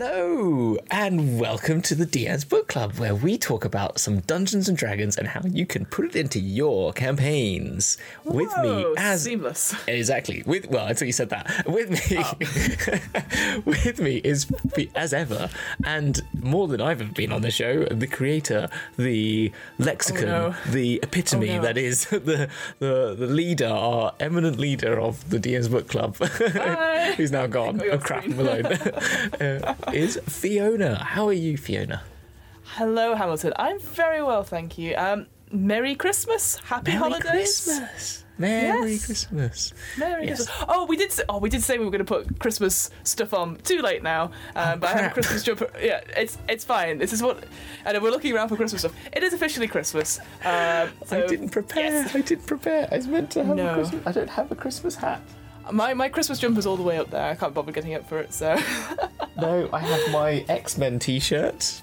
Hello, 0.00 0.76
and 0.90 1.40
welcome 1.40 1.80
to 1.80 1.94
the 1.94 2.04
DM's 2.04 2.44
Book 2.44 2.68
Club, 2.68 2.92
where 2.98 3.14
we 3.14 3.38
talk 3.38 3.64
about 3.64 3.98
some 3.98 4.20
Dungeons 4.20 4.68
and 4.68 4.76
Dragons 4.76 5.16
and 5.16 5.26
how 5.26 5.40
you 5.46 5.64
can 5.64 5.86
put 5.86 6.04
it 6.04 6.14
into 6.16 6.38
your 6.38 6.92
campaigns. 6.92 7.96
With 8.22 8.54
me 8.58 8.68
Whoa, 8.68 8.94
as 8.98 9.22
seamless. 9.22 9.74
exactly 9.88 10.42
with 10.44 10.68
well, 10.68 10.86
until 10.86 11.06
you 11.06 11.14
said 11.14 11.30
that. 11.30 11.64
With 11.66 11.88
me, 11.88 12.18
Oh. 12.22 13.60
with 13.64 13.98
me 13.98 14.16
is 14.18 14.46
as 14.94 15.14
ever, 15.14 15.48
and 15.82 16.20
more 16.42 16.68
than 16.68 16.82
I've 16.82 17.00
ever 17.00 17.10
been 17.12 17.32
on 17.32 17.40
the 17.40 17.50
show, 17.50 17.86
the 17.86 18.06
creator, 18.06 18.68
the 18.98 19.50
lexicon, 19.78 20.28
Oh, 20.28 20.48
no. 20.50 20.72
the 20.72 21.00
epitome 21.02 21.52
Oh, 21.52 21.56
no. 21.56 21.62
that 21.62 21.78
is 21.78 22.04
the 22.10 22.50
the 22.80 23.14
the 23.18 23.26
leader, 23.28 23.68
our 23.68 24.12
eminent 24.20 24.58
leader 24.58 25.00
of 25.00 25.30
the 25.30 25.38
DM's 25.40 25.68
Book 25.68 25.88
Club, 25.88 26.16
who's 27.16 27.30
now 27.32 27.46
gone. 27.46 27.80
Oh 27.90 27.96
crap. 27.96 28.26
Malone. 28.26 28.66
uh, 28.66 29.74
is 29.92 30.18
Fiona. 30.26 31.02
How 31.02 31.28
are 31.28 31.32
you, 31.32 31.56
Fiona? 31.56 32.02
Hello, 32.64 33.14
Hamilton. 33.14 33.52
I'm 33.56 33.78
very 33.80 34.22
well, 34.22 34.42
thank 34.42 34.76
you. 34.78 34.94
Um, 34.96 35.26
Merry 35.52 35.94
Christmas, 35.94 36.56
Happy 36.56 36.90
Merry 36.90 36.98
Holidays, 36.98 37.62
Christmas. 37.64 38.24
Merry 38.38 38.92
Yes. 38.92 39.06
Christmas. 39.06 39.72
Merry 39.96 40.26
Yes. 40.26 40.44
Christmas. 40.46 40.66
Oh, 40.68 40.84
we 40.86 40.96
did. 40.96 41.10
Say, 41.12 41.22
oh, 41.28 41.38
we 41.38 41.48
did 41.48 41.62
say 41.62 41.78
we 41.78 41.84
were 41.86 41.90
going 41.90 42.04
to 42.04 42.12
put 42.14 42.38
Christmas 42.40 42.90
stuff 43.04 43.32
on. 43.32 43.56
Too 43.58 43.80
late 43.80 44.02
now. 44.02 44.32
Um, 44.56 44.80
but 44.80 44.90
I 44.90 44.92
have 44.94 45.04
a 45.04 45.10
Oh. 45.10 45.12
Christmas 45.14 45.42
jumper. 45.44 45.70
Yeah, 45.80 46.00
it's 46.16 46.36
it's 46.48 46.64
fine. 46.64 46.98
This 46.98 47.12
is 47.14 47.22
what. 47.22 47.44
And 47.86 48.02
we're 48.02 48.10
looking 48.10 48.34
around 48.34 48.48
for 48.48 48.56
Christmas 48.56 48.82
stuff. 48.82 48.92
It 49.12 49.22
is 49.22 49.32
officially 49.32 49.68
Christmas. 49.68 50.18
Um, 50.44 50.90
so, 51.06 51.22
I 51.24 51.26
didn't 51.26 51.48
prepare. 51.50 51.84
yes. 51.84 52.14
I 52.14 52.20
didn't 52.20 52.46
prepare. 52.46 52.88
I 52.92 52.96
was 52.96 53.06
meant 53.06 53.30
to 53.30 53.44
have 53.44 53.56
No. 53.56 53.70
a 53.70 53.74
Christmas. 53.74 54.06
I 54.06 54.12
don't 54.12 54.30
have 54.30 54.50
a 54.52 54.56
Christmas 54.56 54.96
hat. 54.96 55.22
My 55.72 55.94
my 55.94 56.08
Christmas 56.08 56.38
jumper's 56.38 56.66
all 56.66 56.76
the 56.76 56.82
way 56.82 56.98
up 56.98 57.10
there. 57.10 57.30
I 57.30 57.34
can't 57.34 57.54
bother 57.54 57.72
getting 57.72 57.94
up 57.94 58.08
for 58.08 58.18
it. 58.18 58.32
So 58.32 58.56
No, 59.40 59.68
I 59.72 59.80
have 59.80 60.12
my 60.12 60.44
X 60.48 60.78
Men 60.78 60.98
T-shirt. 60.98 61.82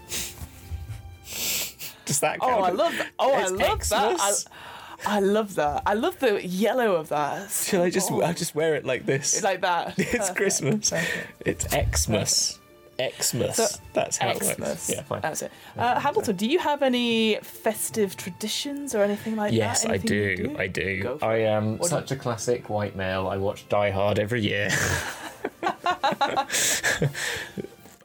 Does 2.05 2.19
that 2.19 2.37
oh, 2.41 2.47
count? 2.47 2.59
oh, 2.59 2.63
I 2.63 2.69
love 2.71 2.97
that. 2.97 3.11
Oh, 3.19 3.33
I 3.33 3.47
love 3.47 3.89
that. 3.89 4.19
I, 4.19 5.17
I 5.17 5.19
love 5.19 5.55
that. 5.55 5.83
I 5.85 5.93
love 5.93 6.19
the 6.19 6.45
yellow 6.45 6.95
of 6.95 7.09
that. 7.09 7.49
Shall 7.51 7.83
I 7.83 7.89
just? 7.89 8.11
oh, 8.11 8.21
I'll 8.21 8.33
just 8.33 8.55
wear 8.55 8.75
it 8.75 8.85
like 8.85 9.05
this. 9.05 9.35
It's 9.35 9.43
like 9.43 9.61
that. 9.61 9.93
it's 9.99 10.11
Perfect. 10.11 10.35
Christmas. 10.35 10.89
Perfect. 10.89 11.27
It's 11.45 11.67
Xmas. 12.05 12.59
Xmas. 12.99 13.55
So, 13.55 13.79
That's 13.93 14.17
how 14.17 14.29
it 14.29 14.43
Xmas. 14.43 14.59
works. 14.59 14.89
Yeah, 14.89 15.01
fine. 15.03 15.21
That's 15.21 15.41
it. 15.41 15.51
Uh, 15.77 15.99
Hamilton, 15.99 16.35
do 16.35 16.45
you 16.47 16.59
have 16.59 16.81
any 16.83 17.35
festive 17.41 18.15
traditions 18.15 18.93
or 18.95 19.03
anything 19.03 19.35
like 19.35 19.53
Yes, 19.53 19.83
that? 19.83 19.89
Yes, 19.91 19.99
I 19.99 20.03
you 20.03 20.37
do. 20.37 20.55
I 20.57 20.67
do. 20.67 21.19
I 21.21 21.35
am 21.37 21.77
What 21.77 21.89
do 21.89 21.95
such 21.95 22.11
a 22.11 22.15
classic 22.15 22.69
white 22.69 22.95
male. 22.95 23.27
I 23.27 23.37
watch 23.37 23.67
Die 23.69 23.89
Hard 23.91 24.19
every 24.19 24.41
year. 24.41 24.69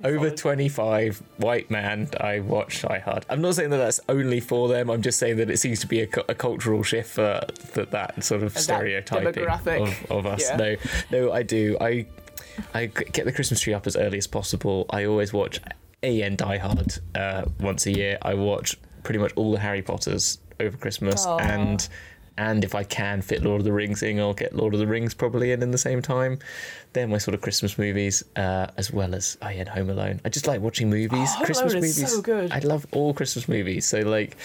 Over 0.04 0.30
25 0.30 1.20
white 1.38 1.72
man, 1.72 2.08
I 2.20 2.38
watch 2.38 2.82
Die 2.82 2.98
Hard. 3.00 3.26
I'm 3.28 3.40
not 3.40 3.56
saying 3.56 3.70
that 3.70 3.78
that's 3.78 3.98
only 4.08 4.38
for 4.38 4.68
them. 4.68 4.90
I'm 4.90 5.02
just 5.02 5.18
saying 5.18 5.38
that 5.38 5.50
it 5.50 5.56
seems 5.58 5.80
to 5.80 5.88
be 5.88 6.02
a, 6.02 6.08
a 6.28 6.36
cultural 6.36 6.84
shift 6.84 7.10
for 7.10 7.40
that, 7.74 7.90
that 7.90 8.22
sort 8.22 8.44
of 8.44 8.54
that 8.54 8.60
stereotyping 8.60 9.44
of, 9.44 10.06
of 10.12 10.26
us. 10.26 10.42
Yeah. 10.48 10.56
No, 10.56 10.76
no, 11.10 11.32
I 11.32 11.42
do. 11.42 11.76
I 11.80 12.06
I 12.74 12.86
get 12.86 13.24
the 13.24 13.32
Christmas 13.32 13.60
tree 13.60 13.74
up 13.74 13.86
as 13.86 13.96
early 13.96 14.18
as 14.18 14.26
possible. 14.26 14.86
I 14.90 15.04
always 15.04 15.32
watch 15.32 15.60
AN 16.02 16.36
Die 16.36 16.58
Hard 16.58 16.98
uh, 17.14 17.44
once 17.60 17.86
a 17.86 17.92
year. 17.92 18.18
I 18.22 18.34
watch 18.34 18.76
pretty 19.02 19.18
much 19.18 19.32
all 19.36 19.52
the 19.52 19.58
Harry 19.58 19.82
Potters 19.82 20.38
over 20.60 20.76
Christmas, 20.76 21.26
Aw. 21.26 21.38
and 21.38 21.88
and 22.36 22.62
if 22.62 22.74
I 22.74 22.84
can 22.84 23.20
fit 23.20 23.42
Lord 23.42 23.60
of 23.60 23.64
the 23.64 23.72
Rings 23.72 24.02
in, 24.04 24.20
I'll 24.20 24.32
get 24.32 24.54
Lord 24.54 24.72
of 24.72 24.78
the 24.80 24.86
Rings 24.86 25.12
probably 25.12 25.50
in 25.52 25.60
in 25.62 25.70
the 25.72 25.78
same 25.78 26.00
time. 26.02 26.38
They're 26.92 27.08
my 27.08 27.18
sort 27.18 27.34
of 27.34 27.40
Christmas 27.40 27.76
movies, 27.78 28.22
uh, 28.36 28.68
as 28.76 28.92
well 28.92 29.14
as 29.14 29.36
oh 29.42 29.48
yeah, 29.48 29.60
and 29.60 29.68
Home 29.70 29.90
Alone. 29.90 30.20
I 30.24 30.28
just 30.28 30.46
like 30.46 30.60
watching 30.60 30.88
movies. 30.88 31.10
Oh, 31.32 31.36
Home 31.38 31.46
Christmas 31.46 31.72
Alone 31.72 31.84
is 31.84 31.98
movies. 31.98 32.14
so 32.14 32.22
good. 32.22 32.52
I 32.52 32.60
love 32.60 32.86
all 32.92 33.12
Christmas 33.14 33.48
movies. 33.48 33.86
So 33.86 34.00
like, 34.00 34.36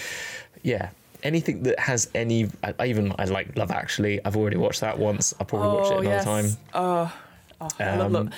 yeah. 0.62 0.90
Anything 1.22 1.62
that 1.62 1.78
has 1.78 2.10
any, 2.14 2.50
I, 2.62 2.74
I 2.78 2.86
even 2.88 3.14
I 3.18 3.24
like 3.24 3.56
Love 3.56 3.70
Actually. 3.70 4.22
I've 4.26 4.36
already 4.36 4.58
watched 4.58 4.82
that 4.82 4.98
once. 4.98 5.32
I'll 5.40 5.46
probably 5.46 5.68
watch 5.68 5.86
it 5.90 5.94
Oh, 5.94 5.98
another 6.00 6.16
yes. 6.16 6.24
time. 6.24 6.46
Oh, 6.74 7.16
oh 7.64 7.84
I 7.84 7.96
love, 7.96 8.06
Um, 8.06 8.12
love. 8.12 8.28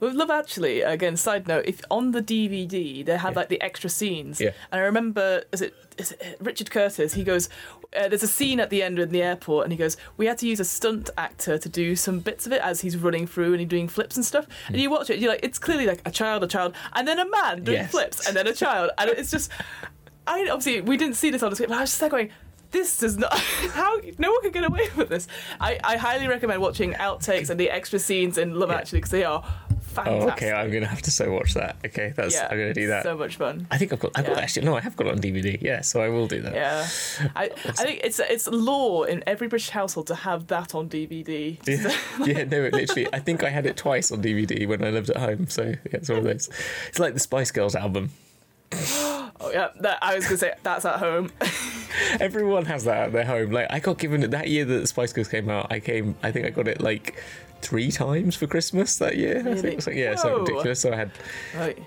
With 0.00 0.14
Love 0.14 0.30
Actually, 0.30 0.82
again, 0.82 1.16
side 1.16 1.46
note, 1.48 1.64
if 1.66 1.80
on 1.90 2.10
the 2.10 2.20
DVD 2.20 3.04
they 3.06 3.16
had 3.16 3.36
like 3.36 3.48
the 3.48 3.60
extra 3.62 3.88
scenes, 3.88 4.40
Yeah. 4.40 4.50
and 4.70 4.80
I 4.80 4.84
remember, 4.84 5.44
is 5.52 5.62
it, 5.62 5.72
is 5.96 6.12
it 6.12 6.36
Richard 6.40 6.70
Curtis? 6.70 7.14
He 7.14 7.24
goes, 7.24 7.48
uh, 7.96 8.08
there's 8.08 8.24
a 8.24 8.28
scene 8.28 8.58
at 8.60 8.68
the 8.70 8.82
end 8.82 8.98
in 8.98 9.10
the 9.10 9.22
airport, 9.22 9.64
and 9.64 9.72
he 9.72 9.78
goes, 9.78 9.96
we 10.16 10.26
had 10.26 10.36
to 10.38 10.48
use 10.48 10.58
a 10.60 10.64
stunt 10.64 11.08
actor 11.16 11.56
to 11.58 11.68
do 11.68 11.94
some 11.96 12.18
bits 12.18 12.44
of 12.44 12.52
it 12.52 12.60
as 12.60 12.80
he's 12.82 12.96
running 12.98 13.26
through 13.26 13.52
and 13.52 13.60
he's 13.60 13.68
doing 13.68 13.88
flips 13.88 14.16
and 14.16 14.26
stuff. 14.26 14.46
And 14.66 14.76
you 14.76 14.90
watch 14.90 15.08
it, 15.10 15.20
you're 15.20 15.30
like, 15.30 15.44
it's 15.44 15.60
clearly 15.60 15.86
like 15.86 16.02
a 16.04 16.10
child, 16.10 16.42
a 16.42 16.48
child, 16.48 16.74
and 16.94 17.06
then 17.08 17.18
a 17.20 17.28
man 17.30 17.62
doing 17.62 17.78
Yes. 17.78 17.90
flips, 17.92 18.26
and 18.26 18.36
then 18.36 18.46
a 18.48 18.52
child, 18.52 18.90
and 18.98 19.08
it's 19.10 19.30
just, 19.30 19.50
I 20.26 20.48
obviously 20.50 20.80
we 20.82 20.96
didn't 20.96 21.14
see 21.16 21.30
this 21.30 21.42
on 21.42 21.50
the 21.50 21.56
screen, 21.56 21.68
but 21.70 21.78
I 21.78 21.80
was 21.82 21.90
just 21.90 22.02
like 22.02 22.10
going. 22.10 22.30
This 22.74 22.98
does 22.98 23.16
not. 23.16 23.32
How 23.78 24.00
no 24.18 24.32
one 24.32 24.42
can 24.42 24.50
get 24.50 24.64
away 24.64 24.88
with 24.96 25.08
this. 25.08 25.28
I, 25.60 25.78
I 25.84 25.96
highly 25.96 26.26
recommend 26.26 26.60
watching 26.60 26.92
outtakes 26.94 27.48
and 27.48 27.58
the 27.58 27.70
extra 27.70 28.00
scenes 28.00 28.36
in 28.36 28.58
Love 28.58 28.70
Yeah. 28.70 28.76
Actually 28.78 28.98
because 28.98 29.10
they 29.12 29.24
are 29.24 29.44
Oh, 29.46 29.76
fantastic. 30.02 30.32
okay. 30.48 30.52
I'm 30.52 30.72
gonna 30.72 30.88
have 30.88 31.02
to 31.02 31.12
so 31.12 31.30
watch 31.30 31.54
that. 31.54 31.76
Okay, 31.86 32.12
that's 32.16 32.34
yeah, 32.34 32.48
I'm 32.50 32.58
gonna 32.58 32.74
do 32.74 32.88
that. 32.88 33.04
So 33.04 33.16
much 33.16 33.36
fun. 33.36 33.68
I 33.70 33.78
think 33.78 33.92
I've 33.92 34.00
got. 34.00 34.10
I've 34.16 34.26
got 34.26 34.38
actually. 34.38 34.66
No, 34.66 34.76
I 34.76 34.80
have 34.80 34.96
got 34.96 35.06
it 35.06 35.12
on 35.12 35.20
DVD. 35.20 35.56
Yeah, 35.62 35.82
so 35.82 36.02
I 36.02 36.08
will 36.08 36.26
do 36.26 36.40
that. 36.42 36.52
Yeah, 36.52 36.80
I, 37.36 37.44
I 37.44 37.72
think 37.84 38.00
it's 38.02 38.18
it's 38.18 38.48
law 38.48 39.04
in 39.04 39.22
every 39.24 39.46
British 39.46 39.70
household 39.70 40.08
to 40.08 40.16
have 40.16 40.48
that 40.48 40.74
on 40.74 40.88
DVD. 40.88 41.56
Yeah, 41.68 41.94
yeah, 42.26 42.44
no, 42.44 42.64
it 42.64 42.72
literally. 42.72 43.06
I 43.12 43.20
think 43.20 43.44
I 43.44 43.50
had 43.50 43.66
it 43.66 43.76
twice 43.76 44.10
on 44.10 44.20
DVD 44.20 44.66
when 44.66 44.82
I 44.82 44.90
lived 44.90 45.10
at 45.10 45.18
home. 45.18 45.46
So 45.46 45.62
yeah, 45.62 45.76
it's 45.92 46.08
one 46.08 46.18
of 46.18 46.24
those. 46.24 46.50
It's 46.88 46.98
like 46.98 47.14
the 47.14 47.20
Spice 47.20 47.52
Girls 47.52 47.76
album. 47.76 48.10
Oh 49.40 49.50
yeah, 49.50 49.68
that, 49.80 49.98
I 50.00 50.14
was 50.14 50.24
gonna 50.24 50.36
say 50.38 50.54
that's 50.62 50.84
at 50.84 50.98
home. 51.00 51.30
Everyone 52.20 52.64
has 52.66 52.84
that 52.84 53.06
at 53.08 53.12
their 53.12 53.24
home. 53.24 53.50
Like 53.50 53.66
I 53.70 53.80
got 53.80 53.98
given 53.98 54.22
it 54.22 54.30
that 54.30 54.48
year 54.48 54.64
that 54.64 54.78
the 54.80 54.86
Spice 54.86 55.12
Girls 55.12 55.28
came 55.28 55.48
out. 55.50 55.70
I 55.70 55.80
came. 55.80 56.14
I 56.22 56.30
think 56.32 56.46
I 56.46 56.50
got 56.50 56.68
it 56.68 56.80
like 56.80 57.22
three 57.60 57.90
times 57.90 58.36
for 58.36 58.46
Christmas 58.46 58.96
that 58.98 59.16
year. 59.16 59.38
I 59.38 59.42
think 59.42 59.54
Really? 59.56 59.68
it 59.72 59.76
was 59.76 59.86
like 59.86 59.96
yeah, 59.96 60.14
so 60.16 60.40
ridiculous. 60.40 60.80
So 60.80 60.92
I 60.92 60.96
had 60.96 61.10
Right. 61.56 61.78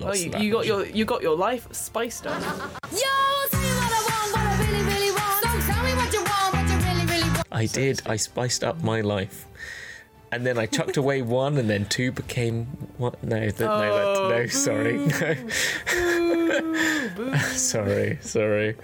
Oh, 0.00 0.12
you, 0.14 0.26
of 0.26 0.32
that. 0.32 0.40
you 0.40 0.52
got 0.52 0.66
your 0.66 0.86
you 0.86 1.04
got 1.04 1.22
your 1.22 1.36
life 1.36 1.66
spiced 1.72 2.26
up. 2.26 2.40
Yo, 2.40 2.98
tell 3.50 3.60
me 3.60 3.68
what 3.68 3.92
I 3.92 4.00
want, 4.08 4.32
what 4.32 4.46
I 4.46 4.64
really, 4.64 4.84
really 4.84 5.10
want. 5.10 5.42
So 5.44 5.72
tell 5.72 5.84
me 5.84 5.94
what 5.94 6.12
you 6.12 6.22
want, 6.22 6.54
what 6.54 6.68
you 6.68 6.76
really, 6.88 7.06
really 7.06 7.30
want. 7.30 7.46
I 7.52 7.66
did. 7.66 8.02
I 8.06 8.16
spiced 8.16 8.64
up 8.64 8.82
my 8.82 9.00
life. 9.00 9.46
And 10.34 10.44
then 10.44 10.58
I 10.58 10.66
chucked 10.66 10.96
away 10.96 11.22
one, 11.22 11.58
and 11.58 11.70
then 11.70 11.84
two 11.86 12.10
became 12.10 12.64
what? 12.98 13.22
No, 13.22 13.38
th- 13.38 13.60
no, 13.60 13.66
Oh, 13.72 14.28
that, 14.28 14.28
no, 14.28 14.46
sorry, 14.46 14.96
no, 16.04 17.34
sorry, 17.52 18.18
sorry. 18.20 18.76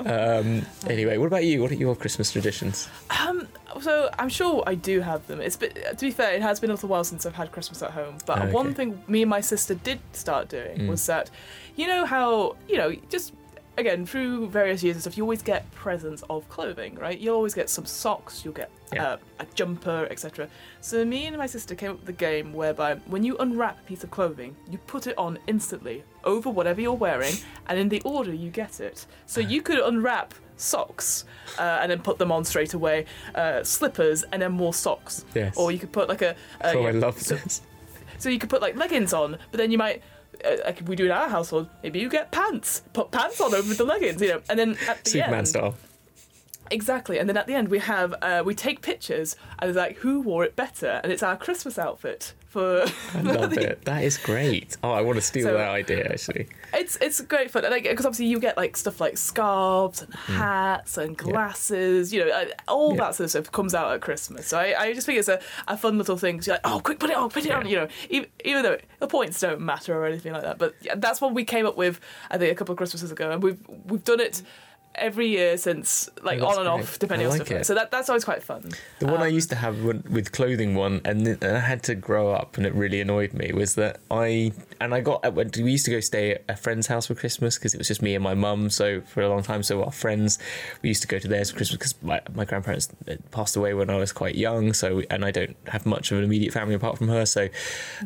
Um, 0.00 0.64
anyway, 0.88 1.18
what 1.18 1.26
about 1.26 1.44
you? 1.44 1.60
What 1.62 1.70
are 1.72 1.74
your 1.74 1.94
Christmas 1.94 2.32
traditions? 2.32 2.88
Um, 3.20 3.46
so 3.80 4.08
I'm 4.18 4.28
sure 4.28 4.62
I 4.66 4.74
do 4.74 5.00
have 5.00 5.26
them. 5.26 5.40
It's 5.40 5.56
been, 5.56 5.72
to 5.74 5.96
be 6.00 6.10
fair, 6.10 6.32
it 6.34 6.42
has 6.42 6.60
been 6.60 6.70
a 6.70 6.74
little 6.74 6.88
while 6.88 7.04
since 7.04 7.26
I've 7.26 7.34
had 7.34 7.52
Christmas 7.52 7.82
at 7.82 7.90
home. 7.90 8.16
But 8.26 8.40
Okay. 8.40 8.52
one 8.52 8.74
thing 8.74 9.02
me 9.06 9.22
and 9.22 9.30
my 9.30 9.40
sister 9.40 9.74
did 9.74 10.00
start 10.12 10.48
doing 10.48 10.78
Mm. 10.78 10.88
was 10.88 11.04
that, 11.06 11.30
you 11.76 11.86
know 11.86 12.04
how 12.06 12.56
you 12.68 12.76
know 12.78 12.92
just 13.10 13.32
again 13.76 14.06
through 14.06 14.48
various 14.48 14.82
years 14.82 14.96
and 14.96 15.02
stuff, 15.02 15.16
you 15.16 15.22
always 15.24 15.42
get 15.42 15.70
presents 15.72 16.22
of 16.30 16.48
clothing, 16.48 16.94
right? 16.96 17.18
You'll 17.18 17.34
always 17.36 17.54
get 17.54 17.68
some 17.68 17.84
socks, 17.86 18.44
you'll 18.44 18.54
get 18.54 18.70
Yeah. 18.92 19.04
uh, 19.04 19.16
a 19.40 19.46
jumper, 19.54 20.06
etc. 20.10 20.48
So 20.80 21.04
me 21.04 21.26
and 21.26 21.36
my 21.36 21.46
sister 21.46 21.74
came 21.74 21.90
up 21.90 21.96
with 21.98 22.06
the 22.06 22.12
game 22.12 22.52
whereby 22.52 22.94
when 23.06 23.24
you 23.24 23.36
unwrap 23.38 23.78
a 23.80 23.82
piece 23.82 24.04
of 24.04 24.10
clothing, 24.10 24.54
you 24.70 24.78
put 24.78 25.06
it 25.06 25.16
on 25.18 25.38
instantly 25.46 26.04
over 26.24 26.48
whatever 26.50 26.80
you're 26.80 26.92
wearing, 26.92 27.34
and 27.68 27.78
in 27.78 27.88
the 27.88 28.00
order 28.02 28.32
you 28.32 28.50
get 28.50 28.80
it. 28.80 29.06
So 29.26 29.40
you 29.40 29.60
could 29.62 29.78
unwrap 29.78 30.34
socks 30.56 31.24
uh, 31.58 31.78
and 31.82 31.90
then 31.90 32.00
put 32.00 32.18
them 32.18 32.30
on 32.30 32.44
straight 32.44 32.74
away, 32.74 33.06
uh, 33.34 33.64
slippers, 33.64 34.22
and 34.32 34.40
then 34.40 34.52
more 34.52 34.72
socks. 34.72 35.24
Yes. 35.34 35.56
Or 35.56 35.72
you 35.72 35.78
could 35.78 35.92
put 35.92 36.08
like 36.08 36.22
a. 36.22 36.36
Oh, 36.62 36.80
yeah, 36.82 36.88
I 36.88 36.90
love 36.92 37.20
so, 37.20 37.34
this. 37.34 37.60
so 38.18 38.28
you 38.28 38.38
could 38.38 38.50
put 38.50 38.62
like 38.62 38.76
leggings 38.76 39.12
on, 39.12 39.36
but 39.50 39.58
then 39.58 39.70
you 39.72 39.78
might. 39.78 40.02
Uh, 40.44 40.56
like 40.64 40.82
we 40.86 40.96
do 40.96 41.06
in 41.06 41.10
our 41.10 41.28
household, 41.28 41.68
maybe 41.82 41.98
you 41.98 42.08
get 42.08 42.30
pants, 42.30 42.82
put 42.92 43.10
pants 43.10 43.40
on 43.40 43.54
over 43.54 43.74
the 43.74 43.84
leggings, 43.84 44.20
you 44.20 44.28
know, 44.28 44.40
and 44.48 44.58
then 44.58 44.76
at 44.88 45.04
the 45.04 45.10
Superman 45.10 45.38
end, 45.40 45.48
style. 45.48 45.74
Exactly, 46.70 47.18
and 47.18 47.28
then 47.28 47.36
at 47.36 47.46
the 47.46 47.54
end 47.54 47.68
we 47.68 47.78
have 47.78 48.14
uh, 48.22 48.42
we 48.44 48.54
take 48.54 48.80
pictures 48.80 49.36
and 49.58 49.68
it's 49.68 49.76
like 49.76 49.98
who 49.98 50.20
wore 50.20 50.44
it 50.44 50.56
better, 50.56 51.00
and 51.02 51.12
it's 51.12 51.22
our 51.22 51.36
Christmas 51.36 51.78
outfit 51.78 52.34
for. 52.54 52.84
I 53.14 53.20
love 53.40 53.52
it. 53.58 53.84
That 53.84 54.02
is 54.04 54.16
great. 54.16 54.76
Oh, 54.82 54.92
I 54.92 55.02
want 55.02 55.16
to 55.16 55.22
steal 55.22 55.44
So- 55.46 55.54
that 55.58 55.68
idea 55.70 56.04
actually. 56.10 56.46
It's 56.72 56.96
it's 57.00 57.20
great 57.20 57.50
fun, 57.52 57.62
like 57.70 57.84
because 57.84 58.04
obviously 58.06 58.26
you 58.26 58.40
get 58.40 58.56
like 58.56 58.76
stuff 58.76 59.00
like 59.00 59.16
scarves 59.16 60.02
and 60.02 60.12
hats 60.14 60.98
and 60.98 61.16
glasses, 61.16 62.12
you 62.12 62.24
know, 62.24 62.30
uh, 62.32 62.46
all. 62.66 62.92
Yeah. 62.94 62.96
that 63.04 63.14
sort 63.14 63.24
of 63.26 63.30
stuff 63.30 63.52
comes 63.52 63.74
out 63.74 63.92
at 63.92 64.00
Christmas. 64.00 64.48
So 64.48 64.58
I, 64.58 64.74
I 64.78 64.92
just 64.92 65.06
think 65.06 65.18
it's 65.18 65.28
a, 65.28 65.40
a 65.68 65.76
fun 65.76 65.98
little 65.98 66.16
thing. 66.16 66.38
'cause 66.38 66.46
you're 66.48 66.54
like, 66.56 66.62
oh, 66.66 66.80
quick, 66.80 66.98
put 66.98 67.10
it 67.10 67.16
on, 67.16 67.28
put 67.30 67.44
it 67.46 67.52
on, 67.52 67.66
you 67.68 67.76
know, 67.76 67.88
even, 68.10 68.28
even 68.44 68.62
though 68.64 68.78
the 68.98 69.06
points 69.06 69.38
don't 69.40 69.60
matter 69.60 69.94
or 69.96 70.06
anything 70.06 70.32
like 70.32 70.42
that. 70.42 70.58
But 70.58 70.74
yeah, 70.80 70.94
that's 70.96 71.20
what 71.20 71.32
we 71.34 71.44
came 71.44 71.64
up 71.66 71.76
with, 71.76 72.00
I 72.30 72.38
think, 72.38 72.50
a 72.50 72.54
couple 72.56 72.72
of 72.72 72.78
Christmases 72.78 73.12
ago, 73.12 73.30
and 73.30 73.42
we've 73.42 73.58
we've 73.86 74.02
done 74.04 74.18
it 74.20 74.42
every 74.94 75.28
year 75.28 75.56
since 75.56 76.08
like 76.22 76.40
Oh, 76.40 76.46
on 76.46 76.58
and 76.58 76.66
great. 76.66 76.82
off, 76.84 76.98
depending 76.98 77.26
I 77.26 77.30
on 77.30 77.38
like 77.38 77.46
stuff. 77.46 77.60
it. 77.60 77.64
So 77.66 77.74
that 77.74 77.90
that's 77.90 78.08
always 78.08 78.24
quite 78.24 78.42
fun. 78.42 78.70
The 78.98 79.06
one 79.06 79.20
I 79.22 79.28
Um, 79.28 79.34
used 79.34 79.50
to 79.50 79.56
have 79.56 79.82
with 79.82 80.32
clothing 80.32 80.74
one, 80.74 81.00
and, 81.04 81.26
and 81.26 81.44
I 81.44 81.60
had 81.60 81.82
to 81.84 81.94
grow 81.94 82.32
up, 82.32 82.56
and 82.56 82.66
it 82.66 82.74
really 82.74 83.00
annoyed 83.00 83.32
me. 83.34 83.52
Was 83.52 83.74
that 83.76 84.00
I 84.10 84.52
and 84.80 84.94
I 84.94 85.00
got 85.00 85.34
we 85.34 85.70
used 85.70 85.84
to 85.86 85.90
go 85.90 86.00
stay 86.00 86.32
at 86.32 86.44
a 86.48 86.56
friend's 86.56 86.86
house 86.86 87.06
for 87.06 87.14
Christmas 87.14 87.56
because 87.58 87.74
it 87.74 87.78
was 87.78 87.88
just 87.88 88.02
me 88.02 88.14
and 88.14 88.22
my 88.24 88.34
mum. 88.34 88.70
So 88.70 89.00
for 89.02 89.22
a 89.22 89.28
long 89.28 89.42
time, 89.42 89.62
so 89.62 89.82
our 89.84 89.92
friends 89.92 90.38
we 90.82 90.88
used 90.88 91.02
to 91.02 91.08
go 91.08 91.18
to 91.18 91.28
theirs 91.28 91.50
for 91.50 91.56
Christmas 91.56 91.78
because 91.78 92.02
my, 92.02 92.20
my 92.34 92.44
grandparents 92.44 92.88
uh, 93.08 93.14
passed 93.30 93.56
away 93.56 93.74
when 93.74 93.90
I 93.90 93.96
was 93.96 94.12
quite 94.12 94.34
young. 94.34 94.72
So 94.72 95.02
and 95.10 95.24
I 95.24 95.30
don't 95.30 95.56
have 95.68 95.86
much 95.86 96.12
of 96.12 96.18
an 96.18 96.24
immediate 96.24 96.52
family 96.52 96.74
apart 96.74 96.98
from 96.98 97.08
her. 97.08 97.24
So 97.26 97.48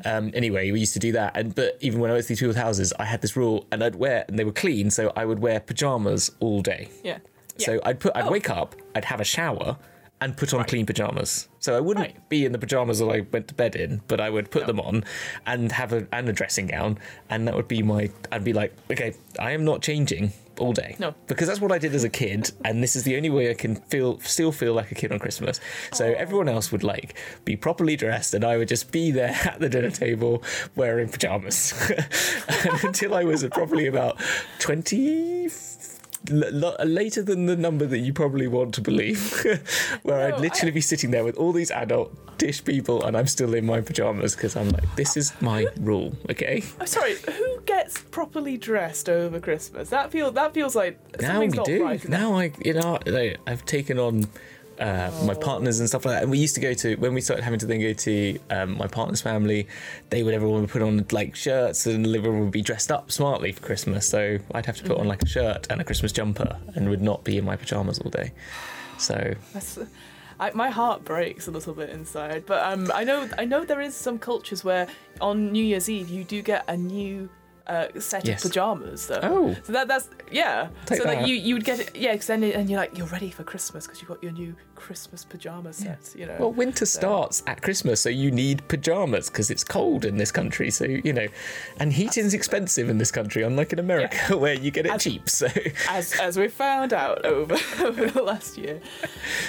um, 0.04 0.30
anyway, 0.34 0.70
we 0.70 0.80
used 0.80 0.92
to 0.94 0.98
do 1.00 1.12
that. 1.12 1.36
And 1.36 1.54
but 1.54 1.76
even 1.80 2.00
when 2.00 2.10
I 2.10 2.14
was 2.14 2.26
at 2.26 2.28
these 2.28 2.40
people's 2.40 2.56
houses, 2.56 2.92
I 2.98 3.04
had 3.04 3.20
this 3.22 3.36
rule, 3.36 3.66
and 3.72 3.82
I'd 3.82 3.96
wear 3.96 4.24
and 4.28 4.38
they 4.38 4.44
were 4.44 4.52
clean, 4.52 4.90
so 4.90 5.12
I 5.16 5.24
would 5.24 5.40
wear 5.40 5.60
pajamas 5.60 6.30
all 6.40 6.60
day. 6.62 6.77
Yeah. 7.02 7.18
So 7.58 7.80
I'd 7.84 7.98
put, 8.00 8.12
I'd 8.16 8.26
Oh. 8.26 8.30
wake 8.30 8.50
up, 8.50 8.76
I'd 8.94 9.06
have 9.06 9.20
a 9.20 9.24
shower, 9.24 9.76
and 10.20 10.36
put 10.36 10.52
on 10.54 10.64
clean 10.64 10.84
pajamas. 10.86 11.48
So 11.60 11.76
I 11.76 11.80
wouldn't 11.80 12.06
Right. 12.06 12.28
be 12.28 12.44
in 12.44 12.52
the 12.52 12.58
pajamas 12.58 12.98
that 13.00 13.06
I 13.06 13.20
went 13.32 13.46
to 13.48 13.54
bed 13.54 13.74
in, 13.76 14.00
but 14.08 14.20
I 14.20 14.30
would 14.30 14.50
put 14.50 14.66
them 14.66 14.80
on 14.80 15.04
and 15.46 15.70
have 15.72 15.92
a 15.92 16.06
and 16.12 16.28
a 16.28 16.32
dressing 16.32 16.66
gown, 16.68 16.98
and 17.30 17.46
that 17.46 17.54
would 17.54 17.68
be 17.68 17.82
my. 17.82 18.10
I'd 18.32 18.44
be 18.44 18.52
like, 18.52 18.72
okay, 18.90 19.14
I 19.38 19.52
am 19.52 19.64
not 19.64 19.80
changing 19.82 20.32
all 20.58 20.72
day. 20.72 20.96
No. 20.98 21.14
because 21.28 21.46
that's 21.46 21.60
what 21.60 21.70
I 21.70 21.78
did 21.78 21.94
as 21.94 22.02
a 22.02 22.08
kid, 22.08 22.50
and 22.64 22.82
this 22.82 22.96
is 22.96 23.04
the 23.04 23.16
only 23.16 23.30
way 23.30 23.48
I 23.48 23.54
can 23.54 23.76
feel 23.76 24.18
still 24.20 24.50
feel 24.50 24.74
like 24.74 24.90
a 24.90 24.96
kid 24.96 25.12
on 25.12 25.20
Christmas. 25.20 25.60
So 25.92 26.04
everyone 26.24 26.48
else 26.48 26.72
would 26.72 26.82
like 26.82 27.16
be 27.44 27.54
properly 27.56 27.94
dressed, 27.96 28.34
and 28.34 28.44
I 28.44 28.56
would 28.56 28.66
just 28.68 28.90
be 28.90 29.12
there 29.12 29.36
at 29.44 29.60
the 29.60 29.68
dinner 29.68 29.90
table 29.90 30.42
wearing 30.74 31.08
pajamas 31.10 31.74
until 32.82 33.14
I 33.14 33.22
was 33.24 33.44
probably 33.52 33.86
about 33.86 34.20
twenty 34.58 35.48
l- 36.30 36.76
later 36.84 37.22
than 37.22 37.46
the 37.46 37.56
number 37.56 37.86
that 37.86 37.98
you 37.98 38.12
probably 38.12 38.46
want 38.48 38.74
to 38.74 38.80
believe, 38.80 39.32
where 40.02 40.28
No, 40.28 40.36
I'd 40.36 40.40
literally 40.40 40.72
I- 40.72 40.74
be 40.74 40.80
sitting 40.80 41.10
there 41.10 41.24
with 41.24 41.36
all 41.36 41.52
these 41.52 41.70
adult 41.70 42.12
dish 42.38 42.64
people, 42.64 43.04
and 43.04 43.16
I'm 43.16 43.26
still 43.26 43.54
in 43.54 43.66
my 43.66 43.80
pajamas 43.80 44.34
because 44.36 44.56
I'm 44.56 44.68
like, 44.70 44.84
this 44.96 45.16
is 45.16 45.32
my 45.40 45.66
rule, 45.80 46.12
okay? 46.30 46.62
I'm 46.80 46.86
sorry. 46.86 47.16
Who 47.16 47.60
gets 47.66 47.98
properly 48.00 48.56
dressed 48.56 49.08
over 49.08 49.40
Christmas? 49.40 49.90
That 49.90 50.10
feels 50.12 50.34
that 50.34 50.54
feels 50.54 50.74
like 50.76 50.98
Now 51.20 51.40
we 51.40 51.48
do. 51.48 51.84
right. 51.84 52.08
now 52.08 52.34
I, 52.38 52.52
you 52.64 52.74
know, 52.74 52.98
I've 53.46 53.64
taken 53.64 53.98
on. 53.98 54.26
Uh, 54.78 55.10
my 55.24 55.34
partners 55.34 55.80
and 55.80 55.88
stuff 55.88 56.04
like 56.04 56.14
that. 56.14 56.22
And 56.22 56.30
we 56.30 56.38
used 56.38 56.54
to 56.54 56.60
go 56.60 56.72
to 56.72 56.94
when 56.96 57.12
we 57.12 57.20
started 57.20 57.42
having 57.42 57.58
to 57.58 57.66
then 57.66 57.80
go 57.80 57.92
to 57.92 58.38
um, 58.50 58.76
my 58.78 58.86
partner's 58.86 59.20
family. 59.20 59.66
They 60.10 60.22
would 60.22 60.34
everyone 60.34 60.60
would 60.60 60.70
put 60.70 60.82
on 60.82 61.04
like 61.10 61.34
shirts, 61.34 61.86
and 61.86 62.06
everyone 62.06 62.42
would 62.42 62.52
be 62.52 62.62
dressed 62.62 62.92
up 62.92 63.10
smartly 63.10 63.50
for 63.50 63.60
Christmas. 63.60 64.08
So 64.08 64.38
I'd 64.54 64.66
have 64.66 64.76
to 64.76 64.84
put 64.84 64.98
on 64.98 65.08
like 65.08 65.20
a 65.22 65.26
shirt 65.26 65.66
and 65.68 65.80
a 65.80 65.84
Christmas 65.84 66.12
jumper, 66.12 66.56
and 66.76 66.88
would 66.90 67.02
not 67.02 67.24
be 67.24 67.38
in 67.38 67.44
my 67.44 67.56
pajamas 67.56 67.98
all 67.98 68.10
day. 68.10 68.32
So 68.98 69.34
I, 70.38 70.52
my 70.52 70.70
heart 70.70 71.04
breaks 71.04 71.48
a 71.48 71.50
little 71.50 71.74
bit 71.74 71.90
inside, 71.90 72.44
but 72.46 72.62
um, 72.64 72.92
I 72.94 73.02
know 73.02 73.28
I 73.36 73.44
know 73.46 73.64
there 73.64 73.80
is 73.80 73.96
some 73.96 74.16
cultures 74.16 74.62
where 74.62 74.86
on 75.20 75.50
New 75.50 75.64
Year's 75.64 75.88
Eve 75.88 76.08
you 76.08 76.22
do 76.22 76.40
get 76.40 76.64
a 76.68 76.76
new 76.76 77.28
uh, 77.68 77.86
set 78.00 78.26
Yes. 78.26 78.44
of 78.44 78.50
pajamas. 78.50 79.06
Though. 79.08 79.20
Oh. 79.22 79.56
so 79.62 79.72
that 79.72 79.88
that's 79.88 80.08
yeah. 80.30 80.68
Take 80.86 80.98
so 81.02 81.04
like 81.08 81.20
that. 81.20 81.28
you 81.28 81.34
you 81.34 81.54
would 81.54 81.64
get 81.64 81.80
it 81.80 81.96
yeah, 81.96 82.12
because 82.12 82.26
then 82.26 82.42
it, 82.42 82.54
and 82.54 82.68
you're 82.70 82.80
like 82.80 82.96
you're 82.96 83.06
ready 83.08 83.30
for 83.30 83.44
Christmas 83.44 83.86
because 83.86 84.00
you've 84.00 84.08
got 84.08 84.22
your 84.22 84.32
new 84.32 84.54
Christmas 84.74 85.24
pajama 85.24 85.72
set. 85.72 86.14
You 86.16 86.26
know. 86.26 86.36
Well, 86.38 86.52
winter 86.52 86.86
starts 86.86 87.42
at 87.46 87.60
Christmas, 87.62 88.00
so 88.00 88.08
you 88.08 88.30
need 88.30 88.66
pajamas 88.68 89.28
because 89.28 89.50
it's 89.50 89.64
cold 89.64 90.04
in 90.04 90.16
this 90.16 90.32
country. 90.32 90.70
So 90.70 90.84
you 90.84 91.12
know, 91.12 91.26
and 91.78 91.92
heating's 91.92 92.34
expensive 92.34 92.88
in 92.88 92.98
this 92.98 93.10
country, 93.10 93.42
unlike 93.42 93.72
in 93.72 93.78
America 93.78 94.36
where 94.38 94.54
you 94.54 94.70
get 94.70 94.86
it 94.86 94.92
As- 94.92 95.02
cheap. 95.04 95.28
So 95.28 95.48
as 95.88 96.18
as 96.20 96.38
we 96.38 96.48
found 96.48 96.92
out 96.92 97.24
over, 97.26 97.56
over 97.84 98.06
the 98.06 98.22
last 98.22 98.56
year. 98.56 98.80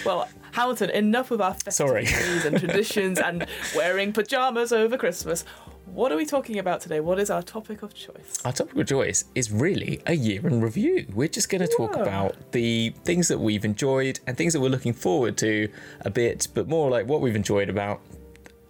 Well, 0.05 0.27
Hamilton, 0.51 0.89
enough 0.89 1.29
of 1.31 1.41
our 1.41 1.55
Sorry. 1.69 2.05
festivities 2.05 2.45
and 2.45 2.59
traditions 2.59 3.19
and 3.19 3.45
wearing 3.75 4.11
pajamas 4.13 4.73
over 4.73 4.97
Christmas. 4.97 5.45
What 5.93 6.11
are 6.11 6.15
we 6.15 6.25
talking 6.25 6.59
about 6.59 6.81
today? 6.81 6.99
What 6.99 7.19
is 7.19 7.29
our 7.29 7.41
topic 7.41 7.81
of 7.81 7.93
choice? 7.93 8.45
our 8.45 8.53
topic 8.53 8.75
of 8.77 8.87
choice 8.87 9.25
is 9.35 9.51
really 9.51 10.01
a 10.05 10.13
year 10.13 10.45
in 10.47 10.61
review. 10.61 11.05
We're 11.13 11.27
just 11.27 11.49
going 11.49 11.61
to 11.61 11.67
talk 11.67 11.95
Whoa. 11.95 12.03
about 12.03 12.51
the 12.51 12.91
things 13.03 13.27
that 13.27 13.39
we've 13.39 13.65
enjoyed 13.65 14.19
and 14.27 14.37
things 14.37 14.53
that 14.53 14.59
we're 14.61 14.69
looking 14.69 14.93
forward 14.93 15.37
to 15.39 15.67
a 16.01 16.09
bit, 16.09 16.47
but 16.53 16.67
more 16.67 16.89
like 16.89 17.07
what 17.07 17.21
we've 17.21 17.35
enjoyed 17.35 17.69
about 17.69 18.01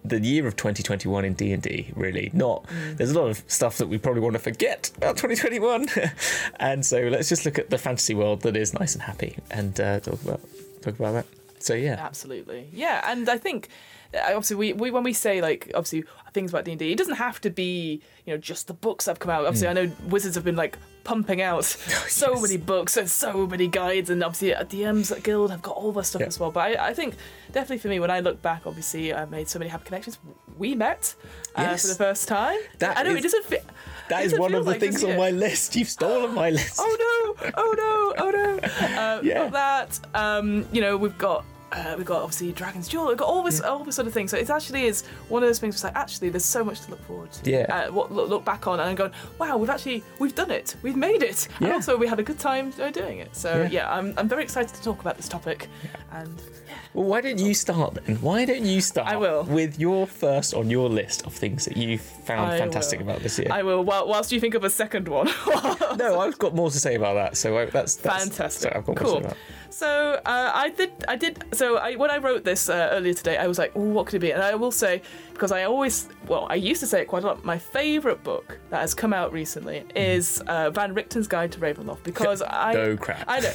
the 0.02 0.18
year 0.18 0.46
of 0.46 0.56
2021 0.56 1.26
in 1.26 1.34
D&D 1.34 1.92
really 1.94 2.30
not 2.32 2.64
there's 2.94 3.10
a 3.10 3.20
lot 3.20 3.28
of 3.28 3.42
stuff 3.48 3.76
that 3.76 3.86
we 3.86 3.98
probably 3.98 4.22
want 4.22 4.32
to 4.32 4.38
forget 4.38 4.90
about 4.96 5.18
2021 5.18 5.88
and 6.58 6.86
so 6.86 7.02
let's 7.08 7.28
just 7.28 7.44
look 7.44 7.58
at 7.58 7.68
the 7.68 7.76
fantasy 7.76 8.14
world 8.14 8.40
that 8.40 8.56
is 8.56 8.72
nice 8.72 8.94
and 8.94 9.02
happy 9.02 9.36
and 9.50 9.78
uh, 9.78 10.00
talk 10.00 10.22
about 10.22 10.40
talk 10.80 10.98
about 10.98 11.12
that 11.12 11.26
so 11.62 11.74
yeah 11.74 11.96
Absolutely, 11.98 12.68
yeah. 12.72 13.00
And 13.10 13.28
I 13.28 13.38
think 13.38 13.68
uh, 14.14 14.18
obviously 14.26 14.56
we, 14.56 14.72
we 14.72 14.90
when 14.90 15.02
we 15.04 15.12
say 15.12 15.40
like 15.40 15.70
obviously 15.74 16.04
things 16.32 16.50
about 16.50 16.64
D 16.64 16.72
and 16.72 16.78
D, 16.78 16.92
it 16.92 16.98
doesn't 16.98 17.16
have 17.16 17.40
to 17.42 17.50
be 17.50 18.00
you 18.26 18.32
know 18.34 18.38
just 18.38 18.66
the 18.66 18.74
books 18.74 19.04
that 19.04 19.12
have 19.12 19.18
come 19.20 19.30
out. 19.30 19.44
Obviously, 19.44 19.68
I 19.68 19.72
know 19.72 19.90
Wizards 20.08 20.34
have 20.34 20.44
been 20.44 20.56
like 20.56 20.78
pumping 21.04 21.40
out 21.42 21.64
so. 21.64 22.26
Oh, 22.28 22.32
Yes. 22.34 22.42
many 22.42 22.56
books 22.56 22.96
and 22.96 23.08
so 23.08 23.46
many 23.46 23.66
guides, 23.68 24.10
and 24.10 24.22
obviously 24.24 24.54
at 24.54 24.68
DMs 24.68 25.10
at 25.12 25.22
Guild 25.22 25.50
have 25.50 25.62
got 25.62 25.76
all 25.76 25.92
the 25.92 26.02
stuff 26.02 26.20
Yeah. 26.20 26.26
as 26.28 26.38
well. 26.40 26.50
But 26.50 26.60
I, 26.78 26.88
I 26.88 26.94
think 26.94 27.14
definitely 27.52 27.78
for 27.78 27.88
me, 27.88 28.00
when 28.00 28.10
I 28.10 28.20
look 28.20 28.40
back, 28.42 28.62
obviously 28.66 29.12
I 29.14 29.24
made 29.26 29.48
so 29.48 29.58
many 29.58 29.70
happy 29.70 29.84
connections. 29.84 30.18
We 30.58 30.74
met 30.74 31.14
uh, 31.56 31.62
Yes. 31.62 31.82
for 31.82 31.88
the 31.88 31.94
first 31.94 32.26
time. 32.28 32.58
That 32.78 32.98
I 32.98 33.02
know 33.02 33.10
is- 33.10 33.18
it 33.18 33.22
doesn't 33.22 33.44
fit. 33.44 33.64
That 34.10 34.24
is 34.24 34.38
one 34.38 34.54
of 34.54 34.64
the 34.66 34.74
things 34.74 35.02
on 35.02 35.16
my 35.16 35.30
list 35.30 35.74
you've 35.76 35.88
stolen 35.88 36.34
my 36.34 36.50
list 36.50 36.76
oh 36.78 36.96
no, 37.06 37.50
oh 37.56 37.74
no, 37.84 38.24
oh 38.24 38.30
no. 38.30 38.50
Uh, 39.00 39.20
Yeah. 39.22 39.48
Got 39.48 39.52
that. 39.52 39.90
Um, 40.14 40.66
you 40.72 40.80
know, 40.80 40.96
we've 40.96 41.16
got. 41.18 41.44
Uh, 41.72 41.94
we've 41.96 42.06
got 42.06 42.22
obviously 42.22 42.52
Dragon's 42.52 42.88
Duel. 42.88 43.06
We've 43.08 43.16
got 43.16 43.28
all 43.28 43.42
this, 43.42 43.60
all 43.60 43.84
this 43.84 43.94
sort 43.96 44.08
of 44.08 44.12
thing. 44.14 44.26
So 44.28 44.36
it 44.36 44.50
actually 44.50 44.84
is 44.84 45.04
one 45.28 45.42
of 45.42 45.48
those 45.48 45.58
things. 45.60 45.76
It's 45.76 45.84
like 45.84 45.94
actually, 45.94 46.28
there's 46.30 46.44
so 46.44 46.64
much 46.64 46.80
to 46.82 46.90
look 46.90 47.02
forward 47.06 47.30
to. 47.32 47.50
Yeah. 47.50 47.66
Uh, 47.88 47.92
what 47.92 48.10
look, 48.10 48.28
look 48.28 48.44
back 48.44 48.66
on 48.66 48.80
and 48.80 48.96
going, 48.96 49.12
wow, 49.38 49.56
we've 49.56 49.70
actually 49.70 50.02
we've 50.18 50.34
done 50.34 50.50
it. 50.50 50.74
We've 50.82 50.96
made 50.96 51.22
it. 51.22 51.46
And 51.60 51.72
also 51.72 51.96
we 51.96 52.06
had 52.08 52.18
a 52.18 52.22
good 52.24 52.38
time 52.38 52.72
uh, 52.80 52.90
doing 52.90 53.18
it. 53.18 53.34
So 53.36 53.62
Yeah. 53.62 53.68
yeah, 53.70 53.92
I'm, 53.94 54.14
I'm 54.16 54.28
very 54.28 54.42
excited 54.42 54.74
to 54.74 54.82
talk 54.82 55.00
about 55.00 55.16
this 55.16 55.28
topic. 55.28 55.68
And 56.12 56.42
yeah, 56.66 56.74
Well, 56.92 57.04
why 57.06 57.20
don't 57.20 57.38
you 57.38 57.54
start 57.54 57.94
then? 57.94 58.16
Why 58.16 58.44
don't 58.44 58.64
you 58.64 58.80
start 58.80 59.06
I 59.06 59.16
will. 59.16 59.44
with 59.44 59.78
your 59.78 60.06
first 60.08 60.54
on 60.54 60.70
your 60.70 60.88
list 60.88 61.24
of 61.24 61.32
things 61.32 61.64
that 61.66 61.76
you 61.76 61.98
found 61.98 62.50
I 62.52 62.58
fantastic 62.58 62.98
will. 63.00 63.10
about 63.10 63.22
this 63.22 63.38
year? 63.38 63.48
I 63.50 63.62
will. 63.62 63.84
While, 63.84 64.08
whilst 64.08 64.32
you 64.32 64.40
think 64.40 64.54
of 64.54 64.64
a 64.64 64.70
second 64.70 65.06
one. 65.08 65.26
no, 65.96 66.18
I've 66.20 66.38
got 66.38 66.54
more 66.54 66.70
to 66.70 66.78
say 66.80 66.96
about 66.96 67.14
that. 67.14 67.36
So 67.36 67.58
I, 67.58 67.66
that's, 67.66 67.94
that's 67.94 68.24
Fantastic. 68.24 68.72
So 68.72 68.78
I've 68.78 68.86
got 68.86 69.00
more 69.00 69.20
to 69.20 69.28
cool. 69.28 69.36
So 69.70 70.20
uh, 70.26 70.50
I 70.54 70.70
did. 70.70 70.92
I 71.08 71.16
did. 71.16 71.44
So 71.54 71.76
I, 71.76 71.94
when 71.94 72.10
I 72.10 72.18
wrote 72.18 72.44
this 72.44 72.68
uh, 72.68 72.90
earlier 72.92 73.14
today, 73.14 73.36
I 73.38 73.46
was 73.46 73.58
like, 73.58 73.74
"Ooh, 73.76 73.90
what 73.90 74.06
could 74.06 74.16
it 74.16 74.18
be?" 74.20 74.32
And 74.32 74.42
I 74.42 74.54
will 74.56 74.72
say, 74.72 75.00
because 75.32 75.52
I 75.52 75.64
always, 75.64 76.08
well, 76.26 76.46
I 76.50 76.56
used 76.56 76.80
to 76.80 76.86
say 76.86 77.00
it 77.02 77.06
quite 77.06 77.22
a 77.22 77.26
lot. 77.28 77.44
My 77.44 77.58
favourite 77.58 78.22
book 78.24 78.58
that 78.70 78.80
has 78.80 78.94
come 78.94 79.12
out 79.12 79.32
recently 79.32 79.84
is 79.94 80.40
uh, 80.48 80.70
Van 80.70 80.94
Richten's 80.94 81.28
Guide 81.28 81.52
to 81.52 81.60
Ravenloft. 81.60 82.02
Because 82.02 82.42
I, 82.46 82.74
No 82.74 82.96
crap. 82.96 83.24
I 83.28 83.40
know. 83.40 83.52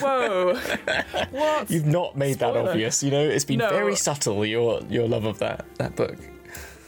Whoa. 0.00 0.54
what? 1.30 1.70
You've 1.70 1.86
not 1.86 2.16
made 2.16 2.38
that 2.38 2.56
obvious. 2.56 3.02
You 3.02 3.10
know, 3.10 3.22
it's 3.26 3.44
been 3.44 3.58
No. 3.58 3.70
very 3.70 3.96
subtle. 3.96 4.44
Your 4.44 4.82
your 4.88 5.08
love 5.08 5.24
of 5.24 5.38
that 5.38 5.64
that 5.78 5.96
book. 5.96 6.16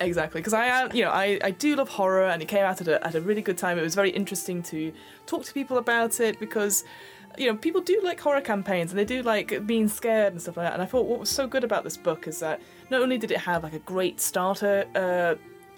Exactly, 0.01 0.41
because 0.41 0.53
I 0.53 0.65
am, 0.67 0.93
you 0.93 1.05
know, 1.05 1.11
I, 1.11 1.39
I 1.45 1.53
do 1.53 1.77
love 1.77 1.89
horror, 1.89 2.25
and 2.27 2.43
it 2.43 2.49
came 2.49 2.65
out 2.65 2.81
at 2.81 2.89
a, 2.89 3.07
at 3.07 3.15
a 3.15 3.21
really 3.21 3.41
good 3.41 3.57
time. 3.57 3.79
It 3.79 3.83
was 3.83 3.95
very 3.95 4.11
interesting 4.11 4.61
to 4.65 4.93
talk 5.27 5.45
to 5.45 5.53
people 5.55 5.79
about 5.79 6.19
it 6.19 6.41
because, 6.41 6.83
you 7.39 7.47
know, 7.47 7.57
people 7.57 7.81
do 7.81 8.01
like 8.03 8.21
horror 8.21 8.41
campaigns 8.41 8.91
and 8.91 8.99
they 8.99 9.05
do 9.05 9.23
like 9.23 9.67
being 9.67 9.89
scared 9.89 10.33
and 10.33 10.43
stuff 10.43 10.57
like 10.57 10.67
that. 10.67 10.75
And 10.75 10.83
I 10.83 10.87
thought 10.87 11.07
what 11.07 11.21
was 11.21 11.31
so 11.31 11.47
good 11.47 11.65
about 11.65 11.85
this 11.85 11.97
book 11.97 12.29
is 12.29 12.41
that 12.41 12.61
not 12.91 13.03
only 13.03 13.19
did 13.19 13.31
it 13.31 13.39
have 13.39 13.63
like 13.63 13.73
a 13.73 13.79
great 13.81 14.21
starter 14.21 14.85
uh, 14.95 15.35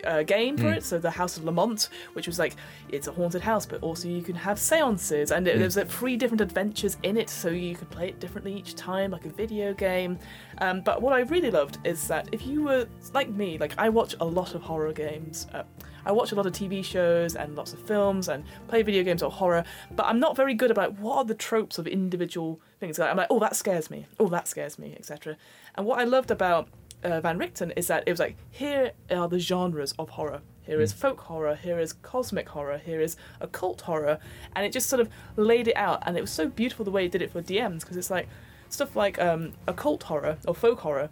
uh, 0.06 0.22
game 0.22 0.56
for 0.56 0.70
it, 0.70 0.84
so 0.84 0.98
the 0.98 1.10
House 1.10 1.36
of 1.36 1.44
Lament, 1.44 1.88
which 2.12 2.26
was 2.26 2.38
like 2.38 2.56
it's 2.90 3.08
a 3.08 3.12
haunted 3.12 3.40
house, 3.40 3.66
but 3.66 3.82
also 3.82 4.08
you 4.08 4.22
can 4.22 4.34
have 4.34 4.58
seances, 4.58 5.30
and 5.30 5.48
it, 5.48 5.58
there's 5.58 5.76
like 5.76 5.88
three 5.88 6.16
different 6.16 6.40
adventures 6.40 6.96
in 7.02 7.16
it, 7.16 7.30
so 7.30 7.48
you 7.48 7.74
can 7.74 7.86
play 7.86 8.08
it 8.08 8.20
differently 8.20 8.54
each 8.54 8.74
time, 8.74 9.10
like 9.10 9.24
a 9.24 9.30
video 9.30 9.72
game. 9.72 10.18
Um, 10.58 10.82
but 10.82 11.00
what 11.00 11.12
I 11.12 11.20
really 11.20 11.50
loved 11.50 11.78
is 11.84 12.06
that 12.08 12.28
if 12.32 12.46
you 12.46 12.62
were 12.64 12.86
like 13.12 13.30
me, 13.30 13.58
like 13.58 13.74
I 13.78 13.88
watch 13.88 14.14
a 14.20 14.24
lot 14.24 14.54
of 14.54 14.62
horror 14.62 14.92
games. 14.92 15.46
Uh, 15.52 15.62
I 16.06 16.12
watch 16.12 16.32
a 16.32 16.34
lot 16.34 16.46
of 16.46 16.52
TV 16.52 16.84
shows 16.84 17.34
and 17.36 17.56
lots 17.56 17.72
of 17.72 17.80
films 17.80 18.28
and 18.28 18.44
play 18.68 18.82
video 18.82 19.02
games 19.02 19.22
or 19.22 19.30
horror, 19.30 19.64
but 19.94 20.06
I'm 20.06 20.20
not 20.20 20.36
very 20.36 20.54
good 20.54 20.70
about 20.70 20.98
what 20.98 21.16
are 21.16 21.24
the 21.24 21.34
tropes 21.34 21.78
of 21.78 21.86
individual 21.86 22.60
things. 22.80 22.98
I'm 22.98 23.16
like, 23.16 23.28
oh, 23.30 23.38
that 23.40 23.56
scares 23.56 23.90
me. 23.90 24.06
Oh, 24.18 24.28
that 24.28 24.48
scares 24.48 24.78
me, 24.78 24.94
etc. 24.98 25.36
And 25.74 25.86
what 25.86 25.98
I 25.98 26.04
loved 26.04 26.30
about 26.30 26.68
uh, 27.02 27.20
Van 27.20 27.38
Richten 27.38 27.72
is 27.76 27.86
that 27.88 28.04
it 28.06 28.10
was 28.10 28.20
like, 28.20 28.36
here 28.50 28.92
are 29.10 29.28
the 29.28 29.38
genres 29.38 29.92
of 29.98 30.10
horror. 30.10 30.40
Here 30.62 30.80
is 30.80 30.94
folk 30.94 31.20
horror, 31.20 31.56
here 31.56 31.78
is 31.78 31.92
cosmic 31.92 32.48
horror, 32.48 32.78
here 32.78 33.00
is 33.00 33.16
occult 33.40 33.82
horror, 33.82 34.18
and 34.56 34.64
it 34.64 34.72
just 34.72 34.88
sort 34.88 35.00
of 35.00 35.10
laid 35.36 35.68
it 35.68 35.76
out. 35.76 36.02
And 36.06 36.16
it 36.16 36.22
was 36.22 36.30
so 36.30 36.48
beautiful 36.48 36.86
the 36.86 36.90
way 36.90 37.04
it 37.04 37.12
did 37.12 37.20
it 37.20 37.30
for 37.30 37.42
DMs 37.42 37.80
because 37.80 37.98
it's 37.98 38.10
like 38.10 38.28
stuff 38.70 38.96
like 38.96 39.20
um, 39.20 39.52
occult 39.68 40.04
horror 40.04 40.38
or 40.46 40.54
folk 40.54 40.80
horror 40.80 41.10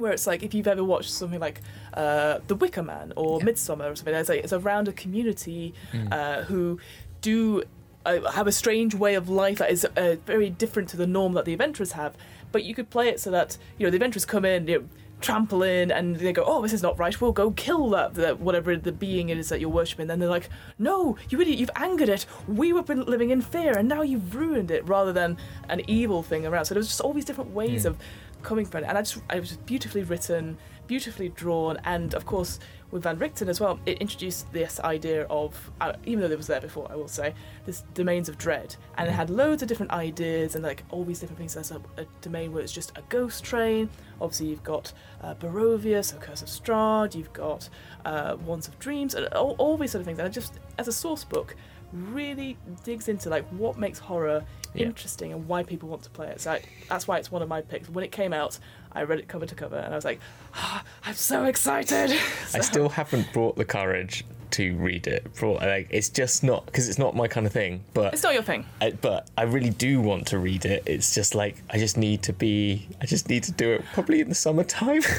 where 0.00 0.12
it's 0.12 0.26
like 0.26 0.42
if 0.42 0.54
you've 0.54 0.66
ever 0.66 0.82
watched 0.82 1.10
something 1.10 1.40
like 1.40 1.60
uh, 1.94 2.38
The 2.46 2.54
Wicker 2.54 2.82
Man 2.82 3.12
or 3.16 3.40
Midsommar 3.40 3.92
or 3.92 3.96
something, 3.96 4.14
it's 4.14 4.28
like 4.28 4.42
it's 4.44 4.52
around 4.52 4.88
a 4.88 4.92
community 4.92 5.74
uh, 6.10 6.42
who 6.42 6.78
do 7.20 7.62
uh, 8.06 8.30
have 8.32 8.46
a 8.46 8.52
strange 8.52 8.94
way 8.94 9.14
of 9.14 9.28
life 9.28 9.58
that 9.58 9.70
is 9.70 9.84
uh, 9.84 10.16
very 10.26 10.50
different 10.50 10.88
to 10.90 10.96
the 10.96 11.06
norm 11.06 11.34
that 11.34 11.44
the 11.44 11.52
adventurers 11.52 11.92
have. 11.92 12.14
But 12.52 12.64
you 12.64 12.74
could 12.74 12.90
play 12.90 13.08
it 13.08 13.20
so 13.20 13.30
that 13.30 13.58
you 13.78 13.86
know 13.86 13.90
the 13.90 13.96
adventurers 13.96 14.24
come 14.24 14.44
in, 14.44 14.66
you 14.66 14.78
know, 14.80 14.88
trample 15.20 15.62
in, 15.62 15.90
and 15.92 16.16
they 16.16 16.32
go, 16.32 16.42
"Oh, 16.44 16.62
this 16.62 16.72
is 16.72 16.82
not 16.82 16.98
right. 16.98 17.20
We'll 17.20 17.32
go 17.32 17.50
kill 17.52 17.90
that, 17.90 18.14
that 18.14 18.40
whatever 18.40 18.74
the 18.76 18.90
being 18.90 19.28
it 19.28 19.38
is 19.38 19.50
that 19.50 19.60
you're 19.60 19.68
worshiping." 19.68 20.06
Then 20.06 20.18
they're 20.18 20.28
like, 20.28 20.48
"No, 20.78 21.16
you 21.28 21.40
idiot! 21.40 21.58
You've 21.58 21.70
angered 21.76 22.08
it. 22.08 22.26
We 22.48 22.72
were 22.72 22.82
been 22.82 23.04
living 23.04 23.30
in 23.30 23.40
fear, 23.42 23.76
and 23.76 23.88
now 23.88 24.02
you've 24.02 24.34
ruined 24.34 24.70
it." 24.70 24.88
Rather 24.88 25.12
than 25.12 25.36
an 25.68 25.82
evil 25.86 26.22
thing 26.22 26.46
around. 26.46 26.64
So 26.64 26.74
there's 26.74 26.88
just 26.88 27.00
all 27.00 27.12
these 27.12 27.24
different 27.26 27.50
ways 27.50 27.84
of 27.84 27.98
coming 28.42 28.66
from 28.66 28.84
it, 28.84 28.88
and 28.88 28.98
I 28.98 29.02
just 29.02 29.22
it 29.32 29.40
was 29.40 29.56
beautifully 29.58 30.02
written, 30.02 30.58
beautifully 30.86 31.28
drawn, 31.30 31.78
and 31.84 32.14
of 32.14 32.26
course 32.26 32.58
with 32.90 33.04
Van 33.04 33.18
Richten 33.18 33.48
as 33.48 33.60
well, 33.60 33.78
it 33.86 33.98
introduced 33.98 34.52
this 34.52 34.80
idea 34.80 35.24
of, 35.24 35.70
uh, 35.80 35.92
even 36.04 36.20
though 36.20 36.30
it 36.30 36.36
was 36.36 36.48
there 36.48 36.60
before, 36.60 36.90
I 36.90 36.96
will 36.96 37.08
say, 37.08 37.34
this 37.64 37.84
domains 37.94 38.28
of 38.28 38.36
dread, 38.36 38.74
and 38.98 39.08
it 39.08 39.12
had 39.12 39.30
loads 39.30 39.62
of 39.62 39.68
different 39.68 39.92
ideas 39.92 40.54
and 40.54 40.64
like 40.64 40.82
all 40.90 41.04
these 41.04 41.20
different 41.20 41.38
things. 41.38 41.54
There's 41.54 41.70
a, 41.70 41.80
a 41.96 42.06
domain 42.20 42.52
where 42.52 42.62
it's 42.62 42.72
just 42.72 42.92
a 42.96 43.02
ghost 43.08 43.44
train. 43.44 43.88
Obviously, 44.20 44.48
you've 44.48 44.64
got 44.64 44.92
uh, 45.22 45.34
Barovia, 45.34 46.04
so 46.04 46.16
Curse 46.16 46.42
of 46.42 46.48
Strahd. 46.48 47.14
You've 47.14 47.32
got 47.32 47.68
uh, 48.04 48.36
Wands 48.44 48.66
of 48.66 48.78
Dreams, 48.78 49.14
and 49.14 49.26
all, 49.28 49.54
all 49.58 49.76
these 49.76 49.92
sort 49.92 50.00
of 50.00 50.06
things. 50.06 50.18
And 50.18 50.26
it 50.26 50.32
just, 50.32 50.58
as 50.78 50.88
a 50.88 50.92
source 50.92 51.24
book, 51.24 51.54
really 51.92 52.56
digs 52.84 53.08
into 53.08 53.28
like 53.28 53.46
what 53.50 53.78
makes 53.78 53.98
horror 53.98 54.44
Yeah. 54.74 54.86
interesting 54.86 55.32
and 55.32 55.48
why 55.48 55.62
people 55.62 55.88
want 55.88 56.02
to 56.04 56.10
play 56.10 56.28
it. 56.28 56.40
So 56.40 56.52
I, 56.52 56.62
that's 56.88 57.08
why 57.08 57.18
it's 57.18 57.30
one 57.32 57.42
of 57.42 57.48
my 57.48 57.60
picks. 57.60 57.88
When 57.88 58.04
it 58.04 58.12
came 58.12 58.32
out, 58.32 58.58
I 58.92 59.02
read 59.02 59.18
it 59.18 59.28
cover 59.28 59.46
to 59.46 59.54
cover, 59.54 59.76
and 59.76 59.92
I 59.92 59.96
was 59.96 60.04
like, 60.04 60.20
ah, 60.54 60.82
I'm 61.04 61.14
so 61.14 61.44
excited. 61.44 62.10
I 62.54 62.60
still 62.60 62.88
haven't 62.88 63.32
brought 63.32 63.56
the 63.56 63.64
courage 63.64 64.24
to 64.52 64.74
read 64.76 65.06
it. 65.06 65.32
Brought, 65.34 65.60
like, 65.62 65.86
it's 65.90 66.08
just 66.08 66.42
not 66.42 66.66
because 66.66 66.88
it's 66.88 66.98
not 66.98 67.14
my 67.14 67.28
kind 67.28 67.46
of 67.46 67.52
thing. 67.52 67.84
But 67.94 68.12
It's 68.14 68.24
not 68.24 68.34
your 68.34 68.42
thing. 68.42 68.66
I, 68.80 68.90
but 68.90 69.28
I 69.38 69.42
really 69.42 69.70
do 69.70 70.00
want 70.00 70.26
to 70.28 70.38
read 70.38 70.64
it. 70.64 70.82
It's 70.86 71.14
just 71.14 71.36
like 71.36 71.56
I 71.70 71.78
just 71.78 71.96
need 71.96 72.22
to 72.24 72.32
be. 72.32 72.88
I 73.00 73.06
just 73.06 73.28
need 73.28 73.44
to 73.44 73.52
do 73.52 73.70
it 73.72 73.84
probably 73.92 74.20
in 74.20 74.28
the 74.28 74.34
summertime. 74.34 75.02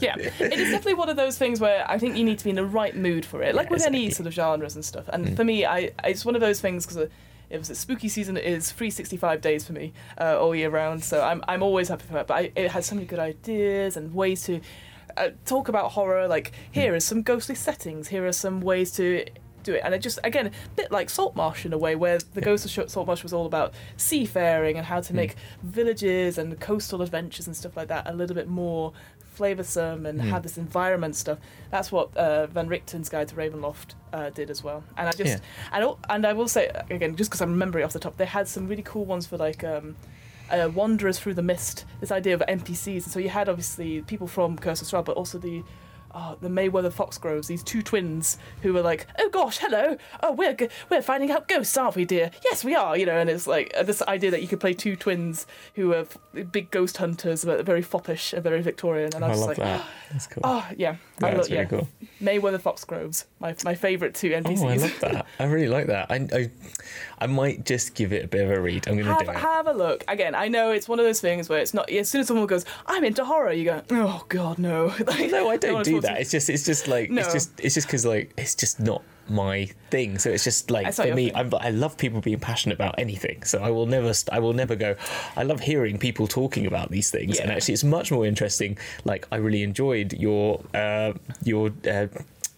Yeah, 0.00 0.14
it 0.16 0.52
is 0.60 0.70
definitely 0.70 0.94
one 0.94 1.08
of 1.08 1.16
those 1.16 1.36
things 1.38 1.58
where 1.58 1.84
I 1.90 1.98
think 1.98 2.16
you 2.16 2.22
need 2.22 2.38
to 2.38 2.44
be 2.44 2.50
in 2.50 2.56
the 2.56 2.64
right 2.64 2.94
mood 2.94 3.24
for 3.26 3.42
it, 3.42 3.56
like 3.56 3.66
Yeah, 3.66 3.72
with 3.72 3.84
any 3.84 4.10
sort 4.10 4.28
of 4.28 4.32
genres 4.32 4.76
and 4.76 4.84
stuff. 4.84 5.08
And 5.08 5.36
for 5.36 5.42
me, 5.42 5.64
I 5.66 5.90
it's 6.04 6.24
one 6.24 6.36
of 6.36 6.40
those 6.40 6.60
things 6.60 6.86
because 6.86 7.08
it 7.50 7.58
was 7.58 7.70
a 7.70 7.74
spooky 7.74 8.08
season 8.08 8.36
is 8.36 8.72
365 8.72 9.40
days 9.40 9.66
for 9.66 9.72
me 9.72 9.92
uh, 10.20 10.38
all 10.38 10.54
year 10.54 10.70
round, 10.70 11.02
so 11.02 11.22
I'm 11.22 11.42
I'm 11.48 11.62
always 11.62 11.88
happy 11.88 12.04
for 12.06 12.14
that. 12.14 12.26
But 12.26 12.34
I, 12.34 12.52
it 12.54 12.70
has 12.72 12.86
so 12.86 12.94
many 12.94 13.06
good 13.06 13.18
ideas 13.18 13.96
and 13.96 14.14
ways 14.14 14.42
to 14.44 14.60
uh, 15.16 15.30
talk 15.44 15.68
about 15.68 15.92
horror. 15.92 16.28
Like 16.28 16.52
here 16.70 16.94
are 16.94 17.00
some 17.00 17.22
ghostly 17.22 17.54
settings. 17.54 18.08
Here 18.08 18.26
are 18.26 18.32
some 18.32 18.60
ways 18.60 18.92
to 18.92 19.24
do 19.62 19.74
it, 19.74 19.82
and 19.84 19.94
it 19.94 20.00
just 20.00 20.18
again 20.24 20.48
a 20.48 20.50
bit 20.76 20.92
like 20.92 21.08
Saltmarsh 21.08 21.64
in 21.64 21.72
a 21.72 21.78
way, 21.78 21.96
where 21.96 22.18
the 22.18 22.40
Ghost 22.40 22.64
of 22.64 22.70
Sh- 22.70 22.90
Saltmarsh 22.92 23.22
was 23.22 23.32
all 23.32 23.46
about 23.46 23.72
seafaring 23.96 24.76
and 24.76 24.86
how 24.86 25.00
to 25.00 25.14
make 25.14 25.36
villages 25.62 26.38
and 26.38 26.58
coastal 26.60 27.02
adventures 27.02 27.46
and 27.46 27.56
stuff 27.56 27.76
like 27.76 27.88
that 27.88 28.06
a 28.06 28.12
little 28.12 28.34
bit 28.36 28.48
more 28.48 28.92
flavoursome 29.38 30.06
and 30.08 30.20
have 30.20 30.42
this 30.42 30.58
environment 30.58 31.16
stuff. 31.16 31.38
That's 31.70 31.90
what 31.92 32.16
uh, 32.16 32.46
Van 32.48 32.68
Richten's 32.68 33.08
Guide 33.08 33.28
to 33.28 33.34
Ravenloft 33.34 33.94
uh, 34.12 34.30
did 34.30 34.50
as 34.50 34.62
well. 34.64 34.82
And 34.96 35.08
I 35.08 35.12
just 35.12 35.42
Yeah. 35.42 35.72
and 35.72 35.94
and 36.10 36.26
I 36.26 36.32
will 36.32 36.48
say 36.48 36.70
again, 36.90 37.16
just 37.16 37.30
because 37.30 37.40
I'm 37.40 37.50
remembering 37.52 37.84
off 37.84 37.92
the 37.92 37.98
top, 38.00 38.16
they 38.16 38.26
had 38.26 38.48
some 38.48 38.68
really 38.68 38.82
cool 38.82 39.04
ones 39.04 39.26
for 39.26 39.36
like. 39.36 39.62
Um, 39.64 39.96
uh, 40.50 40.66
wanderers 40.74 41.18
through 41.18 41.34
the 41.34 41.42
mist. 41.42 41.84
This 42.00 42.10
idea 42.10 42.32
of 42.32 42.40
NPCs, 42.48 43.02
and 43.04 43.12
so 43.12 43.18
you 43.18 43.28
had 43.28 43.50
obviously 43.50 44.00
people 44.00 44.26
from 44.26 44.56
Curse 44.56 44.80
of 44.80 44.88
Strahd, 44.88 45.04
but 45.04 45.14
also 45.14 45.36
the 45.36 45.62
uh, 46.12 46.34
the 46.40 46.48
Mayweather 46.48 46.92
Foxgroves, 46.92 47.46
these 47.48 47.62
two 47.62 47.82
twins 47.82 48.38
who 48.62 48.72
were 48.72 48.80
like, 48.82 49.06
"Oh 49.18 49.28
gosh, 49.28 49.58
hello! 49.58 49.96
Oh, 50.22 50.32
we're 50.32 50.54
g- 50.54 50.68
we're 50.90 51.02
finding 51.02 51.30
out 51.30 51.48
ghosts, 51.48 51.76
aren't 51.76 51.96
we, 51.96 52.04
dear? 52.04 52.30
Yes, 52.44 52.64
we 52.64 52.74
are." 52.74 52.96
You 52.96 53.06
know, 53.06 53.16
and 53.18 53.28
it's 53.30 53.46
like 53.46 53.72
uh, 53.76 53.82
this 53.82 54.02
idea 54.02 54.30
that 54.30 54.42
you 54.42 54.48
could 54.48 54.60
play 54.60 54.74
two 54.74 54.96
twins 54.96 55.46
who 55.74 55.92
are 55.92 56.06
f- 56.08 56.18
big 56.52 56.70
ghost 56.70 56.96
hunters, 56.96 57.44
but 57.44 57.64
very 57.64 57.82
foppish 57.82 58.32
and 58.32 58.42
very 58.42 58.62
Victorian. 58.62 59.10
And 59.14 59.24
I 59.24 59.28
I 59.28 59.30
was 59.30 59.40
love 59.40 59.48
like, 59.48 59.56
that. 59.58 59.84
That's 60.12 60.26
cool. 60.26 60.40
"Oh 60.44 60.66
yeah, 60.76 60.96
That's 61.18 61.36
love 61.36 61.46
really 61.46 61.56
yeah." 61.56 61.64
cool. 61.66 61.88
Mayweather 62.22 62.60
Foxgroves, 62.60 63.24
my 63.40 63.54
my 63.64 63.74
favourite 63.74 64.14
two 64.14 64.30
NPCs. 64.30 64.62
Oh, 64.62 64.68
I 64.68 64.76
love 64.76 65.00
that. 65.00 65.26
I 65.38 65.44
really 65.44 65.68
like 65.68 65.86
that. 65.86 66.10
I, 66.10 66.26
I, 66.32 66.50
I 67.20 67.26
might 67.26 67.64
just 67.64 67.94
give 67.94 68.12
it 68.12 68.24
a 68.24 68.28
bit 68.28 68.44
of 68.44 68.50
a 68.50 68.60
read. 68.60 68.88
I'm 68.88 68.94
going 68.94 69.06
to 69.06 69.12
have, 69.12 69.24
do 69.26 69.30
it. 69.30 69.36
have 69.36 69.66
a 69.66 69.72
look. 69.72 70.04
Again, 70.08 70.34
I 70.34 70.48
know 70.48 70.70
it's 70.70 70.88
one 70.88 70.98
of 70.98 71.04
those 71.04 71.20
things 71.20 71.48
where 71.48 71.58
it's 71.60 71.74
not. 71.74 71.90
As 71.90 72.08
soon 72.08 72.22
as 72.22 72.26
someone 72.28 72.46
goes, 72.46 72.64
"I'm 72.86 73.04
into 73.04 73.24
horror," 73.24 73.52
you 73.52 73.64
go, 73.64 73.82
"Oh 73.90 74.24
God, 74.28 74.58
no!" 74.58 74.86
Like, 75.06 75.30
no, 75.30 75.48
I 75.48 75.56
don't 75.56 75.84
do 75.84 75.97
to- 76.00 76.06
that. 76.08 76.20
It's 76.20 76.30
just, 76.30 76.48
it's 76.50 76.64
just 76.64 76.88
like, 76.88 77.10
No. 77.10 77.22
it's 77.22 77.32
just, 77.32 77.50
it's 77.60 77.74
just 77.74 77.86
because 77.86 78.04
like, 78.06 78.32
it's 78.36 78.54
just 78.54 78.80
not 78.80 79.02
my 79.28 79.68
thing. 79.90 80.18
So 80.18 80.30
it's 80.30 80.44
just 80.44 80.70
like 80.70 80.92
for 80.94 81.14
me. 81.14 81.30
I'm, 81.34 81.52
I 81.54 81.70
love 81.70 81.98
people 81.98 82.20
being 82.20 82.40
passionate 82.40 82.74
about 82.76 82.94
anything. 82.98 83.42
So 83.42 83.62
I 83.62 83.70
will 83.70 83.86
never, 83.86 84.14
st- 84.14 84.34
I 84.34 84.38
will 84.38 84.54
never 84.54 84.74
go. 84.74 84.96
I 85.36 85.42
love 85.42 85.60
hearing 85.60 85.98
people 85.98 86.26
talking 86.26 86.66
about 86.66 86.90
these 86.90 87.10
things, 87.10 87.38
and 87.38 87.50
actually, 87.50 87.74
it's 87.74 87.84
much 87.84 88.10
more 88.10 88.24
interesting. 88.24 88.78
Like 89.04 89.26
I 89.30 89.36
really 89.36 89.62
enjoyed 89.62 90.12
your, 90.14 90.62
uh, 90.74 91.12
your. 91.44 91.70
Uh, 91.88 92.06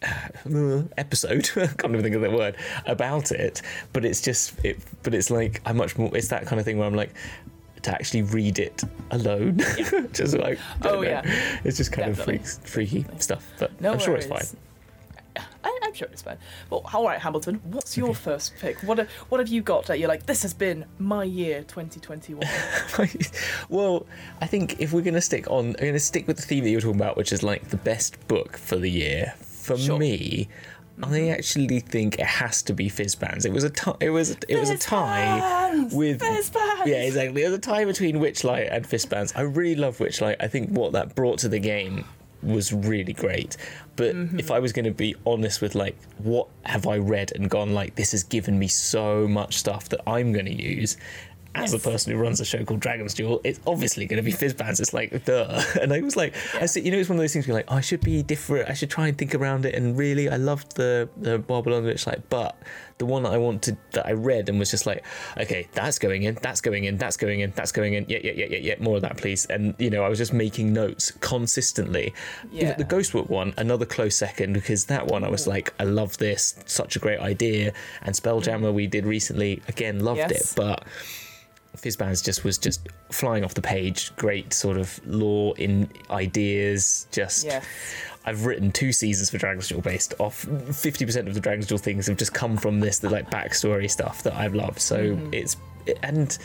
episode 0.96 1.50
can't 1.54 1.84
even 1.92 2.02
think 2.02 2.14
of 2.16 2.22
the 2.22 2.30
word 2.30 2.56
about 2.86 3.30
it 3.32 3.60
but 3.92 4.02
it's 4.02 4.22
just 4.22 4.54
it 4.64 4.78
but 5.02 5.12
it's 5.14 5.30
like 5.30 5.60
i'm 5.66 5.76
much 5.76 5.98
more 5.98 6.10
it's 6.16 6.28
that 6.28 6.46
kind 6.46 6.58
of 6.58 6.64
thing 6.64 6.78
where 6.78 6.86
i'm 6.86 6.94
like 6.94 7.12
to 7.82 7.90
actually 7.92 8.22
read 8.22 8.58
it 8.58 8.82
alone 9.10 9.58
just 10.12 10.36
like 10.38 10.58
Oh, 10.82 10.96
know. 10.96 11.02
yeah. 11.02 11.22
it's 11.64 11.76
just 11.76 11.92
kind 11.92 12.08
Definitely. 12.14 12.36
of 12.36 12.42
freaks, 12.42 12.60
freaky 12.64 13.06
stuff 13.18 13.46
but 13.58 13.80
No 13.80 13.92
i'm 13.92 13.98
sure 13.98 14.16
it's 14.16 14.26
fine. 14.26 14.46
I, 15.62 15.78
I'm 15.84 15.92
sure 15.92 16.08
it's 16.10 16.22
fine. 16.22 16.38
Well, 16.70 16.82
all 16.92 17.04
right, 17.04 17.18
Hamilton. 17.20 17.60
What's 17.64 17.94
your 17.96 18.14
first 18.14 18.54
pick? 18.60 18.78
What 18.82 19.06
What 19.28 19.40
have 19.40 19.48
you 19.48 19.60
got 19.62 19.86
that 19.86 19.98
you're 19.98 20.08
like? 20.08 20.24
This 20.24 20.40
has 20.42 20.54
been 20.54 20.86
my 20.98 21.22
year, 21.22 21.62
2021. 21.64 22.42
well, 23.68 24.06
I 24.40 24.46
think 24.46 24.80
if 24.80 24.92
we're 24.92 25.02
going 25.02 25.14
to 25.14 25.20
stick 25.20 25.48
on, 25.50 25.66
I'm 25.66 25.72
going 25.74 25.92
to 25.92 26.00
stick 26.00 26.26
with 26.26 26.36
the 26.36 26.42
theme 26.42 26.64
that 26.64 26.70
you 26.70 26.78
were 26.78 26.80
talking 26.80 27.00
about, 27.00 27.16
which 27.18 27.30
is 27.32 27.42
like 27.42 27.68
the 27.68 27.76
best 27.76 28.26
book 28.26 28.56
for 28.56 28.76
the 28.76 28.90
year. 28.90 29.34
For 29.38 29.76
Sure. 29.76 29.98
me, 29.98 30.48
I 31.02 31.28
actually 31.28 31.80
think 31.80 32.18
it 32.18 32.26
has 32.26 32.62
to 32.62 32.72
be 32.72 32.88
Fizban's. 32.90 33.44
It 33.44 33.52
was 33.52 33.64
a 33.64 33.70
ti 33.70 33.92
it 34.00 34.10
was 34.10 34.36
it 34.48 34.58
was 34.58 34.70
a 34.70 34.78
tie 34.78 35.70
Fizban's! 35.72 35.94
with 35.94 36.20
Fizban's! 36.20 36.86
yeah 36.86 37.02
exactly. 37.02 37.42
It 37.42 37.46
was 37.46 37.54
a 37.54 37.60
tie 37.60 37.84
between 37.84 38.16
Witchlight 38.16 38.68
and 38.74 38.84
Fizban's. 38.86 39.32
I 39.34 39.42
really 39.42 39.76
love 39.76 39.98
Witchlight. 39.98 40.36
I 40.40 40.48
think 40.48 40.70
what 40.70 40.92
that 40.92 41.14
brought 41.14 41.38
to 41.40 41.48
the 41.48 41.58
game 41.58 42.04
was 42.42 42.72
really 42.72 43.12
great. 43.12 43.56
But 43.96 44.14
Mm-hmm. 44.14 44.38
if 44.38 44.50
I 44.50 44.58
was 44.60 44.72
going 44.72 44.86
to 44.86 44.90
be 44.92 45.14
honest 45.26 45.60
with 45.60 45.74
like 45.74 45.94
what 46.18 46.48
have 46.64 46.86
I 46.86 46.96
read 46.96 47.32
and 47.34 47.50
gone 47.50 47.74
like 47.74 47.96
this 47.96 48.12
has 48.12 48.22
given 48.22 48.58
me 48.58 48.66
so 48.66 49.28
much 49.28 49.58
stuff 49.58 49.90
that 49.90 50.00
I'm 50.06 50.32
going 50.32 50.46
to 50.46 50.54
use. 50.62 50.96
As 51.54 51.72
Yes. 51.72 51.84
a 51.84 51.90
person 51.90 52.12
who 52.12 52.18
runs 52.18 52.40
a 52.40 52.44
show 52.44 52.64
called 52.64 52.80
Dragon's 52.80 53.14
Duel, 53.14 53.40
it's 53.42 53.58
obviously 53.66 54.06
going 54.06 54.22
to 54.22 54.22
be 54.22 54.32
Fizban's. 54.32 54.78
It's 54.78 54.94
like, 54.94 55.24
duh. 55.24 55.62
And 55.80 55.92
I 55.92 56.00
was 56.00 56.16
like, 56.16 56.34
I 56.54 56.66
said, 56.66 56.84
you 56.84 56.92
know, 56.92 56.98
it's 56.98 57.08
one 57.08 57.18
of 57.18 57.22
those 57.22 57.32
things 57.32 57.46
where 57.46 57.54
you're 57.54 57.58
like, 57.58 57.72
oh, 57.72 57.76
I 57.76 57.80
should 57.80 58.02
be 58.02 58.22
different. 58.22 58.70
I 58.70 58.74
should 58.74 58.90
try 58.90 59.08
and 59.08 59.18
think 59.18 59.34
around 59.34 59.64
it. 59.66 59.74
And 59.74 59.96
really, 59.96 60.28
I 60.28 60.36
loved 60.36 60.76
the 60.76 61.08
the 61.16 61.38
Babylon 61.38 61.84
Witch, 61.84 62.06
like, 62.06 62.28
but 62.28 62.56
the 63.00 63.06
one 63.06 63.22
that 63.22 63.32
I 63.32 63.38
wanted 63.38 63.78
that 63.92 64.06
I 64.06 64.12
read 64.12 64.48
and 64.48 64.58
was 64.58 64.70
just 64.70 64.86
like, 64.86 65.04
okay, 65.38 65.66
that's 65.72 65.98
going 65.98 66.22
in, 66.22 66.38
that's 66.42 66.60
going 66.60 66.84
in, 66.84 66.98
that's 66.98 67.16
going 67.16 67.40
in, 67.40 67.50
that's 67.56 67.72
going 67.72 67.94
in. 67.94 68.04
Yeah, 68.08 68.18
yeah, 68.22 68.32
yeah, 68.32 68.46
yeah, 68.50 68.58
yeah. 68.58 68.74
More 68.78 68.96
of 68.96 69.02
that, 69.02 69.16
please. 69.16 69.46
And 69.46 69.74
you 69.78 69.90
know, 69.90 70.04
I 70.04 70.08
was 70.08 70.18
just 70.18 70.32
making 70.32 70.72
notes 70.72 71.10
consistently. 71.20 72.14
Yeah. 72.52 72.74
The 72.74 72.84
Ghostbook 72.84 73.28
one, 73.28 73.54
another 73.56 73.86
close 73.86 74.14
second 74.14 74.52
because 74.52 74.84
that 74.86 75.06
one 75.06 75.24
I 75.24 75.30
was 75.30 75.44
mm. 75.44 75.48
like, 75.48 75.74
I 75.80 75.84
love 75.84 76.18
this, 76.18 76.54
such 76.66 76.94
a 76.94 76.98
great 76.98 77.20
idea. 77.20 77.72
And 78.02 78.14
Spelljammer 78.14 78.72
we 78.72 78.86
did 78.86 79.06
recently, 79.06 79.62
again, 79.66 80.04
loved 80.04 80.18
Yes. 80.18 80.52
it, 80.52 80.56
but. 80.56 80.84
Fizban's 81.76 82.20
just 82.22 82.44
was 82.44 82.58
just 82.58 82.88
flying 83.10 83.44
off 83.44 83.54
the 83.54 83.62
page. 83.62 84.14
Great 84.16 84.52
sort 84.52 84.76
of 84.76 85.00
lore 85.06 85.54
in 85.56 85.88
ideas. 86.10 87.06
Just 87.12 87.44
Yes. 87.44 87.64
I've 88.26 88.44
written 88.44 88.70
two 88.70 88.92
seasons 88.92 89.30
for 89.30 89.38
Dragon's 89.38 89.68
Duel 89.68 89.80
based 89.80 90.14
off. 90.18 90.40
Fifty 90.74 91.06
percent 91.06 91.26
of 91.28 91.34
the 91.34 91.40
Dragon's 91.40 91.66
Duel 91.66 91.78
things 91.78 92.06
have 92.06 92.16
just 92.18 92.34
come 92.34 92.56
from 92.56 92.80
this, 92.80 92.98
the 92.98 93.08
like 93.08 93.30
backstory 93.30 93.90
stuff 93.90 94.22
that 94.24 94.34
I've 94.34 94.54
loved. 94.54 94.80
So 94.80 95.18
it's 95.32 95.56
and 96.02 96.36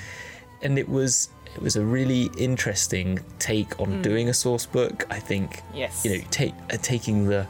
and 0.62 0.80
it 0.80 0.88
was 0.88 1.30
it 1.56 1.62
was 1.62 1.76
a 1.76 1.84
really 1.84 2.30
interesting 2.38 3.20
take 3.40 3.80
on 3.80 4.02
doing 4.02 4.30
a 4.30 4.34
source 4.34 4.66
book. 4.66 5.06
I 5.10 5.20
think 5.20 5.62
Yes. 5.74 6.06
you 6.06 6.18
know 6.18 6.24
take 6.32 6.54
uh, 6.72 6.78
taking 6.82 7.26
the 7.28 7.46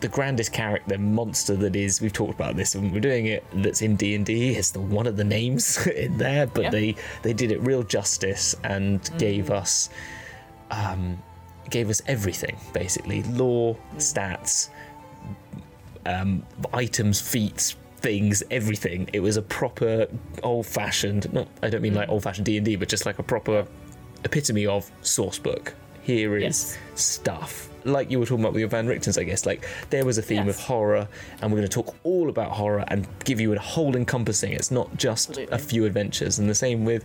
the 0.00 0.08
grandest 0.08 0.52
character 0.52 0.98
monster 0.98 1.56
that 1.56 1.74
is 1.76 2.00
we've 2.00 2.12
talked 2.12 2.34
about 2.34 2.56
this 2.56 2.74
when 2.74 2.92
we're 2.92 3.00
doing 3.00 3.26
it 3.26 3.42
that's 3.54 3.80
in 3.80 3.96
d&d 3.96 4.54
is 4.56 4.70
the 4.72 4.80
one 4.80 5.06
of 5.06 5.16
the 5.16 5.24
names 5.24 5.86
in 5.86 6.18
there 6.18 6.46
but 6.46 6.64
Yeah. 6.64 6.70
they 6.70 6.96
they 7.22 7.32
did 7.32 7.50
it 7.52 7.60
real 7.62 7.82
justice 7.82 8.54
and 8.64 9.08
gave 9.18 9.50
us 9.50 9.88
um 10.70 11.22
gave 11.70 11.88
us 11.88 12.02
everything 12.06 12.56
basically 12.72 13.22
lore 13.24 13.76
stats 13.96 14.68
um 16.06 16.44
items 16.72 17.20
feats 17.20 17.76
things 17.96 18.42
everything 18.50 19.08
it 19.14 19.20
was 19.20 19.38
a 19.38 19.42
proper 19.42 20.06
old-fashioned 20.42 21.32
not 21.32 21.48
i 21.62 21.70
don't 21.70 21.80
mean 21.80 21.94
like 21.94 22.08
old-fashioned 22.10 22.44
d&d 22.44 22.76
but 22.76 22.88
just 22.88 23.06
like 23.06 23.18
a 23.18 23.22
proper 23.22 23.66
epitome 24.24 24.66
of 24.66 24.90
source 25.00 25.38
book 25.38 25.74
here 26.02 26.36
is 26.36 26.42
Yes. 26.42 26.78
stuff. 26.94 27.70
Like 27.84 28.10
you 28.10 28.18
were 28.18 28.26
talking 28.26 28.42
about 28.44 28.52
with 28.54 28.60
your 28.60 28.68
Van 28.68 28.86
Richtens, 28.86 29.18
I 29.18 29.24
guess. 29.24 29.44
Like 29.46 29.66
there 29.90 30.04
was 30.04 30.18
a 30.18 30.22
theme 30.22 30.48
of 30.48 30.58
horror, 30.58 31.06
and 31.40 31.52
we're 31.52 31.58
going 31.58 31.68
to 31.68 31.82
talk 31.82 31.94
all 32.04 32.28
about 32.28 32.50
horror 32.52 32.84
and 32.88 33.06
give 33.24 33.40
you 33.40 33.52
a 33.54 33.58
whole 33.58 33.94
encompassing. 33.96 34.52
It's 34.52 34.70
not 34.70 34.96
just 34.96 35.30
Absolutely. 35.30 35.54
a 35.54 35.58
few 35.58 35.84
adventures. 35.84 36.38
And 36.38 36.48
the 36.48 36.54
same 36.54 36.84
with 36.84 37.04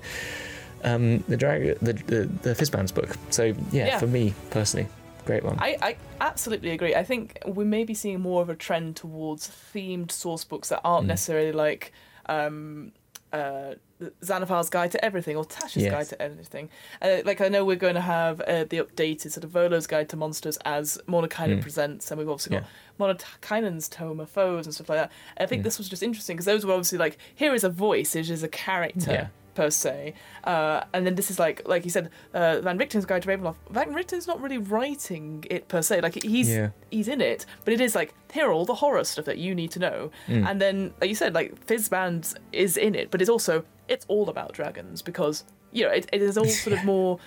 um, 0.83 1.19
the 1.27 1.37
drag, 1.37 1.77
the 1.79 1.93
the, 1.93 2.29
the 2.41 2.49
Fizban's 2.55 2.91
book. 2.91 3.15
So 3.29 3.45
yeah, 3.71 3.87
Yeah. 3.87 3.99
for 3.99 4.07
me 4.07 4.33
personally, 4.51 4.87
great 5.25 5.43
one. 5.43 5.57
I, 5.59 5.77
I 5.81 5.95
absolutely 6.21 6.71
agree. 6.71 6.95
I 6.95 7.03
think 7.03 7.37
we 7.45 7.65
may 7.65 7.83
be 7.83 7.93
seeing 7.93 8.21
more 8.21 8.41
of 8.41 8.49
a 8.49 8.55
trend 8.55 8.95
towards 8.95 9.49
themed 9.73 10.11
source 10.11 10.43
books 10.45 10.69
that 10.69 10.77
Mm. 10.79 10.89
aren't 10.89 11.07
necessarily 11.07 11.51
like 11.51 11.91
um, 12.27 12.91
uh, 13.33 13.75
Xanathar's 14.21 14.69
Guide 14.69 14.91
to 14.91 15.03
Everything 15.05 15.35
or 15.35 15.43
Tasha's 15.45 15.83
Yes. 15.83 15.91
Guide 15.91 16.07
to 16.07 16.21
Everything. 16.21 16.69
Uh, 17.01 17.17
like 17.25 17.41
I 17.41 17.47
know 17.49 17.65
we're 17.65 17.75
going 17.75 17.95
to 17.95 18.01
have 18.01 18.39
uh, 18.41 18.63
the 18.63 18.77
updated 18.79 19.31
sort 19.31 19.43
of 19.43 19.51
Volo's 19.51 19.87
Guide 19.87 20.09
to 20.09 20.15
Monsters 20.17 20.57
as 20.65 20.97
Mordenkainen 21.07 21.57
Mm. 21.59 21.61
presents, 21.61 22.09
and 22.09 22.17
we've 22.17 22.29
obviously 22.29 22.55
Yeah. 22.55 22.63
got 22.97 23.17
Mordenkainen's 23.17 23.87
Tome 23.89 24.19
of 24.21 24.29
Foes 24.29 24.65
and 24.65 24.73
stuff 24.73 24.89
like 24.89 24.99
that. 24.99 25.11
I 25.37 25.45
think 25.45 25.61
Mm. 25.61 25.65
this 25.65 25.77
was 25.77 25.89
just 25.89 26.01
interesting 26.03 26.35
because 26.37 26.45
those 26.45 26.65
were 26.65 26.73
obviously 26.73 26.97
like 26.97 27.17
here 27.35 27.53
is 27.53 27.63
a 27.63 27.69
voice, 27.69 28.15
it 28.15 28.29
is 28.29 28.41
a 28.43 28.47
character. 28.47 29.11
Yeah. 29.11 29.27
Per 29.59 29.69
se, 29.69 30.13
uh, 30.45 30.79
and 30.93 31.05
then 31.05 31.15
this 31.15 31.29
is 31.29 31.37
like, 31.45 31.57
like 31.73 31.83
you 31.87 31.91
said, 31.91 32.09
uh, 32.33 32.61
Van 32.61 32.77
Richten's 32.79 33.05
Guide 33.05 33.21
to 33.23 33.27
Ravenloft. 33.29 33.57
Van 33.77 33.89
Richten's 33.93 34.25
not 34.31 34.39
really 34.43 34.57
writing 34.57 35.43
it 35.55 35.67
per 35.67 35.81
se. 35.81 35.99
Like 36.01 36.15
he's 36.23 36.49
Yeah. 36.49 36.69
he's 36.91 37.07
in 37.15 37.19
it, 37.19 37.45
but 37.65 37.73
it 37.73 37.81
is 37.81 37.93
like 37.93 38.13
here 38.31 38.47
are 38.49 38.53
all 38.57 38.65
the 38.73 38.75
horror 38.83 39.03
stuff 39.03 39.25
that 39.25 39.37
you 39.37 39.51
need 39.61 39.71
to 39.71 39.79
know. 39.79 39.97
Mm. 40.27 40.43
And 40.49 40.55
then, 40.63 40.93
like 41.01 41.09
you 41.09 41.15
said, 41.23 41.33
like 41.39 41.49
Fizban's 41.67 42.35
is 42.53 42.77
in 42.77 42.95
it, 42.95 43.11
but 43.11 43.19
it's 43.21 43.29
also 43.29 43.63
it's 43.93 44.05
all 44.07 44.29
about 44.29 44.53
dragons 44.53 45.01
because 45.01 45.43
you 45.73 45.83
know 45.85 45.91
it, 45.91 46.05
it 46.13 46.21
is 46.21 46.37
all 46.37 46.45
sort 46.65 46.77
of 46.77 46.85
more 46.93 47.19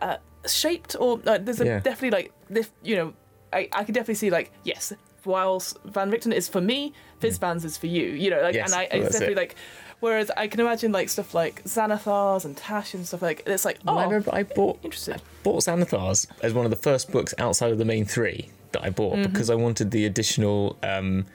uh, 0.00 0.16
shaped 0.46 0.96
or 0.98 1.20
uh, 1.26 1.36
there's 1.44 1.60
a, 1.60 1.66
Yeah. 1.66 1.80
definitely 1.80 2.14
like 2.18 2.32
this. 2.48 2.70
You 2.82 2.96
know, 2.96 3.08
I 3.52 3.60
I 3.80 3.84
can 3.84 3.92
definitely 3.94 4.14
see 4.24 4.30
like 4.30 4.48
yes, 4.64 4.92
whilst 5.26 5.76
Van 5.84 6.10
Richten 6.10 6.32
is 6.32 6.48
for 6.48 6.62
me, 6.62 6.92
Fizban's 7.20 7.64
is 7.64 7.76
for 7.76 7.88
you. 7.88 8.06
You 8.22 8.30
know, 8.32 8.40
like 8.40 8.54
Yes, 8.54 8.72
and 8.72 8.80
I 8.80 8.84
it's 8.84 9.12
definitely 9.12 9.34
it. 9.42 9.44
like. 9.48 9.54
Whereas 10.00 10.30
I 10.36 10.46
can 10.46 10.60
imagine 10.60 10.92
like 10.92 11.08
stuff 11.08 11.34
like 11.34 11.64
Xanathars 11.64 12.44
and 12.44 12.56
Tash 12.56 12.94
and 12.94 13.06
stuff 13.06 13.22
like 13.22 13.42
it's 13.46 13.64
like 13.64 13.78
oh 13.86 13.94
Well, 13.94 13.98
I 13.98 14.04
remember 14.04 14.30
I 14.32 14.42
bought 14.44 14.78
interesting 14.82 15.16
bought 15.42 15.62
Xanathars 15.64 16.26
as 16.42 16.52
one 16.54 16.64
of 16.64 16.70
the 16.70 16.76
first 16.76 17.10
books 17.10 17.34
outside 17.38 17.72
of 17.72 17.78
the 17.78 17.84
main 17.84 18.04
three 18.04 18.48
that 18.72 18.84
I 18.84 18.90
bought 18.90 19.14
Mm-hmm. 19.14 19.32
because 19.32 19.50
I 19.50 19.54
wanted 19.56 19.90
the 19.90 20.04
additional 20.06 20.76
um, 20.82 21.26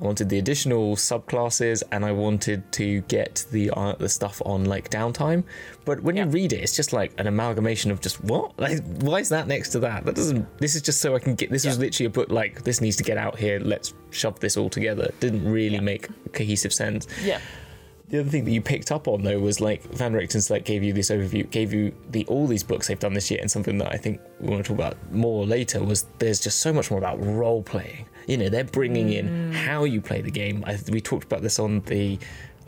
I 0.00 0.04
wanted 0.04 0.28
the 0.30 0.38
additional 0.38 0.96
subclasses 0.96 1.82
and 1.92 2.04
I 2.06 2.12
wanted 2.12 2.70
to 2.72 3.00
get 3.02 3.44
the 3.52 3.70
uh, 3.70 3.94
the 3.98 4.08
stuff 4.08 4.40
on 4.46 4.64
like 4.64 4.88
downtime. 4.90 5.44
But 5.84 6.02
when 6.02 6.16
you 6.16 6.24
read 6.24 6.52
it, 6.54 6.60
it's 6.60 6.74
just 6.74 6.92
like 6.94 7.12
an 7.18 7.26
amalgamation 7.26 7.90
of 7.90 8.00
just 8.00 8.22
what? 8.24 8.52
Like, 8.58 8.82
why 9.02 9.18
is 9.20 9.28
that 9.28 9.46
next 9.46 9.70
to 9.70 9.78
that? 9.80 10.04
That 10.06 10.14
doesn't. 10.14 10.58
This 10.58 10.74
is 10.74 10.80
just 10.82 11.00
so 11.02 11.14
I 11.14 11.18
can 11.18 11.34
get. 11.34 11.50
This 11.50 11.66
was 11.66 11.76
Yeah. 11.76 11.80
literally 11.84 12.06
a 12.06 12.10
book 12.10 12.30
like 12.30 12.64
this 12.64 12.80
needs 12.80 12.96
to 12.96 13.02
get 13.02 13.18
out 13.18 13.38
here. 13.38 13.58
Let's 13.60 13.92
shove 14.10 14.40
this 14.40 14.56
all 14.56 14.70
together. 14.70 15.04
It 15.04 15.20
didn't 15.20 15.44
really 15.50 15.74
Yeah. 15.76 15.80
make 15.92 16.08
cohesive 16.32 16.72
sense. 16.72 17.06
yeah 17.22 17.40
The 18.10 18.18
other 18.18 18.28
thing 18.28 18.44
that 18.44 18.50
you 18.50 18.60
picked 18.60 18.90
up 18.90 19.06
on 19.06 19.22
though 19.22 19.38
was 19.38 19.60
like 19.60 19.82
Van 19.94 20.12
Richten's 20.12 20.50
like 20.50 20.64
gave 20.64 20.82
you 20.82 20.92
this 20.92 21.10
overview, 21.10 21.48
gave 21.48 21.72
you 21.72 21.94
the 22.10 22.26
all 22.26 22.46
these 22.48 22.64
books 22.64 22.88
they've 22.88 22.98
done 22.98 23.14
this 23.14 23.30
year, 23.30 23.40
and 23.40 23.50
something 23.50 23.78
that 23.78 23.92
I 23.92 23.96
think 23.96 24.20
we 24.40 24.50
want 24.50 24.64
to 24.64 24.68
talk 24.68 24.78
about 24.78 25.12
more 25.12 25.46
later 25.46 25.82
was 25.82 26.06
there's 26.18 26.40
just 26.40 26.58
so 26.60 26.72
much 26.72 26.90
more 26.90 26.98
about 26.98 27.24
role 27.24 27.62
playing. 27.62 28.06
You 28.26 28.36
know, 28.36 28.48
they're 28.48 28.64
bringing 28.64 29.12
in 29.12 29.52
how 29.52 29.84
you 29.84 30.00
play 30.00 30.20
the 30.20 30.30
game. 30.30 30.64
I, 30.66 30.78
we 30.90 31.00
talked 31.00 31.24
about 31.24 31.42
this 31.42 31.58
on 31.58 31.80
the 31.82 32.18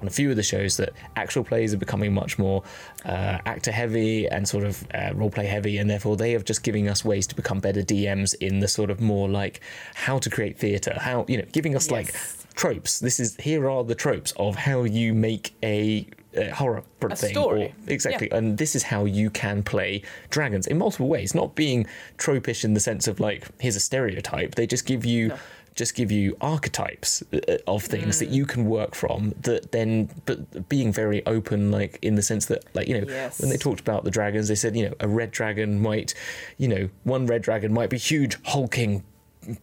on 0.02 0.08
a 0.08 0.10
few 0.10 0.30
of 0.30 0.36
the 0.36 0.42
shows 0.42 0.76
that 0.76 0.90
actual 1.16 1.44
plays 1.44 1.72
are 1.72 1.78
becoming 1.78 2.12
much 2.12 2.38
more 2.38 2.62
uh, 3.04 3.38
actor 3.46 3.70
heavy 3.70 4.26
and 4.26 4.46
sort 4.48 4.64
of 4.64 4.84
uh, 4.94 5.10
role 5.14 5.30
play 5.30 5.46
heavy, 5.46 5.78
and 5.78 5.90
therefore 5.90 6.16
they 6.16 6.34
are 6.34 6.40
just 6.40 6.62
giving 6.62 6.88
us 6.88 7.04
ways 7.04 7.26
to 7.28 7.34
become 7.34 7.58
better 7.58 7.82
DMs 7.82 8.34
in 8.40 8.60
the 8.60 8.68
sort 8.68 8.90
of 8.90 9.00
more 9.00 9.28
like 9.28 9.60
how 9.94 10.18
to 10.18 10.30
create 10.30 10.58
theatre, 10.58 10.96
how 11.00 11.24
you 11.28 11.38
know, 11.38 11.44
giving 11.52 11.74
us 11.74 11.90
like 11.90 12.12
Yes. 12.12 12.41
Tropes. 12.54 12.98
This 13.00 13.18
is 13.20 13.36
here 13.36 13.68
are 13.70 13.84
the 13.84 13.94
tropes 13.94 14.32
of 14.36 14.56
how 14.56 14.84
you 14.84 15.14
make 15.14 15.54
a, 15.62 16.06
uh 16.36 16.50
horror 16.50 16.82
A 17.02 17.16
thing. 17.16 17.30
story. 17.30 17.64
Or, 17.64 17.72
exactly, 17.88 18.30
and 18.30 18.56
this 18.58 18.74
is 18.74 18.82
how 18.84 19.04
you 19.04 19.30
can 19.30 19.62
play 19.62 20.02
dragons 20.30 20.66
in 20.66 20.78
multiple 20.78 21.08
ways. 21.08 21.34
Not 21.34 21.54
being 21.54 21.86
tropish 22.18 22.64
in 22.64 22.74
the 22.74 22.80
sense 22.80 23.06
of 23.08 23.20
like 23.20 23.46
here's 23.60 23.76
a 23.76 23.80
stereotype. 23.80 24.54
They 24.54 24.66
just 24.66 24.86
give 24.86 25.04
you. 25.04 25.28
No. 25.28 25.38
Just 25.74 25.94
give 25.94 26.12
you 26.12 26.36
archetypes 26.42 27.22
uh, 27.32 27.56
of 27.66 27.82
things 27.82 28.16
Mm. 28.16 28.18
that 28.18 28.28
you 28.28 28.44
can 28.44 28.66
work 28.66 28.94
from. 28.94 29.34
That 29.40 29.72
then, 29.72 30.10
but 30.26 30.68
being 30.68 30.92
very 30.92 31.24
open, 31.24 31.70
like 31.70 31.98
in 32.02 32.14
the 32.14 32.20
sense 32.20 32.44
that, 32.46 32.62
like 32.74 32.88
you 32.88 33.00
know, 33.00 33.06
Yes. 33.08 33.40
when 33.40 33.48
they 33.48 33.56
talked 33.56 33.80
about 33.80 34.04
the 34.04 34.10
dragons, 34.10 34.48
they 34.48 34.54
said 34.54 34.76
you 34.76 34.84
know 34.90 34.94
a 35.00 35.08
red 35.08 35.30
dragon 35.30 35.80
might, 35.80 36.12
you 36.58 36.68
know, 36.68 36.90
one 37.04 37.24
red 37.24 37.40
dragon 37.40 37.72
might 37.72 37.88
be 37.88 37.96
huge, 37.96 38.36
hulking, 38.44 39.02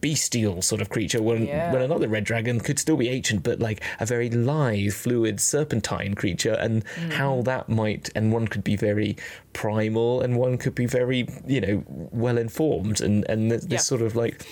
bestial 0.00 0.60
sort 0.62 0.80
of 0.80 0.88
creature 0.90 1.22
when 1.22 1.46
Yeah. 1.46 1.72
when 1.72 1.82
another 1.82 2.08
red 2.08 2.24
dragon 2.24 2.60
could 2.60 2.78
still 2.78 2.96
be 2.96 3.08
ancient 3.08 3.42
but 3.42 3.60
like 3.60 3.80
a 3.98 4.06
very 4.06 4.28
lithe 4.28 4.92
fluid 4.92 5.40
serpentine 5.40 6.14
creature 6.14 6.52
and 6.54 6.84
Mm-hmm. 6.84 7.10
how 7.12 7.42
that 7.42 7.68
might 7.68 8.10
and 8.14 8.32
one 8.32 8.46
could 8.48 8.62
be 8.64 8.76
very 8.76 9.16
primal 9.52 10.20
and 10.20 10.36
one 10.36 10.58
could 10.58 10.74
be 10.74 10.86
very 10.86 11.26
you 11.46 11.60
know 11.60 11.84
well 11.86 12.36
informed 12.38 13.00
and 13.00 13.24
and 13.28 13.50
this 13.50 13.64
Yeah. 13.68 13.78
sort 13.78 14.02
of 14.02 14.14
like 14.14 14.44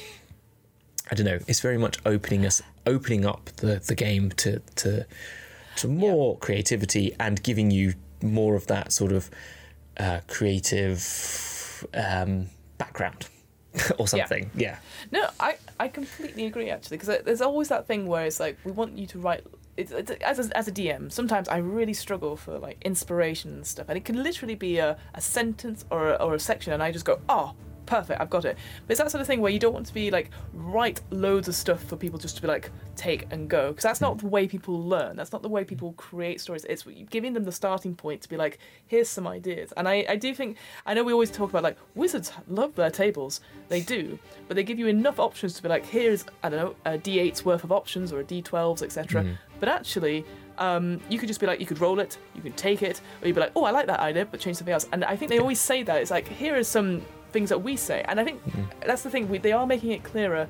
I 1.10 1.14
don't 1.14 1.26
know 1.26 1.38
it's 1.46 1.60
very 1.60 1.78
much 1.78 1.98
opening 2.06 2.46
us 2.46 2.62
opening 2.86 3.24
up 3.26 3.50
the 3.56 3.80
the 3.86 3.94
game 3.94 4.30
to 4.42 4.60
to 4.76 5.06
to 5.76 5.88
more 5.88 6.38
creativity 6.38 7.14
and 7.20 7.42
giving 7.42 7.70
you 7.70 7.94
more 8.22 8.54
of 8.56 8.66
that 8.66 8.92
sort 8.92 9.12
of 9.12 9.30
uh, 9.98 10.20
creative 10.26 11.86
um, 11.94 12.46
background 12.78 13.28
or 13.98 14.08
something 14.08 14.50
yeah. 14.54 14.78
No, 15.10 15.28
I, 15.38 15.56
I 15.78 15.88
completely 15.88 16.46
agree 16.46 16.70
actually 16.70 16.96
because 16.98 17.22
there's 17.24 17.40
always 17.40 17.68
that 17.68 17.86
thing 17.86 18.06
where 18.06 18.24
it's 18.24 18.40
like 18.40 18.58
we 18.64 18.72
want 18.72 18.96
you 18.96 19.06
to 19.08 19.18
write. 19.18 19.44
It's, 19.76 19.92
it's, 19.92 20.10
as 20.10 20.38
a, 20.50 20.56
as 20.56 20.66
a 20.66 20.72
DM, 20.72 21.12
sometimes 21.12 21.48
I 21.48 21.58
really 21.58 21.94
struggle 21.94 22.36
for 22.36 22.58
like 22.58 22.78
inspiration 22.82 23.52
and 23.52 23.66
stuff, 23.66 23.86
and 23.88 23.96
it 23.96 24.04
can 24.04 24.22
literally 24.22 24.56
be 24.56 24.78
a, 24.78 24.98
a 25.14 25.20
sentence 25.20 25.84
or 25.90 26.14
a, 26.14 26.14
or 26.14 26.34
a 26.34 26.40
section, 26.40 26.72
and 26.72 26.82
I 26.82 26.90
just 26.90 27.04
go, 27.04 27.20
oh, 27.28 27.54
perfect, 27.88 28.20
I've 28.20 28.30
got 28.30 28.44
it. 28.44 28.56
But 28.86 28.92
it's 28.92 29.00
that 29.00 29.10
sort 29.10 29.20
of 29.20 29.26
thing 29.26 29.40
where 29.40 29.50
you 29.50 29.58
don't 29.58 29.72
want 29.72 29.86
to 29.86 29.94
be 29.94 30.10
like 30.10 30.30
write 30.52 31.00
loads 31.10 31.48
of 31.48 31.54
stuff 31.54 31.82
for 31.84 31.96
people 31.96 32.18
just 32.18 32.36
to 32.36 32.42
be 32.42 32.48
like 32.48 32.70
take 32.96 33.26
and 33.30 33.48
go 33.48 33.70
because 33.70 33.82
that's 33.82 34.00
not 34.00 34.18
the 34.18 34.26
way 34.26 34.46
people 34.46 34.80
learn. 34.82 35.16
That's 35.16 35.32
not 35.32 35.42
the 35.42 35.48
way 35.48 35.64
people 35.64 35.94
create 35.94 36.40
stories. 36.40 36.64
It's 36.66 36.84
giving 37.10 37.32
them 37.32 37.44
the 37.44 37.52
starting 37.52 37.94
point 37.94 38.20
to 38.22 38.28
be 38.28 38.36
like, 38.36 38.58
here's 38.86 39.08
some 39.08 39.26
ideas. 39.26 39.72
And 39.76 39.88
I, 39.88 40.04
I 40.08 40.16
do 40.16 40.34
think 40.34 40.58
I 40.84 40.94
know 40.94 41.02
we 41.02 41.12
always 41.12 41.30
talk 41.30 41.50
about 41.50 41.62
like 41.62 41.78
wizards 41.94 42.30
love 42.46 42.74
their 42.74 42.90
tables. 42.90 43.40
They 43.68 43.80
do, 43.80 44.18
but 44.46 44.54
they 44.54 44.62
give 44.62 44.78
you 44.78 44.86
enough 44.86 45.18
options 45.18 45.54
to 45.54 45.62
be 45.62 45.68
like, 45.68 45.86
here's 45.86 46.26
I 46.42 46.50
don't 46.50 46.60
know 46.60 46.76
a 46.84 46.98
D8's 46.98 47.44
worth 47.44 47.64
of 47.64 47.72
options 47.72 48.12
or 48.12 48.20
a 48.20 48.24
D12s, 48.24 48.82
etc. 48.82 49.24
But 49.60 49.68
actually. 49.68 50.24
Um, 50.58 51.00
you 51.08 51.20
could 51.20 51.28
just 51.28 51.38
be 51.38 51.46
like, 51.46 51.60
you 51.60 51.66
could 51.66 51.80
roll 51.80 52.00
it, 52.00 52.18
you 52.34 52.42
can 52.42 52.50
take 52.54 52.82
it, 52.82 53.00
or 53.22 53.28
you'd 53.28 53.34
be 53.34 53.40
like, 53.40 53.52
oh, 53.54 53.62
I 53.62 53.70
like 53.70 53.86
that 53.86 54.00
idea, 54.00 54.26
but 54.26 54.40
change 54.40 54.56
something 54.56 54.74
else. 54.74 54.88
And 54.90 55.04
I 55.04 55.14
think 55.14 55.30
they 55.30 55.38
always 55.38 55.60
say 55.60 55.84
that. 55.84 56.02
It's 56.02 56.10
like, 56.10 56.26
here 56.26 56.56
is 56.56 56.66
some 56.66 57.00
things 57.32 57.48
that 57.50 57.62
we 57.62 57.76
say. 57.76 58.04
And 58.08 58.18
I 58.20 58.24
think 58.24 58.44
mm-hmm. 58.44 58.64
that's 58.86 59.02
the 59.02 59.10
thing, 59.10 59.28
we, 59.28 59.38
they 59.38 59.52
are 59.52 59.66
making 59.66 59.92
it 59.92 60.02
clearer. 60.04 60.48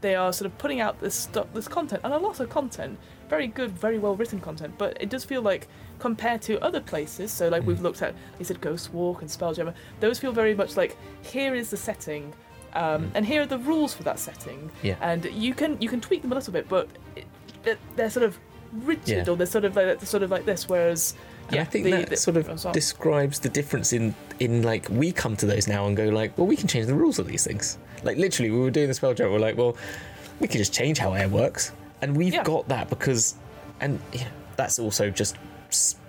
They 0.00 0.14
are 0.14 0.32
sort 0.32 0.50
of 0.50 0.56
putting 0.56 0.80
out 0.80 0.98
this 1.00 1.14
stuff, 1.14 1.46
this 1.52 1.68
content, 1.68 2.00
and 2.04 2.14
a 2.14 2.18
lot 2.18 2.40
of 2.40 2.48
content, 2.48 2.98
very 3.28 3.46
good, 3.46 3.72
very 3.72 3.98
well 3.98 4.16
written 4.16 4.40
content. 4.40 4.74
But 4.78 4.96
it 5.00 5.10
does 5.10 5.24
feel 5.24 5.42
like, 5.42 5.68
compared 5.98 6.40
to 6.42 6.58
other 6.64 6.80
places, 6.80 7.30
so 7.30 7.48
like 7.48 7.64
we've 7.64 7.78
mm. 7.78 7.82
looked 7.82 8.00
at, 8.00 8.14
they 8.38 8.44
said 8.44 8.60
Ghost 8.62 8.94
Walk 8.94 9.20
and 9.20 9.30
Spelljammer, 9.30 9.74
those 10.00 10.18
feel 10.18 10.32
very 10.32 10.54
much 10.54 10.76
like, 10.76 10.96
here 11.22 11.54
is 11.54 11.68
the 11.70 11.76
setting. 11.76 12.32
Um, 12.72 13.04
mm. 13.04 13.10
And 13.14 13.26
here 13.26 13.42
are 13.42 13.46
the 13.46 13.58
rules 13.58 13.92
for 13.92 14.04
that 14.04 14.18
setting, 14.18 14.70
Yeah. 14.82 14.96
and 15.02 15.24
you 15.24 15.54
can 15.54 15.76
you 15.82 15.88
can 15.88 16.00
tweak 16.00 16.22
them 16.22 16.32
a 16.32 16.36
little 16.36 16.52
bit, 16.52 16.68
but 16.68 16.88
it, 17.16 17.26
it, 17.64 17.78
they're 17.96 18.10
sort 18.10 18.24
of 18.24 18.38
rigid 18.72 19.26
Yeah. 19.26 19.32
or 19.32 19.36
they're 19.36 19.46
sort 19.46 19.64
of 19.64 19.74
like 19.76 20.00
sort 20.02 20.22
of 20.22 20.30
like 20.30 20.46
this. 20.46 20.68
Whereas, 20.68 21.14
yeah, 21.52 21.62
I 21.62 21.64
think 21.64 21.84
the- 21.84 21.90
that 21.92 22.08
the- 22.10 22.16
sort 22.16 22.36
of 22.36 22.60
sorry. 22.60 22.72
describes 22.72 23.40
the 23.40 23.48
difference 23.48 23.92
in 23.92 24.14
in 24.38 24.62
like 24.62 24.88
we 24.90 25.12
come 25.12 25.36
to 25.36 25.46
those 25.46 25.66
now 25.68 25.86
and 25.86 25.96
go 25.96 26.08
like, 26.08 26.36
well, 26.38 26.46
we 26.46 26.56
can 26.56 26.68
change 26.68 26.86
the 26.86 26.94
rules 26.94 27.18
of 27.18 27.26
these 27.28 27.44
things. 27.44 27.78
Like 28.02 28.16
literally, 28.16 28.50
we 28.50 28.58
were 28.58 28.70
doing 28.70 28.88
the 28.88 28.94
spell 28.94 29.14
check. 29.14 29.28
We're 29.28 29.38
like, 29.38 29.56
well, 29.56 29.76
we 30.40 30.48
can 30.48 30.58
just 30.58 30.72
change 30.72 30.98
how 30.98 31.12
air 31.12 31.28
works, 31.28 31.72
and 32.02 32.16
we've 32.16 32.34
Yeah. 32.34 32.42
got 32.44 32.68
that 32.68 32.88
because, 32.88 33.34
and 33.80 33.98
know, 34.20 34.26
that's 34.56 34.78
also 34.78 35.10
just 35.10 35.36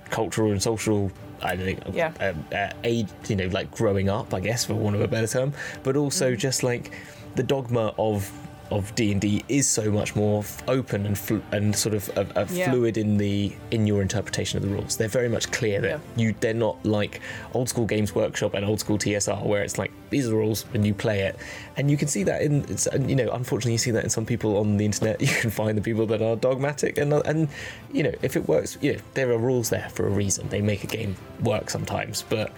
cultural 0.10 0.51
and 0.51 0.62
social. 0.62 1.12
I 1.43 1.56
don't 1.56 1.65
think, 1.65 1.80
Yeah. 1.93 2.12
um, 2.19 2.45
uh, 2.54 2.69
aid, 2.84 3.08
you 3.27 3.36
know, 3.36 3.47
like 3.47 3.71
growing 3.71 4.10
up, 4.10 4.32
I 4.34 4.39
guess, 4.39 4.63
for 4.65 4.75
want 4.75 4.95
of 4.95 5.01
a 5.01 5.08
better 5.08 5.25
term, 5.27 5.54
but 5.82 5.95
also 5.97 6.34
Mm. 6.34 6.38
just 6.38 6.62
like 6.62 6.91
the 7.36 7.41
dogma 7.41 7.93
of 7.97 8.32
of 8.71 8.93
D 8.95 9.12
and 9.12 9.19
D 9.21 9.43
is 9.49 9.67
so 9.67 9.91
much 9.91 10.15
more 10.15 10.39
f- 10.39 10.63
open 10.67 11.05
and 11.05 11.17
flu- 11.17 11.43
and 11.51 11.75
sort 11.75 11.93
of 11.95 12.10
uh, 12.17 12.25
uh, 12.36 12.45
Yeah. 12.51 12.71
fluid 12.71 12.97
in 12.97 13.17
the 13.17 13.53
in 13.71 13.86
your 13.88 14.01
interpretation 14.01 14.57
of 14.57 14.63
the 14.63 14.69
rules. 14.73 14.97
They're 14.97 15.07
very 15.07 15.29
much 15.29 15.51
clear 15.51 15.81
that 15.81 15.89
Yeah. 15.89 15.99
you 16.23 16.36
they're 16.39 16.53
not 16.53 16.84
like 16.86 17.19
old 17.53 17.69
school 17.69 17.86
Games 17.86 18.15
Workshop 18.15 18.53
and 18.53 18.65
old 18.65 18.79
school 18.79 18.97
TSR 18.97 19.45
where 19.45 19.62
it's 19.63 19.77
like 19.77 19.91
these 20.10 20.25
are 20.27 20.29
the 20.31 20.36
rules 20.36 20.65
and 20.73 20.86
you 20.86 20.93
play 20.93 21.21
it, 21.21 21.36
and 21.77 21.89
you 21.91 21.97
can 21.97 22.07
see 22.07 22.23
that 22.23 22.41
in 22.41 22.65
it's, 22.69 22.88
you 23.07 23.15
know 23.15 23.29
unfortunately 23.31 23.73
you 23.73 23.77
see 23.77 23.91
that 23.91 24.03
in 24.03 24.10
some 24.10 24.25
people 24.25 24.57
on 24.57 24.77
the 24.77 24.86
internet. 24.86 25.21
You 25.21 25.27
can 25.41 25.49
find 25.51 25.77
the 25.77 25.81
people 25.81 26.05
that 26.07 26.21
are 26.21 26.36
dogmatic 26.36 26.97
and 26.97 27.13
and 27.13 27.47
you 27.93 28.03
know 28.03 28.13
if 28.21 28.36
it 28.36 28.47
works, 28.47 28.77
you 28.81 28.93
know 28.93 28.99
there 29.13 29.31
are 29.31 29.38
rules 29.38 29.69
there 29.69 29.89
for 29.91 30.07
a 30.07 30.10
reason. 30.10 30.47
They 30.49 30.62
make 30.62 30.84
a 30.84 30.88
game 30.88 31.15
work 31.43 31.69
sometimes, 31.69 32.23
but. 32.29 32.51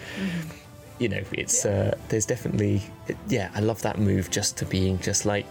you 1.00 1.10
know, 1.10 1.22
it's 1.34 1.66
uh, 1.66 1.98
there's 2.10 2.26
definitely 2.26 2.82
it, 3.08 3.18
yeah. 3.28 3.50
I 3.56 3.60
love 3.62 3.82
that 3.82 3.98
move 3.98 4.30
just 4.30 4.58
to 4.58 4.66
being 4.66 5.00
just 5.00 5.26
like 5.26 5.46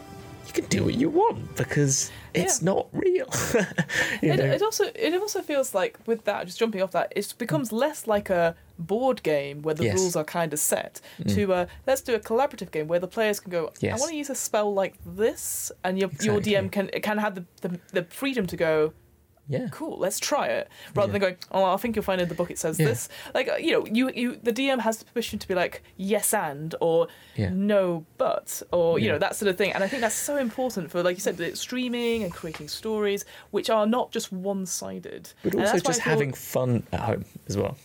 you 0.47 0.53
can 0.53 0.65
do 0.67 0.85
what 0.85 0.95
you 0.95 1.09
want 1.09 1.57
because 1.57 2.11
it's 2.35 2.61
Yeah. 2.63 2.67
not 2.73 2.89
real. 2.93 3.29
It, 4.23 4.39
it 4.39 4.63
also 4.63 4.85
it 4.95 5.15
also 5.21 5.43
feels 5.43 5.75
like 5.75 5.99
with 6.07 6.25
that 6.25 6.47
just 6.47 6.59
jumping 6.59 6.81
off 6.83 6.93
that 6.93 7.13
it 7.17 7.35
becomes 7.39 7.73
less 7.73 8.07
like 8.07 8.31
a 8.31 8.55
board 8.79 9.23
game 9.23 9.63
where 9.63 9.75
the 9.75 9.85
Yes. 9.85 9.95
Mm. 9.95 9.99
rules 9.99 10.17
are 10.17 10.25
kind 10.25 10.53
of 10.53 10.59
set 10.59 11.01
to 11.29 11.53
uh, 11.53 11.67
let's 11.87 12.01
do 12.03 12.15
a 12.15 12.21
collaborative 12.21 12.71
game 12.71 12.87
where 12.89 13.01
the 13.01 13.09
players 13.09 13.41
can 13.41 13.51
go 13.51 13.73
I 13.83 13.97
want 13.97 14.11
to 14.11 14.17
use 14.17 14.31
a 14.31 14.35
spell 14.35 14.73
like 14.73 14.95
this 15.05 15.73
and 15.85 15.99
your 15.99 16.11
your 16.21 16.41
DM 16.41 16.71
can 16.71 16.89
can 17.03 17.19
have 17.19 17.35
the, 17.35 17.45
the 17.63 17.81
the 17.93 18.05
freedom 18.05 18.47
to 18.47 18.57
go 18.57 18.93
yeah. 19.49 19.69
cool 19.71 19.99
let's 19.99 20.19
try 20.21 20.47
it 20.47 20.69
rather 20.95 21.09
Yeah. 21.09 21.13
than 21.13 21.21
going 21.21 21.37
oh 21.51 21.65
I 21.65 21.77
think 21.77 21.97
you'll 21.97 22.05
find 22.05 22.21
in 22.21 22.29
the 22.29 22.35
book 22.35 22.51
it 22.51 22.59
says 22.59 22.79
Yeah. 22.79 22.87
this 22.89 23.09
like 23.35 23.49
uh, 23.49 23.57
you 23.57 23.73
know 23.73 23.87
you 23.87 24.11
you 24.15 24.37
the 24.43 24.53
DM 24.53 24.81
has 24.81 24.99
the 24.99 25.05
permission 25.07 25.39
to 25.41 25.49
be 25.49 25.55
like 25.55 25.83
yes 25.97 26.33
and 26.33 26.75
or 26.81 27.09
Yeah. 27.35 27.51
no 27.53 28.05
but 28.19 28.63
or 28.73 28.99
you 28.99 29.09
know 29.11 29.19
that 29.19 29.35
sort 29.37 29.49
of 29.51 29.57
thing 29.59 29.73
and 29.73 29.83
I 29.83 29.89
think 29.89 30.01
that's 30.01 30.15
so 30.15 30.37
important 30.37 30.91
for 30.91 31.03
like 31.03 31.17
you 31.17 31.21
said 31.21 31.37
the 31.37 31.57
streaming 31.57 32.23
and 32.23 32.33
creating 32.33 32.69
stories 32.69 33.25
which 33.51 33.69
are 33.69 33.87
not 33.87 34.13
just 34.13 34.33
one-sided 34.33 35.33
But 35.43 35.55
also 35.55 35.65
that's 35.73 35.73
why 35.85 35.91
I 35.91 35.93
just 35.93 36.01
having 36.01 36.33
fun 36.33 36.85
at 36.93 37.01
home 37.01 37.25
as 37.49 37.57
well. 37.59 37.77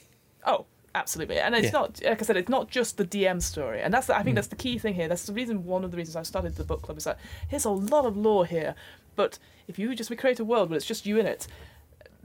Oh, 0.46 0.66
absolutely. 0.98 1.40
And 1.40 1.56
it's 1.56 1.66
Yeah. 1.66 1.72
not, 1.72 2.02
like 2.04 2.22
I 2.22 2.26
said, 2.26 2.38
it's 2.38 2.50
not 2.50 2.70
just 2.70 2.98
the 2.98 3.06
DM 3.06 3.42
story. 3.42 3.82
And 3.82 3.94
that's, 3.94 4.08
the, 4.08 4.16
I 4.16 4.22
Mm. 4.22 4.24
think 4.26 4.36
that's 4.36 4.48
the 4.48 4.56
key 4.56 4.78
thing 4.78 4.94
here. 4.96 5.08
That's 5.08 5.26
the 5.26 5.34
reason, 5.34 5.66
one 5.66 5.84
of 5.84 5.92
the 5.92 5.98
reasons 5.98 6.16
I 6.16 6.24
started 6.24 6.56
the 6.56 6.64
book 6.64 6.82
club 6.82 6.98
is 6.98 7.04
that 7.06 7.18
here's 7.48 7.66
a 7.66 7.70
lot 7.70 8.06
of 8.06 8.18
lore 8.18 8.46
here. 8.46 8.76
But 9.16 9.40
if 9.68 9.80
you 9.80 9.94
just 9.96 10.16
create 10.18 10.40
a 10.40 10.46
world 10.46 10.70
where 10.70 10.78
it's 10.78 10.86
just 10.86 11.06
you 11.06 11.18
in 11.18 11.26
it, 11.26 11.48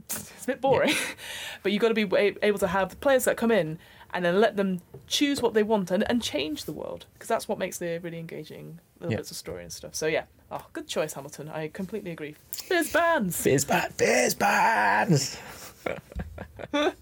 it's 0.09 0.43
a 0.43 0.47
bit 0.47 0.61
boring. 0.61 0.93
but 1.63 1.71
you've 1.71 1.81
got 1.81 1.87
to 1.89 1.93
be 1.93 2.35
able 2.41 2.59
to 2.59 2.67
have 2.67 2.89
the 2.89 2.95
players 2.97 3.25
that 3.25 3.37
come 3.37 3.51
in 3.51 3.79
and 4.13 4.23
then 4.23 4.39
let 4.39 4.55
them 4.57 4.79
choose 5.07 5.41
what 5.41 5.53
they 5.55 5.63
want 5.63 5.89
and, 5.89 6.03
and 6.09 6.21
change 6.21 6.65
the 6.65 6.71
world. 6.73 7.05
Because 7.13 7.27
that's 7.29 7.47
what 7.47 7.57
makes 7.57 7.79
the 7.79 7.97
really 7.99 8.19
engaging 8.19 8.79
little 8.99 9.11
Yeah. 9.13 9.17
bits 9.17 9.31
of 9.31 9.37
story 9.37 9.63
and 9.63 9.71
stuff. 9.73 9.95
So 9.95 10.05
yeah, 10.07 10.25
oh, 10.51 10.65
good 10.73 10.87
choice, 10.87 11.13
Hamilton. 11.13 11.49
I 11.49 11.69
completely 11.69 12.11
agree. 12.11 12.35
There's 12.69 12.91
bands. 12.93 13.41
Fizz 13.41 13.65
band, 13.65 13.93
fizz 13.95 14.35
bands. 14.35 15.37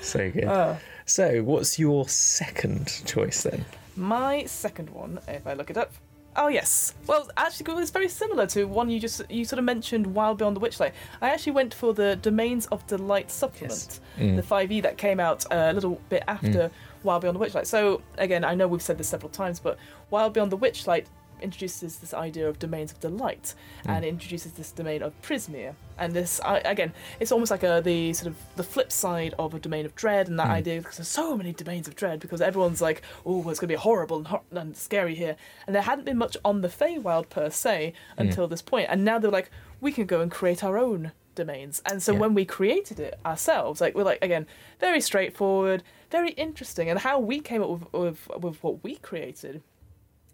so 0.00 0.30
good. 0.30 0.44
Uh, 0.44 0.76
So, 1.06 1.42
what's 1.42 1.78
your 1.78 2.06
second 2.08 3.02
choice 3.06 3.42
then? 3.42 3.64
My 3.96 4.44
second 4.44 4.90
one, 4.90 5.18
if 5.26 5.46
I 5.46 5.54
look 5.54 5.70
it 5.70 5.76
up. 5.76 5.90
Oh 6.36 6.48
yes. 6.48 6.94
Well, 7.06 7.28
actually, 7.36 7.72
it's 7.82 7.90
very 7.90 8.08
similar 8.08 8.46
to 8.48 8.64
one 8.66 8.90
you 8.90 9.00
just 9.00 9.22
you 9.30 9.44
sort 9.44 9.58
of 9.58 9.64
mentioned, 9.64 10.06
Wild 10.06 10.38
Beyond 10.38 10.54
the 10.56 10.60
Witchlight. 10.60 10.92
I 11.20 11.30
actually 11.30 11.52
went 11.52 11.74
for 11.74 11.92
the 11.94 12.14
Domains 12.16 12.66
of 12.66 12.86
Delight 12.86 13.30
supplement, 13.30 13.98
Mm. 14.18 14.36
the 14.36 14.42
5e 14.42 14.82
that 14.82 14.98
came 14.98 15.18
out 15.18 15.44
a 15.50 15.72
little 15.72 16.00
bit 16.10 16.22
after 16.28 16.70
Wild 17.02 17.22
Beyond 17.22 17.40
the 17.40 17.44
Witchlight. 17.44 17.66
So 17.66 18.02
again, 18.18 18.44
I 18.44 18.54
know 18.54 18.68
we've 18.68 18.82
said 18.82 18.98
this 18.98 19.08
several 19.08 19.30
times, 19.30 19.58
but 19.58 19.78
Wild 20.10 20.32
Beyond 20.34 20.52
the 20.52 20.58
Witchlight 20.58 21.06
introduces 21.40 21.98
this 21.98 22.14
idea 22.14 22.48
of 22.48 22.58
domains 22.58 22.92
of 22.92 23.00
delight 23.00 23.54
hmm. 23.84 23.90
and 23.90 24.04
introduces 24.04 24.52
this 24.52 24.72
domain 24.72 25.02
of 25.02 25.20
Prismeer. 25.22 25.74
And 25.98 26.12
this 26.12 26.40
I, 26.40 26.58
again 26.58 26.92
it's 27.20 27.32
almost 27.32 27.50
like 27.50 27.62
a, 27.62 27.80
the 27.84 28.12
sort 28.12 28.28
of 28.28 28.36
the 28.56 28.62
flip 28.62 28.92
side 28.92 29.34
of 29.38 29.54
a 29.54 29.58
domain 29.58 29.84
of 29.86 29.94
dread 29.94 30.28
and 30.28 30.38
that 30.38 30.46
hmm. 30.46 30.52
idea 30.52 30.78
because 30.78 30.98
there's 30.98 31.08
so 31.08 31.36
many 31.36 31.52
domains 31.52 31.88
of 31.88 31.96
dread 31.96 32.20
because 32.20 32.40
everyone's 32.40 32.80
like 32.80 33.02
oh 33.26 33.38
it's 33.48 33.60
going 33.60 33.68
to 33.68 33.74
be 33.74 33.74
horrible 33.74 34.18
and, 34.18 34.28
hor- 34.28 34.42
and 34.50 34.76
scary 34.76 35.14
here. 35.14 35.36
And 35.66 35.74
there 35.74 35.82
hadn't 35.82 36.04
been 36.04 36.18
much 36.18 36.36
on 36.44 36.60
the 36.60 36.68
Feywild 36.68 37.28
per 37.28 37.50
se 37.50 37.92
hmm. 38.16 38.22
until 38.22 38.46
this 38.46 38.62
point. 38.62 38.88
And 38.90 39.04
now 39.04 39.18
they're 39.18 39.30
like 39.30 39.50
we 39.80 39.92
can 39.92 40.06
go 40.06 40.20
and 40.20 40.30
create 40.30 40.64
our 40.64 40.78
own 40.78 41.12
domains. 41.34 41.80
And 41.86 42.02
so 42.02 42.12
Yeah. 42.12 42.18
when 42.18 42.34
we 42.34 42.44
created 42.44 42.98
it 42.98 43.18
ourselves 43.24 43.80
like 43.80 43.94
we're 43.94 44.02
like 44.04 44.22
again 44.22 44.46
very 44.80 45.00
straightforward 45.00 45.82
very 46.10 46.30
interesting. 46.30 46.88
And 46.88 47.00
how 47.00 47.18
we 47.18 47.40
came 47.40 47.62
up 47.62 47.68
with, 47.68 47.92
with, 47.92 48.28
with 48.40 48.62
what 48.62 48.82
we 48.82 48.96
created 48.96 49.62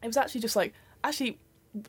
it 0.03 0.07
was 0.07 0.17
actually 0.17 0.43
just 0.43 0.57
like 0.57 0.75
actually 1.05 1.39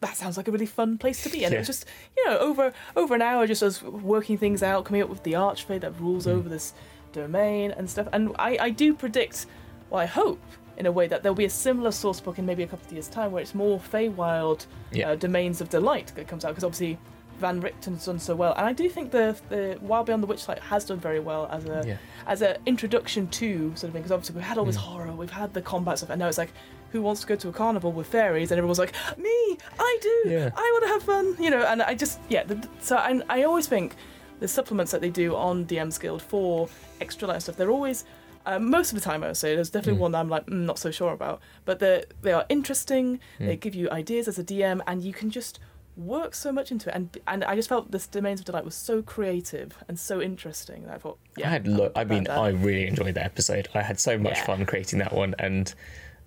that 0.02 0.16
sounds 0.18 0.36
like 0.38 0.48
a 0.48 0.52
really 0.52 0.66
fun 0.66 0.98
place 0.98 1.22
to 1.24 1.30
be 1.30 1.44
and 1.46 1.54
it 1.54 1.58
was 1.60 1.68
just 1.68 1.86
you 2.18 2.26
know 2.26 2.38
over 2.40 2.74
over 2.96 3.14
an 3.16 3.22
hour 3.22 3.46
just 3.48 3.62
us 3.64 3.82
working 3.84 4.38
things 4.38 4.64
out 4.64 4.84
coming 4.86 5.02
up 5.02 5.10
with 5.10 5.22
the 5.24 5.34
archfey 5.34 5.80
that 5.80 5.92
rules 6.00 6.26
Mm. 6.26 6.32
over 6.34 6.50
this 6.50 6.74
domain 7.14 7.72
and 7.72 7.90
stuff 7.90 8.08
and 8.12 8.36
I, 8.38 8.58
I 8.60 8.70
do 8.72 8.94
predict 8.94 9.46
well 9.90 10.02
i 10.02 10.06
hope 10.06 10.42
in 10.78 10.86
a 10.86 10.92
way 10.92 11.08
that 11.08 11.24
there'll 11.24 11.36
be 11.36 11.46
a 11.46 11.50
similar 11.50 11.92
source 11.92 12.20
book 12.20 12.38
in 12.40 12.46
maybe 12.46 12.64
a 12.64 12.68
couple 12.68 12.86
of 12.88 12.92
years 12.94 13.08
time 13.08 13.32
where 13.32 13.42
it's 13.42 13.56
more 13.56 13.80
Feywild 13.80 14.66
Yeah. 14.92 15.12
uh, 15.12 15.16
domains 15.16 15.62
of 15.62 15.70
delight 15.70 16.12
that 16.16 16.28
comes 16.28 16.44
out 16.44 16.50
because 16.50 16.64
obviously 16.66 16.98
Van 17.40 17.62
Richten's 17.62 18.06
done 18.06 18.18
so 18.18 18.34
well, 18.34 18.54
and 18.56 18.66
I 18.66 18.72
do 18.72 18.90
think 18.90 19.12
the 19.12 19.36
the 19.50 19.78
Wild 19.82 20.06
Beyond 20.06 20.24
the 20.24 20.28
Witchlight 20.28 20.60
has 20.60 20.86
done 20.86 21.00
very 21.02 21.20
well 21.20 21.50
as 21.52 21.66
a 21.66 21.84
Yeah. 21.86 21.98
as 22.28 22.42
an 22.42 22.56
introduction 22.66 23.28
to 23.28 23.72
sort 23.76 23.84
of 23.90 23.92
thing. 23.92 24.02
Because 24.04 24.12
obviously 24.14 24.36
we've 24.36 24.46
had 24.46 24.58
all 24.58 24.64
this 24.64 24.78
Mm. 24.78 24.88
horror, 24.88 25.12
we've 25.12 25.30
had 25.44 25.54
the 25.54 25.62
combat 25.62 25.98
stuff, 25.98 26.12
and 26.12 26.20
now 26.20 26.30
it's 26.30 26.38
like, 26.38 26.54
who 26.96 27.02
wants 27.02 27.22
to 27.22 27.28
go 27.28 27.36
to 27.36 27.50
a 27.50 27.52
carnival 27.52 27.92
with 27.92 28.08
fairies? 28.08 28.52
And 28.52 28.58
everyone's 28.58 28.80
like, 28.80 28.94
me, 29.18 29.58
I 29.80 29.98
do, 30.02 30.16
Yeah. 30.30 30.50
I 30.56 30.66
want 30.74 30.84
to 30.86 30.90
have 30.96 31.04
fun, 31.04 31.26
you 31.44 31.50
know. 31.50 31.64
And 31.72 31.82
I 31.82 31.94
just 31.94 32.20
yeah, 32.30 32.44
the, 32.46 32.56
so 32.80 32.96
I 32.98 33.22
I 33.30 33.44
always 33.44 33.68
think 33.68 33.96
the 34.40 34.48
supplements 34.48 34.92
that 34.94 35.02
they 35.02 35.10
do 35.24 35.36
on 35.36 35.66
DM's 35.66 35.98
Guild 35.98 36.22
for 36.22 36.70
extra 37.02 37.28
life 37.28 37.42
stuff, 37.44 37.58
they're 37.58 37.72
always. 37.80 38.06
Uh, 38.48 38.60
most 38.60 38.92
of 38.94 38.96
the 39.00 39.02
time, 39.10 39.24
I 39.24 39.28
would 39.28 39.38
say 39.38 39.56
there's 39.56 39.72
definitely 39.72 39.98
Mm. 40.00 40.08
one 40.08 40.16
I'm 40.16 40.30
like 40.30 40.46
mm, 40.46 40.66
not 40.72 40.78
so 40.78 40.92
sure 40.92 41.14
about, 41.14 41.38
but 41.68 41.80
they 41.80 42.04
they 42.22 42.32
are 42.32 42.46
interesting. 42.48 43.20
They 43.40 43.58
Mm. 43.58 43.64
give 43.66 43.74
you 43.80 43.90
ideas 44.02 44.28
as 44.28 44.38
a 44.40 44.44
DM, 44.44 44.82
and 44.88 45.04
you 45.04 45.14
can 45.14 45.30
just 45.40 45.60
work 45.98 46.36
so 46.36 46.52
much 46.52 46.72
into 46.74 46.90
it. 46.90 46.96
And 46.98 47.06
and 47.26 47.44
I 47.52 47.56
just 47.56 47.70
felt 47.70 47.90
this 47.92 48.06
Domains 48.06 48.40
of 48.42 48.46
Delight 48.46 48.64
was 48.72 48.76
so 48.76 49.02
creative 49.02 49.70
and 49.88 49.98
so 50.00 50.22
interesting. 50.22 50.80
I 50.96 50.98
thought, 51.00 51.18
yeah, 51.38 51.48
I 51.48 51.52
had 51.58 51.68
lo- 51.68 51.92
I 51.96 52.04
mean, 52.04 52.26
that- 52.26 52.38
I 52.38 52.50
really 52.50 52.86
enjoyed 52.88 53.16
that 53.16 53.26
episode. 53.34 53.68
I 53.74 53.82
had 53.82 54.00
so 54.00 54.14
much 54.20 54.38
Yeah. 54.38 54.46
fun 54.46 54.66
creating 54.68 55.00
that 55.00 55.14
one, 55.14 55.34
and 55.40 55.74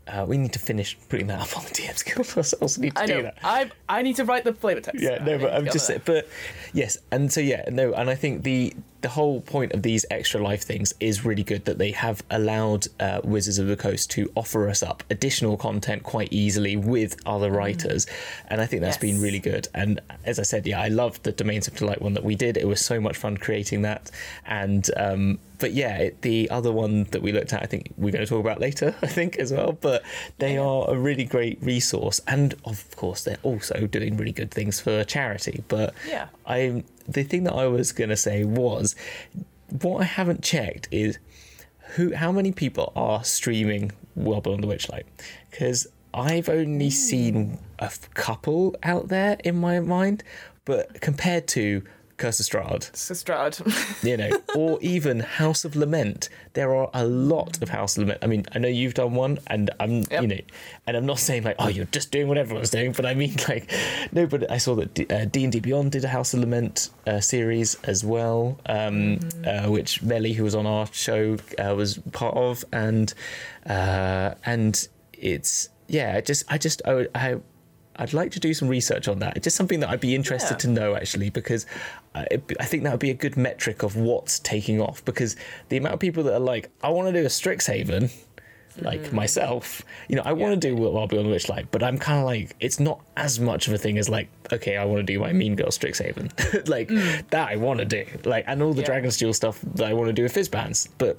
uh, 0.08 0.24
we 0.26 0.36
need 0.38 0.52
to 0.54 0.58
finish 0.58 0.96
putting 1.08 1.26
that 1.28 1.40
up 1.40 1.56
on 1.56 1.64
the 1.64 1.70
DM's 1.70 2.02
Guild. 2.08 2.26
I 2.36 2.40
also 2.62 2.80
need 2.80 2.94
to 2.96 3.02
I 3.02 3.06
do 3.06 3.14
know. 3.16 3.22
that. 3.22 3.38
I 3.42 3.70
I 3.88 4.02
need 4.02 4.16
to 4.16 4.24
write 4.24 4.44
the 4.44 4.52
flavor 4.52 4.80
text. 4.80 5.00
Yeah, 5.02 5.22
no, 5.22 5.38
but 5.38 5.52
I'm 5.52 5.66
just, 5.66 5.90
but 6.04 6.28
yes, 6.72 6.98
and 7.10 7.32
so 7.32 7.40
yeah, 7.40 7.64
no, 7.70 7.92
and 7.92 8.08
I 8.10 8.14
think 8.14 8.42
the 8.42 8.74
the 9.00 9.08
whole 9.08 9.40
point 9.40 9.72
of 9.74 9.82
these 9.82 10.04
extra 10.10 10.42
life 10.42 10.62
things 10.64 10.92
is 10.98 11.24
really 11.24 11.44
good 11.44 11.64
that 11.66 11.78
they 11.78 11.92
have 11.92 12.20
allowed 12.30 12.88
uh, 12.98 13.20
Wizards 13.22 13.58
of 13.58 13.68
the 13.68 13.76
Coast 13.76 14.10
to 14.10 14.28
offer 14.34 14.68
us 14.68 14.82
up 14.82 15.04
additional 15.08 15.56
content 15.56 16.02
quite 16.02 16.32
easily 16.32 16.76
with 16.76 17.14
other 17.24 17.50
writers, 17.52 18.06
and 18.48 18.60
I 18.60 18.66
think 18.66 18.82
that's 18.82 18.96
been 18.96 19.08
Mm. 19.18 19.22
Really 19.22 19.38
good. 19.38 19.68
And 19.74 20.00
as 20.24 20.38
I 20.38 20.42
said, 20.42 20.66
yeah, 20.66 20.80
I 20.80 20.88
loved 20.88 21.22
the 21.24 21.32
Domains 21.32 21.66
of 21.68 21.74
Delight 21.76 22.00
one 22.02 22.14
that 22.14 22.24
we 22.24 22.34
did. 22.34 22.56
It 22.56 22.66
was 22.66 22.80
so 22.84 23.00
much 23.00 23.16
fun 23.16 23.36
creating 23.36 23.82
that, 23.82 24.10
and 24.46 24.88
um, 24.96 25.38
but 25.58 25.72
yeah, 25.72 25.96
it, 25.98 26.22
the 26.22 26.48
other 26.50 26.72
one 26.72 27.04
that 27.04 27.22
we 27.22 27.32
looked 27.32 27.52
at, 27.52 27.62
I 27.62 27.66
think 27.66 27.92
we're 27.96 28.12
going 28.12 28.24
to 28.24 28.28
talk 28.28 28.40
about 28.40 28.60
later, 28.60 28.94
I 29.02 29.06
think 29.06 29.36
as 29.36 29.52
well. 29.52 29.72
But 29.72 30.02
they 30.38 30.54
Yeah. 30.54 30.62
are 30.62 30.90
a 30.90 30.98
really 30.98 31.24
great 31.24 31.58
resource, 31.62 32.20
and 32.26 32.54
of 32.64 32.94
course, 32.96 33.24
they're 33.24 33.38
also 33.42 33.86
doing 33.86 34.16
really 34.16 34.32
good 34.32 34.50
things 34.50 34.80
for 34.80 35.04
charity. 35.04 35.64
But 35.68 35.94
Yeah. 36.08 36.28
I 36.46 36.84
the 37.08 37.22
thing 37.22 37.44
that 37.44 37.54
I 37.54 37.66
was 37.66 37.92
going 37.92 38.10
to 38.10 38.16
say 38.16 38.44
was 38.44 38.94
what 39.82 40.00
I 40.00 40.04
haven't 40.04 40.42
checked 40.42 40.88
is 40.90 41.18
who 41.96 42.14
how 42.14 42.32
many 42.32 42.52
people 42.52 42.92
are 42.94 43.24
streaming 43.24 43.92
Wild 44.14 44.44
Beyond 44.44 44.62
the 44.62 44.68
Witchlight 44.68 45.04
because 45.50 45.86
I've 46.12 46.48
only 46.48 46.86
hmm. 46.86 46.90
seen 46.90 47.58
a 47.78 47.90
couple 48.14 48.76
out 48.82 49.08
there 49.08 49.38
in 49.44 49.56
my 49.56 49.80
mind, 49.80 50.24
but 50.64 51.00
compared 51.00 51.46
to 51.48 51.82
Curse 52.18 52.40
of 52.40 52.46
Strahd, 52.46 52.88
It's 52.90 53.18
Strad. 53.18 53.58
you 54.02 54.16
know, 54.16 54.30
or 54.54 54.78
even 54.82 55.20
House 55.20 55.64
of 55.64 55.74
Lament. 55.76 56.28
There 56.52 56.74
are 56.74 56.90
a 56.92 57.06
lot 57.06 57.62
of 57.62 57.68
House 57.70 57.96
of 57.96 58.02
Lament. 58.02 58.18
I 58.22 58.26
mean, 58.26 58.44
I 58.54 58.58
know 58.58 58.68
you've 58.68 58.94
done 58.94 59.14
one, 59.14 59.38
and 59.46 59.70
I'm, 59.80 60.02
Yep. 60.10 60.22
you 60.22 60.26
know, 60.28 60.40
and 60.86 60.96
I'm 60.96 61.06
not 61.06 61.18
saying 61.20 61.44
like, 61.44 61.56
oh, 61.58 61.68
you're 61.68 61.86
just 61.86 62.10
doing 62.10 62.28
what 62.28 62.36
everyone's 62.36 62.70
doing, 62.70 62.92
but 62.92 63.06
I 63.06 63.14
mean, 63.14 63.36
like, 63.48 63.72
no, 64.12 64.26
but 64.26 64.50
I 64.50 64.58
saw 64.58 64.74
that 64.74 64.92
D- 64.94 65.06
uh, 65.08 65.24
D&D 65.24 65.60
Beyond 65.60 65.92
did 65.92 66.04
a 66.04 66.08
House 66.08 66.34
of 66.34 66.40
Lament 66.40 66.90
uh, 67.06 67.20
series 67.20 67.76
as 67.84 68.04
well, 68.04 68.58
um, 68.66 69.20
uh, 69.46 69.68
which 69.68 70.02
Melly, 70.02 70.32
who 70.34 70.44
was 70.44 70.54
on 70.54 70.66
our 70.66 70.86
show, 70.92 71.36
uh, 71.58 71.74
was 71.74 71.98
part 72.12 72.36
of, 72.36 72.64
and 72.72 73.14
uh, 73.66 74.34
and 74.44 74.88
it's 75.12 75.68
yeah, 75.86 76.14
I 76.16 76.20
just, 76.20 76.44
I 76.52 76.58
just, 76.58 76.82
I, 76.86 77.06
I 77.14 77.36
I'd 77.98 78.12
like 78.12 78.30
to 78.32 78.40
do 78.40 78.54
some 78.54 78.68
research 78.68 79.08
on 79.08 79.18
that. 79.18 79.36
It's 79.36 79.44
just 79.44 79.56
something 79.56 79.80
that 79.80 79.90
I'd 79.90 80.00
be 80.00 80.14
interested 80.14 80.54
Yeah. 80.54 80.58
to 80.58 80.68
know 80.68 80.94
actually, 80.94 81.30
because 81.30 81.66
uh, 82.14 82.24
I, 82.30 82.40
I 82.60 82.64
think 82.64 82.84
that 82.84 82.92
would 82.92 83.00
be 83.00 83.10
a 83.10 83.14
good 83.14 83.36
metric 83.36 83.82
of 83.82 83.96
what's 83.96 84.38
taking 84.38 84.80
off. 84.80 85.04
Because 85.04 85.36
the 85.68 85.76
amount 85.76 85.94
of 85.94 86.00
people 86.00 86.22
that 86.24 86.34
are 86.34 86.40
like, 86.40 86.70
I 86.82 86.90
want 86.90 87.08
to 87.08 87.12
do 87.12 87.26
a 87.26 87.28
Strixhaven, 87.28 88.10
like 88.80 89.00
mm. 89.02 89.12
myself, 89.12 89.82
you 90.08 90.14
know, 90.14 90.22
I 90.24 90.32
want 90.32 90.60
to 90.60 90.68
do 90.68 90.76
what 90.76 90.92
Wild 90.92 91.10
Beyond 91.10 91.26
the 91.28 91.34
Witchlight, 91.34 91.66
but 91.72 91.82
I'm 91.82 91.98
kind 91.98 92.20
of 92.20 92.24
like, 92.24 92.54
it's 92.60 92.78
not 92.78 93.00
as 93.16 93.40
much 93.40 93.66
of 93.66 93.74
a 93.74 93.78
thing 93.78 93.98
as 93.98 94.08
like, 94.08 94.28
okay, 94.52 94.76
I 94.76 94.84
want 94.84 94.98
to 95.00 95.02
do 95.12 95.18
my 95.18 95.32
Mean 95.32 95.56
Girl 95.56 95.68
Strixhaven, 95.68 96.68
like 96.68 96.88
mm. 96.88 97.28
that 97.30 97.48
I 97.48 97.56
want 97.56 97.80
to 97.80 97.84
do, 97.84 98.06
like, 98.24 98.44
and 98.46 98.62
all 98.62 98.72
the 98.72 98.82
Yeah. 98.82 98.86
Dragon's 98.86 99.16
Duel 99.16 99.32
stuff 99.32 99.60
that 99.74 99.88
I 99.88 99.92
want 99.92 100.06
to 100.08 100.12
do 100.12 100.22
with 100.22 100.34
Fizban's. 100.34 100.88
But 100.98 101.18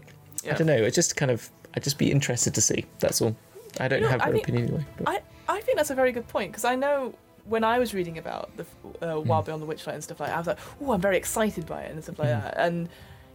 I 0.50 0.54
don't 0.54 0.68
know, 0.68 0.78
it's 0.78 0.96
just 0.96 1.18
kind 1.18 1.32
of, 1.32 1.50
I'd 1.76 1.84
just 1.84 1.98
be 1.98 2.10
interested 2.10 2.56
to 2.56 2.62
see. 2.62 2.86
That's 3.00 3.22
all. 3.22 3.36
I 3.80 3.88
don't 3.88 4.00
You 4.00 4.06
know, 4.06 4.12
have 4.12 4.22
an 4.30 4.36
opinion 4.38 4.64
anyway. 4.66 4.86
But. 4.98 5.08
I, 5.10 5.56
I 5.58 5.62
think 5.62 5.78
that's 5.78 5.90
a 5.90 5.96
very 5.96 6.12
good 6.12 6.28
point 6.28 6.52
because 6.52 6.66
I 6.66 6.76
know 6.76 7.14
when 7.46 7.64
I 7.64 7.80
was 7.80 7.94
reading 7.94 8.18
about 8.18 8.50
the 8.58 8.66
uh, 9.02 9.20
Hmm. 9.22 9.28
Wild 9.28 9.46
Beyond 9.46 9.62
the 9.62 9.66
Witchlight 9.68 9.94
and 9.96 10.04
stuff 10.04 10.20
like 10.20 10.30
that, 10.30 10.36
I 10.36 10.40
was 10.40 10.48
like, 10.48 10.60
oh, 10.82 10.92
I'm 10.92 11.02
very 11.02 11.18
excited 11.18 11.66
by 11.66 11.82
it 11.84 11.92
and 11.92 12.04
stuff 12.04 12.20
like 12.20 12.28
Hmm. 12.30 12.42
that. 12.42 12.56
And 12.58 12.90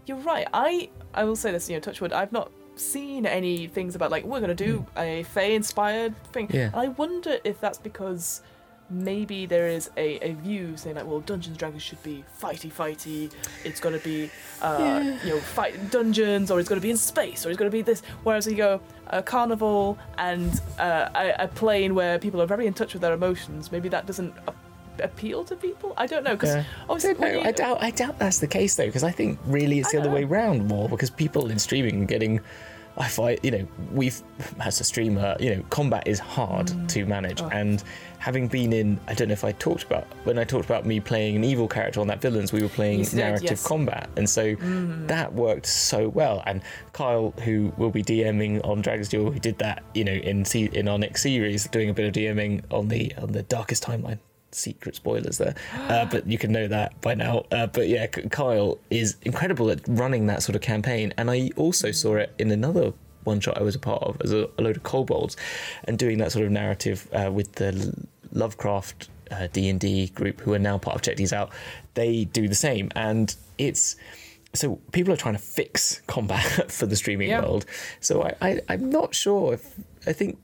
you're 0.06 0.18
right. 0.18 0.46
I 0.52 0.88
I 1.14 1.24
will 1.24 1.36
say 1.36 1.50
this, 1.52 1.68
you 1.68 1.76
know, 1.76 1.80
Touchwood. 1.80 2.12
I've 2.12 2.32
not 2.32 2.50
seen 2.76 3.24
any 3.24 3.66
things 3.68 3.94
about 3.94 4.10
like 4.10 4.24
we're 4.24 4.40
gonna 4.40 4.54
do 4.54 4.84
a 4.96 5.22
Fey 5.24 5.54
inspired 5.54 6.14
thing. 6.32 6.48
Yeah. 6.52 6.66
And 6.66 6.76
I 6.76 6.88
wonder 6.88 7.38
if 7.44 7.60
that's 7.60 7.78
because 7.78 8.42
maybe 8.94 9.46
there 9.46 9.66
is 9.68 9.90
a, 9.96 10.18
a 10.30 10.32
view 10.34 10.76
saying 10.76 10.96
like, 10.96 11.06
well, 11.06 11.20
Dungeons 11.20 11.48
and 11.48 11.58
Dragons 11.58 11.82
should 11.82 12.02
be 12.02 12.24
fighty 12.40 12.72
fighty. 12.72 13.30
It's 13.64 13.80
got 13.80 13.90
to 13.90 13.98
be, 13.98 14.30
uh, 14.62 15.16
you 15.24 15.30
know, 15.30 15.40
fight 15.40 15.90
dungeons, 15.90 16.50
or 16.50 16.60
it's 16.60 16.68
got 16.68 16.76
to 16.76 16.80
be 16.80 16.90
in 16.90 16.96
space, 16.96 17.44
or 17.44 17.50
it's 17.50 17.58
got 17.58 17.64
to 17.64 17.70
be 17.70 17.82
this. 17.82 18.02
Whereas 18.22 18.46
you 18.46 18.54
go 18.56 18.80
a 19.08 19.22
carnival 19.22 19.98
and 20.18 20.60
uh, 20.78 21.08
a, 21.14 21.44
a 21.44 21.48
plane 21.48 21.94
where 21.94 22.18
people 22.18 22.40
are 22.40 22.46
very 22.46 22.66
in 22.66 22.74
touch 22.74 22.92
with 22.94 23.02
their 23.02 23.12
emotions. 23.12 23.70
Maybe 23.72 23.88
that 23.90 24.06
doesn't 24.06 24.32
a- 24.48 24.54
appeal 25.02 25.44
to 25.44 25.56
people. 25.56 25.92
I 25.96 26.06
don't 26.06 26.24
know 26.24 26.34
because 26.36 26.54
Yeah. 26.54 26.64
I 26.88 26.98
don't 26.98 27.20
know. 27.20 27.26
you- 27.26 27.40
I 27.40 27.50
doubt. 27.52 27.78
I 27.82 27.90
doubt 27.90 28.18
that's 28.18 28.38
the 28.38 28.46
case 28.46 28.76
though, 28.76 28.86
because 28.86 29.04
I 29.04 29.10
think 29.10 29.38
really 29.46 29.80
it's 29.80 29.90
the 29.92 29.98
other 29.98 30.06
don't 30.06 30.14
way 30.14 30.22
know. 30.22 30.28
round 30.28 30.68
more 30.68 30.88
because 30.88 31.10
people 31.10 31.50
in 31.50 31.58
streaming 31.58 32.02
are 32.02 32.06
getting. 32.06 32.40
I 32.96 33.08
find 33.08 33.38
you 33.42 33.50
know 33.50 33.66
we've 33.92 34.22
as 34.60 34.80
a 34.80 34.84
streamer 34.84 35.36
you 35.40 35.54
know 35.56 35.62
combat 35.70 36.06
is 36.06 36.18
hard 36.20 36.66
Mm. 36.68 36.88
to 36.88 37.04
manage 37.06 37.42
Oh. 37.42 37.48
and 37.52 37.82
having 38.18 38.46
been 38.48 38.72
in 38.72 38.98
I 39.08 39.14
don't 39.14 39.28
know 39.28 39.32
if 39.32 39.44
I 39.44 39.52
talked 39.52 39.82
about 39.82 40.04
when 40.24 40.38
I 40.38 40.44
talked 40.44 40.64
about 40.64 40.86
me 40.86 41.00
playing 41.00 41.36
an 41.36 41.44
evil 41.44 41.66
character 41.68 42.00
on 42.00 42.06
that 42.06 42.20
villains 42.20 42.52
we 42.52 42.62
were 42.62 42.68
playing 42.68 43.02
did, 43.02 43.14
narrative 43.14 43.50
yes. 43.50 43.62
Mm. 43.64 43.68
combat 43.68 44.08
and 44.16 44.30
so 44.30 44.54
that 45.08 45.32
worked 45.34 45.66
so 45.66 46.08
well 46.08 46.42
and 46.46 46.62
Kyle 46.92 47.34
who 47.44 47.72
will 47.76 47.90
be 47.90 48.02
DMing 48.02 48.64
on 48.64 48.80
Dragon's 48.80 49.08
Duel 49.08 49.30
who 49.32 49.40
did 49.40 49.58
that 49.58 49.82
you 49.94 50.04
know 50.04 50.12
in 50.12 50.44
in 50.54 50.88
our 50.88 50.98
next 50.98 51.22
series 51.22 51.66
doing 51.68 51.90
a 51.90 51.94
bit 51.94 52.06
of 52.06 52.12
DMing 52.12 52.62
on 52.70 52.88
the 52.88 53.12
on 53.16 53.32
the 53.32 53.42
darkest 53.42 53.82
timeline 53.84 54.18
secret 54.54 54.96
spoilers 54.96 55.38
there, 55.38 55.54
uh, 55.74 56.06
but 56.06 56.26
you 56.26 56.38
can 56.38 56.52
know 56.52 56.68
that 56.68 57.00
by 57.00 57.14
now. 57.14 57.44
Uh, 57.50 57.66
but 57.66 57.88
yeah, 57.88 58.06
Kyle 58.06 58.78
is 58.90 59.16
incredible 59.22 59.70
at 59.70 59.80
running 59.86 60.26
that 60.26 60.42
sort 60.42 60.56
of 60.56 60.62
campaign, 60.62 61.12
and 61.16 61.30
I 61.30 61.50
also 61.56 61.90
saw 61.90 62.16
it 62.16 62.34
in 62.38 62.50
another 62.50 62.92
one 63.24 63.40
shot 63.40 63.58
I 63.58 63.62
was 63.62 63.74
a 63.74 63.78
part 63.78 64.02
of 64.02 64.20
as 64.22 64.32
a, 64.32 64.48
a 64.58 64.62
load 64.62 64.76
of 64.76 64.82
kobolds, 64.82 65.36
and 65.84 65.98
doing 65.98 66.18
that 66.18 66.32
sort 66.32 66.44
of 66.44 66.52
narrative 66.52 67.08
uh, 67.12 67.30
with 67.32 67.52
the 67.52 67.94
Lovecraft 68.32 69.08
uh, 69.30 69.48
D 69.52 69.68
and 69.68 69.80
D 69.80 70.08
group 70.08 70.40
who 70.40 70.52
are 70.52 70.58
now 70.58 70.78
part 70.78 70.96
of 70.96 71.02
Check 71.02 71.16
These 71.16 71.32
Out. 71.32 71.50
They 71.94 72.24
do 72.24 72.48
the 72.48 72.54
same, 72.54 72.90
and 72.94 73.34
it's. 73.58 73.96
So 74.52 74.76
people 74.92 75.12
are 75.12 75.16
trying 75.16 75.34
to 75.34 75.42
fix 75.42 76.00
combat 76.06 76.70
for 76.70 76.86
the 76.86 76.94
streaming 76.94 77.30
world. 77.30 77.66
So 78.00 78.22
I, 78.22 78.34
I, 78.40 78.60
I'm 78.68 78.88
not 78.88 79.12
sure 79.12 79.54
if 79.54 79.74
I 80.06 80.12
think 80.12 80.38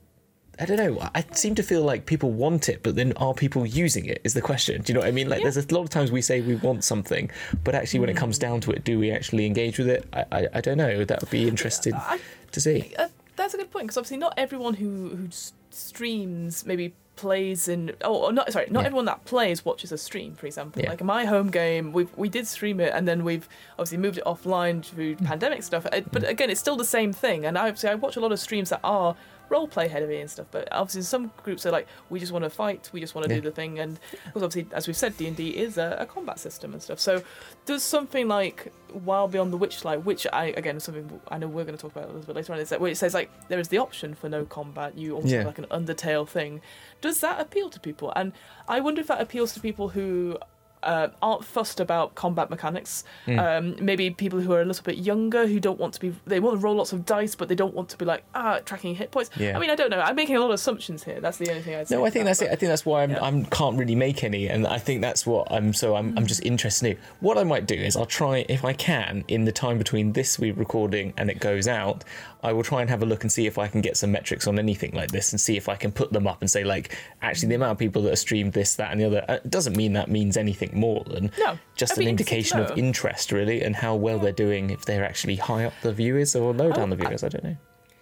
I 0.59 0.65
don't 0.65 0.77
know. 0.77 0.99
I 1.15 1.23
seem 1.31 1.55
to 1.55 1.63
feel 1.63 1.81
like 1.81 2.05
people 2.05 2.31
want 2.31 2.69
it, 2.69 2.83
but 2.83 2.95
then 2.95 3.13
are 3.17 3.33
people 3.33 3.65
using 3.65 4.05
it? 4.05 4.21
Is 4.23 4.33
the 4.35 4.41
question. 4.41 4.81
Do 4.81 4.91
you 4.91 4.93
know 4.93 4.99
what 4.99 5.07
I 5.07 5.11
mean? 5.11 5.27
Like, 5.29 5.39
Yeah. 5.39 5.49
there's 5.49 5.65
a 5.65 5.73
lot 5.73 5.81
of 5.81 5.89
times 5.89 6.11
we 6.11 6.21
say 6.21 6.41
we 6.41 6.55
want 6.55 6.83
something, 6.83 7.31
but 7.63 7.73
actually, 7.73 7.99
when 8.01 8.09
it 8.09 8.17
comes 8.17 8.37
down 8.37 8.61
to 8.61 8.71
it, 8.71 8.83
do 8.83 8.99
we 8.99 9.11
actually 9.11 9.45
engage 9.47 9.79
with 9.79 9.87
it? 9.89 10.05
I, 10.13 10.25
I, 10.31 10.47
I 10.55 10.61
don't 10.61 10.77
know. 10.77 11.03
That 11.05 11.21
would 11.21 11.31
be 11.31 11.47
interesting 11.47 11.93
I- 11.95 12.19
to 12.51 12.61
see. 12.61 12.93
Uh, 12.99 13.07
that's 13.37 13.53
a 13.55 13.57
good 13.57 13.71
point 13.71 13.85
because 13.85 13.97
obviously 13.97 14.17
not 14.17 14.33
everyone 14.37 14.75
who 14.75 15.09
who 15.09 15.29
streams 15.71 16.65
maybe 16.65 16.93
plays 17.15 17.67
in 17.67 17.91
oh 18.03 18.29
not 18.29 18.51
sorry 18.51 18.67
not 18.69 18.81
Yeah. 18.81 18.87
everyone 18.87 19.05
that 19.05 19.25
plays 19.25 19.63
watches 19.65 19.91
a 19.91 19.97
stream 19.97 20.33
for 20.35 20.45
example 20.47 20.81
Yeah. 20.81 20.89
like 20.89 21.01
in 21.01 21.07
my 21.07 21.25
home 21.25 21.49
game 21.49 21.91
we 21.91 22.07
we 22.15 22.29
did 22.29 22.45
stream 22.47 22.79
it 22.79 22.91
and 22.95 23.07
then 23.07 23.23
we've 23.23 23.47
obviously 23.79 23.97
moved 23.99 24.17
it 24.17 24.23
offline 24.25 24.83
through 24.83 25.15
Mm. 25.15 25.25
pandemic 25.25 25.63
stuff 25.63 25.85
Uh, 25.91 26.01
but 26.11 26.27
again 26.27 26.49
it's 26.49 26.59
still 26.59 26.75
the 26.77 26.85
same 26.85 27.13
thing 27.13 27.45
and 27.45 27.57
I 27.57 27.63
obviously 27.67 27.89
I 27.89 27.95
watch 27.95 28.15
a 28.15 28.19
lot 28.19 28.31
of 28.31 28.39
streams 28.39 28.69
that 28.69 28.79
are 28.83 29.15
role 29.51 29.67
play 29.67 29.87
heavy 29.87 30.19
and 30.19 30.29
stuff 30.29 30.47
but 30.51 30.67
obviously 30.71 31.01
some 31.01 31.31
groups 31.43 31.65
are 31.65 31.71
like 31.71 31.85
we 32.09 32.19
just 32.19 32.31
want 32.31 32.43
to 32.43 32.49
fight 32.49 32.89
we 32.93 32.99
just 32.99 33.13
want 33.13 33.27
to 33.27 33.33
Yeah. 33.33 33.41
do 33.41 33.49
the 33.49 33.55
thing 33.55 33.79
and 33.79 33.99
because 34.25 34.41
obviously 34.43 34.65
as 34.73 34.87
we've 34.87 34.95
said 34.97 35.17
D&D 35.17 35.49
is 35.49 35.77
a, 35.77 35.97
a 35.99 36.05
combat 36.05 36.39
system 36.39 36.71
and 36.73 36.81
stuff 36.81 36.99
so 36.99 37.21
does 37.65 37.83
something 37.83 38.27
like 38.27 38.71
Wild 38.93 39.31
Beyond 39.31 39.53
the 39.53 39.57
Witchlight, 39.57 40.03
which 40.03 40.27
I 40.33 40.45
again 40.47 40.75
is 40.75 40.83
something 40.83 41.21
I 41.29 41.37
know 41.37 41.47
we're 41.47 41.63
going 41.63 41.77
to 41.77 41.81
talk 41.81 41.91
about 41.93 42.05
a 42.05 42.11
little 42.11 42.23
bit 42.27 42.35
later 42.35 42.51
on, 42.51 42.59
is 42.59 42.67
that 42.69 42.81
where 42.81 42.91
it 42.91 42.97
says 42.97 43.13
like 43.13 43.29
there 43.47 43.59
is 43.59 43.69
the 43.69 43.77
option 43.77 44.13
for 44.15 44.27
no 44.27 44.43
combat, 44.43 44.97
you 44.97 45.13
almost 45.15 45.31
Yeah. 45.31 45.39
have 45.43 45.47
like 45.47 45.59
an 45.59 45.67
Undertale 45.67 46.27
thing. 46.27 46.59
Does 46.99 47.21
that 47.21 47.39
appeal 47.39 47.69
to 47.69 47.79
people? 47.79 48.11
And 48.17 48.33
I 48.67 48.81
wonder 48.81 48.99
if 48.99 49.07
that 49.07 49.21
appeals 49.21 49.53
to 49.53 49.61
people 49.61 49.89
who 49.89 50.37
uh, 50.83 51.09
aren't 51.21 51.43
fussed 51.43 51.79
about 51.79 52.15
combat 52.15 52.49
mechanics. 52.49 53.03
Hmm. 53.25 53.39
Um, 53.39 53.75
maybe 53.79 54.09
people 54.11 54.39
who 54.39 54.51
are 54.53 54.61
a 54.61 54.65
little 54.65 54.83
bit 54.83 54.97
younger 54.97 55.47
who 55.47 55.59
don't 55.59 55.79
want 55.79 55.93
to 55.95 55.99
be, 55.99 56.15
they 56.25 56.39
want 56.39 56.59
to 56.59 56.63
roll 56.63 56.75
lots 56.75 56.93
of 56.93 57.05
dice, 57.05 57.35
but 57.35 57.49
they 57.49 57.55
don't 57.55 57.73
want 57.73 57.89
to 57.89 57.97
be 57.97 58.05
like 58.05 58.23
ah 58.35 58.59
tracking 58.65 58.95
hit 58.95 59.11
points. 59.11 59.29
Yeah. 59.37 59.55
I 59.55 59.59
mean, 59.59 59.69
I 59.69 59.75
don't 59.75 59.89
know. 59.89 59.99
I'm 59.99 60.15
making 60.15 60.35
a 60.35 60.39
lot 60.39 60.47
of 60.47 60.55
assumptions 60.55 61.03
here. 61.03 61.19
That's 61.19 61.37
the 61.37 61.49
only 61.49 61.61
thing 61.61 61.75
I'd 61.75 61.87
say. 61.87 61.95
No, 61.95 62.05
I 62.05 62.09
think 62.09 62.25
that's 62.25 62.39
that, 62.39 62.47
it. 62.47 62.51
I 62.51 62.55
think 62.55 62.69
that's 62.69 62.85
why 62.85 63.03
I'm, 63.03 63.11
Yeah. 63.11 63.23
I'm 63.23 63.45
can't 63.45 63.77
really 63.77 63.95
make 63.95 64.23
any, 64.23 64.47
and 64.47 64.67
I 64.67 64.77
think 64.77 65.01
that's 65.01 65.25
what 65.25 65.51
I'm. 65.51 65.73
So 65.73 65.95
I'm, 65.95 66.17
I'm 66.17 66.27
just 66.27 66.43
interested 66.43 66.91
in. 66.91 66.97
What 67.19 67.37
I 67.37 67.43
might 67.43 67.67
do 67.67 67.75
is 67.75 67.95
I'll 67.95 68.05
try 68.05 68.45
if 68.49 68.65
I 68.65 68.73
can 68.73 69.23
in 69.27 69.45
the 69.45 69.51
time 69.51 69.77
between 69.77 70.13
this 70.13 70.39
we 70.39 70.51
recording 70.51 71.13
and 71.17 71.29
it 71.29 71.39
goes 71.39 71.67
out. 71.67 72.03
I 72.43 72.53
will 72.53 72.63
try 72.63 72.81
and 72.81 72.89
have 72.89 73.01
a 73.03 73.05
look 73.05 73.23
and 73.23 73.31
see 73.31 73.45
if 73.45 73.57
I 73.57 73.67
can 73.67 73.81
get 73.81 73.97
some 73.97 74.11
metrics 74.11 74.47
on 74.47 74.57
anything 74.57 74.91
like 74.93 75.11
this, 75.11 75.31
and 75.31 75.39
see 75.39 75.57
if 75.57 75.69
I 75.69 75.75
can 75.75 75.91
put 75.91 76.11
them 76.11 76.25
up 76.27 76.41
and 76.41 76.49
say 76.49 76.63
like, 76.63 76.95
actually, 77.21 77.49
the 77.49 77.55
amount 77.55 77.73
of 77.73 77.77
people 77.77 78.01
that 78.03 78.09
have 78.09 78.19
streamed 78.19 78.53
this, 78.53 78.75
that, 78.75 78.91
and 78.91 78.99
the 78.99 79.05
other 79.05 79.25
uh, 79.29 79.33
it 79.35 79.49
doesn't 79.49 79.77
mean 79.77 79.93
that 79.93 80.09
means 80.09 80.37
anything 80.37 80.71
more 80.73 81.03
than 81.05 81.31
No, 81.37 81.57
just 81.75 81.93
an 81.97 81.99
be 82.03 82.09
interesting 82.09 82.15
to 82.15 82.37
indication 82.37 82.59
of 82.59 82.77
interest, 82.77 83.31
really, 83.31 83.61
and 83.61 83.75
how 83.75 83.95
well 83.95 84.17
they're 84.19 84.31
doing. 84.31 84.69
If 84.71 84.85
they're 84.85 85.05
actually 85.05 85.35
high 85.35 85.65
up 85.65 85.73
the 85.81 85.93
viewers 85.93 86.35
or 86.35 86.53
low 86.53 86.71
down 86.71 86.89
the 86.89 86.95
Oh, 86.95 86.99
I- 86.99 87.05
viewers, 87.05 87.23
I 87.23 87.29
don't 87.29 87.43
know. 87.43 87.57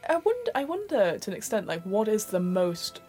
I 0.08 0.16
wonder. 0.16 0.52
I 0.56 0.64
wonder 0.64 1.20
to 1.20 1.32
an 1.32 1.38
extent, 1.38 1.68
like, 1.68 1.84
what 1.84 2.08
is 2.08 2.26
the 2.26 2.40
most, 2.40 3.02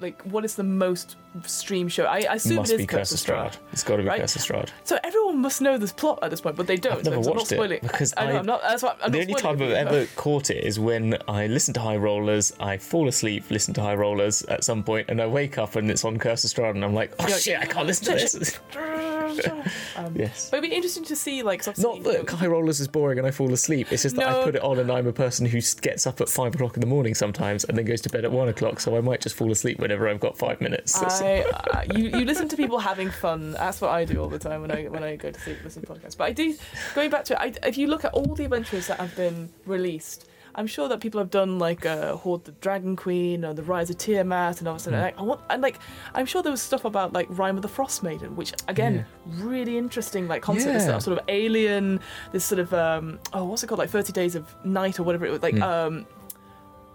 like, 0.00 0.20
what 0.22 0.44
is 0.44 0.56
the 0.56 0.64
most 0.64 1.16
stream 1.44 1.88
show? 1.88 2.04
I, 2.04 2.24
I 2.28 2.34
assume 2.34 2.56
Must 2.56 2.72
it 2.72 2.74
is 2.74 2.80
be 2.80 2.86
Curse 2.86 3.12
of 3.12 3.18
Strahd. 3.18 3.56
It's 3.72 3.82
got 3.82 3.96
to 3.96 4.02
be 4.02 4.08
right? 4.08 4.20
Curse 4.20 4.36
of 4.36 4.42
Strahd. 4.42 4.68
So 4.84 4.98
everyone 5.04 5.38
must 5.38 5.60
know 5.60 5.78
this 5.78 5.92
plot 5.92 6.18
at 6.22 6.30
this 6.30 6.40
point, 6.40 6.56
but 6.56 6.66
they 6.66 6.76
don't. 6.76 6.98
I've 6.98 7.04
never 7.04 7.22
so 7.22 7.30
I'm 7.30 7.36
not 7.36 7.50
watched 7.50 7.52
it, 7.52 7.82
because 7.82 8.14
I 8.16 8.32
I'm 8.32 8.46
not. 8.46 8.62
That's 8.62 8.82
what 8.82 8.98
I'm 9.02 9.12
the 9.12 9.20
only 9.20 9.34
time 9.34 9.62
I've 9.62 9.70
ever 9.70 10.06
caught 10.16 10.50
it 10.50 10.64
is 10.64 10.78
when 10.78 11.16
I 11.28 11.46
listen 11.46 11.74
to 11.74 11.80
High 11.80 11.96
Rollers, 11.96 12.52
I 12.60 12.76
fall 12.76 13.08
asleep, 13.08 13.44
listen 13.50 13.74
to 13.74 13.80
High 13.82 13.94
Rollers 13.94 14.42
at 14.44 14.64
some 14.64 14.82
point, 14.82 15.08
and 15.08 15.20
I 15.20 15.26
wake 15.26 15.58
up 15.58 15.76
and 15.76 15.90
it's 15.90 16.04
on 16.04 16.18
Curse 16.18 16.44
of 16.44 16.50
Strahd, 16.50 16.74
and 16.74 16.84
I'm 16.84 16.94
like, 16.94 17.12
oh 17.18 17.26
You're- 17.28 17.40
shit, 17.40 17.58
I 17.58 17.66
can't 17.66 17.86
listen 17.86 18.06
to 18.06 18.12
this. 18.38 18.58
um, 19.96 20.14
yes. 20.16 20.50
But 20.50 20.58
it'd 20.58 20.70
be 20.70 20.74
interesting 20.74 21.04
to 21.04 21.16
see, 21.16 21.42
like 21.42 21.64
Not 21.78 22.02
that 22.04 22.28
High 22.28 22.46
Rollers 22.46 22.80
is 22.80 22.88
boring 22.88 23.18
and 23.18 23.26
I 23.26 23.30
fall 23.30 23.52
asleep. 23.52 23.92
It's 23.92 24.02
just 24.02 24.16
that 24.16 24.26
I 24.26 24.44
put 24.44 24.56
it 24.56 24.62
on 24.62 24.78
and 24.78 24.90
I'm 24.90 25.06
a 25.06 25.12
person 25.12 25.46
who 25.46 25.60
gets 25.80 26.06
up 26.06 26.20
at 26.20 26.28
five 26.28 26.54
o'clock 26.54 26.76
in 26.76 26.80
the 26.80 26.86
morning 26.86 27.14
sometimes 27.14 27.64
and 27.64 27.76
then 27.76 27.84
goes 27.84 28.00
to 28.02 28.08
bed 28.10 28.24
at 28.24 28.32
one 28.32 28.48
o'clock. 28.48 28.80
So 28.80 28.96
I 28.96 29.00
might 29.00 29.20
just 29.20 29.36
fall 29.36 29.50
asleep 29.52 29.78
whenever 29.78 30.08
I've 30.08 30.20
got 30.20 30.36
five 30.36 30.60
minutes. 30.60 30.98
That's- 30.98 31.19
I, 31.22 31.40
uh, 31.42 31.82
you, 31.94 32.08
you 32.18 32.24
listen 32.24 32.48
to 32.48 32.56
people 32.56 32.78
having 32.78 33.10
fun. 33.10 33.52
That's 33.52 33.80
what 33.80 33.90
I 33.90 34.04
do 34.04 34.20
all 34.20 34.28
the 34.28 34.38
time 34.38 34.62
when 34.62 34.70
I 34.70 34.84
when 34.84 35.02
I 35.02 35.16
go 35.16 35.30
to 35.30 35.40
sleep 35.40 35.58
listen 35.64 35.82
to 35.82 35.88
podcasts. 35.92 36.16
But 36.16 36.24
I 36.24 36.32
do 36.32 36.54
going 36.94 37.10
back 37.10 37.24
to 37.26 37.34
it. 37.34 37.58
I, 37.62 37.68
if 37.68 37.76
you 37.78 37.86
look 37.86 38.04
at 38.04 38.12
all 38.12 38.34
the 38.34 38.44
adventures 38.44 38.86
that 38.88 38.98
have 39.00 39.14
been 39.16 39.50
released, 39.66 40.28
I'm 40.54 40.66
sure 40.66 40.88
that 40.88 41.00
people 41.00 41.18
have 41.20 41.30
done 41.30 41.58
like 41.58 41.86
uh, 41.86 42.16
Hoard 42.16 42.44
the 42.44 42.52
Dragon 42.52 42.96
Queen 42.96 43.44
or 43.44 43.54
the 43.54 43.62
Rise 43.62 43.88
of 43.90 43.98
Tiamat 43.98 44.58
and 44.58 44.66
all 44.68 44.74
of 44.74 44.80
a 44.80 44.84
sudden 44.84 44.98
Hmm. 44.98 45.04
like, 45.04 45.18
I 45.18 45.22
want 45.22 45.40
and 45.50 45.62
like 45.62 45.78
I'm 46.14 46.26
sure 46.26 46.42
there 46.42 46.50
was 46.52 46.62
stuff 46.62 46.84
about 46.84 47.12
like 47.12 47.26
Rime 47.30 47.56
of 47.56 47.62
the 47.62 47.68
Frost 47.68 48.02
Maiden, 48.02 48.34
which 48.36 48.52
again 48.68 49.06
really 49.26 49.78
interesting 49.78 50.26
like 50.28 50.42
concept. 50.42 50.86
Yeah. 50.86 50.98
sort 50.98 51.18
of 51.18 51.24
alien, 51.28 52.00
this 52.32 52.44
sort 52.44 52.58
of 52.58 52.74
um 52.74 53.18
oh 53.32 53.44
what's 53.44 53.62
it 53.62 53.68
called 53.68 53.78
like 53.78 53.90
Thirty 53.90 54.12
Days 54.12 54.34
of 54.34 54.52
Night 54.64 54.98
or 54.98 55.04
whatever 55.04 55.24
it 55.26 55.30
was 55.30 55.42
like 55.42 55.54
Hmm. 55.56 55.62
um. 55.62 56.06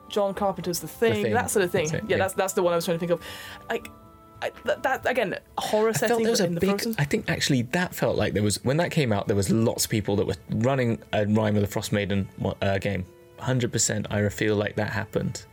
John 0.08 0.36
Carpenter's 0.36 0.80
The 0.80 0.88
Thing, 0.88 1.24
Thing, 1.24 1.34
that 1.34 1.50
sort 1.50 1.66
of 1.66 1.72
thing. 1.72 1.86
that's 1.88 1.96
it, 1.96 2.04
yeah, 2.04 2.10
yeah. 2.12 2.18
that's 2.18 2.36
that's 2.36 2.54
the 2.54 2.62
one 2.62 2.74
I 2.74 2.76
was 2.76 2.86
trying 2.86 2.96
to 2.96 3.00
think 3.00 3.12
of. 3.12 3.22
Like, 3.70 3.90
I, 4.46 4.52
that, 4.66 4.84
that 4.84 5.06
again, 5.08 5.38
horror 5.58 5.90
I 5.90 5.94
setting 5.94 6.24
there 6.24 6.32
was 6.32 6.40
a 6.40 6.48
big. 6.48 6.70
frozen. 6.70 6.96
I 6.98 7.06
think 7.06 7.30
actually 7.30 7.64
that 7.64 7.96
felt 7.96 8.16
like 8.18 8.34
there 8.34 8.44
was 8.44 8.64
when 8.64 8.78
that 8.78 8.92
came 8.92 9.12
out. 9.12 9.28
There 9.28 9.36
was 9.36 9.50
lots 9.52 9.86
of 9.86 9.92
people 9.92 10.16
that 10.18 10.28
were 10.28 10.36
running 10.50 11.00
a 11.14 11.26
Rime 11.26 11.56
of 11.56 11.62
the 11.62 11.68
Frost 11.68 11.92
Maiden 11.92 12.28
uh, 12.62 12.78
game. 12.78 13.06
Hundred 13.40 13.72
percent. 13.72 14.08
I 14.12 14.28
feel 14.30 14.56
like 14.56 14.76
that 14.76 14.92
happened. 14.92 15.46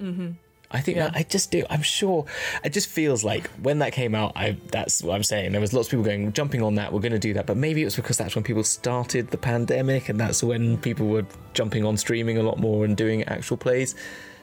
Mm-hmm. 0.00 0.30
I 0.72 0.80
think 0.80 0.98
Yeah. 0.98 1.10
I 1.12 1.24
just 1.24 1.50
do. 1.50 1.64
I'm 1.68 1.82
sure. 1.82 2.26
It 2.64 2.72
just 2.72 2.88
feels 2.88 3.24
like 3.24 3.48
when 3.62 3.80
that 3.80 3.92
came 3.92 4.14
out. 4.14 4.32
I 4.36 4.56
that's 4.70 5.02
what 5.02 5.14
I'm 5.14 5.22
saying. 5.24 5.52
There 5.52 5.60
was 5.60 5.72
lots 5.72 5.88
of 5.88 5.90
people 5.90 6.04
going 6.04 6.32
jumping 6.32 6.62
on 6.62 6.76
that. 6.76 6.92
We're 6.92 7.00
going 7.00 7.12
to 7.12 7.18
do 7.18 7.34
that. 7.34 7.46
But 7.46 7.56
maybe 7.56 7.82
it 7.82 7.86
was 7.86 7.96
because 7.96 8.16
that's 8.16 8.34
when 8.34 8.44
people 8.44 8.62
started 8.62 9.28
the 9.28 9.38
pandemic, 9.38 10.08
and 10.08 10.18
that's 10.18 10.42
when 10.42 10.78
people 10.78 11.06
were 11.08 11.26
jumping 11.54 11.84
on 11.84 11.96
streaming 11.96 12.38
a 12.38 12.42
lot 12.42 12.58
more 12.58 12.84
and 12.84 12.96
doing 12.96 13.24
actual 13.24 13.56
plays. 13.56 13.94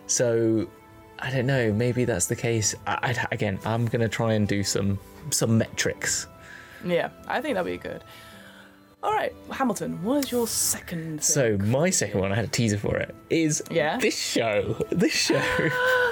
So 0.07 0.67
I 1.19 1.31
don't 1.31 1.45
know. 1.47 1.71
Maybe 1.73 2.05
that's 2.05 2.27
the 2.27 2.35
case. 2.35 2.75
I, 2.85 2.97
I'd, 3.03 3.27
again, 3.31 3.59
I'm 3.65 3.85
going 3.85 4.01
to 4.01 4.09
try 4.09 4.33
and 4.33 4.47
do 4.47 4.63
some 4.63 4.99
some 5.31 5.57
metrics. 5.57 6.27
Yeah, 6.85 7.09
I 7.27 7.41
think 7.41 7.55
that'd 7.55 7.71
be 7.71 7.77
good. 7.77 8.03
All 9.03 9.13
right, 9.13 9.33
Hamilton, 9.51 10.01
what 10.03 10.25
is 10.25 10.31
your 10.31 10.47
second? 10.47 11.21
Thing? 11.21 11.21
So 11.21 11.57
my 11.59 11.89
second 11.91 12.19
one, 12.19 12.31
I 12.31 12.35
had 12.35 12.45
a 12.45 12.49
teaser 12.49 12.77
for 12.77 12.97
it, 12.97 13.13
is 13.29 13.63
Yeah? 13.69 13.97
this 13.97 14.17
show. 14.19 14.75
This 14.89 15.13
show. 15.13 15.41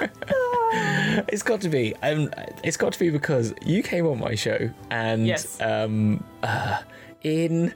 it's 1.28 1.42
got 1.42 1.60
to 1.62 1.68
be. 1.68 1.94
Um, 2.02 2.30
it's 2.62 2.76
got 2.76 2.92
to 2.92 2.98
be 2.98 3.10
because 3.10 3.54
you 3.64 3.82
came 3.82 4.06
on 4.06 4.18
my 4.18 4.34
show 4.34 4.70
and 4.90 5.26
Yes. 5.26 5.60
um, 5.60 6.22
uh, 6.42 6.80
in 7.22 7.74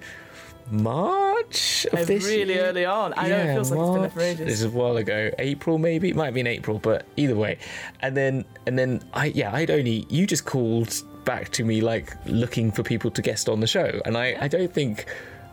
March 0.71 1.87
of 1.87 1.93
Like, 1.95 2.07
this 2.07 2.25
really 2.27 2.55
year. 2.55 2.65
early 2.67 2.85
on. 2.85 3.13
I 3.17 3.29
know 3.29 3.37
it 3.37 3.45
Yeah, 3.47 3.55
feels 3.55 3.71
like 3.71 3.81
it's 3.81 3.91
been 3.91 4.01
there 4.03 4.11
for 4.11 4.21
ages. 4.21 4.47
This 4.47 4.55
is 4.61 4.65
a 4.65 4.71
while 4.71 4.97
ago. 4.97 5.31
April 5.39 5.79
maybe. 5.79 6.09
It 6.11 6.17
might 6.17 6.27
have 6.27 6.35
been 6.35 6.47
April, 6.47 6.79
but 6.79 7.07
either 7.17 7.35
way. 7.37 7.59
And 8.01 8.17
then 8.17 8.45
and 8.67 8.79
then 8.79 9.03
I 9.15 9.27
yeah, 9.27 9.55
I'd 9.55 9.71
only 9.71 10.07
you 10.09 10.27
just 10.27 10.45
called 10.45 11.03
back 11.25 11.51
to 11.51 11.65
me 11.65 11.81
like 11.81 12.17
looking 12.27 12.71
for 12.73 12.83
people 12.83 13.11
to 13.11 13.23
guest 13.23 13.49
on 13.49 13.61
the 13.61 13.67
show. 13.67 14.01
And 14.05 14.17
I, 14.17 14.37
I 14.41 14.49
don't 14.49 14.73
think 14.73 15.07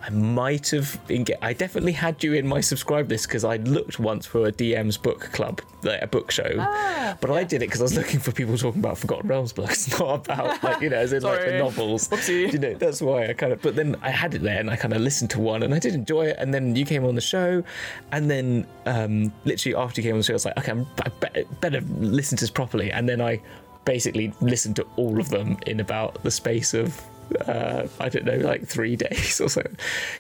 I 0.04 0.10
might 0.10 0.70
have 0.70 1.00
been 1.08 1.24
get. 1.24 1.40
I 1.42 1.54
definitely 1.54 1.92
had 1.92 2.24
you 2.24 2.34
in 2.34 2.48
my 2.48 2.62
subscribe 2.62 3.10
list 3.10 3.28
because 3.28 3.44
I 3.44 3.58
looked 3.58 4.00
once 4.00 4.26
for 4.26 4.48
a 4.48 4.52
DM's 4.52 4.96
book 4.96 5.32
club, 5.34 5.62
like 5.84 6.02
a 6.02 6.08
book 6.08 6.32
show. 6.32 6.56
Ah, 6.58 7.18
but 7.20 7.32
I 7.32 7.44
did 7.44 7.58
it 7.58 7.68
because 7.68 7.82
I 7.82 7.84
was 7.84 7.96
looking 7.96 8.20
for 8.20 8.32
people 8.32 8.58
talking 8.58 8.80
about 8.80 8.98
Forgotten 8.98 9.28
Realms 9.28 9.54
books, 9.54 10.00
not 10.00 10.26
about 10.26 10.64
like 10.64 10.82
you 10.82 10.90
know, 10.90 10.98
as 10.98 11.14
in 11.14 11.24
like 11.24 11.42
the 11.42 11.58
novels. 11.58 12.08
Whoopsie. 12.10 12.54
You 12.54 12.60
know, 12.60 12.74
that's 12.76 13.02
why 13.02 13.28
I 13.28 13.34
kind 13.34 13.52
of. 13.52 13.62
But 13.62 13.76
then 13.76 13.96
I 14.02 14.10
had 14.10 14.34
it 14.34 14.42
there, 14.42 14.60
and 14.60 14.70
I 14.70 14.76
kind 14.76 14.94
of 14.94 15.02
listened 15.02 15.30
to 15.32 15.40
one, 15.40 15.64
and 15.64 15.74
I 15.74 15.80
did 15.80 15.94
enjoy 15.94 16.28
it. 16.28 16.38
And 16.40 16.54
then 16.54 16.76
you 16.76 16.86
came 16.86 17.04
on 17.04 17.16
the 17.16 17.22
show, 17.22 17.64
and 18.12 18.30
then 18.30 18.66
um, 18.86 19.34
literally 19.46 19.76
after 19.76 20.02
you 20.02 20.08
came 20.08 20.14
on 20.14 20.20
the 20.20 20.24
show, 20.24 20.34
I 20.34 20.36
was 20.36 20.46
like, 20.46 20.58
okay, 20.60 20.72
I'm, 20.72 20.88
I 21.04 21.10
better, 21.10 21.44
better 21.60 21.82
listen 22.00 22.38
to 22.38 22.44
this 22.44 22.52
properly. 22.52 22.92
And 22.92 23.10
then 23.10 23.20
I 23.20 23.42
basically 23.84 24.34
listened 24.42 24.76
to 24.76 24.86
all 24.96 25.20
of 25.20 25.30
them 25.30 25.58
in 25.66 25.80
about 25.80 26.22
the 26.24 26.32
space 26.32 26.74
of. 26.74 27.02
Uh, 27.48 27.88
I 28.00 28.10
don't 28.10 28.26
know, 28.26 28.38
like 28.38 28.66
three 28.66 28.96
days 28.96 29.40
or 29.42 29.50
so, 29.50 29.64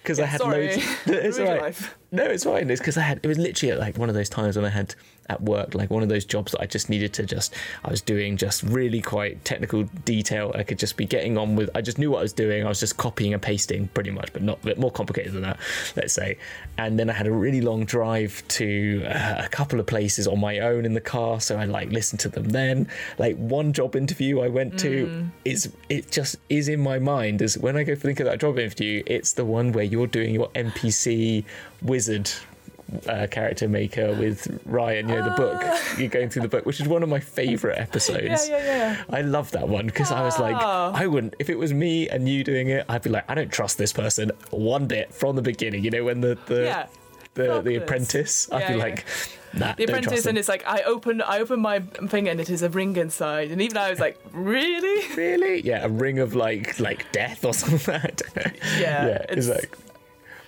because 0.01 0.19
I 0.19 0.25
had 0.25 0.41
sorry. 0.41 0.67
loads. 0.67 0.85
It's 1.07 1.39
alright. 1.39 1.61
life. 1.61 1.95
No, 2.11 2.23
it's 2.23 2.43
fine. 2.43 2.69
It's 2.69 2.79
because 2.81 2.97
I 2.97 3.01
had. 3.01 3.19
It 3.23 3.27
was 3.27 3.37
literally 3.37 3.75
like 3.75 3.97
one 3.97 4.09
of 4.09 4.15
those 4.15 4.29
times 4.29 4.55
when 4.55 4.65
I 4.65 4.69
had 4.69 4.95
at 5.29 5.41
work, 5.41 5.75
like 5.75 5.89
one 5.89 6.03
of 6.03 6.09
those 6.09 6.25
jobs 6.25 6.51
that 6.53 6.61
I 6.61 6.65
just 6.65 6.89
needed 6.89 7.13
to 7.13 7.25
just. 7.25 7.53
I 7.83 7.89
was 7.89 8.01
doing 8.01 8.37
just 8.37 8.63
really 8.63 9.01
quite 9.01 9.43
technical 9.45 9.83
detail. 10.05 10.51
I 10.55 10.63
could 10.63 10.79
just 10.79 10.97
be 10.97 11.05
getting 11.05 11.37
on 11.37 11.55
with. 11.55 11.69
I 11.75 11.81
just 11.81 11.97
knew 11.97 12.11
what 12.11 12.19
I 12.19 12.21
was 12.21 12.33
doing. 12.33 12.65
I 12.65 12.69
was 12.69 12.79
just 12.79 12.97
copying 12.97 13.33
and 13.33 13.41
pasting 13.41 13.87
pretty 13.89 14.11
much, 14.11 14.31
but 14.33 14.41
not 14.41 14.59
a 14.63 14.65
bit 14.65 14.79
more 14.79 14.91
complicated 14.91 15.33
than 15.33 15.41
that, 15.43 15.59
let's 15.95 16.13
say. 16.13 16.37
And 16.77 16.97
then 16.99 17.09
I 17.09 17.13
had 17.13 17.27
a 17.27 17.31
really 17.31 17.61
long 17.61 17.85
drive 17.85 18.43
to 18.49 19.03
uh, 19.05 19.43
a 19.45 19.49
couple 19.49 19.79
of 19.79 19.85
places 19.85 20.27
on 20.27 20.39
my 20.39 20.59
own 20.59 20.85
in 20.85 20.93
the 20.93 21.01
car, 21.01 21.39
so 21.39 21.57
I 21.57 21.65
like 21.65 21.89
listened 21.91 22.19
to 22.21 22.29
them. 22.29 22.49
Then, 22.49 22.87
like 23.17 23.35
one 23.37 23.73
job 23.73 23.95
interview 23.95 24.41
I 24.41 24.47
went 24.47 24.79
to 24.79 25.29
is 25.45 25.71
it 25.89 26.11
just 26.11 26.37
is 26.49 26.67
in 26.67 26.79
my 26.79 26.99
mind 26.99 27.41
as 27.41 27.57
when 27.57 27.75
I 27.75 27.83
go 27.83 27.95
think 27.95 28.19
of 28.19 28.25
that 28.25 28.39
job 28.39 28.59
interview, 28.59 29.03
it's 29.05 29.33
the 29.33 29.45
one 29.45 29.71
where 29.71 29.83
you're 29.83 30.07
doing 30.07 30.33
your 30.33 30.49
NPC 30.49 31.43
wizard 31.81 32.29
uh, 33.07 33.27
character 33.29 33.67
maker 33.67 34.13
with 34.15 34.59
Ryan, 34.65 35.09
you 35.09 35.15
know, 35.15 35.23
the 35.29 35.35
book. 35.35 35.61
You're 35.97 36.07
going 36.09 36.29
through 36.29 36.43
the 36.43 36.47
book, 36.47 36.65
which 36.65 36.79
is 36.79 36.87
one 36.87 37.03
of 37.03 37.09
my 37.09 37.19
favorite 37.19 37.77
episodes. 37.77 38.47
Yeah, 38.49 38.57
yeah, 38.57 38.65
yeah. 38.65 39.03
I 39.09 39.21
love 39.21 39.51
that 39.51 39.67
one 39.67 39.85
because 39.87 40.11
I 40.11 40.21
was 40.23 40.39
like, 40.39 40.55
Oh. 40.59 40.91
I 40.93 41.07
wouldn't, 41.07 41.35
if 41.39 41.49
it 41.49 41.57
was 41.57 41.73
me 41.73 42.07
and 42.09 42.27
you 42.29 42.43
doing 42.43 42.69
it, 42.69 42.85
I'd 42.89 43.01
be 43.03 43.09
like, 43.09 43.29
I 43.29 43.35
don't 43.35 43.51
trust 43.51 43.77
this 43.77 43.91
person 43.93 44.31
one 44.51 44.87
bit 44.87 45.13
from 45.13 45.35
the 45.35 45.41
beginning. 45.41 45.83
You 45.83 45.91
know, 45.91 46.03
when 46.05 46.21
the, 46.21 46.37
the, 46.45 46.63
Yeah. 46.63 46.87
the, 47.33 47.61
the 47.61 47.75
apprentice, 47.75 48.49
I'd 48.51 48.61
Yeah, 48.61 48.67
be 48.71 48.77
yeah. 48.77 48.83
like, 48.83 49.05
nah, 49.53 49.73
The 49.73 49.83
apprentice, 49.83 50.25
and 50.25 50.37
it's 50.37 50.47
like 50.49 50.63
I 50.65 50.81
open, 50.83 51.21
I 51.21 51.39
open 51.39 51.59
my 51.59 51.79
thing, 51.81 52.27
and 52.29 52.39
it 52.39 52.49
is 52.49 52.61
a 52.63 52.69
ring 52.69 52.95
inside, 52.95 53.51
and 53.51 53.61
even 53.61 53.77
I 53.77 53.89
was 53.89 53.99
like, 53.99 54.19
really? 54.31 55.15
really? 55.15 55.61
Yeah, 55.61 55.85
a 55.85 55.89
ring 55.89 56.19
of 56.19 56.35
like, 56.35 56.79
like 56.79 57.11
death 57.11 57.43
or 57.45 57.53
something 57.53 57.93
like 57.93 58.33
that. 58.33 58.55
Yeah, 58.79 59.05
yeah, 59.07 59.15
it's- 59.29 59.47
it's 59.47 59.49
like, 59.49 59.77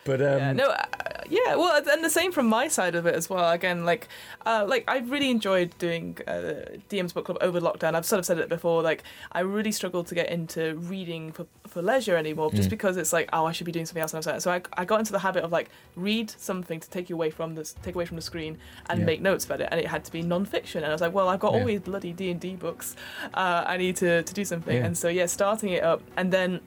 but 0.05 0.21
um, 0.21 0.39
Yeah, 0.39 0.53
no, 0.53 0.69
uh, 0.69 0.85
yeah, 1.29 1.55
well, 1.55 1.81
and 1.91 2.03
the 2.03 2.09
same 2.09 2.31
from 2.31 2.47
my 2.47 2.67
side 2.67 2.95
of 2.95 3.05
it 3.05 3.13
as 3.15 3.29
well. 3.29 3.51
Again, 3.51 3.85
like, 3.85 4.07
uh, 4.45 4.65
like 4.67 4.83
I 4.87 4.99
really 4.99 5.29
enjoyed 5.29 5.77
doing 5.77 6.17
uh, 6.27 6.65
DM's 6.89 7.13
book 7.13 7.25
club 7.25 7.37
over 7.41 7.59
lockdown. 7.61 7.93
I've 7.95 8.05
sort 8.05 8.19
of 8.19 8.25
said 8.25 8.39
it 8.39 8.49
before. 8.49 8.81
Like, 8.81 9.03
I 9.31 9.41
really 9.41 9.71
struggled 9.71 10.07
to 10.07 10.15
get 10.15 10.29
into 10.29 10.75
reading 10.75 11.31
for, 11.31 11.45
for 11.67 11.81
leisure 11.81 12.15
anymore, 12.17 12.49
Mm. 12.49 12.55
just 12.55 12.69
because 12.69 12.97
it's 12.97 13.13
like, 13.13 13.29
oh, 13.33 13.45
I 13.45 13.51
should 13.51 13.65
be 13.65 13.71
doing 13.71 13.85
something 13.85 14.01
else. 14.01 14.13
And 14.13 14.17
I 14.17 14.35
was 14.35 14.45
like- 14.45 14.63
so 14.65 14.71
I, 14.77 14.81
I 14.81 14.85
got 14.85 14.99
into 14.99 15.11
the 15.11 15.19
habit 15.19 15.43
of 15.43 15.51
like 15.51 15.69
read 15.95 16.31
something 16.37 16.79
to 16.79 16.89
take 16.89 17.09
you 17.09 17.15
away 17.15 17.29
from 17.29 17.53
this, 17.55 17.75
take 17.83 17.95
away 17.95 18.05
from 18.05 18.15
the 18.15 18.21
screen, 18.23 18.57
and 18.89 18.99
Yeah. 19.01 19.05
make 19.05 19.21
notes 19.21 19.45
about 19.45 19.61
it. 19.61 19.67
And 19.71 19.79
it 19.79 19.87
had 19.87 20.03
to 20.05 20.11
be 20.11 20.21
non-fiction. 20.23 20.83
And 20.83 20.91
I 20.91 20.93
was 20.93 21.01
like, 21.01 21.13
well, 21.13 21.29
I've 21.29 21.39
got 21.39 21.53
Yeah. 21.53 21.59
all 21.59 21.65
these 21.65 21.81
bloody 21.81 22.11
D 22.13 22.31
and 22.31 22.39
D 22.39 22.55
books. 22.55 22.95
Uh, 23.33 23.63
I 23.67 23.77
need 23.77 23.95
to 23.97 24.23
to 24.23 24.33
do 24.33 24.43
something. 24.45 24.75
Yeah. 24.75 24.85
And 24.85 24.97
so 24.97 25.07
yeah, 25.09 25.27
starting 25.27 25.69
it 25.73 25.83
up, 25.83 26.01
and 26.17 26.31
then 26.33 26.61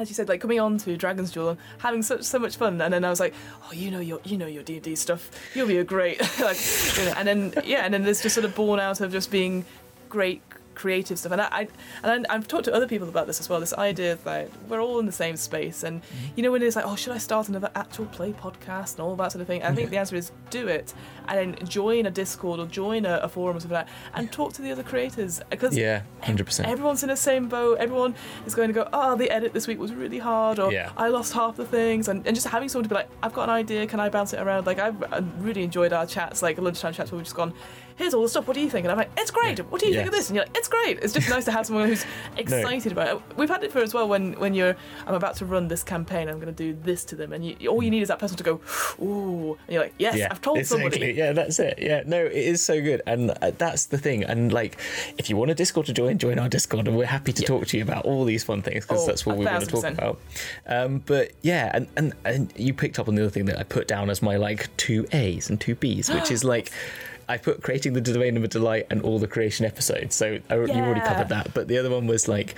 as 0.00 0.08
you 0.08 0.14
said, 0.14 0.28
like 0.28 0.40
coming 0.40 0.58
on 0.58 0.78
to 0.78 0.96
Dragon's 0.96 1.30
Duel 1.30 1.50
and 1.50 1.58
having 1.78 2.02
such 2.02 2.22
so 2.22 2.38
much 2.38 2.56
fun, 2.56 2.80
and 2.80 2.92
then 2.92 3.04
I 3.04 3.10
was 3.10 3.20
like, 3.20 3.34
oh, 3.64 3.72
you 3.72 3.90
know 3.90 4.00
your 4.00 4.20
you 4.24 4.38
know 4.38 4.46
your 4.46 4.62
D 4.62 4.74
and 4.74 4.82
D 4.82 4.96
stuff, 4.96 5.30
you'll 5.54 5.68
be 5.68 5.78
a 5.78 5.84
great 5.84 6.20
like, 6.40 6.58
you 6.98 7.04
know, 7.04 7.14
and 7.16 7.28
then 7.28 7.54
yeah, 7.64 7.84
and 7.84 7.92
then 7.92 8.02
there's 8.02 8.22
just 8.22 8.34
sort 8.34 8.44
of 8.44 8.54
born 8.54 8.80
out 8.80 9.00
of 9.00 9.12
just 9.12 9.30
being 9.30 9.64
great 10.08 10.42
creative 10.80 11.18
stuff, 11.18 11.32
and 11.32 11.42
I, 11.42 11.48
I 11.50 11.68
and 12.02 12.26
I, 12.28 12.34
I've 12.34 12.48
talked 12.48 12.64
to 12.64 12.74
other 12.74 12.88
people 12.88 13.08
about 13.08 13.26
this 13.26 13.40
as 13.40 13.48
well. 13.48 13.60
This 13.60 13.74
idea 13.74 14.16
that 14.24 14.48
we're 14.68 14.80
all 14.80 14.98
in 14.98 15.06
the 15.06 15.18
same 15.24 15.36
space, 15.36 15.82
and 15.82 16.02
mm-hmm. 16.02 16.26
you 16.36 16.42
know 16.42 16.50
when 16.52 16.62
it's 16.62 16.76
like, 16.76 16.86
oh, 16.86 16.96
should 16.96 17.12
I 17.12 17.18
start 17.18 17.48
another 17.48 17.70
actual 17.74 18.06
play 18.06 18.32
podcast 18.32 18.92
and 18.94 19.00
all 19.00 19.14
that 19.16 19.32
sort 19.32 19.42
of 19.42 19.46
thing? 19.46 19.62
I 19.62 19.74
think 19.74 19.90
the 19.90 19.98
answer 19.98 20.16
is 20.16 20.32
do 20.48 20.68
it, 20.68 20.94
and 21.28 21.36
then 21.38 21.68
join 21.68 22.06
a 22.06 22.10
Discord 22.10 22.60
or 22.60 22.66
join 22.66 23.04
a, 23.04 23.16
a 23.18 23.28
forum 23.28 23.56
or 23.56 23.60
something 23.60 23.76
like 23.76 23.86
that, 23.86 23.92
and 24.14 24.32
talk 24.32 24.52
to 24.54 24.62
the 24.62 24.72
other 24.72 24.82
creators 24.82 25.40
because 25.50 25.76
yeah, 25.76 26.02
hundred 26.22 26.46
percent. 26.46 26.68
Everyone's 26.68 27.02
in 27.02 27.08
the 27.08 27.16
same 27.16 27.48
boat. 27.48 27.78
Everyone 27.78 28.14
is 28.46 28.54
going 28.54 28.68
to 28.68 28.74
go, 28.74 28.88
oh, 28.92 29.16
the 29.16 29.30
edit 29.30 29.52
this 29.52 29.66
week 29.66 29.78
was 29.78 29.92
really 29.92 30.18
hard, 30.18 30.58
or 30.58 30.72
Yeah. 30.72 30.90
I 30.96 31.08
lost 31.08 31.32
half 31.32 31.56
the 31.56 31.66
things. 31.66 32.08
And, 32.08 32.26
and 32.26 32.34
just 32.34 32.48
having 32.48 32.68
someone 32.68 32.84
to 32.84 32.88
be 32.88 32.94
like, 32.94 33.08
I've 33.22 33.32
got 33.32 33.44
an 33.44 33.50
idea, 33.50 33.86
can 33.86 34.00
I 34.00 34.08
bounce 34.08 34.32
it 34.32 34.40
around? 34.40 34.66
Like, 34.66 34.78
I've 34.78 35.02
uh, 35.12 35.22
really 35.38 35.62
enjoyed 35.62 35.92
our 35.92 36.06
chats, 36.06 36.42
like 36.42 36.58
lunchtime 36.58 36.92
chats 36.92 37.10
where 37.10 37.18
we've 37.18 37.26
just 37.26 37.36
gone, 37.36 37.52
here's 38.00 38.14
all 38.14 38.22
the 38.22 38.28
stuff, 38.28 38.46
what 38.46 38.54
do 38.54 38.60
you 38.60 38.70
think? 38.70 38.84
And 38.84 38.92
I'm 38.92 38.98
like, 38.98 39.10
it's 39.16 39.30
great. 39.30 39.58
Yeah. 39.58 39.64
What 39.64 39.80
do 39.80 39.86
you 39.86 39.94
think 39.94 40.06
of 40.06 40.12
this? 40.12 40.30
And 40.30 40.36
you're 40.36 40.44
like, 40.44 40.56
it's 40.56 40.68
great. 40.68 40.98
It's 41.00 41.12
just 41.12 41.28
nice 41.28 41.44
to 41.44 41.52
have 41.52 41.66
someone 41.66 41.88
who's 41.88 42.04
excited 42.36 42.92
about 42.92 43.16
it. 43.16 43.22
We've 43.36 43.48
had 43.48 43.62
it 43.62 43.72
for 43.72 43.80
as 43.80 43.92
well 43.92 44.08
when, 44.08 44.32
when 44.40 44.54
you're, 44.54 44.74
I'm 45.06 45.14
about 45.14 45.36
to 45.36 45.44
run 45.44 45.68
this 45.68 45.82
campaign, 45.82 46.28
I'm 46.28 46.40
going 46.40 46.52
to 46.52 46.52
do 46.52 46.76
this 46.82 47.04
to 47.06 47.16
them. 47.16 47.32
And 47.32 47.44
you, 47.44 47.68
all 47.68 47.82
you 47.82 47.90
need 47.90 48.02
is 48.02 48.08
that 48.08 48.18
person 48.18 48.36
to 48.38 48.44
go, 48.44 48.60
ooh. 49.02 49.58
And 49.66 49.74
you're 49.74 49.82
like, 49.82 49.94
yes, 49.98 50.16
yeah, 50.16 50.28
I've 50.30 50.40
told 50.40 50.58
exactly. 50.58 50.90
somebody. 50.90 51.12
Yeah, 51.12 51.32
that's 51.32 51.58
it. 51.58 51.78
Yeah, 51.78 52.02
no, 52.06 52.24
it 52.24 52.32
is 52.32 52.62
so 52.62 52.80
good, 52.80 53.02
and 53.06 53.30
uh, 53.30 53.52
that's 53.58 53.86
the 53.86 53.98
thing. 53.98 54.24
And 54.24 54.52
like, 54.52 54.78
if 55.18 55.28
you 55.28 55.36
want 55.36 55.50
a 55.50 55.54
Discord 55.54 55.86
to 55.86 55.92
join, 55.92 56.18
join 56.18 56.38
our 56.38 56.48
Discord, 56.48 56.88
and 56.88 56.96
we're 56.96 57.06
happy 57.06 57.32
to 57.32 57.42
talk 57.42 57.66
to 57.66 57.76
you 57.76 57.82
about 57.82 58.06
all 58.06 58.24
these 58.24 58.44
fun 58.44 58.62
things 58.62 58.86
because 58.86 59.04
Oh, 59.04 59.06
that's 59.06 59.26
what 59.26 59.36
we 59.36 59.44
want 59.44 59.64
to 59.64 59.70
talk 59.70 59.84
about. 59.84 60.18
Um, 60.66 61.02
but 61.06 61.32
yeah, 61.42 61.70
and, 61.74 61.88
and 61.96 62.14
and 62.24 62.52
you 62.56 62.72
picked 62.72 62.98
up 62.98 63.08
on 63.08 63.14
the 63.14 63.22
other 63.22 63.30
thing 63.30 63.46
that 63.46 63.58
I 63.58 63.62
put 63.62 63.88
down 63.88 64.10
as 64.10 64.22
my 64.22 64.36
like 64.36 64.74
two 64.76 65.06
A's 65.12 65.50
and 65.50 65.60
two 65.60 65.74
B's, 65.74 66.10
which 66.10 66.30
is 66.30 66.44
like. 66.54 66.70
I 67.30 67.36
put 67.38 67.62
creating 67.62 67.92
the 67.92 68.00
domain 68.00 68.36
of 68.36 68.44
a 68.44 68.48
delight 68.48 68.86
and 68.90 69.00
all 69.02 69.18
the 69.20 69.28
creation 69.28 69.64
episodes. 69.64 70.16
So 70.16 70.38
I, 70.50 70.54
you've 70.56 70.70
already 70.70 71.00
covered 71.00 71.28
that. 71.28 71.54
But 71.54 71.68
the 71.68 71.78
other 71.78 71.90
one 71.90 72.06
was 72.06 72.26
like 72.26 72.56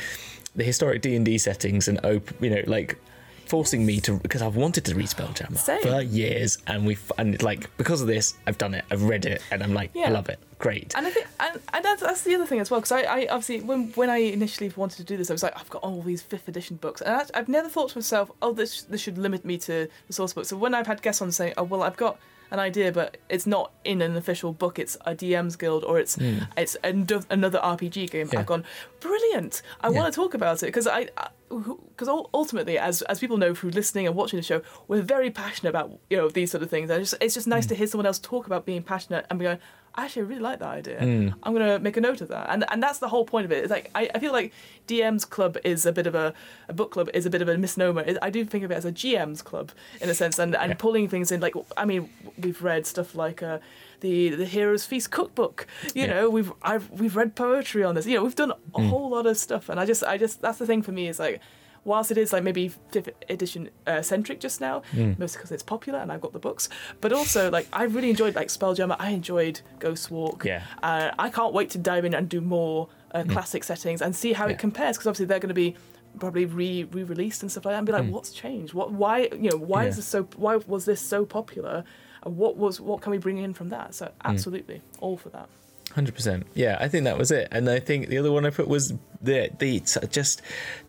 the 0.57 0.65
historic 0.65 1.03
D 1.03 1.15
and 1.15 1.25
D 1.25 1.37
settings 1.39 1.89
and 1.89 2.05
op- 2.05 2.43
you 2.43 2.51
know 2.51 2.63
like 2.67 2.99
forcing 3.47 3.85
me 3.85 4.01
to 4.01 4.17
because 4.17 4.41
I've 4.41 4.57
wanted 4.57 4.87
to 4.87 4.95
read 4.95 5.09
Spelljammer 5.09 5.59
Same. 5.59 5.83
for 5.83 6.01
years, 6.01 6.57
and 6.67 6.87
we 6.87 6.97
and 7.19 7.41
like 7.43 7.75
because 7.77 8.01
of 8.01 8.07
this, 8.07 8.35
I've 8.47 8.57
done 8.57 8.73
it. 8.73 8.85
I've 8.91 9.03
read 9.03 9.27
it, 9.27 9.43
and 9.51 9.63
I'm 9.63 9.75
like, 9.75 9.91
Yeah. 9.93 10.09
I 10.09 10.11
love 10.11 10.31
it. 10.31 10.39
Great. 10.59 10.95
And 10.97 11.07
I 11.07 11.11
think, 11.11 11.27
and, 11.41 11.61
and 11.75 11.85
that's, 11.85 12.01
that's 12.01 12.23
the 12.23 12.35
other 12.37 12.47
thing 12.47 12.61
as 12.61 12.71
well, 12.71 12.81
because 12.81 12.93
I, 12.93 13.03
I 13.03 13.27
obviously 13.31 13.61
when 13.61 13.89
when 13.93 14.09
I 14.09 14.19
initially 14.19 14.73
wanted 14.75 14.97
to 14.99 15.05
do 15.05 15.19
this, 15.19 15.29
I 15.29 15.35
was 15.35 15.43
like, 15.43 15.55
I've 15.61 15.69
got 15.69 15.83
all 15.83 16.01
these 16.01 16.23
fifth 16.23 16.49
edition 16.49 16.77
books, 16.77 17.03
and 17.03 17.15
I, 17.15 17.25
I've 17.39 17.49
never 17.49 17.69
thought 17.69 17.91
to 17.91 17.99
myself, 17.99 18.31
oh, 18.41 18.53
this 18.55 18.83
this 18.85 19.03
should 19.03 19.19
limit 19.19 19.45
me 19.45 19.59
to 19.59 19.89
the 20.07 20.13
source 20.13 20.33
book. 20.33 20.47
So 20.47 20.57
when 20.57 20.75
I've 20.75 20.87
had 20.87 21.03
guests 21.03 21.21
on 21.21 21.31
saying, 21.31 21.53
oh, 21.59 21.65
well, 21.65 21.83
I've 21.83 21.99
got 21.99 22.19
an 22.53 22.59
idea, 22.61 22.93
but 22.93 23.17
it's 23.29 23.47
not 23.47 23.73
in 23.85 24.01
an 24.03 24.15
official 24.17 24.53
book. 24.53 24.79
It's 24.79 24.97
a 25.07 25.15
DM's 25.15 25.57
guild, 25.57 25.83
or 25.85 25.99
it's 25.99 26.17
it's 26.57 26.77
another 26.85 27.59
RPG 27.59 28.11
game. 28.11 28.29
Hmm. 28.29 28.35
Yeah. 28.35 28.41
I've 28.41 28.47
gone 28.47 28.65
brilliant. 29.01 29.63
I 29.81 29.89
Yeah. 29.89 29.97
want 29.99 30.13
to 30.13 30.17
talk 30.21 30.35
about 30.35 30.63
it 30.63 30.67
because 30.67 30.87
I. 30.87 31.09
Because 31.49 32.09
ultimately, 32.09 32.79
as 32.79 33.03
as 33.03 33.21
people 33.21 33.37
know 33.37 33.55
through 33.55 33.71
listening 33.71 34.07
and 34.07 34.17
watching 34.17 34.39
the 34.39 34.43
show, 34.43 34.63
we're 34.89 35.03
very 35.03 35.31
passionate 35.31 35.69
about 35.71 35.99
you 36.09 36.17
know 36.17 36.29
these 36.31 36.51
sort 36.51 36.63
of 36.63 36.71
things. 36.71 36.89
And 36.89 37.01
it's 37.03 37.11
just, 37.11 37.23
it's 37.23 37.35
just 37.35 37.45
Hmm. 37.47 37.51
nice 37.51 37.67
to 37.67 37.75
hear 37.75 37.87
someone 37.87 38.07
else 38.07 38.19
talk 38.19 38.47
about 38.47 38.65
being 38.65 38.83
passionate 38.83 39.27
and 39.29 39.39
be 39.39 39.45
going, 39.45 39.59
actually, 39.97 40.23
I 40.23 40.25
really 40.27 40.41
like 40.41 40.59
that 40.61 40.69
idea. 40.69 40.99
Hmm. 41.01 41.29
I'm 41.43 41.53
gonna 41.53 41.79
make 41.79 41.97
a 41.97 42.01
note 42.01 42.21
of 42.21 42.29
that, 42.29 42.49
and 42.51 42.65
and 42.71 42.83
that's 42.83 42.99
the 42.99 43.09
whole 43.09 43.25
point 43.25 43.45
of 43.47 43.53
it. 43.53 43.59
It's 43.65 43.71
like 43.71 43.91
I, 43.95 44.09
I 44.15 44.19
feel 44.19 44.33
like 44.33 44.53
DM's 44.89 45.25
club 45.25 45.57
is 45.65 45.87
a 45.87 45.93
bit 45.93 46.07
of 46.07 46.15
a, 46.15 46.35
a 46.69 46.73
book 46.73 46.91
club 46.93 47.09
is 47.15 47.27
a 47.27 47.31
bit 47.31 47.43
of 47.43 47.49
a 47.49 47.57
misnomer. 47.59 48.03
It- 48.03 48.19
I 48.23 48.31
do 48.31 48.45
think 48.45 48.65
of 48.65 48.71
it 48.71 48.75
as 48.75 48.85
a 48.85 48.93
GM's 48.93 49.43
club 49.43 49.71
in 50.01 50.09
a 50.11 50.15
sense, 50.15 50.39
and 50.39 50.55
and 50.57 50.71
Yeah. 50.71 50.77
pulling 50.79 51.09
things 51.09 51.31
in. 51.33 51.41
Like 51.41 51.55
I 51.77 51.85
mean, 51.85 52.09
we've 52.39 52.63
read 52.63 52.87
stuff 52.87 53.15
like. 53.15 53.43
Uh, 53.43 53.59
the, 54.01 54.31
the 54.31 54.47
Heroes 54.47 54.85
Feast 54.85 55.13
cookbook, 55.13 55.69
you 55.95 56.03
Yeah. 56.03 56.07
know, 56.09 56.29
we've 56.29 56.53
I've 56.63 56.91
we've 56.91 57.15
read 57.15 57.37
poetry 57.37 57.85
on 57.85 57.95
this, 57.95 58.05
you 58.05 58.17
know, 58.17 58.25
we've 58.25 58.35
done 58.35 58.53
a 58.75 58.83
whole 58.83 59.11
lot 59.11 59.27
of 59.27 59.39
stuff, 59.39 59.69
and 59.69 59.79
I 59.79 59.87
just 59.87 60.03
I 60.03 60.19
just 60.19 60.41
that's 60.43 60.59
the 60.59 60.67
thing 60.67 60.83
for 60.83 60.91
me 60.91 61.07
is 61.07 61.21
like, 61.21 61.41
whilst 61.85 62.11
it 62.11 62.19
is 62.19 62.33
like 62.33 62.43
maybe 62.45 62.69
fifth 62.91 63.09
edition 63.29 63.69
uh, 63.87 64.03
centric 64.03 64.39
just 64.41 64.61
now, 64.61 64.83
mostly 65.19 65.39
because 65.39 65.51
it's 65.51 65.63
popular 65.63 65.99
and 65.99 66.13
I've 66.13 66.21
got 66.21 66.33
the 66.33 66.39
books, 66.39 66.69
but 67.01 67.13
also 67.13 67.51
like 67.51 67.67
I 67.73 67.85
really 67.85 68.11
enjoyed 68.11 68.35
like 68.37 68.49
Spelljammer, 68.49 68.97
I 68.99 69.11
enjoyed 69.11 69.61
Ghostwalk, 69.81 70.45
Yeah. 70.45 70.63
uh, 70.83 71.11
I 71.19 71.29
can't 71.31 71.53
wait 71.53 71.71
to 71.71 71.79
dive 71.79 72.05
in 72.05 72.15
and 72.15 72.29
do 72.29 72.41
more 72.41 72.89
uh, 73.15 73.25
classic 73.25 73.65
settings 73.65 74.01
and 74.01 74.15
see 74.15 74.33
how 74.33 74.47
Yeah. 74.47 74.53
it 74.53 74.59
compares 74.59 74.97
because 74.97 75.07
obviously 75.09 75.27
they're 75.27 75.39
going 75.41 75.49
to 75.49 75.55
be 75.55 75.75
probably 76.19 76.45
re 76.45 76.85
re 76.85 77.03
released 77.05 77.43
and 77.43 77.51
stuff 77.51 77.65
like 77.65 77.73
that 77.73 77.79
and 77.79 77.87
be 77.87 77.93
like, 77.93 78.07
what's 78.07 78.33
changed? 78.33 78.75
What 78.75 78.93
why 78.93 79.29
you 79.33 79.51
know 79.51 79.57
why 79.57 79.87
is 79.87 79.97
this 79.97 80.07
so 80.07 80.25
why 80.37 80.57
was 80.57 80.85
this 80.85 81.01
so 81.01 81.25
popular? 81.25 81.85
And 82.25 82.37
what 82.37 82.57
was 82.57 82.81
what 82.81 83.01
can 83.01 83.11
we 83.11 83.19
bring 83.19 83.39
in 83.39 83.53
from 83.55 83.71
that? 83.71 83.95
So 83.95 84.13
absolutely 84.25 84.83
all 85.01 85.17
for 85.17 85.31
that. 85.31 85.49
Hundred 85.95 86.15
percent. 86.15 86.47
Yeah, 86.55 86.79
I 86.81 86.89
think 86.89 87.05
that 87.05 87.19
was 87.19 87.31
it. 87.31 87.49
And 87.51 87.69
I 87.69 87.79
think 87.79 88.09
the 88.09 88.17
other 88.17 88.33
one 88.33 88.47
I 88.47 88.51
put 88.51 88.67
was 88.67 88.95
the 89.21 89.51
the 89.59 89.81
just 90.09 90.41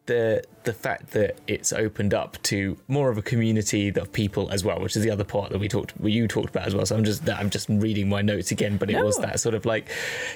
the 0.05 0.43
the 0.63 0.73
fact 0.73 1.11
that 1.11 1.37
it's 1.45 1.73
opened 1.73 2.13
up 2.13 2.41
to 2.43 2.77
more 2.87 3.09
of 3.09 3.17
a 3.17 3.21
community 3.21 3.89
of 3.89 4.13
people 4.13 4.49
as 4.49 4.63
well, 4.63 4.79
which 4.79 4.95
is 4.95 5.03
the 5.03 5.11
other 5.11 5.25
part 5.25 5.51
that 5.51 5.59
we 5.59 5.67
talked, 5.67 5.93
well, 5.99 6.09
you 6.09 6.27
talked 6.27 6.49
about 6.49 6.67
as 6.67 6.73
well. 6.73 6.85
So 6.85 6.95
I'm 6.95 7.03
just 7.03 7.29
I'm 7.29 7.49
just 7.49 7.67
reading 7.67 8.07
my 8.07 8.21
notes 8.21 8.51
again, 8.51 8.77
but 8.77 8.89
it 8.89 9.03
was 9.03 9.17
that 9.17 9.41
sort 9.41 9.55
of 9.55 9.65
like 9.65 9.89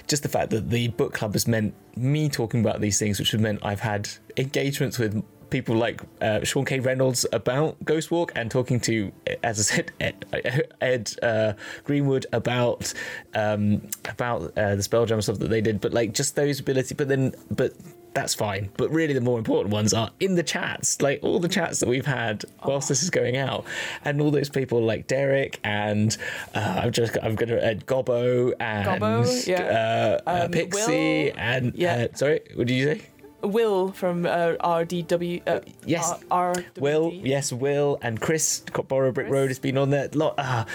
just 0.07 0.23
the 0.23 0.29
fact 0.29 0.49
that 0.49 0.69
the 0.69 0.89
book 0.89 1.13
club 1.13 1.31
has 1.31 1.47
meant 1.47 1.73
me 1.95 2.27
talking 2.27 2.59
about 2.59 2.81
these 2.81 2.99
things, 2.99 3.19
which 3.19 3.31
has 3.31 3.39
meant 3.39 3.59
I've 3.63 3.79
had 3.79 4.09
engagements 4.35 4.99
with 4.99 5.23
people 5.49 5.75
like 5.75 6.01
uh, 6.21 6.43
Sean 6.43 6.65
K. 6.65 6.79
Reynolds 6.79 7.25
about 7.31 7.83
Ghostwalk 7.85 8.31
and 8.35 8.49
talking 8.51 8.79
to, 8.81 9.11
as 9.43 9.59
I 9.59 9.63
said, 9.63 9.91
Ed, 9.99 10.71
Ed 10.81 11.13
uh, 11.21 11.53
Greenwood 11.83 12.25
about 12.33 12.93
um, 13.33 13.81
about 14.05 14.57
uh, 14.57 14.75
the 14.75 14.81
Spelljammer 14.81 15.23
stuff 15.23 15.39
that 15.39 15.49
they 15.49 15.61
did. 15.61 15.81
But 15.81 15.93
like 15.93 16.13
just 16.13 16.35
those 16.35 16.59
ability. 16.59 16.95
But 16.95 17.07
then, 17.07 17.33
but 17.51 17.73
that's 18.13 18.33
fine. 18.33 18.69
But 18.77 18.89
really, 18.89 19.13
the 19.13 19.21
more 19.21 19.37
important 19.37 19.71
ones 19.71 19.93
are 19.93 20.09
in 20.19 20.35
the 20.35 20.43
chats, 20.43 21.01
like 21.01 21.19
all 21.21 21.39
the 21.39 21.47
chats 21.47 21.79
that 21.81 21.87
we've 21.87 22.05
had 22.05 22.45
whilst 22.65 22.89
this 22.89 23.03
is 23.03 23.11
going 23.11 23.37
out, 23.37 23.65
and 24.03 24.19
all 24.19 24.31
those 24.31 24.49
people 24.49 24.81
like 24.81 25.07
Derek 25.07 25.59
and 25.63 26.17
uh, 26.55 26.81
I'm 26.83 26.91
just 26.91 27.15
I'm 27.21 27.35
gonna 27.35 27.57
uh, 27.57 27.73
Gobbo 27.75 28.53
and 28.59 29.01
Gobbo, 29.01 29.47
yeah. 29.47 30.19
uh, 30.25 30.29
uh, 30.29 30.43
Um, 30.45 30.51
Pixie 30.51 31.25
Will, 31.25 31.33
and 31.37 31.75
yeah. 31.75 32.07
uh, 32.11 32.15
sorry, 32.15 32.39
what 32.55 32.67
did 32.67 32.73
you 32.73 32.85
say? 32.85 33.01
Will 33.41 33.91
from 33.91 34.25
uh, 34.25 34.53
RDW. 34.59 35.41
Uh, 35.47 35.59
Yes. 35.85 36.13
R- 36.29 36.53
Will, 36.79 37.11
yes, 37.13 37.53
Will 37.53 37.97
and 38.01 38.19
Chris 38.19 38.61
Borrow 38.89 39.11
Brick 39.13 39.27
Chris. 39.27 39.33
Road 39.33 39.47
has 39.49 39.59
been 39.59 39.77
on 39.77 39.89
there. 39.89 40.09
Lot, 40.13 40.35
ah, 40.37 40.65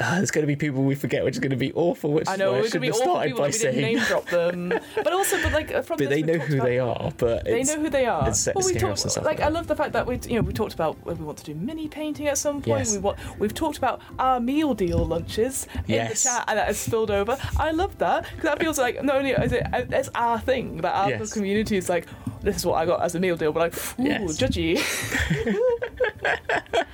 ah, 0.00 0.14
there's 0.16 0.30
going 0.30 0.42
to 0.42 0.46
be 0.46 0.56
people 0.56 0.82
we 0.84 0.94
forget, 0.94 1.24
which 1.24 1.34
is 1.36 1.38
going 1.40 1.50
to 1.52 1.56
be 1.56 1.72
awful. 1.72 2.12
Which 2.12 2.28
I 2.28 2.36
know 2.36 2.52
we're 2.52 2.68
gonna 2.68 2.80
be 2.80 2.88
shouldn't 2.88 3.02
have 3.04 3.08
awful 3.08 3.14
started 3.14 3.28
people. 3.30 3.44
by 3.44 3.50
that 3.50 3.52
We 3.54 3.58
didn't 3.58 3.74
saying. 3.74 3.96
name 3.96 4.04
drop 4.04 4.26
them, 4.28 4.68
but 4.96 5.12
also, 5.12 5.42
but 5.42 5.52
like 5.52 5.84
from 5.84 5.96
But 5.96 6.10
they 6.10 6.22
know 6.22 6.34
who 6.38 6.54
about- 6.56 6.64
they 6.66 6.78
are. 6.78 7.12
But 7.16 7.44
They 7.44 7.62
know 7.62 7.80
who 7.80 7.88
they 7.90 8.04
are. 8.06 8.22
it's- 8.22 8.46
Well, 8.54 8.66
we 8.66 8.74
scaring 8.74 8.92
us 8.92 9.04
and 9.04 9.14
talked 9.14 9.24
like 9.26 9.38
like 9.38 9.46
I 9.46 9.50
love 9.50 9.66
the 9.68 9.76
fact 9.76 9.92
that 9.92 10.06
we 10.06 10.18
you 10.28 10.34
know 10.36 10.42
we 10.42 10.52
talked 10.52 10.74
about 10.74 10.96
when 11.06 11.16
we 11.18 11.24
want 11.24 11.38
to 11.38 11.44
do 11.44 11.54
mini 11.54 11.88
painting 11.88 12.26
at 12.26 12.36
some 12.36 12.56
point. 12.60 12.80
Yes. 12.80 12.92
We 12.92 12.98
want 12.98 13.18
we've 13.38 13.54
talked 13.54 13.78
about 13.78 14.00
our 14.18 14.38
meal 14.40 14.74
deal 14.74 14.98
lunches 15.06 15.66
in 15.86 15.94
Yes. 15.94 16.22
the 16.24 16.28
chat 16.28 16.44
and 16.48 16.58
that 16.58 16.66
has 16.66 16.78
spilled 16.78 17.10
over. 17.10 17.38
I 17.58 17.70
love 17.70 17.96
that 17.98 18.24
because 18.24 18.42
that 18.44 18.60
feels 18.60 18.78
like 18.78 19.02
not 19.02 19.16
only 19.16 19.30
is 19.30 19.52
it 19.52 19.62
it's 19.72 20.10
our 20.14 20.38
thing 20.40 20.78
that 20.78 20.92
our 20.94 21.10
Yes. 21.10 21.32
community 21.32 21.76
is 21.76 21.88
like 21.88 22.06
this 22.42 22.56
is 22.56 22.66
what 22.66 22.74
I 22.76 22.86
got 22.86 23.02
as 23.02 23.14
a 23.14 23.20
meal 23.20 23.36
deal, 23.36 23.52
but 23.52 23.60
like 23.72 23.98
ooh 24.00 24.04
Yes. 24.04 24.38
judgy. 24.38 24.78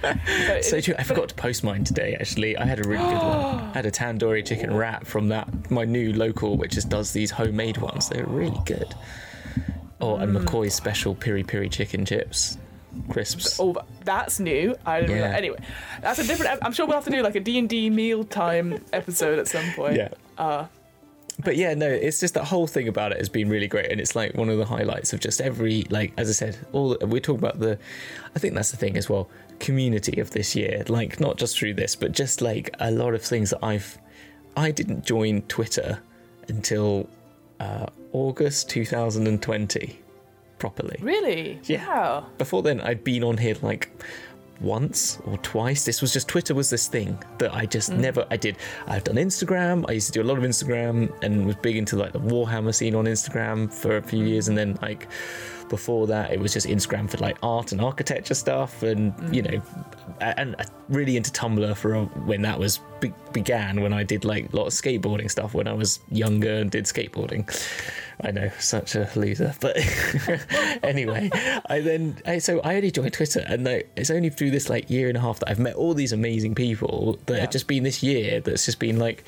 So 0.04 0.60
So 0.60 0.80
true. 0.80 0.94
I 0.98 1.02
forgot 1.02 1.28
to 1.30 1.34
post 1.34 1.64
mine 1.64 1.84
today. 1.84 2.14
Actually, 2.20 2.56
I 2.56 2.64
had 2.66 2.84
a 2.84 2.88
really 2.88 3.04
good 3.04 3.22
one. 3.22 3.60
I 3.70 3.72
had 3.72 3.86
a 3.86 3.90
tandoori 3.90 4.44
chicken 4.44 4.74
wrap 4.74 5.06
from 5.06 5.28
that 5.28 5.70
my 5.70 5.84
new 5.84 6.12
local, 6.12 6.56
which 6.56 6.72
just 6.72 6.88
does 6.90 7.12
these 7.12 7.30
homemade 7.30 7.78
ones. 7.78 8.08
They're 8.08 8.26
really 8.26 8.60
good. 8.66 8.94
Oh, 10.00 10.16
and 10.16 10.34
Mm. 10.36 10.44
McCoy's 10.44 10.74
special 10.74 11.14
piri 11.14 11.42
piri 11.42 11.68
chicken 11.70 12.04
chips, 12.04 12.58
crisps. 13.08 13.58
Oh, 13.58 13.74
that's 14.04 14.38
new. 14.40 14.76
I 14.84 15.00
didn't 15.00 15.16
Yeah. 15.16 15.22
realize. 15.22 15.38
Anyway, 15.38 15.58
that's 16.02 16.18
a 16.18 16.26
different. 16.26 16.58
I'm 16.62 16.72
sure 16.72 16.86
we'll 16.86 16.96
have 16.96 17.04
to 17.04 17.10
do 17.10 17.22
like 17.22 17.36
a 17.36 17.40
D 17.40 17.58
and 17.58 17.68
D 17.68 17.88
mealtime 17.88 18.84
episode 18.92 19.38
at 19.38 19.48
some 19.48 19.64
point. 19.74 19.96
Yeah. 19.96 20.08
Uh, 20.36 20.66
but 21.42 21.56
yeah, 21.56 21.74
no, 21.74 21.88
it's 21.88 22.20
just 22.20 22.34
that 22.34 22.44
whole 22.44 22.66
thing 22.66 22.86
about 22.86 23.12
it 23.12 23.18
has 23.18 23.28
been 23.28 23.48
really 23.48 23.66
great, 23.66 23.90
and 23.90 24.00
it's 24.00 24.14
like 24.14 24.34
one 24.34 24.48
of 24.48 24.58
the 24.58 24.64
highlights 24.64 25.12
of 25.12 25.20
just 25.20 25.40
every 25.40 25.84
like, 25.90 26.12
as 26.16 26.28
I 26.28 26.32
said, 26.32 26.58
all 26.72 26.96
we're 27.00 27.20
talking 27.20 27.40
about 27.40 27.58
the. 27.58 27.78
I 28.36 28.38
think 28.38 28.54
that's 28.54 28.70
the 28.70 28.76
thing 28.76 28.96
as 28.96 29.08
well, 29.08 29.28
community 29.58 30.20
of 30.20 30.30
this 30.30 30.54
year, 30.54 30.84
like 30.88 31.18
not 31.20 31.36
just 31.36 31.58
through 31.58 31.74
this, 31.74 31.96
but 31.96 32.12
just 32.12 32.40
like 32.40 32.70
a 32.78 32.90
lot 32.90 33.14
of 33.14 33.22
things 33.22 33.50
that 33.50 33.64
I've. 33.64 33.98
I 34.56 34.70
didn't 34.70 35.04
join 35.04 35.42
Twitter 35.42 36.00
until 36.48 37.08
uh, 37.58 37.86
August 38.12 38.68
2020, 38.70 39.98
properly. 40.58 40.96
really? 41.00 41.60
Yeah. 41.64 41.86
Wow. 41.88 42.26
Before 42.38 42.62
then, 42.62 42.80
I'd 42.80 43.02
been 43.02 43.24
on 43.24 43.38
here 43.38 43.56
like 43.62 43.90
once 44.60 45.18
or 45.26 45.36
twice. 45.38 45.84
This 45.84 46.00
was 46.00 46.12
just 46.12 46.28
Twitter 46.28 46.54
was 46.54 46.70
this 46.70 46.88
thing 46.88 47.18
that 47.38 47.54
I 47.54 47.66
just 47.66 47.90
mm. 47.90 47.98
never 47.98 48.26
I 48.30 48.36
did. 48.36 48.56
I've 48.86 49.04
done 49.04 49.16
Instagram. 49.16 49.84
I 49.88 49.92
used 49.92 50.06
to 50.08 50.12
do 50.12 50.22
a 50.22 50.28
lot 50.28 50.38
of 50.38 50.44
Instagram 50.44 51.12
and 51.22 51.46
was 51.46 51.56
big 51.56 51.76
into 51.76 51.96
like 51.96 52.12
the 52.12 52.20
Warhammer 52.20 52.74
scene 52.74 52.94
on 52.94 53.04
Instagram 53.06 53.72
for 53.72 53.96
a 53.96 54.02
few 54.02 54.24
years, 54.24 54.48
and 54.48 54.56
then 54.56 54.78
like 54.82 55.08
before 55.68 56.06
that, 56.08 56.32
it 56.32 56.40
was 56.40 56.52
just 56.52 56.66
Instagram 56.66 57.08
for 57.08 57.18
like 57.18 57.36
art 57.42 57.72
and 57.72 57.80
architecture 57.80 58.34
stuff, 58.34 58.82
and 58.82 59.16
mm. 59.16 59.34
you 59.34 59.42
know, 59.42 59.62
and 60.20 60.56
really 60.88 61.16
into 61.16 61.30
Tumblr 61.30 61.76
for 61.76 61.94
a, 61.94 62.04
when 62.04 62.42
that 62.42 62.58
was 62.58 62.80
be- 63.00 63.12
began. 63.32 63.80
When 63.80 63.92
I 63.92 64.02
did 64.02 64.24
like 64.24 64.52
a 64.52 64.56
lot 64.56 64.66
of 64.66 64.72
skateboarding 64.72 65.30
stuff 65.30 65.54
when 65.54 65.66
I 65.66 65.72
was 65.72 66.00
younger 66.10 66.54
and 66.54 66.70
did 66.70 66.84
skateboarding. 66.84 67.48
I 68.22 68.30
know, 68.30 68.50
such 68.60 68.94
a 68.94 69.10
loser. 69.16 69.54
But 69.60 69.76
anyway, 70.82 71.30
I 71.66 71.80
then 71.80 72.16
I, 72.26 72.38
so 72.38 72.60
I 72.60 72.76
only 72.76 72.90
joined 72.90 73.12
Twitter, 73.12 73.44
and 73.46 73.64
like, 73.64 73.90
it's 73.96 74.10
only 74.10 74.30
through 74.30 74.50
this 74.52 74.68
like 74.68 74.88
year 74.88 75.08
and 75.08 75.16
a 75.16 75.20
half 75.20 75.40
that 75.40 75.50
I've 75.50 75.58
met 75.58 75.74
all 75.74 75.94
these 75.94 76.12
amazing 76.12 76.54
people 76.54 77.18
that 77.26 77.34
Yeah. 77.34 77.40
have 77.40 77.50
just 77.50 77.66
been 77.66 77.82
this 77.82 78.02
year. 78.02 78.40
That's 78.40 78.64
just 78.64 78.78
been 78.78 78.98
like. 78.98 79.24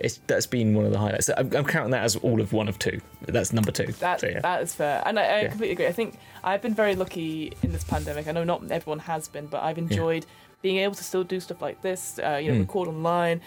It's, 0.00 0.20
that's 0.26 0.46
been 0.46 0.74
one 0.74 0.84
of 0.84 0.92
the 0.92 0.98
highlights. 0.98 1.28
I'm, 1.36 1.54
I'm 1.54 1.64
counting 1.64 1.90
that 1.90 2.04
as 2.04 2.16
all 2.16 2.40
of 2.40 2.52
one 2.52 2.68
of 2.68 2.78
two. 2.78 3.00
That's 3.26 3.52
number 3.52 3.72
two. 3.72 3.86
That 3.92 4.20
So, 4.20 4.28
yeah. 4.28 4.40
that 4.40 4.62
is 4.62 4.74
fair, 4.74 5.02
and 5.06 5.18
I, 5.18 5.22
I 5.22 5.40
Yeah. 5.42 5.48
completely 5.48 5.72
agree. 5.72 5.86
I 5.86 5.92
think 5.92 6.18
I've 6.44 6.62
been 6.62 6.74
very 6.74 6.94
lucky 6.94 7.52
in 7.62 7.72
this 7.72 7.84
pandemic. 7.84 8.28
I 8.28 8.32
know 8.32 8.44
not 8.44 8.70
everyone 8.70 9.00
has 9.00 9.28
been, 9.28 9.46
but 9.46 9.62
I've 9.62 9.78
enjoyed 9.78 10.24
being 10.62 10.78
able 10.78 10.94
to 10.94 11.04
still 11.04 11.24
do 11.24 11.40
stuff 11.40 11.60
like 11.62 11.82
this. 11.82 12.18
Uh, 12.18 12.36
you 12.42 12.50
know, 12.52 12.58
Mm. 12.58 12.60
record 12.60 12.88
online, 12.88 13.40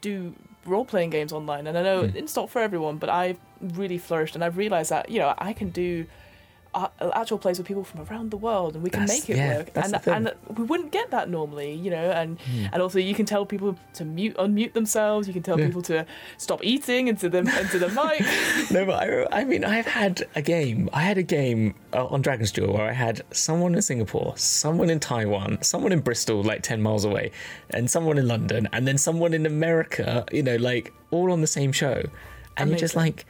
do 0.00 0.34
role 0.64 0.84
playing 0.84 1.10
games 1.10 1.32
online, 1.32 1.66
and 1.66 1.76
I 1.78 1.82
know 1.82 2.02
Mm. 2.04 2.14
it's 2.16 2.34
not 2.36 2.50
for 2.50 2.60
everyone, 2.60 2.96
but 2.98 3.08
I've 3.08 3.38
really 3.60 3.98
flourished, 3.98 4.34
and 4.34 4.42
I've 4.44 4.56
realised 4.56 4.90
that 4.90 5.10
you 5.10 5.18
know 5.18 5.34
I 5.38 5.52
can 5.52 5.70
do. 5.70 6.06
Actual 7.00 7.38
plays 7.38 7.56
with 7.58 7.66
people 7.66 7.84
from 7.84 8.00
around 8.02 8.30
the 8.30 8.36
world, 8.36 8.74
and 8.74 8.82
we 8.84 8.90
can 8.90 9.00
That's- 9.06 9.20
make 9.20 9.30
it 9.30 9.36
yeah, 9.38 9.56
work. 9.58 9.70
And 9.74 9.94
and 10.06 10.34
we 10.58 10.64
wouldn't 10.64 10.92
get 10.92 11.10
that 11.10 11.30
normally, 11.30 11.72
you 11.72 11.90
know. 11.90 12.10
And 12.10 12.38
Mm. 12.38 12.68
and 12.72 12.82
also 12.82 12.98
you 12.98 13.14
can 13.14 13.24
tell 13.26 13.46
people 13.46 13.76
to 13.94 14.04
mute, 14.04 14.36
unmute 14.36 14.72
themselves. 14.74 15.26
You 15.26 15.32
can 15.32 15.42
tell 15.42 15.58
Yeah. 15.58 15.66
people 15.66 15.82
to 15.82 16.04
stop 16.36 16.60
eating 16.62 17.08
into 17.08 17.28
the 17.28 17.38
into 17.38 17.78
the 17.78 17.88
mic. 17.88 18.20
no, 18.70 18.84
but 18.84 19.02
I, 19.02 19.40
I 19.40 19.44
mean, 19.44 19.64
I've 19.64 19.86
had 19.86 20.24
a 20.34 20.42
game. 20.42 20.90
I 20.92 21.02
had 21.02 21.18
a 21.18 21.22
game 21.22 21.74
uh, 21.94 22.06
on 22.06 22.20
Dragon's 22.22 22.52
Duel 22.52 22.72
where 22.74 22.88
I 22.88 22.92
had 22.92 23.22
someone 23.32 23.74
in 23.74 23.82
Singapore, 23.82 24.34
someone 24.36 24.90
in 24.90 25.00
Taiwan, 25.00 25.58
someone 25.62 25.92
in 25.92 26.00
Bristol, 26.00 26.42
like 26.42 26.62
10 26.62 26.82
miles 26.82 27.04
away, 27.04 27.30
and 27.70 27.90
someone 27.90 28.18
in 28.18 28.28
London, 28.28 28.68
and 28.72 28.86
then 28.86 28.98
someone 28.98 29.32
in 29.32 29.46
America, 29.46 30.24
you 30.32 30.42
know, 30.42 30.56
like 30.56 30.92
all 31.10 31.32
on 31.32 31.40
the 31.40 31.46
same 31.46 31.72
show. 31.72 32.02
And 32.58 32.70
you're 32.70 32.78
just 32.78 32.96
like, 32.96 33.26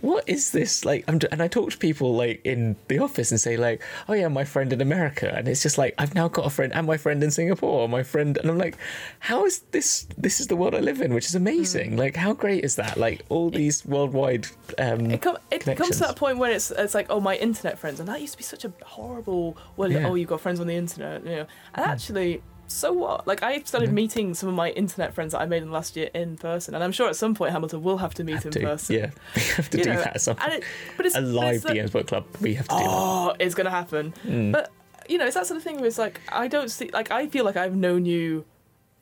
what 0.00 0.22
is 0.28 0.52
this? 0.52 0.84
Like 0.84 1.04
I'm, 1.08 1.18
and 1.32 1.42
i 1.42 1.48
talk 1.48 1.70
to 1.72 1.78
people 1.78 2.14
like 2.14 2.40
in 2.44 2.76
the 2.86 2.98
office 3.00 3.30
and 3.32 3.40
say 3.40 3.56
like 3.56 3.82
oh 4.08 4.14
yeah 4.14 4.28
my 4.28 4.44
friend 4.44 4.72
in 4.72 4.80
america. 4.80 5.32
And 5.34 5.48
it's 5.48 5.62
just 5.62 5.76
like 5.78 5.94
i've 5.98 6.14
now 6.14 6.28
got 6.28 6.46
a 6.46 6.50
friend 6.50 6.72
and 6.72 6.86
my 6.86 6.96
friend 6.96 7.22
in 7.22 7.30
singapore 7.30 7.88
my 7.88 8.02
friend 8.02 8.38
and 8.38 8.50
i'm 8.50 8.58
like 8.58 8.76
how 9.18 9.44
is 9.44 9.60
this 9.72 10.06
this 10.16 10.40
is 10.40 10.46
the 10.46 10.56
world 10.56 10.74
i 10.74 10.80
live 10.80 11.00
in 11.00 11.14
which 11.14 11.26
is 11.26 11.34
amazing. 11.34 11.92
Mm. 11.92 11.98
like 11.98 12.16
how 12.16 12.32
great 12.32 12.64
is 12.64 12.76
that? 12.76 12.96
Like 12.96 13.24
all 13.28 13.50
these 13.50 13.84
worldwide 13.84 14.46
um 14.78 15.10
It, 15.10 15.22
com- 15.22 15.38
it 15.50 15.64
comes 15.76 15.96
to 15.98 16.04
that 16.06 16.16
point 16.16 16.38
where 16.38 16.52
it's 16.52 16.70
it's 16.70 16.94
like 16.94 17.06
oh 17.10 17.20
my 17.20 17.36
internet 17.36 17.78
friends 17.78 17.98
and 18.00 18.08
that 18.08 18.20
used 18.20 18.34
to 18.34 18.38
be 18.38 18.44
such 18.44 18.64
a 18.64 18.72
horrible 18.84 19.56
well 19.76 19.90
Yeah. 19.90 20.06
oh 20.06 20.14
you've 20.14 20.28
got 20.28 20.40
friends 20.40 20.60
on 20.60 20.66
the 20.66 20.76
internet 20.76 21.24
you 21.24 21.30
know? 21.36 21.46
And 21.74 21.84
actually 21.86 22.42
so 22.70 22.92
what 22.92 23.26
like 23.26 23.42
I 23.42 23.60
started 23.62 23.92
meeting 23.92 24.34
some 24.34 24.48
of 24.48 24.54
my 24.54 24.70
internet 24.70 25.14
friends 25.14 25.32
that 25.32 25.40
I 25.40 25.46
made 25.46 25.62
in 25.62 25.68
the 25.68 25.74
last 25.74 25.96
year 25.96 26.10
in 26.14 26.36
person 26.36 26.74
and 26.74 26.84
I'm 26.84 26.92
sure 26.92 27.08
at 27.08 27.16
some 27.16 27.34
point 27.34 27.52
Hamilton 27.52 27.82
will 27.82 27.96
have 27.98 28.12
to 28.14 28.24
meet 28.24 28.44
in 28.44 28.50
to, 28.52 28.60
person 28.60 28.94
yeah 28.96 29.10
we 29.34 29.40
have 29.42 29.70
to 29.70 29.78
you 29.78 29.84
do 29.84 29.90
know, 29.90 29.96
that 30.02 30.14
at 30.16 30.20
some 30.20 30.36
and 30.40 30.50
point 30.52 30.62
it, 30.62 30.68
but 30.96 31.06
it's 31.06 31.16
a 31.16 31.20
but 31.22 31.28
live 31.28 31.62
the- 31.62 31.68
DMs 31.70 31.92
book 31.92 32.06
club 32.06 32.24
we 32.40 32.54
have 32.54 32.68
to 32.68 32.74
do 32.76 32.80
that 32.82 32.88
oh 32.90 33.34
it's 33.40 33.54
gonna 33.54 33.70
happen 33.70 34.12
Mm. 34.26 34.52
but 34.52 34.70
you 35.08 35.16
know 35.18 35.24
it's 35.26 35.34
that 35.34 35.46
sort 35.46 35.56
of 35.56 35.62
thing 35.64 35.76
where 35.76 35.86
it's 35.86 35.98
like 35.98 36.20
I 36.30 36.46
don't 36.48 36.70
see 36.70 36.90
like 36.92 37.10
I 37.10 37.26
feel 37.26 37.44
like 37.46 37.56
I've 37.56 37.74
known 37.74 38.04
you 38.04 38.44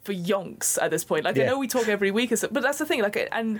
for 0.04 0.12
yonks 0.14 0.80
at 0.80 0.92
this 0.92 1.02
point. 1.02 1.24
Like 1.24 1.36
I 1.36 1.46
know 1.46 1.58
we 1.58 1.66
talk 1.66 1.88
every 1.88 2.12
week, 2.12 2.30
stuff, 2.36 2.52
but 2.52 2.62
that's 2.62 2.78
the 2.78 2.86
thing. 2.86 3.02
Like, 3.02 3.28
and 3.32 3.58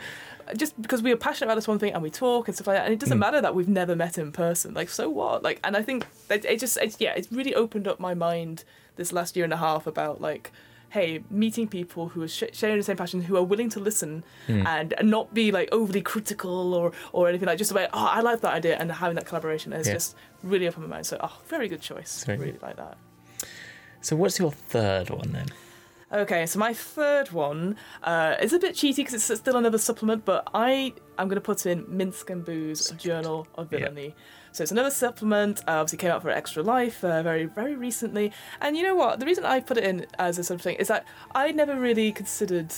just 0.57 0.81
because 0.81 1.03
we 1.03 1.11
are 1.11 1.17
passionate 1.17 1.49
about 1.49 1.57
this 1.57 1.67
one 1.67 1.81
thing 1.81 1.93
and 1.93 2.01
we 2.05 2.09
talk 2.09 2.47
and 2.47 2.55
stuff 2.55 2.69
like 2.69 2.77
that, 2.77 2.85
and 2.85 2.93
it 2.95 3.01
doesn't 3.01 3.17
Mm. 3.17 3.21
matter 3.27 3.41
that 3.41 3.57
we've 3.57 3.67
never 3.69 3.97
met 3.97 4.17
in 4.17 4.31
person. 4.31 4.73
Like, 4.73 4.89
so 4.89 5.11
what? 5.11 5.43
Like, 5.43 5.59
and 5.65 5.77
I 5.77 5.83
think 5.83 6.07
that 6.29 6.45
it 6.45 6.61
just, 6.61 6.77
it's, 6.77 7.01
yeah, 7.01 7.15
it's 7.17 7.33
really 7.33 7.53
opened 7.53 7.89
up 7.89 7.99
my 7.99 8.15
mind 8.15 8.63
this 8.97 9.13
last 9.13 9.37
year 9.37 9.45
and 9.45 9.53
a 9.53 9.57
half 9.59 9.87
about 9.87 10.21
like. 10.21 10.53
Hey, 10.89 11.25
meeting 11.31 11.67
people 11.67 12.09
who 12.11 12.23
are 12.23 12.29
sh- 12.29 12.45
sharing 12.53 12.77
the 12.79 12.83
same 12.85 12.97
passion, 12.97 13.21
who 13.21 13.37
are 13.37 13.43
willing 13.43 13.69
to 13.71 13.81
listen 13.81 14.23
Mm. 14.47 14.65
and, 14.67 14.93
and 14.97 15.11
not 15.11 15.35
be 15.35 15.51
like 15.51 15.69
overly 15.73 16.01
critical 16.01 16.73
or 16.75 16.93
or 17.13 17.29
anything 17.29 17.47
like 17.47 17.59
just 17.59 17.73
about 17.73 17.91
oh 17.93 18.07
I 18.07 18.21
like 18.21 18.41
that 18.43 18.55
idea 18.55 18.77
and 18.79 18.91
having 18.93 19.17
that 19.17 19.27
collaboration 19.27 19.73
is 19.73 19.89
Yeah. 19.89 19.95
just 19.95 20.15
really 20.45 20.69
opened 20.69 20.85
my 20.87 20.95
mind. 20.97 21.07
So 21.07 21.19
oh, 21.21 21.41
very 21.49 21.67
good 21.69 21.81
choice. 21.83 22.23
Very 22.25 22.39
really 22.39 22.59
like 22.63 22.77
that. 22.77 22.97
so 24.01 24.15
what's 24.15 24.39
your 24.39 24.53
third 24.53 25.11
one 25.11 25.33
then 25.33 25.47
Okay, 26.13 26.47
so 26.47 26.61
my 26.61 26.73
third 26.73 27.33
one 27.33 27.75
uh, 28.05 28.37
is 28.41 28.53
a 28.53 28.61
bit 28.61 28.77
cheaty 28.77 28.99
because 28.99 29.15
it's 29.29 29.41
still 29.41 29.57
another 29.57 29.77
supplement, 29.77 30.25
but 30.25 30.47
I 30.55 30.95
am 31.19 31.27
going 31.27 31.35
to 31.35 31.41
put 31.41 31.67
in 31.67 31.83
Minsc 31.87 32.31
and 32.31 32.45
Boo's 32.45 32.91
Journal 32.93 33.49
of 33.57 33.73
Yeah. 33.73 33.81
So 34.57 34.63
it's 34.63 34.73
another 34.73 34.91
supplement. 34.91 35.61
Uh, 35.69 35.73
obviously, 35.73 35.99
came 35.99 36.11
out 36.11 36.23
for 36.23 36.31
Extra 36.31 36.63
Life 36.63 37.05
uh, 37.05 37.23
very, 37.23 37.45
very 37.45 37.75
recently. 37.77 38.33
And 38.63 38.75
you 38.75 38.83
know 38.83 38.95
what? 38.95 39.21
The 39.21 39.27
reason 39.27 39.45
I 39.45 39.61
put 39.61 39.77
it 39.77 39.85
in 39.85 40.07
as 40.19 40.39
a 40.39 40.45
sort 40.45 40.61
of 40.61 40.63
thing 40.63 40.77
is 40.77 40.89
that 40.89 41.05
I 41.35 41.53
never 41.53 41.79
really 41.79 42.11
considered. 42.11 42.73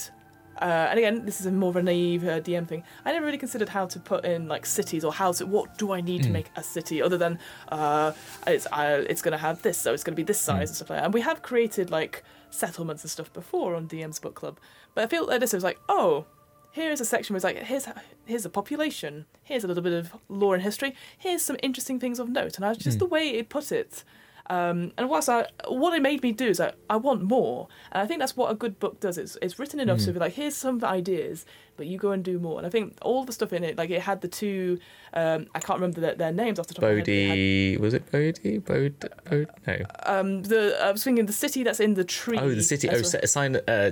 Uh, 0.61 0.87
and 0.89 0.99
again, 0.99 1.23
this 1.23 1.39
is 1.39 1.45
a 1.45 1.51
more 1.53 1.69
of 1.69 1.77
a 1.77 1.81
naive 1.81 2.25
uh, 2.27 2.41
DM 2.41 2.67
thing. 2.67 2.83
I 3.05 3.13
never 3.13 3.25
really 3.25 3.37
considered 3.37 3.69
how 3.69 3.85
to 3.85 3.97
put 3.97 4.25
in 4.25 4.49
like 4.49 4.65
cities 4.65 5.05
or 5.05 5.13
how 5.13 5.31
to 5.31 5.45
what 5.45 5.77
do 5.77 5.93
I 5.93 6.01
need 6.01 6.23
to 6.23 6.29
Mm. 6.29 6.33
make 6.33 6.51
a 6.57 6.63
city 6.63 7.01
other 7.01 7.17
than 7.17 7.39
uh, 7.69 8.11
it's 8.45 8.67
uh, 8.73 9.05
it's 9.09 9.21
going 9.21 9.31
to 9.31 9.37
have 9.37 9.61
this, 9.61 9.77
so 9.77 9.93
it's 9.93 10.03
going 10.03 10.11
to 10.15 10.17
be 10.17 10.23
this 10.23 10.41
size 10.41 10.57
Mm. 10.57 10.71
and 10.71 10.75
stuff 10.75 10.89
like 10.89 10.99
that. 10.99 11.05
And 11.05 11.13
we 11.13 11.21
have 11.21 11.41
created 11.43 11.91
like 11.91 12.25
settlements 12.49 13.03
and 13.05 13.09
stuff 13.09 13.31
before 13.31 13.73
on 13.75 13.87
DM's 13.87 14.19
book 14.19 14.35
club, 14.35 14.59
but 14.95 15.05
I 15.05 15.07
feel 15.07 15.25
like 15.27 15.39
this 15.39 15.53
was 15.53 15.63
like 15.63 15.79
oh, 15.87 16.25
here's 16.71 17.01
a 17.01 17.05
section 17.05 17.33
where 17.33 17.37
it's 17.37 17.43
like 17.43 17.57
here's 17.57 17.87
here's 18.25 18.45
a 18.45 18.49
population, 18.49 19.25
here's 19.43 19.63
a 19.63 19.67
little 19.67 19.83
bit 19.83 19.93
of 19.93 20.13
lore 20.29 20.53
and 20.55 20.63
history, 20.63 20.95
here's 21.17 21.41
some 21.41 21.57
interesting 21.63 21.99
things 21.99 22.19
of 22.19 22.29
note, 22.29 22.55
and 22.57 22.65
I 22.65 22.69
was 22.69 22.77
just 22.77 22.99
the 22.99 23.05
way 23.05 23.29
it 23.29 23.49
put 23.49 23.71
it. 23.71 24.03
Um, 24.51 24.93
and 24.97 25.07
whilst 25.11 25.29
I, 25.29 25.45
what 25.67 25.93
it 25.93 26.01
made 26.01 26.23
me 26.23 26.31
do 26.31 26.47
is 26.47 26.59
I, 26.59 26.73
I 26.89 26.95
want 26.97 27.21
more, 27.21 27.67
and 27.91 28.01
I 28.01 28.07
think 28.07 28.19
that's 28.19 28.35
what 28.35 28.49
a 28.51 28.55
good 28.55 28.79
book 28.79 28.99
does. 28.99 29.19
It's, 29.19 29.37
it's 29.43 29.59
written 29.59 29.79
enough 29.79 29.99
to 30.05 30.11
be 30.11 30.17
like, 30.19 30.33
here's 30.33 30.55
some 30.55 30.83
ideas, 30.83 31.45
but 31.77 31.85
you 31.85 31.99
go 31.99 32.09
and 32.13 32.23
do 32.23 32.39
more. 32.39 32.57
And 32.57 32.65
I 32.65 32.71
think 32.71 32.97
all 33.03 33.25
the 33.25 33.31
stuff 33.31 33.53
in 33.53 33.63
it, 33.63 33.77
like 33.77 33.91
it 33.91 34.01
had 34.01 34.21
the 34.21 34.27
two, 34.27 34.79
um, 35.13 35.45
I 35.53 35.59
can't 35.59 35.79
remember 35.79 36.01
their, 36.01 36.15
their 36.15 36.31
names 36.31 36.57
off 36.57 36.65
the 36.65 36.73
top 36.73 36.83
of 36.83 36.89
my 36.89 36.95
head. 36.95 37.05
but 37.05 37.11
had- 37.11 37.27
Bodhi 37.29 37.77
was 37.77 37.93
it 37.93 38.11
Bodhi? 38.11 38.57
Bod, 38.57 38.99
Bod 39.29 39.47
no. 39.67 39.85
Um, 40.07 40.41
the 40.41 40.75
I 40.81 40.91
was 40.91 41.03
thinking 41.03 41.27
the 41.27 41.33
city 41.33 41.61
that's 41.61 41.79
in 41.79 41.93
the 41.93 42.03
tree. 42.03 42.39
Oh, 42.39 42.49
the 42.49 42.63
city. 42.63 42.89
Oh, 42.89 42.93
well. 42.93 43.03
sign. 43.27 43.55
Uh, 43.67 43.91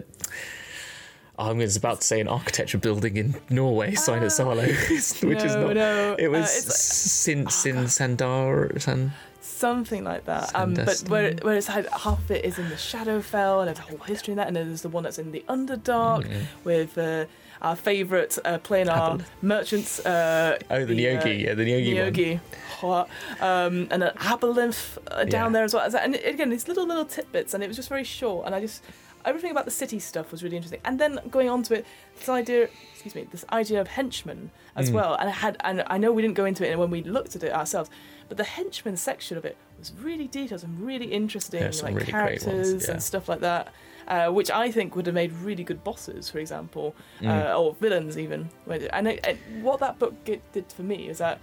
I 1.40 1.52
was 1.54 1.76
about 1.76 2.02
to 2.02 2.08
say 2.08 2.20
an 2.20 2.28
architecture 2.28 2.78
building 2.80 3.16
in 3.18 3.36
Norway, 3.50 3.94
sign 3.96 4.24
at 4.24 4.32
Salo, 4.32 4.56
which 4.66 5.44
is 5.44 5.56
Ah. 5.56 5.60
Not. 5.60 5.74
no, 5.76 6.16
It 6.18 6.30
was 6.30 6.46
uh, 6.46 6.72
Sin 6.72 7.48
Sin 7.50 7.88
Sandar. 7.88 8.72
San, 8.80 9.14
something 9.42 10.04
like 10.04 10.26
that. 10.26 10.52
Um, 10.56 10.74
but 10.74 11.04
where, 11.08 11.34
where 11.42 11.56
it's 11.56 11.68
had 11.68 11.88
half 11.88 12.20
of 12.20 12.32
it 12.32 12.44
is 12.46 12.58
in 12.60 12.70
the 12.70 12.76
Shadowfell, 12.76 13.60
and 13.60 13.68
there's 13.68 13.80
a 13.80 13.82
whole 13.84 13.98
history 14.00 14.32
in 14.32 14.38
that, 14.38 14.48
and 14.48 14.56
then 14.56 14.68
there's 14.68 14.82
the 14.82 14.90
one 14.90 15.04
that's 15.04 15.20
in 15.20 15.32
the 15.32 15.44
Underdark 15.48 16.26
Mm. 16.28 16.42
with 16.64 16.98
uh, 16.98 17.26
our 17.62 17.76
favourite 17.76 18.38
uh, 18.46 18.58
playing 18.60 18.90
our 18.90 19.18
merchants. 19.42 20.04
Uh, 20.06 20.58
oh, 20.70 20.86
the 20.86 20.94
Nyogi. 20.98 21.44
yeah, 21.44 21.54
the 21.56 21.64
Nyogi, 21.66 22.04
one. 22.04 22.14
Nyogi. 22.14 22.40
Hot. 22.80 23.10
Um, 23.42 23.88
and 23.90 24.02
then 24.04 24.12
Aberlinth 24.18 24.98
uh, 25.12 25.24
down 25.24 25.48
Yeah. 25.52 25.54
there 25.54 25.64
as 25.64 25.74
well. 25.74 25.96
And 25.96 26.16
again, 26.16 26.50
these 26.50 26.68
little 26.68 26.86
little 26.86 27.06
tidbits, 27.06 27.54
and 27.56 27.64
it 27.64 27.68
was 27.68 27.76
just 27.78 27.90
very 27.90 28.04
short. 28.04 28.46
And 28.46 28.54
I 28.54 28.60
just 28.60 28.84
everything 29.28 29.51
about 29.51 29.65
the 29.65 29.71
city 29.84 29.99
stuff 29.99 30.32
was 30.32 30.41
really 30.43 30.55
interesting. 30.55 30.82
And 30.86 30.99
then 30.99 31.19
going 31.30 31.49
on 31.49 31.61
to 31.63 31.75
it, 31.75 31.86
this 32.17 32.30
idea, 32.30 32.69
excuse 32.93 33.13
me, 33.15 33.28
this 33.32 33.45
idea 33.51 33.80
of 33.82 33.88
henchmen 33.89 34.49
as 34.75 34.89
Mm. 34.89 34.93
well. 34.93 35.13
And 35.19 35.28
I 35.30 35.32
had, 35.34 35.57
and 35.63 35.84
I 35.88 35.97
know 35.97 36.11
we 36.11 36.21
didn't 36.21 36.36
go 36.36 36.45
into 36.45 36.67
it 36.69 36.78
when 36.80 36.89
we 36.89 37.01
looked 37.03 37.36
at 37.36 37.43
it 37.43 37.51
ourselves, 37.51 37.89
but 38.30 38.38
the 38.38 38.43
henchmen 38.43 38.97
section 38.97 39.38
of 39.38 39.45
it 39.45 39.55
was 39.80 39.91
really 40.01 40.28
detailed 40.28 40.63
and 40.63 40.80
really 40.82 41.07
interesting, 41.07 41.71
some 41.71 41.86
like 41.88 41.95
really 41.95 42.11
great 42.11 42.23
ones, 42.23 42.43
characters 42.43 42.86
yeah. 42.86 42.91
and 42.93 43.03
stuff 43.03 43.30
like 43.30 43.41
that. 43.41 43.73
Uh, 44.07 44.30
which 44.30 44.49
I 44.49 44.71
think 44.71 44.95
would 44.95 45.05
have 45.05 45.15
made 45.15 45.34
really 45.34 45.65
good 45.65 45.84
bosses, 45.84 46.30
for 46.30 46.39
example, 46.39 46.95
Mm. 47.19 47.28
uh, 47.53 47.59
or 47.59 47.73
villains 47.73 48.17
even. 48.17 48.47
And 48.93 49.05
it, 49.09 49.19
it, 49.28 49.38
what 49.61 49.82
that 49.82 49.99
book 49.99 50.13
did 50.23 50.41
for 50.78 50.84
me 50.84 51.09
is 51.09 51.17
that 51.17 51.39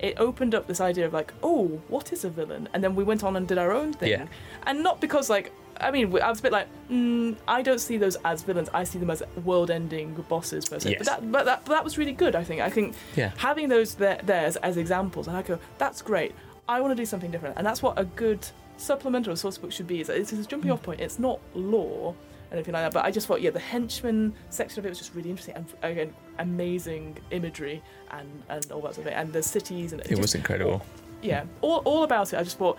it 0.00 0.14
opened 0.18 0.52
up 0.52 0.66
this 0.66 0.80
idea 0.80 1.06
of 1.06 1.12
like, 1.12 1.32
oh, 1.44 1.80
what 1.86 2.12
is 2.12 2.24
a 2.24 2.28
villain? 2.30 2.68
And 2.72 2.82
then 2.82 2.96
we 2.96 3.04
went 3.04 3.22
on 3.22 3.36
and 3.36 3.46
did 3.46 3.56
our 3.58 3.70
own 3.72 3.92
thing. 3.92 4.10
Yeah. 4.10 4.26
And 4.66 4.82
not 4.82 5.00
because 5.00 5.30
like, 5.30 5.52
I 5.80 5.90
mean, 5.90 6.06
I 6.20 6.28
was 6.28 6.40
a 6.40 6.42
bit 6.42 6.52
like, 6.52 6.66
mm, 6.90 7.36
I 7.46 7.62
don't 7.62 7.78
see 7.80 7.96
those 7.98 8.16
as 8.24 8.42
villains. 8.42 8.68
I 8.74 8.84
see 8.84 8.98
them 8.98 9.10
as 9.10 9.22
world-ending 9.44 10.14
bosses 10.28 10.68
per 10.68 10.78
se. 10.78 10.90
Yes. 10.90 10.98
But 10.98 11.06
that, 11.06 11.32
but 11.32 11.44
that, 11.44 11.64
but 11.64 11.72
that 11.72 11.84
was 11.84 11.96
really 11.98 12.12
good. 12.12 12.34
I 12.34 12.44
think. 12.44 12.60
I 12.60 12.70
think 12.70 12.94
Yeah. 13.16 13.30
having 13.36 13.68
those 13.68 13.94
there, 13.94 14.20
there 14.24 14.44
as, 14.46 14.56
as 14.56 14.76
examples, 14.76 15.28
and 15.28 15.36
I 15.36 15.42
go, 15.42 15.58
that's 15.78 16.02
great. 16.02 16.34
I 16.68 16.80
want 16.80 16.90
to 16.92 16.96
do 17.00 17.06
something 17.06 17.30
different, 17.30 17.56
and 17.56 17.66
that's 17.66 17.82
what 17.82 17.98
a 17.98 18.04
good 18.04 18.46
supplement 18.76 19.26
or 19.28 19.32
a 19.32 19.36
source 19.36 19.58
book 19.58 19.72
should 19.72 19.86
be. 19.86 20.00
Is 20.00 20.08
it's 20.08 20.32
a 20.32 20.44
jumping 20.44 20.70
off 20.70 20.82
point. 20.82 21.00
It's 21.00 21.18
not 21.18 21.40
lore 21.54 22.14
and 22.50 22.58
anything 22.58 22.74
like 22.74 22.84
that. 22.84 22.92
But 22.92 23.04
I 23.04 23.10
just 23.10 23.26
thought, 23.26 23.40
yeah, 23.42 23.50
the 23.50 23.58
henchman 23.60 24.34
section 24.50 24.78
of 24.80 24.86
it 24.86 24.88
was 24.90 24.98
just 24.98 25.14
really 25.14 25.30
interesting 25.30 25.54
and 25.56 25.66
again, 25.82 26.12
amazing 26.38 27.16
imagery 27.30 27.82
and 28.10 28.28
and 28.48 28.70
all 28.72 28.80
that 28.82 28.94
sort 28.94 28.98
of 29.06 29.12
thing, 29.12 29.14
and 29.14 29.32
the 29.32 29.42
cities 29.42 29.92
and 29.92 30.00
It 30.02 30.08
just- 30.08 30.20
was 30.22 30.34
incredible. 30.34 30.82
yeah, 31.22 31.44
all, 31.60 31.78
all 31.84 32.02
about 32.04 32.32
it. 32.32 32.38
I 32.38 32.42
just 32.42 32.58
thought, 32.58 32.78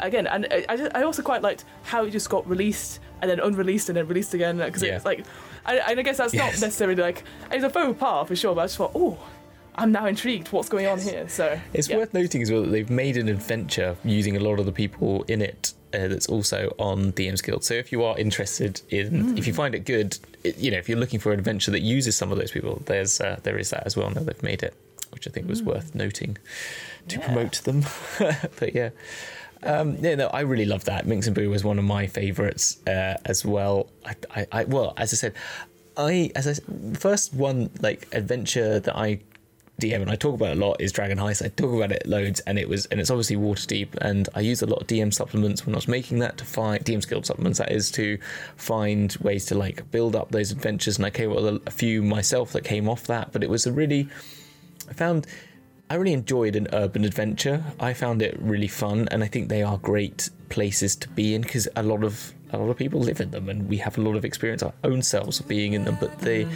again, 0.00 0.26
and 0.26 0.46
I, 0.50 0.64
I, 0.68 0.76
just, 0.76 0.94
I 0.96 1.02
also 1.02 1.22
quite 1.22 1.42
liked 1.42 1.64
how 1.84 2.04
it 2.04 2.10
just 2.10 2.28
got 2.30 2.48
released 2.48 3.00
and 3.20 3.30
then 3.30 3.40
unreleased 3.40 3.88
and 3.88 3.96
then 3.96 4.06
released 4.06 4.34
again 4.34 4.58
because 4.58 4.82
Yeah. 4.82 4.96
it's 4.96 5.04
like, 5.04 5.24
I, 5.66 5.76
and 5.78 5.98
I 5.98 6.02
guess 6.02 6.16
that's 6.18 6.34
not 6.34 6.52
necessarily 6.60 7.00
like 7.02 7.24
it's 7.50 7.64
a 7.64 7.70
faux 7.70 7.98
pas 7.98 8.26
for 8.28 8.36
sure, 8.36 8.54
but 8.54 8.62
I 8.62 8.64
just 8.64 8.76
thought, 8.76 8.92
oh, 8.94 9.18
I'm 9.74 9.92
now 9.92 10.06
intrigued. 10.06 10.48
What's 10.52 10.68
going 10.68 10.86
on 10.86 10.98
here? 11.00 11.28
So 11.28 11.58
It's 11.72 11.88
yeah. 11.88 11.98
worth 11.98 12.12
noting 12.14 12.42
as 12.42 12.50
well 12.50 12.62
that 12.62 12.68
they've 12.70 12.90
made 12.90 13.16
an 13.16 13.28
adventure 13.28 13.96
using 14.04 14.36
a 14.36 14.40
lot 14.40 14.58
of 14.58 14.66
the 14.66 14.72
people 14.72 15.22
in 15.28 15.40
it 15.40 15.72
uh, 15.94 16.08
that's 16.08 16.26
also 16.26 16.74
on 16.78 17.12
DM's 17.12 17.40
Guild. 17.42 17.64
So 17.64 17.74
if 17.74 17.92
you 17.92 18.02
are 18.04 18.18
interested 18.18 18.80
in, 18.90 19.38
if 19.38 19.46
you 19.46 19.52
find 19.54 19.74
it 19.74 19.80
good, 19.84 20.18
it, 20.44 20.58
you 20.58 20.70
know, 20.70 20.78
if 20.78 20.88
you're 20.88 20.98
looking 20.98 21.20
for 21.20 21.32
an 21.32 21.38
adventure 21.38 21.70
that 21.70 21.80
uses 21.80 22.16
some 22.16 22.30
of 22.32 22.38
those 22.38 22.50
people, 22.50 22.82
there's 22.86 23.20
uh, 23.20 23.38
there 23.44 23.56
is 23.56 23.70
that 23.70 23.84
as 23.86 23.96
well. 23.96 24.10
Now 24.10 24.22
they've 24.22 24.42
made 24.42 24.62
it, 24.64 24.74
which 25.12 25.26
I 25.28 25.30
think 25.30 25.48
was 25.48 25.62
worth 25.62 25.94
noting 25.94 26.36
to 27.08 27.18
Yeah. 27.18 27.24
promote 27.24 27.52
them. 27.62 27.84
but 28.58 28.74
yeah. 28.74 28.90
Um, 29.62 29.96
yeah, 29.96 30.14
no, 30.14 30.28
I 30.28 30.40
really 30.40 30.64
love 30.64 30.84
that. 30.84 31.06
Minsc 31.06 31.26
and 31.26 31.34
Boo 31.34 31.50
was 31.50 31.64
one 31.64 31.78
of 31.78 31.84
my 31.84 32.06
favourites 32.06 32.78
uh, 32.86 33.16
as 33.24 33.44
well. 33.44 33.90
I, 34.04 34.14
I, 34.34 34.46
I, 34.52 34.64
well, 34.64 34.94
as 34.96 35.12
I 35.12 35.16
said, 35.16 35.34
I 35.96 36.30
as 36.36 36.46
I 36.46 36.54
first 36.96 37.34
one 37.34 37.70
like 37.80 38.06
adventure 38.12 38.78
that 38.78 38.96
I 38.96 39.20
DM 39.80 40.02
and 40.02 40.10
I 40.10 40.16
talk 40.16 40.34
about 40.34 40.56
a 40.56 40.60
lot 40.60 40.80
is 40.80 40.90
Dragon 40.92 41.18
Heist. 41.18 41.44
I 41.44 41.48
talk 41.48 41.72
about 41.72 41.92
it 41.92 42.06
loads, 42.06 42.40
and 42.40 42.58
it 42.58 42.68
was 42.68 42.86
and 42.86 43.00
it's 43.00 43.10
obviously 43.10 43.36
Waterdeep. 43.36 43.96
And 44.00 44.28
I 44.34 44.40
used 44.40 44.62
a 44.62 44.66
lot 44.66 44.80
of 44.80 44.86
DM 44.86 45.12
supplements 45.12 45.66
when 45.66 45.74
I 45.74 45.78
was 45.78 45.88
making 45.88 46.20
that 46.20 46.36
to 46.38 46.44
find 46.44 46.84
DM's 46.84 47.06
Guild 47.06 47.26
supplements. 47.26 47.58
That 47.58 47.70
is 47.72 47.90
to 47.92 48.18
find 48.56 49.16
ways 49.20 49.46
to 49.46 49.54
like 49.56 49.88
build 49.90 50.16
up 50.16 50.30
those 50.30 50.50
adventures. 50.52 50.98
And 50.98 51.06
I 51.06 51.10
came 51.10 51.30
up 51.30 51.36
with 51.36 51.46
a, 51.46 51.62
a 51.66 51.70
few 51.70 52.02
myself 52.02 52.52
that 52.52 52.64
came 52.64 52.88
off 52.88 53.06
that. 53.06 53.32
But 53.32 53.42
it 53.42 53.50
was 53.50 53.66
a 53.66 53.72
really 53.72 54.08
I 54.88 54.92
found 54.94 55.26
I 55.90 55.94
really 55.94 56.12
enjoyed 56.12 56.54
an 56.54 56.68
urban 56.72 57.04
adventure. 57.04 57.64
I 57.80 57.94
found 57.94 58.20
it 58.20 58.36
really 58.40 58.68
fun, 58.68 59.08
and 59.10 59.24
I 59.24 59.26
think 59.26 59.48
they 59.48 59.62
are 59.62 59.78
great 59.78 60.28
places 60.50 60.94
to 60.96 61.08
be 61.08 61.34
in 61.34 61.42
because 61.42 61.66
a 61.76 61.82
lot 61.82 62.04
of 62.04 62.34
a 62.50 62.58
lot 62.58 62.70
of 62.70 62.76
people 62.76 63.00
live 63.00 63.20
in 63.20 63.30
them, 63.30 63.48
and 63.48 63.68
we 63.68 63.78
have 63.78 63.96
a 63.96 64.00
lot 64.02 64.16
of 64.16 64.24
experience 64.24 64.62
our 64.62 64.74
own 64.84 65.00
selves 65.02 65.40
of 65.40 65.48
being 65.48 65.72
in 65.72 65.84
them. 65.84 65.96
But 65.98 66.18
they, 66.18 66.44
mm. 66.44 66.52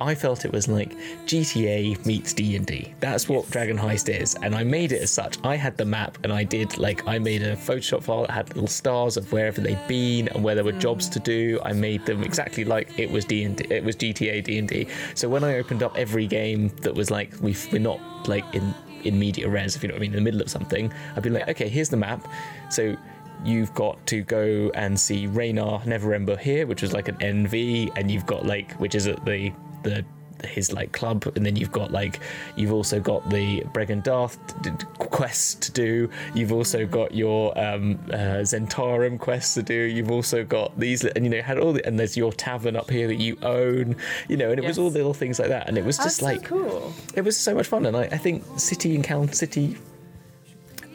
I 0.00 0.14
felt 0.14 0.44
it 0.44 0.52
was 0.52 0.66
like 0.66 0.96
GTA 1.26 2.04
meets 2.04 2.32
D 2.32 2.56
and 2.56 2.66
D. 2.66 2.92
That's 2.98 3.28
what 3.28 3.48
Dragon 3.50 3.78
Heist 3.78 4.08
is, 4.08 4.34
and 4.42 4.54
I 4.54 4.64
made 4.64 4.90
it 4.90 5.00
as 5.02 5.12
such. 5.12 5.38
I 5.44 5.54
had 5.54 5.76
the 5.76 5.84
map, 5.84 6.18
and 6.24 6.32
I 6.32 6.42
did 6.42 6.78
like 6.78 7.06
I 7.06 7.18
made 7.18 7.42
a 7.42 7.54
Photoshop 7.54 8.02
file 8.02 8.22
that 8.22 8.30
had 8.30 8.48
little 8.48 8.66
stars 8.66 9.16
of 9.16 9.30
wherever 9.32 9.60
they'd 9.60 9.86
been 9.86 10.28
and 10.28 10.42
where 10.42 10.56
there 10.56 10.64
were 10.64 10.72
jobs 10.72 11.08
to 11.10 11.20
do. 11.20 11.60
I 11.64 11.72
made 11.72 12.04
them 12.06 12.24
exactly 12.24 12.64
like 12.64 12.98
it 12.98 13.08
was 13.08 13.24
D 13.24 13.44
and 13.44 13.56
D. 13.56 13.66
It 13.70 13.84
was 13.84 13.94
GTA 13.94 14.42
D 14.42 14.58
and 14.58 14.68
D. 14.68 14.88
So 15.14 15.28
when 15.28 15.44
I 15.44 15.58
opened 15.58 15.82
up 15.84 15.96
every 15.96 16.26
game 16.26 16.68
that 16.82 16.94
was 16.94 17.10
like 17.12 17.32
we 17.40 17.56
we're 17.70 17.78
not 17.78 18.00
like 18.28 18.44
in 18.52 18.74
in 19.04 19.16
media 19.16 19.48
res, 19.48 19.76
if 19.76 19.82
you 19.82 19.88
know 19.88 19.94
what 19.94 19.98
I 19.98 20.00
mean, 20.00 20.10
in 20.10 20.16
the 20.16 20.22
middle 20.22 20.42
of 20.42 20.50
something, 20.50 20.92
I'd 21.14 21.22
be 21.22 21.30
like, 21.30 21.48
okay, 21.48 21.68
here's 21.68 21.88
the 21.88 21.96
map. 21.96 22.26
So 22.68 22.96
you've 23.44 23.74
got 23.74 24.04
to 24.06 24.22
go 24.22 24.70
and 24.74 24.98
see 24.98 25.28
Renaer 25.28 25.82
Neverember 25.84 26.38
here, 26.38 26.66
which 26.66 26.82
was 26.82 26.92
like 26.92 27.08
an 27.08 27.16
NV, 27.16 27.92
and 27.96 28.10
you've 28.10 28.26
got 28.26 28.44
like 28.44 28.72
which 28.72 28.94
is 28.94 29.06
at 29.06 29.24
the 29.24 29.52
the 29.84 30.04
his 30.44 30.72
like 30.72 30.92
club, 30.92 31.24
and 31.36 31.46
then 31.46 31.56
you've 31.56 31.72
got 31.72 31.90
like 31.90 32.20
you've 32.56 32.72
also 32.72 33.00
got 33.00 33.30
the 33.30 33.62
Bregan 33.72 34.02
D'aerthe 34.02 34.36
d- 34.62 34.70
d- 34.76 34.84
quest 34.98 35.62
to 35.62 35.72
do. 35.72 36.10
You've 36.34 36.52
also 36.52 36.84
got 36.84 37.14
your 37.14 37.56
um, 37.58 37.98
uh, 38.10 38.42
Zhentarim 38.42 39.18
quest 39.18 39.54
to 39.54 39.62
do. 39.62 39.74
You've 39.74 40.10
also 40.10 40.44
got 40.44 40.78
these, 40.78 41.02
and 41.04 41.24
you 41.24 41.30
know 41.30 41.40
had 41.40 41.58
all 41.58 41.72
the, 41.72 41.86
and 41.86 41.98
there's 41.98 42.14
your 42.16 42.30
tavern 42.32 42.76
up 42.76 42.90
here 42.90 43.06
that 43.08 43.14
you 43.20 43.38
own. 43.42 43.96
You 44.28 44.36
know, 44.36 44.50
and 44.50 44.58
it 44.58 44.62
was 44.66 44.76
Yes. 44.76 44.78
all 44.78 44.90
little 44.90 45.14
things 45.14 45.38
like 45.38 45.48
that, 45.48 45.66
and 45.68 45.78
it 45.78 45.84
was 45.84 45.96
That's 45.96 46.08
just 46.08 46.20
so 46.20 46.26
like 46.26 46.44
cool. 46.44 46.92
it 47.14 47.22
was 47.22 47.38
so 47.38 47.54
much 47.54 47.66
fun 47.68 47.86
and 47.86 47.96
I, 47.96 48.02
I 48.02 48.18
think 48.18 48.44
city 48.58 48.94
encounter 48.94 49.32
city 49.34 49.78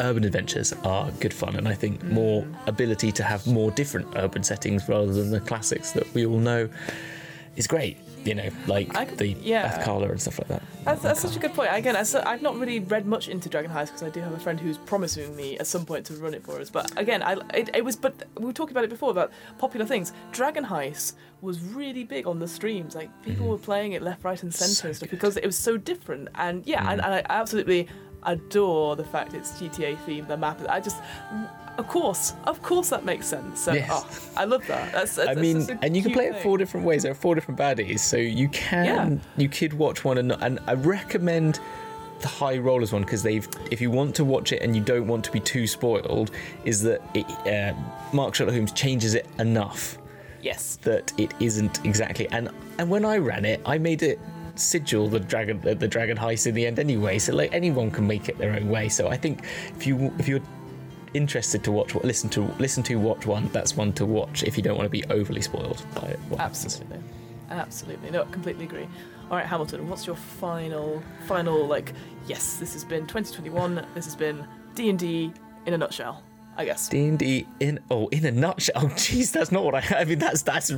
urban 0.02 0.24
adventures 0.24 0.74
are 0.84 1.12
good 1.20 1.34
fun 1.34 1.56
and 1.56 1.68
I 1.68 1.74
think 1.74 2.02
more 2.04 2.46
ability 2.68 3.12
to 3.14 3.24
have 3.24 3.46
more 3.48 3.70
different 3.72 4.08
urban 4.16 4.44
settings 4.44 4.88
rather 4.88 5.12
than 5.12 5.30
the 5.30 5.42
classics 5.42 5.92
that 5.92 6.12
we 6.14 6.26
all 6.26 6.40
know 6.40 6.70
is 7.58 7.68
great 7.68 7.98
you 8.26 8.36
know 8.36 8.50
like 8.68 8.94
could- 8.94 9.18
the 9.18 9.30
yeah. 9.42 9.80
Athkatla 9.80 10.12
and 10.12 10.22
stuff 10.22 10.40
like 10.40 10.48
that 10.50 10.64
That's, 10.84 11.02
that's 11.02 11.20
such 11.22 11.36
a 11.36 11.40
good 11.40 11.54
point. 11.54 11.70
Again, 11.72 11.96
I, 11.96 12.04
I've 12.26 12.42
not 12.42 12.58
really 12.58 12.80
read 12.80 13.06
much 13.06 13.28
into 13.28 13.50
Dragon 13.50 13.72
Heist 13.72 13.88
because 13.88 14.04
I 14.04 14.10
do 14.10 14.22
have 14.22 14.34
a 14.34 14.40
friend 14.40 14.60
who's 14.60 14.78
promising 14.78 15.36
me 15.36 15.58
at 15.58 15.68
some 15.68 15.86
point 15.86 16.06
to 16.08 16.14
run 16.16 16.34
it 16.34 16.44
for 16.44 16.60
us. 16.60 16.70
But 16.70 16.98
again, 16.98 17.22
I, 17.22 17.34
it, 17.54 17.70
it 17.76 17.86
was. 17.86 17.96
But 17.96 18.24
we 18.38 18.46
were 18.46 18.54
talking 18.54 18.74
about 18.74 18.86
it 18.86 18.90
before 18.90 19.12
about 19.12 19.32
popular 19.58 19.86
things. 19.86 20.14
Dragon 20.32 20.66
Heist 20.66 21.14
was 21.42 21.62
really 21.62 22.04
big 22.04 22.28
on 22.28 22.40
the 22.40 22.48
streams. 22.48 22.96
Like 22.96 23.10
people 23.24 23.44
mm-hmm. 23.44 23.52
were 23.52 23.58
playing 23.58 23.94
it 23.94 24.02
left, 24.02 24.24
right, 24.24 24.42
and 24.42 24.54
centre 24.54 24.74
So 24.74 24.88
and 24.88 24.96
stuff 24.98 25.10
because 25.10 25.38
it 25.38 25.46
was 25.46 25.58
so 25.58 25.78
different. 25.78 26.30
And 26.36 26.66
yeah, 26.66 26.90
and, 26.90 27.02
mm. 27.02 27.06
and 27.06 27.14
I 27.16 27.24
absolutely 27.30 27.88
adore 28.24 28.96
the 28.96 29.06
fact 29.06 29.34
it's 29.34 29.52
GTA 29.54 29.98
themed. 30.06 30.28
The 30.28 30.38
map. 30.38 30.62
I 30.70 30.80
just. 30.80 30.98
Of 31.80 31.88
course, 31.88 32.34
of 32.46 32.62
course, 32.62 32.90
that 32.90 33.06
makes 33.06 33.26
sense. 33.26 33.62
So, 33.62 33.72
Yes. 33.74 33.90
oh, 33.90 34.06
I 34.36 34.44
love 34.44 34.68
that. 34.68 34.92
That's, 34.92 35.16
that's 35.16 35.30
I 35.30 35.34
mean, 35.36 35.80
and 35.82 35.96
you 35.96 36.04
can 36.04 36.12
play 36.12 36.26
it 36.28 36.36
four 36.44 36.58
different 36.58 36.86
ways. 36.86 37.04
There 37.04 37.12
are 37.14 37.16
four 37.16 37.36
different 37.36 37.58
baddies, 37.60 38.00
so 38.00 38.18
you 38.18 38.50
can 38.50 39.22
you 39.38 39.48
could 39.48 39.74
watch 39.74 40.04
one 40.04 40.18
and 40.18 40.32
and 40.34 40.60
I 40.68 40.74
recommend 40.74 41.60
the 42.20 42.28
High 42.28 42.58
Rollers 42.58 42.92
one 42.92 43.04
because 43.04 43.24
they've 43.24 43.48
if 43.72 43.80
you 43.80 43.90
want 43.92 44.14
to 44.16 44.26
watch 44.26 44.52
it 44.52 44.62
and 44.62 44.76
you 44.76 44.82
don't 44.84 45.08
want 45.08 45.24
to 45.24 45.32
be 45.32 45.40
too 45.40 45.66
spoiled, 45.68 46.32
is 46.66 46.82
that 46.84 47.02
it, 47.14 47.26
uh, 47.48 47.74
Mark 48.12 48.36
Sherlock 48.36 48.54
Holmes 48.56 48.74
changes 48.74 49.14
it 49.16 49.26
enough 49.40 49.98
Yes. 50.42 50.78
that 50.84 51.14
it 51.18 51.34
isn't 51.40 51.86
exactly. 51.86 52.28
And 52.30 52.50
and 52.78 52.90
when 52.90 53.06
I 53.06 53.18
ran 53.18 53.46
it, 53.46 53.62
I 53.66 53.78
made 53.78 54.04
it 54.04 54.20
sigil 54.56 55.08
the 55.08 55.22
dragon 55.22 55.62
the, 55.62 55.74
the 55.76 55.88
dragon 55.88 56.18
heist 56.18 56.46
in 56.46 56.54
the 56.56 56.66
end 56.66 56.78
anyway. 56.80 57.20
So 57.20 57.34
like 57.34 57.54
anyone 57.54 57.90
can 57.90 58.06
make 58.06 58.28
it 58.28 58.38
their 58.38 58.52
own 58.54 58.68
way. 58.68 58.90
So 58.90 59.08
I 59.08 59.16
think 59.16 59.46
if 59.78 59.88
you 59.88 60.14
if 60.20 60.28
you're 60.28 60.42
interested 61.14 61.64
to 61.64 61.72
watch 61.72 61.96
listen 61.96 62.30
to 62.30 62.42
listen 62.60 62.84
to 62.84 62.96
watch 62.96 63.26
one 63.26 63.48
that's 63.48 63.76
one 63.76 63.92
to 63.94 64.06
watch 64.06 64.44
if 64.44 64.58
you 64.58 64.64
don't 64.64 64.78
want 64.78 64.86
to 64.86 64.90
be 64.90 65.04
overly 65.06 65.42
spoiled 65.42 65.84
by 65.96 66.08
it 66.08 66.20
what 66.30 66.40
happens. 66.40 66.66
Absolutely. 66.66 67.00
Absolutely, 67.50 68.12
no, 68.12 68.26
completely 68.26 68.66
agree. 68.66 68.88
All 69.32 69.38
right, 69.38 69.46
Hamilton, 69.46 69.90
what's 69.90 70.06
your 70.06 70.16
final, 70.16 71.02
final 71.28 71.66
like? 71.66 71.94
Yes, 72.28 72.58
this 72.58 72.74
has 72.74 72.84
been 72.84 73.08
2021. 73.08 73.86
This 73.96 74.06
has 74.06 74.16
been 74.16 74.46
D 74.76 74.90
and 74.90 75.00
D 75.00 75.34
in 75.66 75.74
a 75.74 75.78
nutshell, 75.78 76.24
I 76.60 76.66
guess. 76.66 76.90
D 76.90 77.06
and 77.08 77.18
D 77.18 77.48
in 77.62 77.80
oh 77.90 78.10
in 78.10 78.26
a 78.26 78.32
nutshell. 78.32 78.74
Oh 78.80 78.88
jeez, 78.90 79.32
that's 79.32 79.50
not 79.50 79.64
what 79.64 79.76
I. 79.76 80.02
I 80.02 80.04
mean, 80.04 80.20
that's 80.20 80.42
that's 80.42 80.74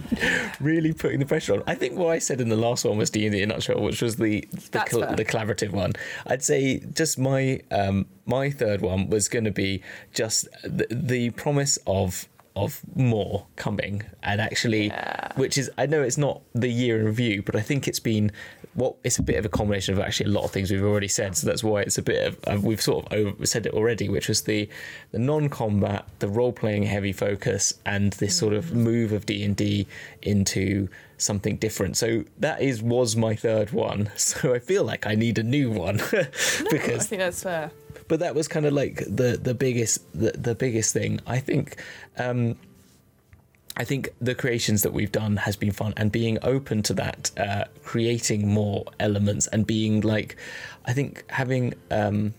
really 0.60 0.94
putting 0.94 1.20
the 1.20 1.26
pressure 1.26 1.54
on. 1.56 1.64
I 1.66 1.74
think 1.74 1.98
what 1.98 2.12
I 2.12 2.20
said 2.20 2.40
in 2.40 2.50
the 2.50 2.56
last 2.56 2.86
one 2.86 2.98
was 2.98 3.10
D 3.10 3.26
and 3.26 3.34
D 3.34 3.42
in 3.42 3.50
a 3.50 3.54
nutshell, 3.56 3.82
which 3.82 4.00
was 4.00 4.18
the 4.18 4.48
the, 4.72 4.80
col- 4.80 5.16
the 5.16 5.26
collaborative 5.26 5.72
one. 5.72 5.94
I'd 6.28 6.44
say 6.44 6.80
just 6.94 7.18
my 7.18 7.62
um 7.72 8.06
my 8.28 8.52
third 8.52 8.82
one 8.82 9.10
was 9.10 9.28
going 9.28 9.46
to 9.46 9.52
be 9.52 9.82
just 10.14 10.48
the, 10.64 10.86
the 10.92 11.32
promise 11.32 11.80
of 11.88 12.28
of 12.56 12.82
more 12.96 13.46
coming. 13.56 14.04
And 14.24 14.42
actually 14.42 14.92
which 15.36 15.58
is 15.58 15.72
i 15.78 15.86
know 15.86 16.02
it's 16.02 16.18
not 16.18 16.42
the 16.54 16.68
year 16.68 17.00
in 17.00 17.06
review 17.06 17.42
but 17.42 17.56
i 17.56 17.62
think 17.62 17.88
it's 17.88 18.02
been 18.02 18.32
what 18.74 18.96
it's 19.04 19.20
a 19.20 19.24
bit 19.24 19.38
of 19.38 19.46
a 19.46 19.50
combination 19.50 19.94
of 19.94 20.00
actually 20.00 20.28
a 20.28 20.34
lot 20.34 20.46
of 20.46 20.52
things 20.52 20.72
we've 20.72 20.84
already 20.84 21.08
said. 21.08 21.36
So 21.36 21.48
that's 21.48 21.64
why 21.64 21.82
it's 21.82 21.98
a 21.98 22.02
bit 22.02 22.28
of 22.28 22.40
uh, 22.48 22.60
we've 22.62 22.82
sort 22.82 23.06
of 23.06 23.14
over, 23.14 23.46
said 23.46 23.66
it 23.66 23.74
already 23.74 24.08
which 24.08 24.28
was 24.28 24.44
the 24.44 24.70
the 25.12 25.20
non-combat 25.20 26.06
the 26.20 26.30
role-playing 26.30 26.84
heavy 26.84 27.12
focus 27.12 27.74
and 27.86 28.14
this 28.14 28.38
sort 28.38 28.54
of 28.54 28.74
move 28.74 29.12
of 29.12 29.26
d&d 29.26 29.88
into 30.22 30.88
something 31.18 31.58
different. 31.58 31.98
So 31.98 32.24
that 32.40 32.62
is 32.62 32.82
was 32.82 33.16
my 33.16 33.36
third 33.36 33.72
one. 33.72 34.10
So 34.22 34.54
i 34.54 34.60
feel 34.60 34.84
like 34.84 35.06
i 35.06 35.16
need 35.16 35.38
a 35.38 35.44
new 35.44 35.72
one. 35.72 36.00
I 36.14 36.28
because 36.70 37.08
think 37.08 37.20
that's 37.20 37.44
fair. 37.44 37.72
But 38.12 38.20
that 38.20 38.36
was 38.36 38.50
kind 38.50 38.66
of 38.66 38.74
like 38.74 38.98
the 39.08 39.40
the 39.42 39.54
biggest 39.54 40.04
the, 40.12 40.34
the 40.34 40.54
biggest 40.54 40.92
thing. 40.92 41.22
I 41.26 41.40
think 41.40 41.82
um 42.18 42.58
i 43.78 43.86
think 43.86 44.10
the 44.20 44.36
creations 44.36 44.82
that 44.82 44.92
we've 44.92 45.14
done 45.14 45.38
has 45.38 45.56
been 45.56 45.72
fun 45.72 45.94
and 45.96 46.12
being 46.12 46.38
open 46.42 46.84
to 46.84 46.94
that 46.94 47.32
uh 47.38 47.64
creating 47.86 48.46
more 48.50 48.84
elements 49.00 49.48
and 49.48 49.66
being 49.66 50.02
like 50.02 50.36
i 50.84 50.92
think 50.92 51.24
having 51.30 51.74
um 51.90 52.34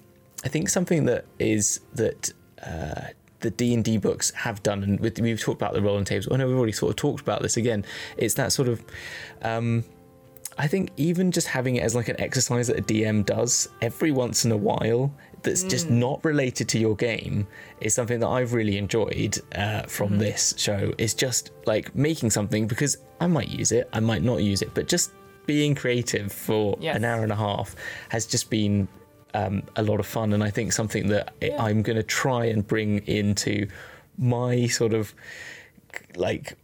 i 0.44 0.48
think 0.48 0.68
something 0.68 1.06
that 1.06 1.24
is 1.38 1.80
that 1.94 2.30
uh 2.62 3.06
the 3.40 3.50
D&D 3.50 3.96
books 3.96 4.30
have 4.32 4.62
done 4.62 4.82
and 4.84 5.00
with, 5.00 5.18
we've 5.20 5.40
talked 5.40 5.60
about 5.60 5.74
the 5.74 5.82
rolling 5.82 6.04
tables. 6.04 6.28
I 6.30 6.36
know 6.36 6.46
we've 6.46 6.56
already 6.56 6.70
sort 6.72 6.90
of 6.90 6.96
talked 6.96 7.22
about 7.22 7.42
this 7.42 7.56
again. 7.56 7.84
It's 8.16 8.34
that 8.34 8.52
sort 8.52 8.68
of 8.68 8.84
um 9.40 9.84
I 10.58 10.68
think 10.68 10.90
even 10.96 11.32
just 11.32 11.48
having 11.48 11.76
it 11.76 11.82
as 11.82 11.94
like 11.94 12.08
an 12.08 12.20
exercise 12.20 12.66
that 12.66 12.78
a 12.78 12.82
DM 12.82 13.24
does 13.24 13.68
every 13.80 14.12
once 14.12 14.44
in 14.44 14.52
a 14.52 14.56
while 14.56 15.12
that's 15.42 15.62
just 15.64 15.90
not 15.90 16.24
related 16.24 16.68
to 16.70 16.78
your 16.78 16.94
game 16.96 17.46
is 17.80 17.94
something 17.94 18.20
that 18.20 18.28
I've 18.28 18.52
really 18.52 18.76
enjoyed 18.78 19.38
uh, 19.54 19.82
from 19.82 20.18
this 20.18 20.54
show. 20.56 20.92
Is 20.98 21.14
just 21.14 21.50
like 21.66 21.94
making 21.94 22.30
something 22.30 22.66
because 22.66 22.96
I 23.20 23.26
might 23.26 23.48
use 23.48 23.72
it, 23.72 23.88
I 23.92 24.00
might 24.00 24.22
not 24.22 24.42
use 24.42 24.62
it, 24.62 24.72
but 24.74 24.88
just 24.88 25.12
being 25.46 25.74
creative 25.74 26.30
for 26.32 26.76
Yes. 26.80 26.96
an 26.96 27.04
hour 27.04 27.22
and 27.22 27.32
a 27.32 27.36
half 27.36 27.74
has 28.10 28.26
just 28.26 28.48
been 28.50 28.86
um, 29.34 29.62
a 29.76 29.82
lot 29.82 29.98
of 29.98 30.06
fun, 30.06 30.32
and 30.34 30.44
I 30.44 30.50
think 30.50 30.72
something 30.72 31.08
that 31.08 31.32
Yeah. 31.40 31.60
I'm 31.62 31.82
going 31.82 31.96
to 31.96 32.02
try 32.02 32.44
and 32.46 32.66
bring 32.66 32.98
into 33.06 33.66
my 34.18 34.66
sort 34.66 34.92
of 34.94 35.14
like 36.16 36.56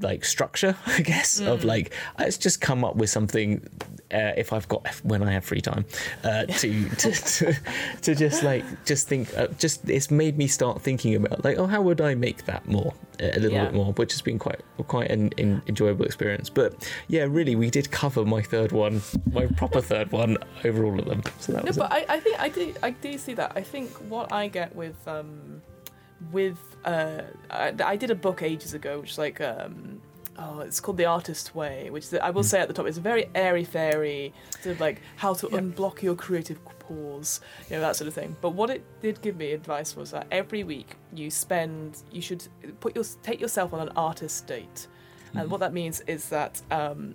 like 0.00 0.24
structure, 0.24 0.76
I 0.86 1.00
guess, 1.02 1.40
of 1.40 1.64
like 1.64 1.92
let's 2.18 2.38
just 2.38 2.60
come 2.60 2.84
up 2.84 2.96
with 2.96 3.10
something 3.10 3.66
uh, 4.12 4.32
if 4.36 4.52
I've 4.52 4.68
got 4.68 4.86
when 5.04 5.22
I 5.22 5.32
have 5.32 5.44
free 5.44 5.60
time 5.60 5.84
uh, 6.22 6.44
to, 6.44 6.88
to 6.96 7.10
to 7.12 7.54
to 8.02 8.14
just 8.14 8.42
like 8.42 8.64
just 8.84 9.08
think. 9.08 9.36
Uh, 9.36 9.46
just 9.58 9.88
it's 9.88 10.10
made 10.10 10.36
me 10.36 10.46
start 10.46 10.82
thinking 10.82 11.14
about 11.14 11.44
like 11.44 11.58
oh 11.58 11.66
how 11.66 11.80
would 11.82 12.00
I 12.00 12.14
make 12.14 12.44
that 12.46 12.66
more 12.68 12.92
a 13.18 13.38
little 13.40 13.52
Yeah. 13.52 13.64
bit 13.64 13.74
more, 13.74 13.92
which 13.94 14.12
has 14.12 14.20
been 14.20 14.38
quite 14.38 14.60
quite 14.88 15.10
an, 15.10 15.32
an 15.38 15.62
enjoyable 15.66 16.04
experience. 16.04 16.50
But 16.50 16.90
yeah, 17.08 17.24
really, 17.28 17.56
we 17.56 17.70
did 17.70 17.90
cover 17.90 18.24
my 18.26 18.42
third 18.42 18.72
one, 18.72 19.00
my 19.32 19.46
proper 19.46 19.80
third 19.80 20.12
one 20.12 20.36
over 20.64 20.84
all 20.84 20.98
of 20.98 21.06
them. 21.06 21.22
So 21.40 21.52
that 21.52 21.64
No, 21.64 21.68
was 21.68 21.78
but 21.78 21.90
it. 21.92 22.06
I, 22.10 22.16
I 22.16 22.20
think 22.20 22.38
I 22.40 22.48
do 22.50 22.74
I 22.82 22.90
do 22.90 23.16
see 23.18 23.32
that. 23.34 23.52
I 23.56 23.62
think 23.62 23.90
what 24.10 24.30
I 24.32 24.48
get 24.48 24.76
with 24.76 24.96
um 25.08 25.62
with 26.32 26.58
uh 26.84 27.22
I, 27.50 27.74
I 27.84 27.96
did 27.96 28.10
a 28.10 28.14
book 28.14 28.42
ages 28.42 28.74
ago, 28.74 29.00
which 29.00 29.12
is 29.12 29.18
like 29.18 29.40
um 29.40 30.00
oh 30.38 30.60
it's 30.60 30.80
called 30.80 30.96
The 30.96 31.06
Artist's 31.06 31.54
Way, 31.54 31.90
which 31.90 32.04
is, 32.04 32.14
I 32.14 32.30
will 32.30 32.44
say 32.44 32.60
at 32.60 32.68
the 32.68 32.74
top 32.74 32.86
it's 32.86 32.98
a 32.98 33.02
very 33.02 33.28
airy 33.34 33.64
fairy 33.64 34.32
sort 34.60 34.74
of 34.74 34.80
like 34.80 35.00
how 35.16 35.34
to 35.34 35.46
unblock 35.48 36.02
your 36.02 36.14
creative 36.14 36.58
pause, 36.78 37.40
you 37.68 37.76
know 37.76 37.82
that 37.82 37.96
sort 37.96 38.08
of 38.08 38.14
thing. 38.14 38.36
But 38.40 38.50
what 38.50 38.70
it 38.70 38.84
did 39.02 39.20
give 39.20 39.36
me 39.36 39.52
advice 39.52 39.96
was 39.96 40.10
that 40.12 40.26
every 40.30 40.62
week 40.62 40.96
you 41.12 41.30
spend 41.30 42.02
you 42.12 42.22
should 42.22 42.46
put 42.80 42.94
your 42.94 43.04
take 43.22 43.40
yourself 43.40 43.72
on 43.72 43.80
an 43.80 43.90
artist 43.96 44.46
date, 44.46 44.86
and 45.34 45.50
what 45.50 45.60
that 45.60 45.72
means 45.72 46.00
is 46.02 46.28
that 46.28 46.62
um 46.70 47.14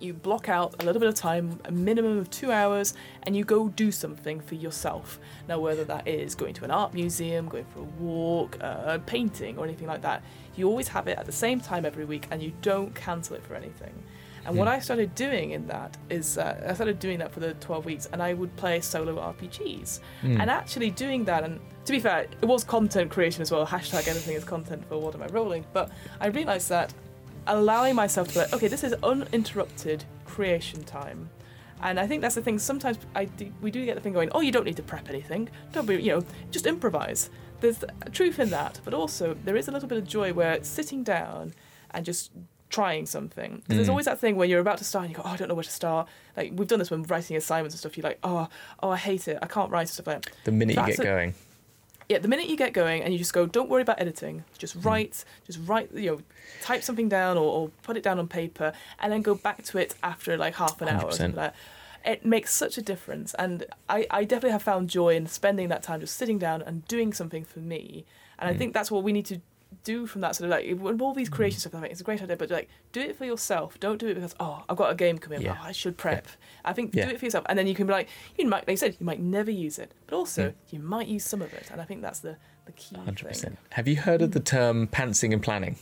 you 0.00 0.14
block 0.14 0.48
out 0.48 0.82
a 0.82 0.86
little 0.86 1.00
bit 1.00 1.08
of 1.08 1.14
time, 1.14 1.60
a 1.64 1.70
minimum 1.70 2.18
of 2.18 2.30
two 2.30 2.50
hours, 2.50 2.94
and 3.24 3.36
you 3.36 3.44
go 3.44 3.68
do 3.68 3.92
something 3.92 4.40
for 4.40 4.54
yourself. 4.54 5.20
Now, 5.48 5.58
whether 5.60 5.84
that 5.84 6.08
is 6.08 6.34
going 6.34 6.54
to 6.54 6.64
an 6.64 6.70
art 6.70 6.94
museum, 6.94 7.48
going 7.48 7.66
for 7.66 7.80
a 7.80 8.02
walk, 8.02 8.56
uh, 8.60 8.98
painting, 9.06 9.58
or 9.58 9.64
anything 9.64 9.86
like 9.86 10.02
that, 10.02 10.22
you 10.56 10.68
always 10.68 10.88
have 10.88 11.06
it 11.08 11.18
at 11.18 11.26
the 11.26 11.32
same 11.32 11.60
time 11.60 11.84
every 11.84 12.04
week, 12.04 12.26
and 12.30 12.42
you 12.42 12.52
don't 12.62 12.94
cancel 12.94 13.36
it 13.36 13.44
for 13.44 13.54
anything. 13.54 13.92
And 14.46 14.56
what 14.56 14.68
I 14.68 14.78
started 14.80 15.14
doing 15.14 15.50
in 15.50 15.66
that 15.66 15.98
is 16.08 16.38
uh, 16.38 16.64
I 16.66 16.72
started 16.72 16.98
doing 16.98 17.18
that 17.18 17.30
for 17.30 17.40
the 17.40 17.52
12 17.54 17.84
weeks, 17.84 18.08
and 18.10 18.22
I 18.22 18.32
would 18.32 18.54
play 18.56 18.80
solo 18.80 19.16
RPGs. 19.16 20.00
And 20.40 20.50
actually 20.50 20.90
doing 20.90 21.24
that, 21.26 21.44
and 21.44 21.60
to 21.84 21.92
be 21.92 22.00
fair, 22.00 22.20
it 22.20 22.44
was 22.46 22.64
content 22.64 23.10
creation 23.10 23.42
as 23.42 23.50
well. 23.50 23.66
Hashtag 23.66 24.08
anything 24.08 24.34
is 24.34 24.44
content 24.44 24.82
for 24.88 24.98
what 24.98 25.14
am 25.14 25.22
I 25.22 25.26
rolling? 25.26 25.66
But 25.74 25.90
I 26.20 26.28
realized 26.28 26.70
that 26.70 26.94
allowing 27.46 27.94
myself 27.94 28.28
to 28.28 28.34
be 28.34 28.40
like, 28.40 28.52
okay, 28.52 28.68
this 28.68 28.84
is 28.84 28.94
uninterrupted 29.02 30.04
creation 30.24 30.82
time. 30.84 31.30
And 31.82 31.98
I 31.98 32.06
think 32.06 32.20
that's 32.20 32.34
the 32.34 32.42
thing. 32.42 32.58
Sometimes 32.58 32.98
I 33.14 33.24
do, 33.24 33.50
we 33.62 33.70
do 33.70 33.84
get 33.84 33.94
the 33.94 34.00
thing 34.02 34.12
going, 34.12 34.30
oh, 34.34 34.40
you 34.40 34.52
don't 34.52 34.64
need 34.66 34.76
to 34.76 34.82
prep 34.82 35.08
anything. 35.08 35.48
Don't 35.72 35.86
be, 35.86 35.94
you 36.02 36.10
know, 36.12 36.22
just 36.50 36.66
improvise. 36.66 37.30
There's 37.60 37.82
truth 38.12 38.38
in 38.38 38.50
that, 38.50 38.80
but 38.84 38.92
also 38.94 39.34
there 39.44 39.56
is 39.56 39.68
a 39.68 39.72
little 39.72 39.88
bit 39.88 39.98
of 39.98 40.06
joy 40.06 40.32
where 40.32 40.52
it's 40.52 40.68
sitting 40.68 41.02
down 41.02 41.54
and 41.92 42.04
just 42.04 42.30
trying 42.68 43.06
something. 43.06 43.62
'Cause 43.66 43.76
There's 43.76 43.86
mm. 43.86 43.90
always 43.90 44.04
that 44.06 44.18
thing 44.20 44.36
where 44.36 44.46
you're 44.46 44.60
about 44.60 44.78
to 44.78 44.84
start 44.84 45.04
and 45.06 45.10
you 45.10 45.16
go, 45.16 45.22
oh, 45.24 45.30
I 45.30 45.36
don't 45.36 45.48
know 45.48 45.54
where 45.54 45.64
to 45.64 45.70
start. 45.70 46.06
Like 46.36 46.52
we've 46.54 46.68
done 46.68 46.78
this 46.78 46.90
when 46.90 47.02
writing 47.04 47.36
assignments 47.36 47.74
and 47.74 47.80
stuff. 47.80 47.96
You're 47.96 48.04
like, 48.04 48.18
oh, 48.22 48.48
oh, 48.82 48.90
I 48.90 48.96
hate 48.96 49.26
it. 49.28 49.38
I 49.42 49.46
can't 49.46 49.70
write 49.70 49.88
stuff 49.88 50.06
like 50.06 50.24
that. 50.26 50.32
the 50.44 50.52
minute 50.52 50.76
you 50.76 50.86
get 50.86 50.98
a- 50.98 51.02
going. 51.02 51.34
Yeah, 52.10 52.18
the 52.18 52.26
minute 52.26 52.48
you 52.48 52.56
get 52.56 52.72
going 52.72 53.04
and 53.04 53.12
you 53.12 53.20
just 53.20 53.32
go, 53.32 53.46
don't 53.46 53.70
worry 53.70 53.82
about 53.82 54.00
editing. 54.00 54.42
Just 54.58 54.74
hmm. 54.74 54.80
write, 54.80 55.24
just 55.46 55.60
write, 55.64 55.92
you 55.94 56.10
know, 56.10 56.20
type 56.60 56.82
something 56.82 57.08
down 57.08 57.38
or, 57.38 57.44
or 57.44 57.68
put 57.84 57.96
it 57.96 58.02
down 58.02 58.18
on 58.18 58.26
paper 58.26 58.72
and 58.98 59.12
then 59.12 59.22
go 59.22 59.36
back 59.36 59.62
to 59.66 59.78
it 59.78 59.94
after 60.02 60.36
like 60.36 60.56
half 60.56 60.82
an 60.82 60.88
hour 60.88 61.04
or 61.04 61.12
something 61.12 61.36
like 61.36 61.54
that. 61.54 62.12
It 62.12 62.26
makes 62.26 62.52
such 62.52 62.76
a 62.76 62.82
difference. 62.82 63.32
And 63.34 63.64
I, 63.88 64.08
I 64.10 64.24
definitely 64.24 64.50
have 64.50 64.62
found 64.64 64.90
joy 64.90 65.14
in 65.14 65.28
spending 65.28 65.68
that 65.68 65.84
time 65.84 66.00
just 66.00 66.16
sitting 66.16 66.36
down 66.36 66.62
and 66.62 66.84
doing 66.88 67.12
something 67.12 67.44
for 67.44 67.60
me. 67.60 68.04
And 68.40 68.50
I 68.50 68.54
hmm. 68.54 68.58
think 68.58 68.74
that's 68.74 68.90
what 68.90 69.04
we 69.04 69.12
need 69.12 69.26
to 69.26 69.40
do 69.84 70.06
from 70.06 70.20
that 70.20 70.36
sort 70.36 70.44
of 70.46 70.50
like 70.50 70.78
when 70.78 71.00
all 71.00 71.14
these 71.14 71.28
creation 71.30 71.58
stuff 71.60 71.74
I 71.74 71.80
think 71.80 71.92
it's 71.92 72.00
a 72.00 72.04
great 72.04 72.20
idea 72.22 72.36
but 72.36 72.50
like 72.50 72.68
do 72.92 73.00
it 73.00 73.16
for 73.16 73.24
yourself 73.24 73.80
don't 73.80 73.98
do 73.98 74.08
it 74.08 74.14
because 74.14 74.34
oh 74.38 74.62
I've 74.68 74.76
got 74.76 74.90
a 74.92 74.94
game 74.94 75.18
coming 75.18 75.40
Yeah. 75.40 75.56
oh, 75.58 75.66
I 75.68 75.72
should 75.72 75.96
prep 75.96 76.28
I 76.64 76.72
think 76.72 76.94
Yeah. 76.94 77.06
do 77.06 77.12
it 77.12 77.18
for 77.18 77.24
yourself 77.24 77.44
and 77.48 77.58
then 77.58 77.66
you 77.66 77.74
can 77.74 77.86
be 77.86 77.92
like 77.92 78.08
you 78.36 78.46
might 78.46 78.66
like 78.68 78.70
I 78.70 78.74
said 78.74 78.96
you 79.00 79.06
might 79.06 79.20
never 79.20 79.50
use 79.50 79.78
it 79.78 79.92
but 80.06 80.14
also 80.16 80.48
Mm. 80.50 80.54
you 80.70 80.80
might 80.80 81.08
use 81.08 81.24
some 81.24 81.40
of 81.42 81.52
it 81.54 81.70
and 81.72 81.80
I 81.80 81.84
think 81.84 82.02
that's 82.02 82.20
the 82.20 82.36
the 82.66 82.72
key 82.72 82.94
Hundred 82.96 83.18
thing. 83.18 83.28
percent. 83.28 83.58
Have 83.70 83.88
you 83.88 83.96
heard 83.96 84.20
of 84.22 84.32
the 84.32 84.40
term 84.40 84.86
pantsing 84.86 85.32
and 85.32 85.42
planning? 85.42 85.76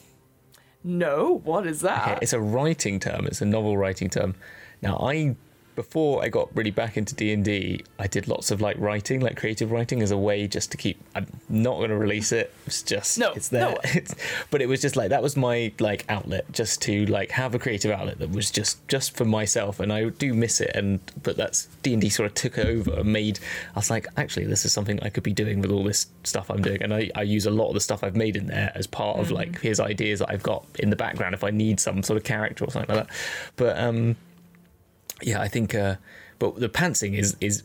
no 0.85 1.41
what 1.45 1.67
is 1.67 1.81
that 1.81 2.03
Okay, 2.09 2.19
it's 2.23 2.33
a 2.33 2.41
writing 2.41 3.01
term. 3.01 3.27
It's 3.27 3.41
a 3.43 3.45
novel 3.47 3.77
writing 3.77 4.09
term. 4.09 4.35
Now, 4.81 4.97
I 4.99 5.35
before 5.79 6.25
I 6.25 6.29
got 6.29 6.49
really 6.57 6.73
back 6.73 6.97
into 6.97 7.15
D 7.15 7.33
and 7.33 7.45
D, 7.45 7.85
I 8.01 8.09
did 8.09 8.27
lots 8.27 8.51
of 8.51 8.61
like 8.61 8.77
writing, 8.81 9.21
like 9.21 9.37
creative 9.37 9.71
writing, 9.71 10.03
as 10.03 10.11
a 10.11 10.19
way 10.19 10.49
just 10.49 10.73
to 10.73 10.77
keep. 10.77 11.01
I'm 11.15 11.29
not 11.49 11.77
going 11.77 11.91
to 11.91 11.97
release 11.97 12.33
it. 12.33 12.53
It's 12.67 12.83
just 12.83 13.17
No, 13.17 13.31
it's 13.31 13.47
there. 13.51 13.71
no. 13.71 13.79
It's, 13.85 14.13
but 14.51 14.61
it 14.61 14.67
was 14.67 14.81
just 14.81 14.97
like 14.97 15.11
that 15.11 15.23
was 15.23 15.37
my 15.37 15.73
like 15.79 16.05
outlet, 16.09 16.51
just 16.51 16.83
to 16.83 17.07
like 17.07 17.31
have 17.31 17.55
a 17.55 17.61
creative 17.61 17.93
outlet 17.93 18.19
that 18.19 18.33
was 18.33 18.51
just 18.51 18.87
just 18.89 19.17
for 19.17 19.25
myself, 19.25 19.79
and 19.79 19.93
I 19.93 20.09
do 20.09 20.35
miss 20.35 20.61
it. 20.61 20.73
And 20.75 20.99
but 21.23 21.37
that's 21.37 21.69
D 21.85 21.93
and 21.93 22.03
D 22.03 22.09
sort 22.09 22.27
of 22.27 22.35
took 22.35 22.59
over 22.59 22.95
and 22.95 23.13
made. 23.13 23.39
I 23.77 23.79
was 23.79 23.89
like, 23.89 24.09
actually, 24.17 24.47
this 24.47 24.65
is 24.65 24.73
something 24.73 24.99
I 25.05 25.11
could 25.11 25.23
be 25.23 25.33
doing 25.33 25.61
with 25.61 25.71
all 25.71 25.85
this 25.85 26.07
stuff 26.25 26.51
I'm 26.51 26.61
doing, 26.61 26.83
and 26.83 26.93
I, 26.93 27.09
I 27.15 27.23
use 27.23 27.47
a 27.47 27.53
lot 27.53 27.69
of 27.69 27.75
the 27.75 27.81
stuff 27.81 28.03
I've 28.03 28.17
made 28.17 28.35
in 28.37 28.49
there 28.49 28.73
as 28.75 28.89
part 28.89 29.21
of 29.21 29.31
like 29.31 29.61
here's 29.61 29.79
ideas 29.79 30.19
that 30.19 30.31
I've 30.31 30.43
got 30.43 30.67
in 30.81 30.91
the 30.91 30.97
background 30.97 31.37
if 31.37 31.45
I 31.45 31.51
need 31.51 31.79
some 31.79 32.03
sort 32.03 32.17
of 32.17 32.25
character 32.25 32.65
or 32.65 32.71
something 32.73 32.97
like 32.97 33.07
that. 33.07 33.17
But 33.55 33.79
um, 33.79 34.17
yeah, 35.23 35.41
I 35.41 35.49
think. 35.49 35.75
Uh, 35.75 35.97
but 36.39 36.57
the 36.61 36.69
pantsing 36.69 37.15
is 37.15 37.37
is 37.41 37.65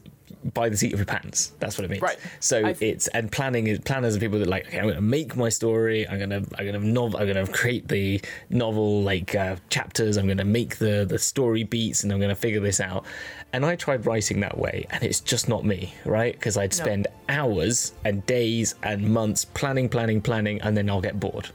by 0.54 0.68
the 0.68 0.76
seat 0.76 0.92
of 0.92 1.00
your 1.00 1.06
pants. 1.06 1.54
That's 1.60 1.78
what 1.78 1.86
it 1.86 1.92
means. 1.92 2.02
Right. 2.02 2.18
So 2.40 2.66
I've- 2.66 2.86
it's 2.86 3.08
and 3.10 3.32
planning 3.32 3.68
is 3.68 3.80
planners 3.80 4.16
are 4.16 4.20
people 4.20 4.40
that 4.40 4.48
like 4.48 4.68
okay, 4.68 4.78
I'm 4.80 4.86
going 4.86 4.96
to 4.96 5.02
make 5.02 5.36
my 5.38 5.48
story. 5.50 6.08
I'm 6.08 6.20
gonna 6.20 6.42
I'm 6.58 6.66
gonna 6.66 6.80
nov- 6.80 7.16
I'm 7.16 7.28
gonna 7.28 7.48
create 7.48 7.88
the 7.88 8.20
novel 8.50 9.04
like 9.04 9.36
uh, 9.36 9.56
chapters. 9.70 10.18
I'm 10.18 10.28
gonna 10.28 10.44
make 10.44 10.78
the 10.80 11.06
the 11.08 11.20
story 11.20 11.64
beats, 11.64 12.04
and 12.04 12.12
I'm 12.12 12.20
gonna 12.20 12.36
figure 12.36 12.60
this 12.60 12.80
out. 12.82 13.06
And 13.54 13.64
I 13.66 13.76
tried 13.76 14.06
writing 14.08 14.40
that 14.40 14.58
way, 14.58 14.88
and 14.90 15.04
it's 15.04 15.20
just 15.20 15.48
not 15.48 15.64
me, 15.64 15.94
right? 16.06 16.34
Because 16.34 16.58
I'd 16.58 16.72
No. 16.72 16.84
spend 16.84 17.08
hours 17.30 17.94
and 18.04 18.26
days 18.26 18.74
and 18.82 19.08
months 19.14 19.46
planning, 19.46 19.88
planning, 19.88 20.20
planning, 20.22 20.60
and 20.62 20.76
then 20.76 20.90
I'll 20.90 21.02
get 21.02 21.20
bored 21.20 21.50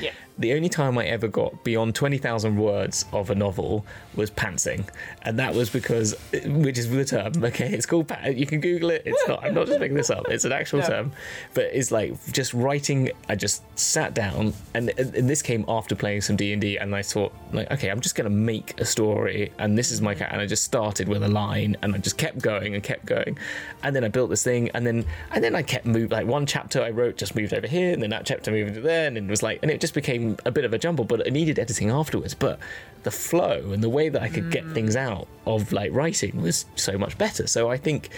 yeah 0.00 0.10
the 0.38 0.52
only 0.52 0.68
time 0.68 0.98
I 0.98 1.06
ever 1.06 1.28
got 1.28 1.64
beyond 1.64 1.94
20,000 1.94 2.56
words 2.56 3.06
of 3.12 3.30
a 3.30 3.34
novel 3.34 3.86
was 4.14 4.30
pantsing. 4.30 4.86
And 5.22 5.38
that 5.38 5.54
was 5.54 5.70
because, 5.70 6.14
which 6.44 6.76
is 6.78 6.90
the 6.90 7.04
term, 7.04 7.32
okay? 7.44 7.72
It's 7.72 7.86
called, 7.86 8.10
you 8.34 8.44
can 8.46 8.60
Google 8.60 8.90
it. 8.90 9.02
It's 9.06 9.26
not, 9.28 9.42
I'm 9.44 9.54
not 9.54 9.66
just 9.66 9.80
making 9.80 9.96
this 9.96 10.10
up. 10.10 10.26
It's 10.28 10.44
an 10.44 10.52
actual 10.52 10.80
Yeah. 10.80 10.88
term. 10.88 11.12
But 11.54 11.64
it's 11.72 11.90
like 11.90 12.14
just 12.32 12.52
writing, 12.52 13.10
I 13.28 13.34
just 13.34 13.62
sat 13.78 14.12
down 14.14 14.52
and, 14.74 14.90
and 14.98 15.28
this 15.28 15.40
came 15.40 15.64
after 15.68 15.94
playing 15.94 16.20
some 16.20 16.36
D&D 16.36 16.76
and 16.76 16.94
I 16.94 17.02
thought, 17.02 17.32
like, 17.52 17.70
okay, 17.70 17.88
I'm 17.88 18.00
just 18.00 18.14
going 18.14 18.28
to 18.28 18.36
make 18.36 18.78
a 18.80 18.84
story 18.84 19.52
and 19.58 19.76
this 19.78 19.90
is 19.90 20.02
my 20.02 20.14
cat. 20.14 20.30
And 20.32 20.40
I 20.40 20.46
just 20.46 20.64
started 20.64 21.08
with 21.08 21.22
a 21.22 21.28
line 21.28 21.76
and 21.82 21.94
I 21.94 21.98
just 21.98 22.18
kept 22.18 22.40
going 22.40 22.74
and 22.74 22.82
kept 22.82 23.06
going. 23.06 23.38
And 23.82 23.96
then 23.96 24.04
I 24.04 24.08
built 24.08 24.28
this 24.30 24.42
thing 24.44 24.70
and 24.74 24.86
then, 24.86 25.06
and 25.32 25.42
then 25.42 25.54
I 25.54 25.62
kept 25.62 25.86
moving, 25.86 26.10
like 26.10 26.26
one 26.26 26.44
chapter 26.44 26.82
I 26.82 26.90
wrote 26.90 27.16
just 27.16 27.34
moved 27.34 27.54
over 27.54 27.66
here 27.66 27.92
and 27.92 28.02
then 28.02 28.10
that 28.10 28.26
chapter 28.26 28.50
moved 28.50 28.74
to 28.74 28.80
there 28.80 29.06
and 29.06 29.16
it 29.16 29.24
was 29.26 29.42
like, 29.42 29.60
and 29.62 29.70
it 29.70 29.80
just 29.80 29.94
became 29.94 30.25
a 30.44 30.50
bit 30.50 30.64
of 30.64 30.72
a 30.72 30.78
jumble, 30.78 31.04
but 31.04 31.26
it 31.26 31.32
needed 31.32 31.58
editing 31.58 31.90
afterwards. 31.90 32.34
But 32.34 32.58
the 33.02 33.10
flow 33.10 33.70
and 33.72 33.82
the 33.82 33.88
way 33.88 34.08
that 34.08 34.22
I 34.22 34.28
could 34.28 34.50
get 34.50 34.64
mm. 34.64 34.74
things 34.74 34.96
out 34.96 35.28
of 35.46 35.72
like 35.72 35.92
writing 35.92 36.42
was 36.42 36.66
so 36.74 36.98
much 36.98 37.16
better. 37.18 37.46
So 37.46 37.70
I 37.70 37.76
think 37.76 38.10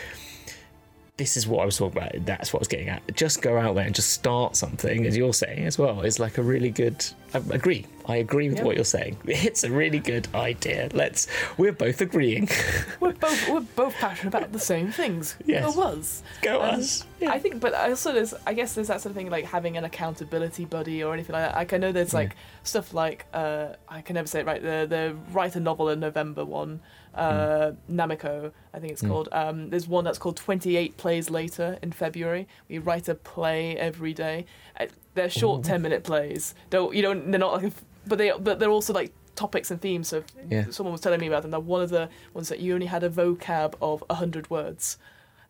this 1.18 1.36
is 1.36 1.46
what 1.46 1.62
I 1.62 1.66
was 1.66 1.76
talking 1.76 1.98
about. 1.98 2.24
That's 2.24 2.52
what 2.52 2.60
I 2.60 2.62
was 2.62 2.68
getting 2.68 2.88
at. 2.88 3.02
Just 3.14 3.42
go 3.42 3.58
out 3.58 3.74
there 3.74 3.84
and 3.84 3.94
just 3.94 4.10
start 4.10 4.56
something, 4.56 5.04
as 5.04 5.16
you're 5.16 5.34
saying 5.34 5.66
as 5.66 5.76
well. 5.78 6.00
It's 6.02 6.18
like 6.18 6.38
a 6.38 6.42
really 6.42 6.70
good. 6.70 7.04
I 7.34 7.38
agree. 7.50 7.86
I 8.08 8.16
agree 8.16 8.48
with 8.48 8.58
Yeah. 8.58 8.64
what 8.64 8.74
you're 8.76 8.84
saying. 8.84 9.18
It's 9.26 9.62
a 9.64 9.70
really 9.70 9.98
good 10.00 10.26
idea. 10.34 10.88
Let's. 10.92 11.26
We're 11.58 11.72
both 11.72 12.00
agreeing. 12.00 12.48
We're 13.00 13.12
both 13.12 13.48
we're 13.48 13.60
both 13.60 13.94
passionate 13.94 14.34
about 14.34 14.52
the 14.52 14.58
same 14.58 14.90
things. 14.90 15.36
Yes. 15.44 15.74
Go 15.74 15.82
us. 15.82 16.22
Go 16.42 16.62
Um, 16.62 16.80
us. 16.80 17.04
Yeah. 17.20 17.30
I 17.32 17.38
think, 17.38 17.60
but 17.60 17.74
also 17.74 18.12
there's, 18.12 18.32
I 18.46 18.54
guess 18.54 18.74
there's 18.74 18.88
that 18.88 19.00
sort 19.02 19.10
of 19.10 19.16
thing 19.16 19.28
like 19.30 19.44
having 19.44 19.76
an 19.76 19.84
accountability 19.84 20.64
buddy 20.64 21.02
or 21.04 21.12
anything 21.14 21.34
like 21.34 21.44
that. 21.46 21.54
Like 21.56 21.72
I 21.72 21.76
know 21.76 21.92
there's 21.92 22.14
like 22.14 22.34
stuff 22.62 22.94
like 22.94 23.26
uh, 23.34 23.74
I 23.88 24.00
can 24.02 24.14
never 24.14 24.26
say 24.28 24.40
it 24.40 24.46
right. 24.46 24.62
The 24.62 24.86
the 24.88 25.16
write 25.32 25.54
a 25.56 25.60
novel 25.60 25.88
in 25.90 26.00
November 26.00 26.44
one, 26.44 26.80
uh, 27.14 27.72
Namiko, 27.90 28.52
I 28.74 28.78
think 28.78 28.92
it's 28.92 29.02
Mm. 29.02 29.08
called. 29.08 29.28
Um, 29.32 29.70
there's 29.70 29.86
one 29.88 30.04
that's 30.04 30.18
called 30.18 30.36
28 30.36 30.96
Plays 30.96 31.30
Later 31.30 31.78
in 31.82 31.92
February. 31.92 32.46
We 32.68 32.78
write 32.78 33.08
a 33.08 33.14
play 33.14 33.76
every 33.76 34.14
day. 34.14 34.46
Uh, 34.78 34.86
they're 35.14 35.30
short 35.30 35.60
Ooh. 35.66 35.68
10 35.68 35.82
minute 35.82 36.04
plays. 36.04 36.54
Don't 36.70 36.94
you 36.94 37.02
don't 37.02 37.30
they're 37.30 37.40
not 37.40 37.62
like, 37.62 37.72
but 38.08 38.18
they 38.18 38.32
but 38.38 38.58
they're 38.58 38.70
also 38.70 38.92
like 38.92 39.12
topics 39.36 39.70
and 39.70 39.80
themes. 39.80 40.08
So 40.08 40.24
Yeah. 40.50 40.64
someone 40.70 40.92
was 40.92 41.00
telling 41.00 41.20
me 41.20 41.26
about 41.28 41.42
them. 41.42 41.50
That 41.52 41.62
one 41.62 41.82
of 41.82 41.90
the 41.90 42.08
ones 42.34 42.48
that 42.48 42.60
you 42.60 42.74
only 42.74 42.86
had 42.86 43.02
a 43.04 43.10
vocab 43.10 43.74
of 43.80 44.02
hundred 44.10 44.50
words, 44.50 44.98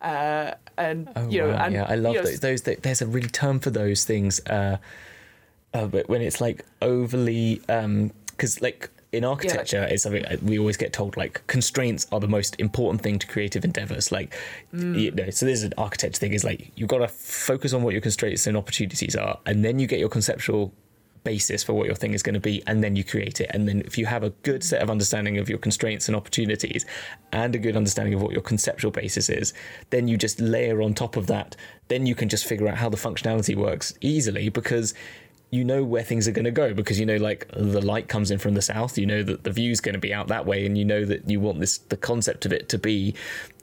uh, 0.02 0.52
and 0.76 1.08
Oh, 1.16 1.28
you 1.28 1.40
know, 1.42 1.48
wow. 1.48 1.64
and 1.64 1.74
yeah, 1.74 1.86
I 1.88 1.94
love 1.94 2.14
you 2.14 2.20
know, 2.20 2.26
those, 2.26 2.40
those. 2.40 2.62
that- 2.62 2.82
There's 2.82 3.02
a 3.02 3.06
really 3.06 3.28
term 3.28 3.60
for 3.60 3.70
those 3.70 4.04
things. 4.04 4.40
Uh, 4.46 4.76
uh, 5.74 5.86
but 5.86 6.08
when 6.08 6.20
it's 6.22 6.40
like 6.40 6.64
overly, 6.82 7.60
because 7.66 8.60
like 8.60 8.90
in 9.12 9.24
architecture, 9.24 9.84
it's 9.90 10.02
something 10.02 10.24
uh, 10.26 10.36
we 10.42 10.58
always 10.58 10.76
get 10.76 10.92
told 10.92 11.16
like 11.16 11.46
constraints 11.46 12.06
are 12.12 12.20
the 12.20 12.28
most 12.28 12.54
important 12.58 13.00
thing 13.02 13.18
to 13.18 13.26
creative 13.26 13.64
endeavors. 13.64 14.12
Like, 14.12 14.34
Mm. 14.74 14.98
you 15.00 15.10
know, 15.12 15.30
so 15.30 15.46
there's 15.46 15.62
an 15.62 15.72
architecture 15.78 16.18
thing 16.18 16.34
is 16.34 16.44
like 16.44 16.70
you've 16.76 16.88
got 16.90 16.98
to 16.98 17.08
focus 17.08 17.72
on 17.72 17.82
what 17.82 17.92
your 17.94 18.02
constraints 18.02 18.46
and 18.46 18.56
opportunities 18.56 19.16
are, 19.16 19.38
and 19.46 19.64
then 19.64 19.78
you 19.78 19.86
get 19.86 19.98
your 19.98 20.10
conceptual 20.10 20.72
basis 21.24 21.62
for 21.62 21.72
what 21.72 21.86
your 21.86 21.94
thing 21.94 22.14
is 22.14 22.22
going 22.22 22.34
to 22.34 22.40
be 22.40 22.62
and 22.66 22.82
then 22.82 22.96
you 22.96 23.04
create 23.04 23.40
it. 23.40 23.50
And 23.54 23.68
then 23.68 23.82
if 23.82 23.98
you 23.98 24.06
have 24.06 24.22
a 24.22 24.30
good 24.30 24.62
set 24.64 24.82
of 24.82 24.90
understanding 24.90 25.38
of 25.38 25.48
your 25.48 25.58
constraints 25.58 26.08
and 26.08 26.16
opportunities 26.16 26.84
and 27.32 27.54
a 27.54 27.58
good 27.58 27.76
understanding 27.76 28.14
of 28.14 28.22
what 28.22 28.32
your 28.32 28.42
conceptual 28.42 28.90
basis 28.90 29.28
is 29.28 29.52
then 29.90 30.08
you 30.08 30.16
just 30.16 30.40
layer 30.40 30.82
on 30.82 30.94
top 30.94 31.16
of 31.16 31.26
that 31.26 31.56
then 31.88 32.06
you 32.06 32.14
can 32.14 32.28
just 32.28 32.46
figure 32.46 32.68
out 32.68 32.76
how 32.76 32.88
the 32.88 32.96
functionality 32.96 33.56
works 33.56 33.94
easily 34.00 34.48
because 34.48 34.94
you 35.50 35.64
know 35.64 35.82
where 35.82 36.02
things 36.02 36.28
are 36.28 36.32
going 36.32 36.44
to 36.44 36.50
go 36.50 36.74
because 36.74 37.00
you 37.00 37.06
know 37.06 37.16
like 37.16 37.48
the 37.52 37.84
light 37.84 38.08
comes 38.08 38.30
in 38.30 38.38
from 38.38 38.54
the 38.54 38.62
south 38.62 38.98
you 38.98 39.06
know 39.06 39.22
that 39.22 39.44
the 39.44 39.50
view's 39.50 39.80
going 39.80 39.94
to 39.94 39.98
be 39.98 40.12
out 40.12 40.28
that 40.28 40.44
way 40.44 40.66
and 40.66 40.76
you 40.76 40.84
know 40.84 41.04
that 41.04 41.28
you 41.28 41.40
want 41.40 41.58
this 41.58 41.78
the 41.78 41.96
concept 41.96 42.44
of 42.44 42.52
it 42.52 42.68
to 42.68 42.78
be 42.78 43.14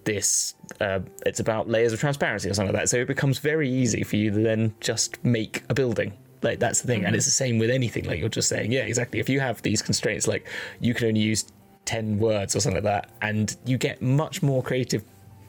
this 0.06 0.54
uh, 0.82 1.00
it's 1.26 1.40
about 1.40 1.68
layers 1.68 1.92
of 1.92 2.00
transparency 2.00 2.50
or 2.50 2.54
something 2.54 2.74
like 2.74 2.84
that. 2.84 2.90
So 2.90 2.98
it 2.98 3.08
becomes 3.08 3.40
very 3.40 3.70
easy 3.70 4.04
for 4.04 4.16
you 4.18 4.30
to 4.30 4.40
then 4.40 4.76
just 4.80 5.24
make 5.26 5.64
a 5.68 5.74
building 5.74 6.14
like 6.46 6.60
that's 6.60 6.82
the 6.82 6.88
thing 6.88 7.00
and 7.00 7.08
mm-hmm. 7.08 7.16
it's 7.16 7.26
the 7.26 7.32
same 7.32 7.58
with 7.58 7.70
anything 7.70 8.06
like 8.06 8.20
you're 8.20 8.30
just 8.30 8.48
saying 8.48 8.72
yeah 8.72 8.82
exactly 8.82 9.20
if 9.20 9.28
you 9.28 9.40
have 9.40 9.62
these 9.64 9.82
constraints 9.82 10.28
like 10.28 10.48
you 10.80 10.94
can 10.94 11.08
only 11.08 11.20
use 11.20 11.46
10 11.86 12.20
words 12.20 12.56
or 12.56 12.60
something 12.60 12.84
like 12.84 13.04
that 13.04 13.12
and 13.22 13.58
you 13.66 13.78
get 13.78 14.02
much 14.02 14.42
more 14.42 14.64
creative 14.64 15.04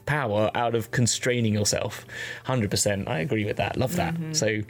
power 0.05 0.51
out 0.55 0.75
of 0.75 0.91
constraining 0.91 1.53
yourself 1.53 2.05
100% 2.45 3.07
i 3.07 3.19
agree 3.19 3.45
with 3.45 3.57
that 3.57 3.77
love 3.77 3.95
that 3.95 4.13
mm-hmm. 4.13 4.33
so 4.33 4.61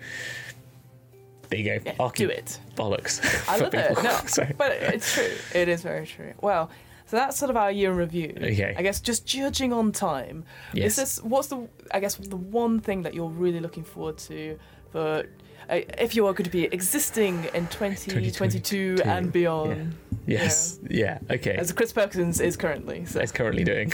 there 1.49 1.59
you 1.59 1.79
go 1.79 1.91
yeah, 1.97 2.09
do 2.15 2.29
it. 2.29 2.59
bollocks 2.75 3.21
I 3.47 3.57
love 3.63 3.73
it. 3.73 4.03
No, 4.03 4.19
Sorry. 4.25 4.53
but 4.57 4.71
it's 4.73 5.13
true. 5.13 5.31
It 5.53 5.69
is 5.69 5.81
very 5.81 6.05
true. 6.05 6.33
Well, 6.41 6.69
so 7.05 7.15
that's 7.15 7.37
sort 7.37 7.49
of 7.49 7.55
our 7.55 7.71
year 7.71 7.91
in 7.91 7.97
review. 7.97 8.33
Okay. 8.35 8.75
I 8.77 8.81
guess 8.81 8.99
just 8.99 9.25
judging 9.25 9.71
on 9.71 9.93
time. 9.93 10.43
Yes. 10.73 10.91
Is 10.91 10.95
this 10.97 11.23
what's 11.23 11.47
the 11.47 11.67
I 11.91 12.01
guess 12.01 12.15
the 12.15 12.35
one 12.35 12.81
thing 12.81 13.03
that 13.03 13.13
you're 13.13 13.29
really 13.29 13.61
looking 13.61 13.85
forward 13.85 14.17
to 14.19 14.59
for 14.91 15.23
Uh, 15.69 15.81
if 15.97 16.15
you 16.15 16.25
are 16.25 16.33
going 16.33 16.45
to 16.45 16.49
be 16.49 16.65
existing 16.65 17.43
in 17.53 17.67
2022 17.67 18.31
2022, 18.31 19.01
and 19.03 19.31
beyond, 19.31 19.95
yes 20.25 20.79
yeah, 20.89 21.19
okay 21.29 21.55
as 21.55 21.71
Chris 21.71 21.91
Perkins 21.93 22.39
is 22.39 22.55
currently. 22.57 23.05
So 23.05 23.19
is 23.19 23.31
currently 23.31 23.63
doing. 23.63 23.91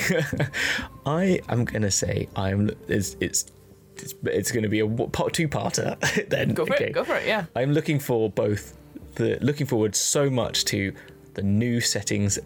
I 1.06 1.40
am 1.50 1.66
gonna 1.66 1.92
say 1.92 2.28
I'm. 2.36 2.70
It's 2.88 3.16
it's 3.20 3.52
it's, 3.98 4.16
it's 4.24 4.52
going 4.52 4.64
to 4.64 4.70
be 4.70 4.80
a 4.80 4.88
part 4.88 5.34
two 5.34 5.48
parter. 5.48 5.98
then 6.30 6.54
go 6.54 6.66
for 6.66 6.74
okay. 6.74 6.88
it. 6.88 6.94
Go 6.94 7.04
for 7.04 7.16
it. 7.16 7.28
Yeah. 7.28 7.46
I'm 7.56 7.74
looking 7.74 8.00
for 8.00 8.30
both 8.30 8.76
the 9.16 9.38
looking 9.42 9.68
forward 9.68 9.96
so 9.96 10.30
much 10.30 10.66
to 10.66 10.94
the 11.36 11.44
new 11.44 11.80
settings, 11.80 12.40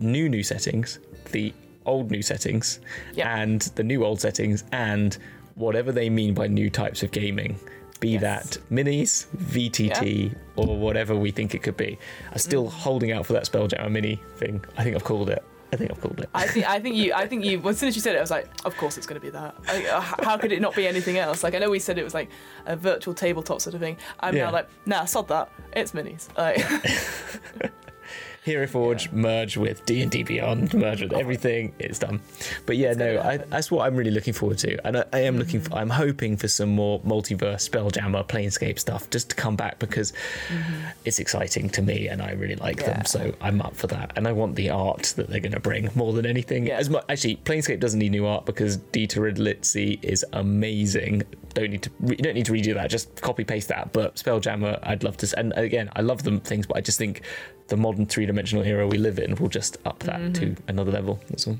new 0.00 0.28
new 0.28 0.42
settings, 0.42 0.98
the 1.32 1.52
old 1.84 2.10
new 2.10 2.22
settings, 2.22 2.80
Yeah. 3.14 3.36
and 3.36 3.60
the 3.76 3.84
new 3.84 4.04
old 4.04 4.20
settings, 4.20 4.64
and 4.72 5.16
whatever 5.54 5.92
they 5.92 6.10
mean 6.10 6.34
by 6.34 6.46
new 6.46 6.70
types 6.70 7.02
of 7.02 7.10
gaming. 7.10 7.58
Be 8.00 8.10
Yes. 8.10 8.22
that 8.22 8.58
minis, 8.70 9.26
VTT, 9.36 10.34
or 10.56 10.76
whatever 10.78 11.14
we 11.14 11.30
think 11.30 11.54
it 11.54 11.62
could 11.62 11.76
be. 11.76 11.98
I'm 12.32 12.38
still 12.38 12.68
holding 12.68 13.12
out 13.12 13.26
for 13.26 13.32
that 13.34 13.44
Spelljammer 13.44 13.90
mini 13.90 14.20
thing. 14.36 14.64
I 14.76 14.84
think 14.84 14.96
I've 14.96 15.04
called 15.04 15.30
it. 15.30 15.42
I 15.72 15.76
think 15.76 15.90
I've 15.90 16.00
called 16.00 16.20
it. 16.20 16.28
I 16.32 16.46
think 16.46 16.64
I 16.68 16.78
think 16.78 16.94
you 16.94 17.12
I 17.12 17.26
think 17.26 17.44
you 17.44 17.58
well, 17.62 17.70
as 17.70 17.78
soon 17.78 17.88
as 17.88 17.96
you 17.96 18.00
said 18.00 18.14
it 18.14 18.18
I 18.18 18.20
was 18.20 18.30
like 18.30 18.48
of 18.64 18.76
course 18.76 18.96
it's 18.96 19.06
going 19.06 19.20
to 19.20 19.24
be 19.24 19.30
that 19.30 19.56
like, 19.66 19.84
uh, 19.86 20.00
how 20.00 20.36
could 20.38 20.52
it 20.52 20.60
not 20.60 20.76
be 20.76 20.86
anything 20.86 21.18
else 21.18 21.42
like 21.42 21.54
I 21.56 21.58
know 21.58 21.68
we 21.70 21.80
said 21.80 21.98
it 21.98 22.04
was 22.04 22.14
like 22.14 22.30
a 22.66 22.76
virtual 22.76 23.14
tabletop 23.14 23.60
sort 23.60 23.74
of 23.74 23.80
thing 23.80 23.96
I'm 24.20 24.36
Yeah. 24.36 24.44
now 24.46 24.52
like 24.52 24.68
nah 24.86 25.04
sod 25.06 25.26
that 25.28 25.50
it's 25.74 25.90
minis 25.92 26.28
like 26.38 26.64
Hero 28.46 28.68
Forge 28.68 29.10
merge 29.10 29.56
with 29.56 29.84
D 29.86 30.02
and 30.02 30.10
D 30.10 30.22
Beyond, 30.22 30.72
merge 30.72 31.02
with 31.02 31.12
everything. 31.12 31.72
It's 31.80 31.98
done. 31.98 32.20
But 32.64 32.76
yeah, 32.76 32.92
no, 32.92 33.20
I, 33.20 33.38
that's 33.38 33.72
what 33.72 33.84
I'm 33.84 33.96
really 33.96 34.12
looking 34.12 34.32
forward 34.34 34.58
to, 34.58 34.86
and 34.86 34.98
I, 34.98 35.04
I 35.12 35.18
am 35.22 35.36
looking. 35.36 35.60
For, 35.60 35.74
I'm 35.74 35.90
hoping 35.90 36.36
for 36.36 36.46
some 36.46 36.68
more 36.68 37.00
multiverse, 37.00 37.68
Spelljammer, 37.68 38.24
Planescape 38.28 38.78
stuff 38.78 39.10
just 39.10 39.30
to 39.30 39.34
come 39.34 39.56
back 39.56 39.80
because 39.80 40.12
it's 41.04 41.18
exciting 41.18 41.68
to 41.70 41.82
me, 41.82 42.06
and 42.06 42.22
I 42.22 42.30
really 42.34 42.54
like 42.54 42.78
Yeah. 42.78 42.92
them. 42.92 43.04
So 43.06 43.34
I'm 43.40 43.60
up 43.60 43.74
for 43.74 43.88
that, 43.88 44.12
and 44.14 44.28
I 44.28 44.32
want 44.32 44.54
the 44.54 44.70
art 44.70 45.12
that 45.16 45.28
they're 45.28 45.40
going 45.40 45.50
to 45.50 45.58
bring 45.60 45.90
more 45.96 46.12
than 46.12 46.24
anything. 46.24 46.68
Yeah. 46.68 46.76
As 46.78 46.88
much 46.88 47.04
actually, 47.08 47.36
Planescape 47.38 47.80
doesn't 47.80 47.98
need 47.98 48.12
new 48.12 48.26
art 48.26 48.46
because 48.46 48.78
DiTerlizzi 48.78 49.98
is 50.04 50.24
amazing. 50.32 51.24
Don't 51.54 51.70
need 51.72 51.82
to. 51.82 51.90
Re- 51.98 52.14
you 52.16 52.22
don't 52.22 52.34
need 52.34 52.46
to 52.46 52.52
redo 52.52 52.74
that. 52.74 52.90
Just 52.90 53.20
copy 53.22 53.42
paste 53.42 53.66
that. 53.70 53.92
But 53.92 54.14
Spelljammer, 54.14 54.78
I'd 54.84 55.02
love 55.02 55.16
to. 55.16 55.34
And 55.36 55.52
again, 55.56 55.90
I 55.96 56.02
love 56.02 56.22
them 56.22 56.38
things, 56.38 56.66
but 56.66 56.76
I 56.76 56.80
just 56.80 56.96
think 56.98 57.22
the 57.68 57.76
modern 57.76 58.06
three 58.06 58.26
dimensional 58.36 58.64
era 58.64 58.86
we 58.86 58.98
live 58.98 59.18
in 59.18 59.34
will 59.36 59.48
just 59.48 59.78
up 59.86 60.00
that 60.00 60.34
to 60.34 60.54
another 60.68 60.92
level. 60.92 61.18
That's 61.30 61.46
all. 61.46 61.58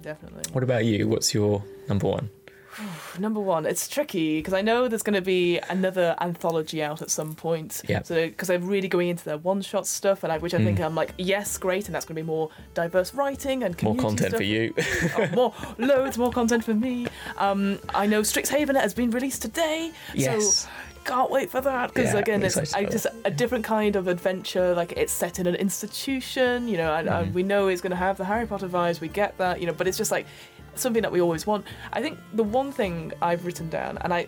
definitely 0.00 0.42
What 0.52 0.64
about 0.64 0.86
you? 0.86 1.06
What's 1.06 1.34
your 1.34 1.62
number 1.86 2.08
one? 2.08 2.30
number 3.18 3.40
one 3.40 3.66
it's 3.66 3.88
tricky 3.88 4.38
because 4.38 4.54
I 4.54 4.62
know 4.62 4.88
there's 4.88 5.02
going 5.02 5.14
to 5.14 5.20
be 5.20 5.58
another 5.68 6.14
anthology 6.20 6.82
out 6.82 7.02
at 7.02 7.10
some 7.10 7.34
point 7.34 7.82
Yeah. 7.88 8.02
so 8.02 8.26
because 8.28 8.48
I'm 8.50 8.66
really 8.68 8.88
going 8.88 9.08
into 9.08 9.24
their 9.24 9.36
one 9.38 9.62
shot 9.62 9.86
stuff 9.86 10.22
and 10.22 10.32
I, 10.32 10.38
which 10.38 10.54
I 10.54 10.58
think 10.58 10.80
I'm 10.80 10.94
like 10.94 11.12
yes 11.18 11.58
great 11.58 11.86
and 11.86 11.94
that's 11.94 12.04
going 12.06 12.14
to 12.16 12.22
be 12.22 12.26
more 12.26 12.50
diverse 12.74 13.12
writing 13.14 13.64
and. 13.64 13.80
More 13.82 13.96
content 13.96 14.36
for 14.36 14.44
you. 14.44 14.74
Oh, 15.18 15.28
more 15.34 15.54
loads 15.78 16.16
more 16.16 16.30
content 16.30 16.64
for 16.64 16.74
me 16.74 17.06
um 17.38 17.78
I 17.94 18.06
know 18.06 18.20
Strixhaven 18.22 18.80
has 18.80 18.94
been 18.94 19.10
released 19.10 19.42
today 19.42 19.92
yes. 20.14 20.54
so 20.64 20.68
can't 21.08 21.30
wait 21.30 21.48
for 21.50 21.60
that 21.60 21.84
because 21.92 22.12
Yeah, 22.12 22.20
again 22.20 22.42
it's 22.42 22.54
just 22.96 23.06
a 23.24 23.30
different 23.30 23.64
kind 23.64 23.96
of 23.96 24.06
adventure 24.08 24.74
like 24.74 24.92
it's 25.02 25.12
set 25.12 25.38
in 25.40 25.46
an 25.46 25.54
institution 25.54 26.68
you 26.68 26.76
know 26.76 26.92
and, 26.94 27.08
and 27.08 27.30
Mhm. 27.30 27.34
we 27.34 27.42
know 27.42 27.68
it's 27.68 27.80
going 27.80 27.90
to 27.98 28.02
have 28.06 28.16
the 28.18 28.24
harry 28.24 28.46
potter 28.46 28.68
vibes 28.68 29.00
we 29.00 29.08
get 29.08 29.36
that 29.38 29.60
you 29.60 29.66
know 29.66 29.72
but 29.72 29.86
it's 29.88 29.96
just 29.98 30.10
like 30.10 30.26
something 30.74 31.02
that 31.02 31.10
we 31.10 31.20
always 31.20 31.46
want 31.46 31.64
i 31.92 32.00
think 32.00 32.18
the 32.34 32.44
one 32.44 32.70
thing 32.70 33.12
i've 33.22 33.44
written 33.46 33.68
down 33.68 33.98
and 34.02 34.12
i 34.14 34.26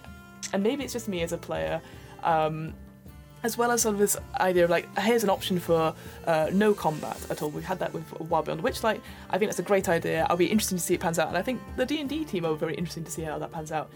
and 0.52 0.62
maybe 0.62 0.82
it's 0.84 0.92
just 0.92 1.08
me 1.08 1.22
as 1.22 1.32
a 1.32 1.38
player 1.38 1.80
um 2.24 2.72
as 3.42 3.56
well 3.56 3.70
as 3.70 3.80
sort 3.82 3.94
of 3.94 3.98
this 3.98 4.16
idea 4.40 4.64
of 4.64 4.70
like 4.70 4.86
here's 4.98 5.24
an 5.24 5.30
option 5.30 5.58
for 5.58 5.94
uh, 6.26 6.50
no 6.52 6.74
combat 6.74 7.16
at 7.30 7.40
all. 7.40 7.48
We've 7.48 7.64
had 7.64 7.78
that 7.78 7.90
with 7.94 8.04
Wild 8.20 8.44
Beyond 8.44 8.62
Witchlight. 8.62 9.00
I 9.30 9.38
think 9.38 9.48
that's 9.50 9.58
a 9.58 9.62
great 9.62 9.88
idea. 9.88 10.26
I'll 10.28 10.36
be 10.36 10.44
interested 10.44 10.74
to 10.76 10.82
see 10.82 10.92
it 10.92 11.00
pans 11.00 11.18
out, 11.18 11.28
and 11.28 11.38
I 11.38 11.40
think 11.40 11.58
the 11.78 11.86
D 11.86 12.00
and 12.02 12.08
D 12.10 12.26
team 12.26 12.44
are 12.44 12.54
very 12.54 12.74
interesting 12.74 13.02
to 13.04 13.10
see 13.10 13.22
how 13.22 13.38
that 13.38 13.50
pans 13.50 13.72
out. 13.72 13.88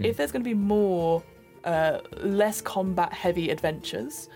If 0.00 0.16
there's 0.16 0.32
going 0.32 0.42
to 0.42 0.48
be 0.48 0.54
more 0.54 1.22
uh, 1.66 2.00
less 2.22 2.60
combat 2.60 3.12
heavy 3.12 3.50
adventures, 3.50 4.28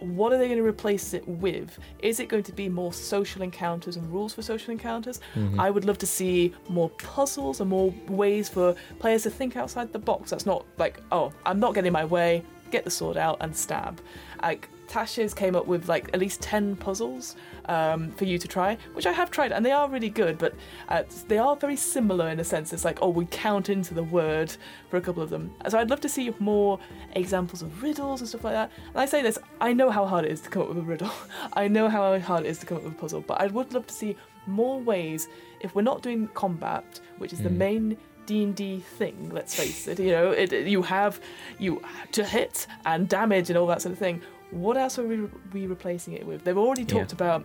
what 0.00 0.32
are 0.32 0.38
they 0.38 0.46
going 0.46 0.58
to 0.58 0.66
replace 0.66 1.14
it 1.14 1.26
with? 1.26 1.78
Is 2.00 2.18
it 2.18 2.28
going 2.28 2.42
to 2.42 2.52
be 2.52 2.68
more 2.68 2.92
social 2.92 3.42
encounters 3.42 3.96
and 3.96 4.12
rules 4.12 4.34
for 4.34 4.42
social 4.42 4.72
encounters? 4.72 5.20
Mm-hmm. 5.34 5.60
I 5.60 5.70
would 5.70 5.84
love 5.84 5.98
to 5.98 6.06
see 6.06 6.52
more 6.68 6.90
puzzles 6.90 7.60
and 7.60 7.70
more 7.70 7.94
ways 8.08 8.48
for 8.48 8.74
players 8.98 9.22
to 9.22 9.30
think 9.30 9.56
outside 9.56 9.92
the 9.92 9.98
box. 9.98 10.30
That's 10.30 10.46
not 10.46 10.66
like, 10.76 11.00
oh, 11.12 11.32
I'm 11.46 11.60
not 11.60 11.74
getting 11.74 11.92
my 11.92 12.04
way, 12.04 12.42
get 12.70 12.84
the 12.84 12.90
sword 12.90 13.16
out 13.16 13.38
and 13.40 13.56
stab. 13.56 14.00
Like 14.42 14.68
Tasha's 14.92 15.32
came 15.32 15.56
up 15.56 15.66
with 15.66 15.88
like 15.88 16.10
at 16.12 16.20
least 16.20 16.42
10 16.42 16.76
puzzles 16.76 17.34
um, 17.64 18.10
for 18.12 18.26
you 18.26 18.36
to 18.36 18.46
try, 18.46 18.76
which 18.92 19.06
I 19.06 19.12
have 19.12 19.30
tried 19.30 19.50
and 19.50 19.64
they 19.64 19.70
are 19.70 19.88
really 19.88 20.10
good, 20.10 20.36
but 20.36 20.54
uh, 20.90 21.04
they 21.28 21.38
are 21.38 21.56
very 21.56 21.76
similar 21.76 22.28
in 22.28 22.38
a 22.38 22.44
sense. 22.44 22.74
It's 22.74 22.84
like, 22.84 22.98
oh, 23.00 23.08
we 23.08 23.24
count 23.26 23.70
into 23.70 23.94
the 23.94 24.02
word 24.02 24.54
for 24.90 24.98
a 24.98 25.00
couple 25.00 25.22
of 25.22 25.30
them. 25.30 25.50
So 25.68 25.78
I'd 25.78 25.88
love 25.88 26.02
to 26.02 26.10
see 26.10 26.34
more 26.40 26.78
examples 27.14 27.62
of 27.62 27.82
riddles 27.82 28.20
and 28.20 28.28
stuff 28.28 28.44
like 28.44 28.52
that. 28.52 28.70
And 28.88 29.00
I 29.00 29.06
say 29.06 29.22
this, 29.22 29.38
I 29.62 29.72
know 29.72 29.90
how 29.90 30.04
hard 30.04 30.26
it 30.26 30.30
is 30.30 30.42
to 30.42 30.50
come 30.50 30.62
up 30.62 30.68
with 30.68 30.78
a 30.78 30.82
riddle. 30.82 31.10
I 31.54 31.68
know 31.68 31.88
how 31.88 32.18
hard 32.18 32.44
it 32.44 32.48
is 32.50 32.58
to 32.58 32.66
come 32.66 32.76
up 32.76 32.84
with 32.84 32.92
a 32.92 32.96
puzzle, 32.96 33.22
but 33.22 33.40
I 33.40 33.46
would 33.46 33.72
love 33.72 33.86
to 33.86 33.94
see 33.94 34.14
more 34.46 34.78
ways 34.78 35.28
if 35.60 35.74
we're 35.74 35.82
not 35.82 36.02
doing 36.02 36.28
combat, 36.34 37.00
which 37.18 37.32
is 37.32 37.40
the 37.40 37.50
main 37.50 37.96
D&D 38.26 38.80
thing, 38.98 39.30
let's 39.32 39.54
face 39.54 39.88
it, 39.88 39.98
you 39.98 40.12
know, 40.12 40.30
it, 40.30 40.52
you 40.52 40.82
have 40.82 41.20
you 41.58 41.82
to 42.12 42.24
hit 42.24 42.66
and 42.86 43.08
damage 43.08 43.50
and 43.50 43.58
all 43.58 43.66
that 43.68 43.82
sort 43.82 43.92
of 43.92 43.98
thing. 43.98 44.20
What 44.50 44.76
else 44.76 44.98
are 44.98 45.06
we, 45.06 45.28
we 45.52 45.66
replacing 45.66 46.14
it 46.14 46.26
with? 46.26 46.44
They've 46.44 46.58
already 46.58 46.82
Yeah. 46.82 46.88
talked 46.98 47.12
about 47.12 47.44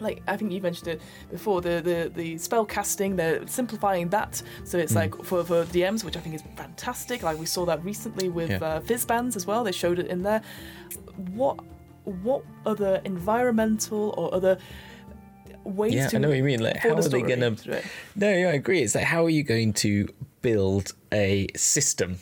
like 0.00 0.22
I 0.26 0.36
think 0.36 0.50
you 0.50 0.60
mentioned 0.60 0.88
it 0.88 1.02
before 1.30 1.60
the 1.60 1.80
the 1.80 2.10
the 2.14 2.38
spell 2.38 2.64
casting 2.64 3.14
they're 3.14 3.46
simplifying 3.46 4.08
that 4.08 4.42
so 4.64 4.76
it's 4.78 4.94
like 4.96 5.14
for 5.22 5.44
for 5.44 5.64
DMs 5.66 6.02
which 6.02 6.16
I 6.16 6.20
think 6.20 6.34
is 6.34 6.42
fantastic 6.56 7.22
like 7.22 7.38
we 7.38 7.46
saw 7.46 7.64
that 7.66 7.84
recently 7.84 8.28
with 8.28 8.50
Yeah. 8.50 8.56
uh, 8.64 8.80
Fizban's 8.80 9.36
as 9.36 9.46
well 9.46 9.62
they 9.62 9.70
showed 9.70 9.98
it 10.00 10.06
in 10.06 10.22
there 10.22 10.42
what 11.34 11.60
what 12.04 12.42
other 12.66 13.00
environmental 13.04 14.14
or 14.16 14.34
other 14.34 14.58
ways 15.64 15.94
Yeah, 15.94 16.08
to 16.08 16.16
I 16.16 16.20
know 16.20 16.28
what 16.28 16.36
you 16.36 16.44
mean. 16.44 16.62
Like, 16.62 16.76
how 16.76 16.94
are 16.94 17.02
they 17.02 17.22
going 17.22 17.40
to 17.40 17.54
to? 17.64 17.82
No, 18.16 18.32
yeah, 18.32 18.48
I 18.48 18.52
agree. 18.52 18.82
It's 18.82 18.94
like, 18.94 19.04
how 19.04 19.24
are 19.24 19.30
you 19.30 19.42
going 19.42 19.72
to 19.74 20.08
build 20.40 20.94
a 21.12 21.48
system 21.56 22.18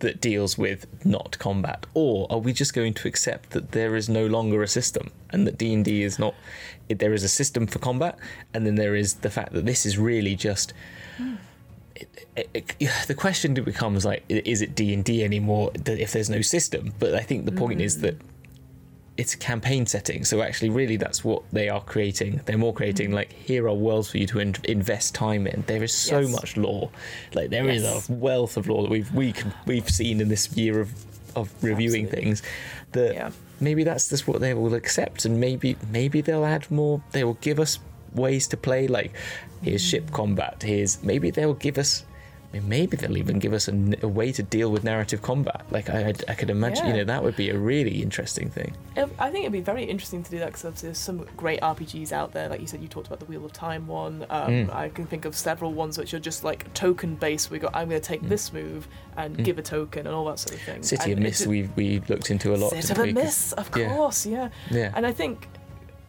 that 0.00 0.20
deals 0.20 0.56
with 0.56 0.86
not 1.04 1.38
combat, 1.38 1.86
or 1.94 2.26
are 2.30 2.38
we 2.38 2.52
just 2.52 2.72
going 2.72 2.94
to 2.94 3.08
accept 3.08 3.50
that 3.50 3.72
there 3.72 3.96
is 3.96 4.08
no 4.08 4.26
longer 4.26 4.62
a 4.62 4.68
system 4.68 5.10
and 5.30 5.46
that 5.46 5.58
D 5.58 5.74
and 5.74 5.84
D 5.84 6.02
is 6.02 6.18
not? 6.18 6.34
There 6.88 7.12
is 7.12 7.24
a 7.24 7.28
system 7.28 7.66
for 7.66 7.78
combat, 7.78 8.18
and 8.54 8.66
then 8.66 8.76
there 8.76 8.94
is 8.94 9.14
the 9.14 9.30
fact 9.30 9.52
that 9.52 9.66
this 9.66 9.84
is 9.84 9.98
really 9.98 10.36
just. 10.36 10.72
It, 11.96 12.28
it, 12.54 12.76
it- 12.78 13.06
the 13.08 13.14
question 13.14 13.54
becomes 13.54 14.04
like, 14.04 14.24
is 14.28 14.62
it 14.62 14.76
D 14.76 14.94
and 14.94 15.04
D 15.04 15.24
anymore 15.24 15.72
if 15.84 16.12
there's 16.12 16.30
no 16.30 16.42
system? 16.42 16.94
But 16.98 17.14
I 17.14 17.20
think 17.20 17.44
the 17.44 17.52
point 17.52 17.80
is 17.80 17.96
mm-hmm. 17.96 18.02
that 18.02 18.16
it's 19.18 19.34
a 19.34 19.36
campaign 19.36 19.84
setting. 19.84 20.24
So 20.24 20.40
actually 20.42 20.70
really 20.70 20.96
that's 20.96 21.24
what 21.24 21.42
they 21.52 21.68
are 21.68 21.80
creating. 21.82 22.40
They're 22.46 22.56
more 22.56 22.72
creating 22.72 23.08
mm-hmm. 23.08 23.16
like 23.16 23.32
here 23.32 23.66
are 23.66 23.74
worlds 23.74 24.10
for 24.12 24.18
you 24.18 24.26
to 24.28 24.38
in- 24.38 24.54
invest 24.64 25.14
time 25.14 25.46
in. 25.46 25.64
There 25.66 25.82
is 25.82 25.92
so 25.92 26.20
Yes. 26.20 26.30
much 26.30 26.56
lore 26.56 26.90
like 27.34 27.50
there 27.50 27.68
is 27.68 27.82
Yes. 27.82 28.08
a 28.08 28.12
wealth 28.12 28.56
of 28.56 28.68
lore 28.68 28.84
that 28.84 28.90
we've 28.90 29.12
we 29.12 29.32
can, 29.32 29.52
we've 29.66 29.90
seen 29.90 30.20
in 30.20 30.28
this 30.28 30.56
year 30.56 30.80
of 30.80 30.90
of 31.34 31.52
reviewing 31.62 32.04
Absolutely. 32.06 32.24
things 32.24 32.42
that 32.92 33.14
Yeah. 33.14 33.30
maybe 33.60 33.82
that's 33.82 34.08
just 34.08 34.28
what 34.28 34.40
they 34.40 34.54
will 34.54 34.74
accept. 34.74 35.24
And 35.24 35.40
maybe 35.40 35.76
maybe 35.90 36.20
they'll 36.20 36.44
add 36.44 36.70
more 36.70 37.02
they 37.10 37.24
will 37.24 37.38
give 37.40 37.58
us 37.58 37.80
ways 38.14 38.46
to 38.48 38.56
play. 38.56 38.86
Like 38.86 39.12
here's 39.62 39.82
mm-hmm. 39.82 39.90
ship 39.90 40.12
combat. 40.12 40.62
Here's 40.62 41.02
maybe 41.02 41.32
they'll 41.32 41.54
give 41.54 41.76
us 41.76 42.04
I 42.50 42.56
mean, 42.60 42.68
maybe 42.68 42.96
they'll 42.96 43.18
even 43.18 43.38
give 43.38 43.52
us 43.52 43.68
a 43.68 44.08
way 44.08 44.32
to 44.32 44.42
deal 44.42 44.70
with 44.72 44.82
narrative 44.82 45.20
combat. 45.20 45.66
Like 45.70 45.90
I, 45.90 46.08
I, 46.08 46.14
I 46.28 46.34
could 46.34 46.48
imagine, 46.48 46.86
yeah. 46.86 46.92
you 46.92 46.96
know, 46.98 47.04
that 47.04 47.22
would 47.22 47.36
be 47.36 47.50
a 47.50 47.58
really 47.58 48.02
interesting 48.02 48.48
thing. 48.48 48.74
I 48.96 49.30
think 49.30 49.42
it'd 49.44 49.52
be 49.52 49.60
very 49.60 49.84
interesting 49.84 50.22
to 50.22 50.30
do 50.30 50.38
that 50.38 50.54
because 50.54 50.80
there's 50.80 50.96
some 50.96 51.26
great 51.36 51.60
RPGs 51.60 52.10
out 52.10 52.32
there. 52.32 52.48
Like 52.48 52.62
you 52.62 52.66
said, 52.66 52.80
you 52.80 52.88
talked 52.88 53.06
about 53.06 53.18
the 53.20 53.26
Wheel 53.26 53.44
of 53.44 53.52
Time 53.52 53.86
one. 53.86 54.24
Um, 54.30 54.48
Mm. 54.48 54.74
I 54.74 54.88
can 54.88 55.06
think 55.06 55.26
of 55.26 55.36
several 55.36 55.72
ones 55.74 55.98
which 55.98 56.14
are 56.14 56.18
just 56.18 56.42
like 56.42 56.72
token 56.72 57.16
based. 57.16 57.50
We 57.50 57.58
got 57.58 57.76
I'm 57.76 57.90
going 57.90 58.00
to 58.00 58.06
take 58.06 58.22
this 58.22 58.50
move 58.52 58.88
and 59.16 59.36
give 59.44 59.58
a 59.58 59.62
token 59.62 60.06
and 60.06 60.16
all 60.16 60.24
that 60.24 60.38
sort 60.38 60.54
of 60.54 60.62
thing. 60.62 60.80
Mm. 60.80 60.84
City 60.84 61.12
and 61.12 61.20
of 61.20 61.24
Mist, 61.24 61.44
a- 61.44 61.48
we 61.50 61.68
we 61.76 62.00
looked 62.08 62.30
into 62.30 62.54
a 62.54 62.56
lot. 62.56 62.70
City 62.82 63.10
of 63.10 63.14
Mist, 63.14 63.52
of 63.54 63.70
yeah. 63.76 63.94
course, 63.94 64.24
yeah. 64.24 64.48
Yeah, 64.70 64.90
And 64.96 65.06
I 65.06 65.12
think, 65.12 65.48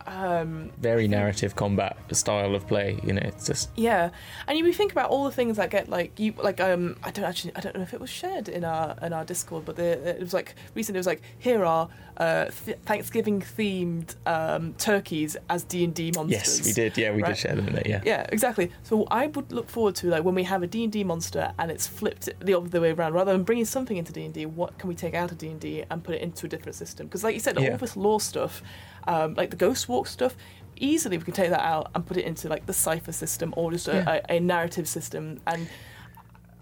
um, 0.09 0.71
very 0.79 1.07
narrative 1.07 1.55
combat 1.55 1.95
style 2.11 2.55
of 2.55 2.67
play. 2.67 2.99
You 3.03 3.13
know, 3.13 3.21
it's 3.23 3.45
just 3.47 3.69
yeah, 3.75 4.09
and 4.47 4.57
you 4.57 4.73
think 4.73 4.91
about 4.91 5.09
all 5.09 5.23
the 5.25 5.31
things 5.31 5.57
that 5.57 5.69
get 5.69 5.87
like 5.89 6.19
you 6.19 6.33
like 6.41 6.59
um 6.59 6.97
I 7.03 7.11
don't 7.11 7.25
actually 7.25 7.53
I 7.55 7.59
don't 7.61 7.75
know 7.75 7.81
if 7.83 7.93
it 7.93 7.99
was 8.01 8.09
shared 8.09 8.49
in 8.49 8.63
our 8.63 8.95
in 9.01 9.13
our 9.13 9.23
Discord, 9.25 9.65
but 9.65 9.75
the, 9.75 10.09
it 10.09 10.19
was 10.19 10.33
like 10.33 10.55
recently 10.75 10.97
it 10.97 11.01
was 11.01 11.07
like 11.07 11.21
here 11.37 11.63
are 11.63 11.89
uh, 12.17 12.49
th- 12.65 12.77
Thanksgiving 12.85 13.39
themed 13.39 14.13
um, 14.25 14.73
turkeys 14.73 15.37
as 15.49 15.63
D 15.63 15.85
and 15.85 15.93
D 15.95 16.11
monsters. 16.13 16.57
yes, 16.59 16.65
we 16.65 16.73
did. 16.73 16.97
Yeah, 16.97 17.11
we 17.15 17.21
Right. 17.21 17.29
did 17.29 17.37
share 17.37 17.55
them 17.55 17.67
in 17.67 17.73
there. 17.75 17.83
Yeah. 17.85 18.01
Yeah, 18.03 18.25
exactly. 18.29 18.71
So 18.83 19.05
I 19.09 19.27
would 19.27 19.51
look 19.53 19.69
forward 19.69 19.95
to 19.95 20.07
like 20.07 20.25
when 20.25 20.35
we 20.35 20.43
have 20.43 20.61
a 20.61 20.67
D&D 20.67 21.05
monster 21.05 21.53
and 21.57 21.71
it's 21.71 21.87
flipped 21.87 22.27
the 22.41 22.53
other 22.57 22.81
way 22.81 22.91
around. 22.91 23.13
Rather 23.13 23.31
than 23.31 23.43
bringing 23.43 23.63
something 23.63 23.95
into 23.95 24.11
D&D, 24.11 24.47
what 24.47 24.77
can 24.77 24.89
we 24.89 24.95
take 24.95 25.13
out 25.13 25.31
of 25.31 25.37
D&D 25.37 25.85
and 25.89 26.03
put 26.03 26.13
it 26.15 26.21
into 26.21 26.45
a 26.45 26.49
different 26.49 26.75
system? 26.75 27.07
Because 27.07 27.23
like 27.23 27.35
you 27.35 27.39
said, 27.39 27.57
Yeah. 27.57 27.71
all 27.71 27.77
this 27.77 27.95
lore 27.95 28.19
stuff, 28.19 28.61
um, 29.07 29.33
like 29.35 29.49
the 29.51 29.57
Ghostwalk 29.57 30.07
stuff, 30.07 30.35
easily 30.75 31.17
we 31.17 31.23
can 31.23 31.33
take 31.33 31.49
that 31.49 31.61
out 31.65 31.91
and 31.93 32.05
put 32.05 32.17
it 32.17 32.25
into 32.25 32.47
like 32.49 32.65
the 32.65 32.73
Cypher 32.73 33.11
System 33.11 33.53
or 33.57 33.71
just 33.71 33.87
a, 33.87 33.95
Yeah. 33.95 34.21
a, 34.29 34.35
a 34.35 34.39
narrative 34.39 34.87
system. 34.87 35.39
And 35.47 35.67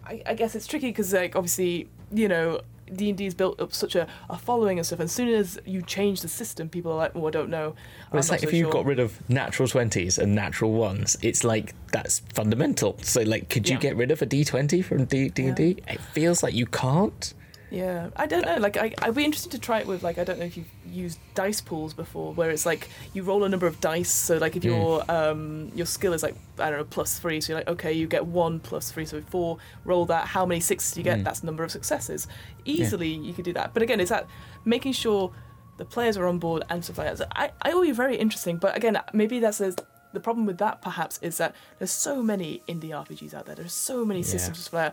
I, 0.05 0.21
I 0.25 0.33
guess 0.33 0.55
it's 0.55 0.67
tricky 0.67 0.87
because 0.87 1.13
like 1.13 1.35
obviously 1.35 1.89
you 2.11 2.27
know 2.27 2.61
D&D 2.87 3.11
D's 3.11 3.33
built 3.33 3.59
up 3.59 3.73
such 3.73 3.95
a, 3.95 4.07
a 4.29 4.37
following 4.37 4.79
and 4.79 4.85
stuff. 4.87 4.99
And 4.99 5.07
as 5.07 5.11
soon 5.11 5.27
as 5.27 5.59
you 5.65 5.81
change 5.81 6.21
the 6.21 6.29
system, 6.29 6.69
people 6.69 6.93
are 6.93 6.95
like, 6.95 7.11
"Oh, 7.15 7.27
I 7.27 7.31
don't 7.31 7.49
know." 7.49 7.75
Well, 8.13 8.19
it's 8.19 8.29
like 8.31 8.39
not 8.43 8.45
if 8.45 8.51
so 8.51 8.55
you 8.55 8.63
sure." 8.63 8.71
got 8.71 8.85
rid 8.85 8.97
of 8.99 9.29
natural 9.29 9.67
twenties 9.67 10.17
and 10.17 10.33
natural 10.33 10.71
ones, 10.71 11.17
it's 11.21 11.43
like 11.43 11.75
that's 11.91 12.19
fundamental. 12.33 12.97
So, 13.01 13.23
like, 13.23 13.49
could 13.49 13.67
you 13.67 13.75
Yeah. 13.75 13.81
get 13.81 13.97
rid 13.97 14.09
of 14.11 14.21
a 14.21 14.25
D 14.25 14.45
twenty 14.45 14.81
from 14.81 15.03
D 15.03 15.27
D 15.27 15.47
and 15.47 15.55
D? 15.57 15.77
It 15.85 15.99
feels 15.99 16.43
like 16.43 16.53
you 16.53 16.65
can't. 16.65 17.33
Yeah, 17.69 18.09
I 18.15 18.27
don't 18.27 18.45
know. 18.45 18.55
Like, 18.57 18.77
I, 18.77 18.93
I'd 19.01 19.13
be 19.13 19.25
interested 19.25 19.51
to 19.51 19.59
try 19.59 19.79
it 19.79 19.87
with 19.87 20.01
like 20.01 20.17
I 20.17 20.23
don't 20.23 20.39
know 20.39 20.45
if 20.45 20.55
you've 20.55 20.67
used 20.89 21.19
dice 21.35 21.59
pools 21.59 21.93
before, 21.93 22.33
where 22.33 22.49
it's 22.49 22.65
like 22.65 22.87
you 23.13 23.23
roll 23.23 23.43
a 23.43 23.49
number 23.49 23.67
of 23.67 23.81
dice. 23.81 24.09
So 24.11 24.37
like 24.37 24.55
if 24.55 24.63
Mm. 24.63 24.65
your 24.65 25.03
um 25.11 25.71
your 25.75 25.85
skill 25.85 26.13
is 26.13 26.23
like 26.23 26.35
I 26.59 26.69
don't 26.69 26.79
know 26.79 26.85
plus 26.85 27.19
three, 27.19 27.41
so 27.41 27.51
you're 27.51 27.59
like 27.59 27.67
okay, 27.67 27.91
you 27.91 28.07
get 28.07 28.25
one 28.25 28.59
plus 28.61 28.89
three, 28.91 29.05
so 29.05 29.21
four. 29.21 29.57
Roll 29.83 30.05
that. 30.05 30.27
How 30.27 30.45
many 30.45 30.61
sixes 30.61 30.93
do 30.93 31.01
you 31.01 31.03
get? 31.03 31.19
Mm. 31.19 31.23
That's 31.25 31.41
the 31.41 31.45
number 31.45 31.63
of 31.65 31.71
successes. 31.71 32.27
Easily 32.63 33.09
you 33.09 33.33
could 33.33 33.45
do 33.45 33.53
that. 33.53 33.73
But 33.73 33.83
again, 33.83 33.99
it's 33.99 34.11
that 34.11 34.27
making 34.63 34.93
sure 34.93 35.33
the 35.77 35.85
players 35.85 36.15
are 36.17 36.25
on 36.25 36.39
board 36.39 36.63
and 36.69 36.83
stuff 36.83 36.97
like 36.99 37.07
that. 37.07 37.17
So 37.17 37.25
I 37.35 37.51
I 37.61 37.73
will 37.73 37.81
be 37.83 37.91
very 37.91 38.15
interesting. 38.15 38.57
But 38.57 38.77
again, 38.77 38.97
maybe 39.13 39.39
that's 39.39 39.59
a, 39.59 39.73
the 40.13 40.21
problem 40.21 40.45
with 40.45 40.57
that 40.59 40.81
perhaps 40.81 41.19
is 41.21 41.37
that 41.37 41.53
there's 41.79 41.91
so 41.91 42.23
many 42.23 42.61
indie 42.69 42.91
RPGs 42.91 43.33
out 43.33 43.45
there. 43.45 43.55
There's 43.55 43.73
so 43.73 44.05
many 44.05 44.21
Yeah. 44.21 44.25
systems 44.27 44.63
to 44.63 44.69
play. 44.71 44.91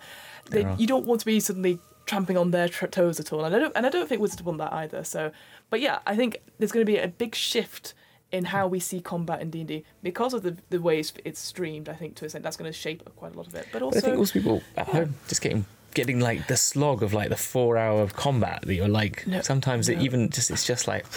They, 0.51 0.75
you 0.77 0.89
don't 0.89 1.07
want 1.07 1.20
to 1.20 1.27
be 1.27 1.39
suddenly 1.39 1.79
tramping 2.07 2.37
on 2.37 2.51
their 2.51 2.69
tr- 2.69 2.87
toes 2.87 3.19
at 3.21 3.33
all. 3.33 3.45
And 3.45 3.55
I 3.55 3.59
don't 3.59 3.73
and 3.77 3.87
I 3.87 3.89
don't 3.89 4.09
think 4.09 4.21
Wizards 4.21 4.43
want 4.43 4.59
that 4.59 4.73
either. 4.73 5.05
So, 5.05 5.31
but 5.71 5.81
yeah, 5.81 5.99
I 6.07 6.17
think 6.17 6.39
there's 6.59 6.73
going 6.73 6.85
to 6.85 6.91
be 6.93 6.99
a 6.99 7.09
big 7.09 7.35
shift 7.35 7.95
in 8.33 8.47
how 8.47 8.67
we 8.67 8.81
see 8.81 9.01
combat 9.01 9.41
in 9.41 9.51
D 9.51 9.61
and 9.61 9.69
D 9.69 9.85
because 10.03 10.35
of 10.35 10.43
the 10.43 10.57
the 10.71 10.81
ways 10.81 11.13
it's 11.25 11.41
streamed. 11.41 11.89
I 11.89 11.95
think 11.95 12.17
to 12.17 12.25
a 12.25 12.27
extent 12.27 12.43
that's 12.45 12.57
going 12.57 12.71
to 12.71 12.77
shape 12.77 13.03
quite 13.17 13.35
a 13.35 13.37
lot 13.37 13.47
of 13.47 13.55
it. 13.55 13.67
But 13.73 13.81
But 13.81 13.83
also, 13.83 13.99
I 13.99 14.01
think 14.03 14.19
also 14.19 14.33
people 14.33 14.63
at 14.77 14.89
home 14.89 15.15
just 15.29 15.41
getting 15.43 15.65
getting 15.95 16.19
like 16.19 16.49
the 16.49 16.57
slog 16.57 17.03
of 17.05 17.15
like 17.15 17.29
the 17.29 17.37
four 17.37 17.77
hour 17.79 18.03
of 18.03 18.15
combat 18.17 18.63
that 18.63 18.75
you're 18.75 18.89
like 18.89 19.25
No, 19.29 19.41
sometimes 19.43 19.89
it 19.89 20.01
even 20.01 20.29
just 20.31 20.51
it's 20.51 20.67
just 20.67 20.89
like 20.89 21.07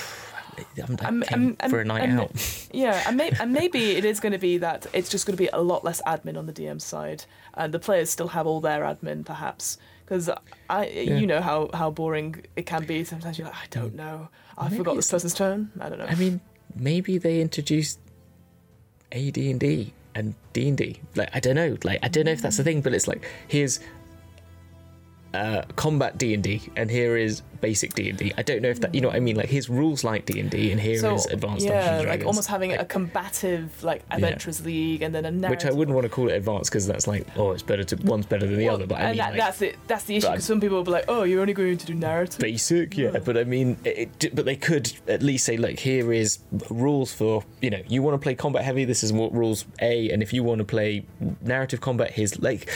I'm, 0.78 0.98
I'm- 1.02 1.24
I'm- 1.32 1.58
I'm- 1.60 1.70
for 1.70 1.82
a 1.82 1.86
night 1.86 2.10
out. 2.10 2.32
yeah, 2.72 3.04
and, 3.08 3.18
may- 3.18 3.32
and 3.40 3.52
maybe 3.52 3.92
it 3.92 4.06
is 4.06 4.20
going 4.20 4.32
to 4.34 4.38
be 4.40 4.58
that 4.60 4.88
it's 4.94 5.10
just 5.10 5.26
going 5.26 5.36
to 5.38 5.42
be 5.42 5.50
a 5.54 5.62
lot 5.62 5.84
less 5.84 6.02
admin 6.08 6.38
on 6.38 6.46
the 6.48 6.54
DM 6.54 6.82
side, 6.82 7.26
and 7.54 7.74
the 7.74 7.80
players 7.80 8.10
still 8.10 8.30
have 8.30 8.48
all 8.48 8.60
their 8.62 8.82
admin 8.82 9.24
perhaps. 9.26 9.78
Because 10.08 10.30
I, 10.70 10.88
you 10.88 11.28
know 11.28 11.42
how, 11.42 11.70
how 11.74 11.92
boring 11.92 12.46
it 12.56 12.66
can 12.66 12.86
be. 12.86 13.04
Sometimes 13.04 13.38
you're 13.38 13.48
like, 13.48 13.58
I 13.58 13.68
don't 13.70 13.92
mm. 13.92 13.98
know. 13.98 14.30
I 14.58 14.66
Maybe 14.66 14.78
forgot 14.78 14.96
this 14.96 15.12
person's 15.12 15.34
turn. 15.34 15.70
I 15.82 15.90
don't 15.90 15.98
know. 15.98 16.06
I 16.06 16.16
mean, 16.16 16.40
maybe 16.74 17.18
they 17.18 17.42
introduced 17.42 18.00
AD 19.12 19.38
and 19.38 19.60
D 19.60 19.94
and 20.16 20.34
D 20.54 20.70
and 20.70 20.78
D. 20.78 21.02
Like 21.16 21.30
I 21.34 21.42
don't 21.42 21.56
know. 21.56 21.76
Like 21.84 22.00
I 22.04 22.08
don't 22.08 22.26
know 22.26 22.32
if 22.32 22.42
that's 22.42 22.56
the 22.56 22.64
thing, 22.64 22.80
but 22.80 22.94
it's 22.94 23.08
like 23.08 23.28
here's 23.50 23.82
uh, 25.34 25.62
combat 25.76 26.18
D 26.18 26.34
and 26.34 26.44
D, 26.44 26.62
and 26.76 26.90
here 26.90 27.18
is 27.18 27.42
basic 27.62 27.94
D 27.96 28.10
and. 28.10 28.34
I 28.38 28.42
don't 28.44 28.62
know 28.62 28.70
if 28.70 28.82
that 28.82 28.94
you 28.94 29.02
know 29.02 29.08
what 29.10 29.18
I 29.18 29.20
mean. 29.20 29.36
Like 29.36 29.50
here's 29.50 29.70
rules 29.70 30.04
like 30.04 30.26
D 30.26 30.40
and 30.40 30.50
D, 30.50 30.72
and 30.72 30.80
here 30.80 30.94
is 30.94 31.02
so 31.02 31.30
advanced 31.32 31.66
yeah, 31.66 31.82
Dungeons 31.82 32.00
and 32.02 32.10
like 32.10 32.26
almost 32.26 32.48
having 32.48 32.72
Like, 32.72 32.82
a 32.82 32.86
combative 32.86 33.84
like 33.84 34.04
adventurers 34.12 34.64
league, 34.66 35.02
and 35.02 35.14
then 35.14 35.26
a 35.26 35.32
narrative. 35.32 35.50
which 35.66 35.72
I 35.74 35.76
wouldn't 35.76 35.96
want 35.96 36.06
to 36.06 36.10
call 36.10 36.30
it 36.30 36.34
advanced 36.34 36.72
because 36.72 36.88
that's 36.88 37.08
like 37.08 37.26
oh 37.36 37.52
it's 37.52 37.64
better 37.64 37.84
to 37.84 37.96
one's 38.08 38.26
better 38.26 38.46
than 38.48 38.58
the 38.58 38.66
Well, 38.66 38.76
other. 38.76 38.88
But 38.88 39.00
I 39.00 39.08
mean 39.10 39.18
that, 39.18 39.30
like, 39.32 39.40
that's 39.40 39.62
it. 39.62 39.78
That's 39.88 40.04
the 40.06 40.16
issue. 40.18 40.28
Because 40.30 40.46
some 40.46 40.60
people 40.62 40.78
will 40.78 40.84
be 40.84 40.92
like, 40.92 41.06
"Oh, 41.08 41.24
you're 41.24 41.42
only 41.42 41.54
going 41.54 41.78
to 41.78 41.86
do 41.86 41.94
narrative." 41.94 42.40
basic 42.40 42.98
yeah 42.98 43.18
but 43.20 43.38
i 43.38 43.44
mean 43.44 43.78
it, 43.84 44.10
it- 44.24 44.36
but 44.36 44.46
they 44.46 44.56
could 44.56 44.92
at 45.08 45.22
least 45.24 45.46
say 45.46 45.58
look 45.58 45.80
here 45.80 46.12
is 46.14 46.40
rules 46.70 47.14
for 47.14 47.44
you 47.62 47.70
know 47.70 47.82
you 47.88 48.02
want 48.04 48.14
to 48.14 48.20
play 48.24 48.36
combat 48.36 48.64
heavy 48.64 48.86
this 48.86 49.04
is 49.04 49.12
what 49.12 49.34
rules 49.34 49.66
a 49.82 50.10
and 50.12 50.22
if 50.22 50.32
you 50.34 50.44
want 50.44 50.60
to 50.60 50.66
play 50.66 51.06
narrative 51.42 51.82
combat 51.82 52.12
here's 52.12 52.40
like 52.40 52.70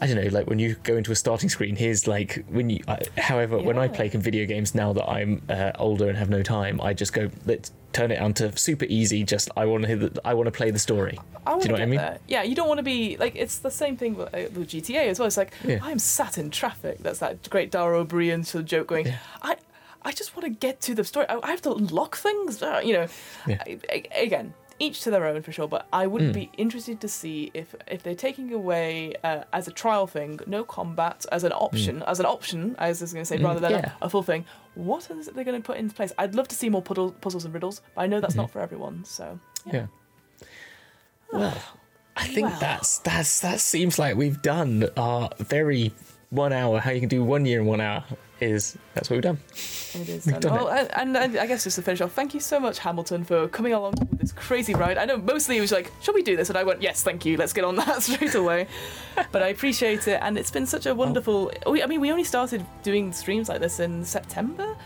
I 0.00 0.06
don't 0.06 0.16
know, 0.16 0.30
like 0.30 0.46
when 0.46 0.58
you 0.58 0.76
go 0.82 0.96
into 0.96 1.12
a 1.12 1.16
starting 1.16 1.48
screen, 1.50 1.76
here's 1.76 2.06
like 2.08 2.44
when 2.48 2.70
you. 2.70 2.82
I, 2.88 3.00
however, 3.18 3.58
when 3.58 3.78
I 3.78 3.86
play 3.88 4.08
video 4.08 4.46
games 4.46 4.74
now 4.74 4.92
that 4.94 5.06
I'm 5.08 5.42
uh, 5.48 5.72
older 5.78 6.08
and 6.08 6.16
have 6.16 6.30
no 6.30 6.42
time, 6.42 6.80
I 6.80 6.94
just 6.94 7.12
go 7.12 7.30
let's 7.44 7.70
turn 7.92 8.10
it 8.10 8.16
down 8.16 8.32
to 8.34 8.56
super 8.56 8.86
easy. 8.88 9.24
Just 9.24 9.50
I 9.56 9.66
want 9.66 9.84
to 9.86 9.96
the, 9.96 10.20
I 10.24 10.32
want 10.34 10.46
to 10.46 10.52
play 10.52 10.70
the 10.70 10.78
story. 10.78 11.18
I 11.46 11.50
want 11.50 11.62
Do 11.62 11.68
you 11.68 11.72
know 11.72 11.76
to 11.76 11.82
what 11.82 11.86
I 11.86 11.90
mean? 11.90 11.98
there. 11.98 12.18
Yeah, 12.28 12.42
you 12.44 12.54
don't 12.54 12.68
want 12.68 12.78
to 12.78 12.82
be 12.84 13.16
like 13.18 13.36
it's 13.36 13.58
the 13.58 13.70
same 13.70 13.96
thing 13.96 14.16
with, 14.16 14.28
uh, 14.34 14.38
with 14.54 14.68
GTA 14.68 15.08
as 15.08 15.18
well. 15.18 15.26
It's 15.26 15.36
like 15.36 15.52
Yeah. 15.64 15.80
I'm 15.82 15.98
sat 15.98 16.38
in 16.38 16.50
traffic. 16.50 16.98
That's 17.00 17.18
that 17.18 17.50
great 17.50 17.70
Dara 17.70 17.98
Ó 17.98 18.04
Briain 18.06 18.44
sort 18.46 18.62
of 18.62 18.68
joke 18.68 18.86
going. 18.88 19.06
Yeah. 19.06 19.18
I 19.42 19.56
I 20.02 20.12
just 20.12 20.34
want 20.34 20.44
to 20.44 20.50
get 20.50 20.80
to 20.82 20.94
the 20.94 21.04
story. 21.04 21.26
I, 21.28 21.38
I 21.42 21.50
have 21.50 21.60
to 21.62 21.72
unlock 21.74 22.16
things. 22.16 22.62
Uh, 22.62 22.80
you 22.82 22.94
know, 22.94 23.06
Yeah. 23.46 23.62
I, 23.66 23.78
I- 23.92 24.18
again. 24.18 24.54
Each 24.80 25.02
to 25.02 25.10
their 25.10 25.26
own 25.26 25.42
for 25.42 25.52
sure, 25.52 25.68
but 25.68 25.86
I 25.92 26.06
would 26.06 26.22
Mm. 26.22 26.32
be 26.32 26.50
interested 26.56 27.00
to 27.02 27.08
see 27.08 27.50
if 27.54 27.74
if 27.86 28.02
they're 28.02 28.14
taking 28.28 28.52
away 28.52 29.14
uh, 29.22 29.44
as 29.52 29.68
a 29.68 29.70
trial 29.70 30.06
thing, 30.06 30.40
no 30.46 30.64
combat 30.64 31.24
as 31.30 31.44
an 31.44 31.52
option, 31.52 32.02
as 32.12 32.18
an 32.18 32.26
option, 32.26 32.74
as 32.78 33.00
I 33.00 33.04
was 33.04 33.12
going 33.12 33.22
to 33.26 33.26
say, 33.32 33.38
Mm, 33.38 33.44
rather 33.44 33.60
than 33.60 33.72
yeah. 33.72 33.92
a, 34.00 34.06
a 34.06 34.08
full 34.10 34.22
thing. 34.24 34.44
What 34.74 35.10
is 35.10 35.28
it 35.28 35.34
they're 35.34 35.44
going 35.50 35.60
to 35.62 35.66
put 35.66 35.76
into 35.76 35.94
place? 35.94 36.12
I'd 36.18 36.34
love 36.34 36.48
to 36.48 36.54
see 36.56 36.68
more 36.70 36.82
puddle, 36.82 37.12
puzzles 37.12 37.44
and 37.44 37.52
riddles, 37.54 37.82
but 37.94 38.02
I 38.02 38.06
know 38.06 38.20
that's 38.20 38.34
not 38.42 38.50
for 38.50 38.60
everyone. 38.60 39.04
So 39.04 39.38
Mm-hmm. 39.66 39.76
Yeah. 39.76 39.86
Well, 41.32 41.56
I 42.16 42.26
think 42.26 42.48
Well. 42.48 42.60
that's 42.60 42.98
that's 42.98 43.40
that 43.40 43.60
seems 43.60 43.98
like 43.98 44.16
we've 44.16 44.40
done 44.42 44.88
our 44.96 45.30
very 45.38 45.92
one 46.30 46.52
hour. 46.52 46.80
How 46.80 46.90
you 46.90 47.00
can 47.00 47.08
do 47.08 47.22
one 47.22 47.44
year 47.46 47.60
in 47.60 47.66
one 47.66 47.80
hour 47.80 48.04
is 48.40 48.76
that's 48.94 49.10
what 49.10 49.16
we've 49.16 49.22
done. 49.22 49.38
It 49.94 50.08
is 50.08 50.24
done. 50.24 50.40
done 50.40 50.52
oh, 50.52 50.64
Well, 50.64 50.88
and, 50.94 51.16
and 51.16 51.38
I 51.38 51.46
guess 51.46 51.64
just 51.64 51.76
to 51.76 51.82
finish 51.82 52.00
off, 52.00 52.12
thank 52.12 52.34
you 52.34 52.40
so 52.40 52.58
much, 52.58 52.78
Hamilton, 52.78 53.24
for 53.24 53.48
coming 53.48 53.72
along 53.72 53.94
with 54.10 54.18
this 54.18 54.32
crazy 54.32 54.74
ride. 54.74 54.98
I 54.98 55.04
know 55.04 55.16
mostly 55.16 55.56
it 55.56 55.60
was 55.60 55.72
like, 55.72 55.92
shall 56.00 56.14
we 56.14 56.22
do 56.22 56.36
this? 56.36 56.48
And 56.48 56.58
I 56.58 56.64
went, 56.64 56.82
yes, 56.82 57.02
thank 57.02 57.24
you. 57.24 57.36
Let's 57.36 57.52
get 57.52 57.64
on 57.64 57.76
that 57.76 58.02
straight 58.02 58.34
away. 58.34 58.66
but 59.32 59.42
I 59.42 59.48
appreciate 59.48 60.08
it, 60.08 60.18
and 60.22 60.38
it's 60.38 60.50
been 60.50 60.66
such 60.66 60.86
a 60.86 60.94
wonderful. 60.94 61.52
We, 61.66 61.82
I 61.82 61.86
mean, 61.86 62.00
we 62.00 62.10
only 62.10 62.24
started 62.24 62.64
doing 62.82 63.12
streams 63.12 63.48
like 63.48 63.60
this 63.60 63.80
in 63.80 64.04
September, 64.04 64.76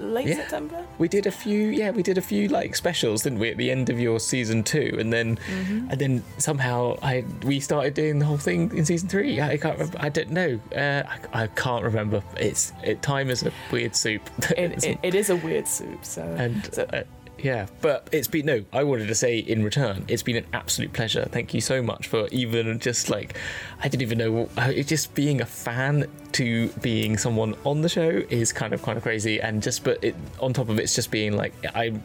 late 0.00 0.26
Yeah. 0.28 0.36
September. 0.36 0.84
We 0.98 1.08
did 1.08 1.26
a 1.26 1.30
few, 1.30 1.68
yeah, 1.68 1.90
we 1.90 2.02
did 2.02 2.18
a 2.18 2.22
few 2.22 2.48
like 2.48 2.74
specials, 2.74 3.22
didn't 3.22 3.38
we, 3.38 3.50
at 3.50 3.56
the 3.56 3.70
end 3.70 3.90
of 3.90 3.98
your 4.00 4.18
season 4.20 4.62
two, 4.62 4.96
and 4.98 5.12
then 5.12 5.36
Mm-hmm. 5.36 5.90
and 5.90 6.00
then 6.00 6.24
somehow 6.38 6.96
I 7.02 7.24
we 7.44 7.60
started 7.60 7.94
doing 7.94 8.18
the 8.18 8.26
whole 8.26 8.38
thing 8.38 8.76
in 8.76 8.84
season 8.84 9.08
three. 9.08 9.40
I 9.40 9.56
can't, 9.56 9.78
remember, 9.78 9.98
I 10.00 10.08
don't 10.08 10.30
know, 10.30 10.60
uh, 10.74 11.02
I, 11.32 11.42
I 11.42 11.46
can't 11.48 11.84
remember. 11.84 12.22
It's 12.36 12.72
it, 12.82 13.02
time 13.02 13.30
is 13.30 13.42
a 13.44 13.52
weird 13.70 13.94
soup. 13.94 14.22
It, 14.56 14.84
it, 14.84 14.98
it 15.02 15.14
is 15.14 15.30
a 15.30 15.36
weird 15.36 15.66
soup. 15.68 16.04
So, 16.04 16.22
and 16.22 16.68
so 16.74 16.82
uh, 16.92 17.02
yeah, 17.42 17.66
but 17.80 18.08
it's 18.12 18.28
been 18.28 18.46
no. 18.46 18.64
I 18.72 18.84
wanted 18.84 19.08
to 19.08 19.14
say 19.14 19.38
in 19.38 19.62
return, 19.64 20.04
it's 20.08 20.22
been 20.22 20.36
an 20.36 20.46
absolute 20.52 20.92
pleasure. 20.92 21.26
Thank 21.30 21.54
you 21.54 21.60
so 21.60 21.82
much 21.82 22.06
for 22.06 22.28
even 22.28 22.78
just 22.78 23.10
like 23.10 23.36
I 23.82 23.88
didn't 23.88 24.02
even 24.02 24.18
know. 24.18 24.48
uh, 24.56 24.72
just 24.72 25.14
being 25.14 25.40
a 25.40 25.46
fan 25.46 26.06
to 26.32 26.68
being 26.82 27.16
someone 27.16 27.54
on 27.64 27.82
the 27.82 27.88
show 27.88 28.08
is 28.30 28.52
kind 28.52 28.72
of 28.72 28.82
kind 28.82 28.96
of 28.96 29.02
crazy, 29.02 29.40
and 29.40 29.62
just 29.62 29.84
but 29.84 30.02
it 30.02 30.14
on 30.40 30.52
top 30.52 30.68
of 30.68 30.78
it, 30.78 30.82
it's 30.82 30.94
just 30.94 31.10
being 31.10 31.36
like 31.36 31.54
I. 31.74 31.98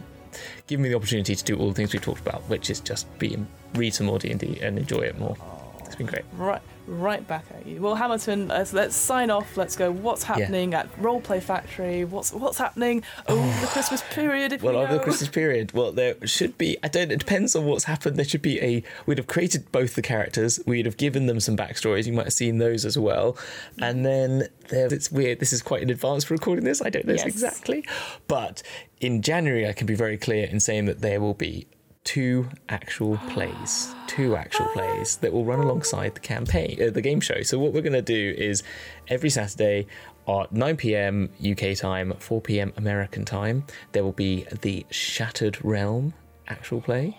Give 0.68 0.82
me 0.82 0.90
the 0.90 0.96
opportunity 0.96 1.34
to 1.34 1.44
do 1.46 1.56
all 1.56 1.70
the 1.70 1.74
things 1.74 1.94
we 1.94 2.00
talked 2.00 2.20
about, 2.20 2.42
which 2.50 2.70
is 2.70 2.82
just 2.82 3.08
be 3.20 3.38
read 3.74 3.94
some 3.94 4.08
more 4.08 4.20
D 4.20 4.32
and 4.32 4.40
D 4.40 4.60
and 4.62 4.78
enjoy 4.78 5.00
it 5.00 5.18
more. 5.18 5.38
It's 5.86 5.96
been 5.96 6.08
great. 6.08 6.26
right, 6.34 6.62
right 6.88 7.28
back 7.28 7.46
at 7.54 7.66
you. 7.66 7.82
Well, 7.82 7.96
Hamilton, 7.96 8.48
let's, 8.48 8.74
let's 8.74 8.96
sign 8.96 9.30
off. 9.30 9.58
Let's 9.58 9.76
go. 9.76 9.92
What's 9.92 10.24
happening 10.24 10.74
at 10.74 10.94
Roleplay 10.98 11.42
Factory? 11.42 12.04
What's 12.06 12.32
what's 12.32 12.58
happening 12.58 13.04
over 13.28 13.62
the 13.62 13.68
Christmas 13.72 14.04
period? 14.12 14.54
If 14.54 14.62
Well, 14.64 14.74
we 14.74 14.80
over 14.80 14.94
the? 14.94 15.00
Christmas 15.00 15.30
period, 15.30 15.72
well, 15.74 15.92
there 15.92 16.16
should 16.28 16.58
be. 16.58 16.78
I 16.84 16.88
don't. 16.88 17.12
It 17.12 17.20
depends 17.20 17.56
on 17.56 17.66
what's 17.66 17.86
happened. 17.86 18.18
There 18.18 18.26
should 18.26 18.42
be 18.42 18.62
a. 18.62 18.84
We'd 19.06 19.18
have 19.18 19.28
created 19.28 19.72
both 19.72 19.96
the 19.96 20.02
characters. 20.02 20.60
We'd 20.66 20.86
have 20.86 20.98
given 20.98 21.26
them 21.26 21.40
some 21.40 21.58
backstories. 21.58 22.06
You 22.06 22.14
might 22.14 22.26
have 22.26 22.34
seen 22.34 22.58
those 22.58 22.86
as 22.86 22.98
well. 22.98 23.38
And 23.80 24.06
then 24.06 24.48
there. 24.70 24.94
It's 24.94 25.12
weird. 25.12 25.40
This 25.40 25.54
is 25.54 25.62
quite 25.62 25.82
in 25.82 25.90
advance 25.90 26.24
for 26.24 26.34
recording 26.34 26.66
this. 26.66 26.82
I 26.82 26.90
don't 26.90 27.06
know 27.06 27.14
Yes. 27.14 27.26
exactly, 27.26 27.86
but 28.28 28.62
in 29.02 29.22
January, 29.22 29.68
I 29.68 29.74
can 29.74 29.88
be 29.88 29.96
very 29.96 30.18
clear 30.18 30.46
in 30.46 30.60
saying 30.60 30.86
that 30.86 31.02
there 31.02 31.20
will 31.20 31.34
be 31.34 31.68
two 32.06 32.48
actual 32.70 33.18
plays, 33.30 33.94
two 34.08 34.38
actual 34.38 34.68
plays 34.68 35.18
that 35.18 35.34
will 35.34 35.44
run 35.44 35.60
alongside 35.60 36.16
the 36.16 36.22
campaign, 36.22 36.82
uh, 36.82 36.90
the 36.92 37.02
game 37.02 37.20
show. 37.20 37.42
So 37.42 37.60
what 37.60 37.74
we're 37.74 37.82
going 37.82 37.94
to 37.94 38.02
do 38.02 38.34
is 38.38 38.64
every 39.10 39.30
Saturday 39.30 39.88
at 40.28 40.52
9 40.54 40.78
p.m. 40.78 41.30
UK 41.46 41.76
time, 41.76 42.14
4 42.18 42.42
p.m. 42.42 42.74
American 42.78 43.26
time, 43.26 43.66
there 43.92 44.04
will 44.04 44.14
be 44.14 44.46
the 44.62 44.86
Shattered 44.90 45.64
Realm 45.64 46.14
actual 46.48 46.80
play, 46.80 47.18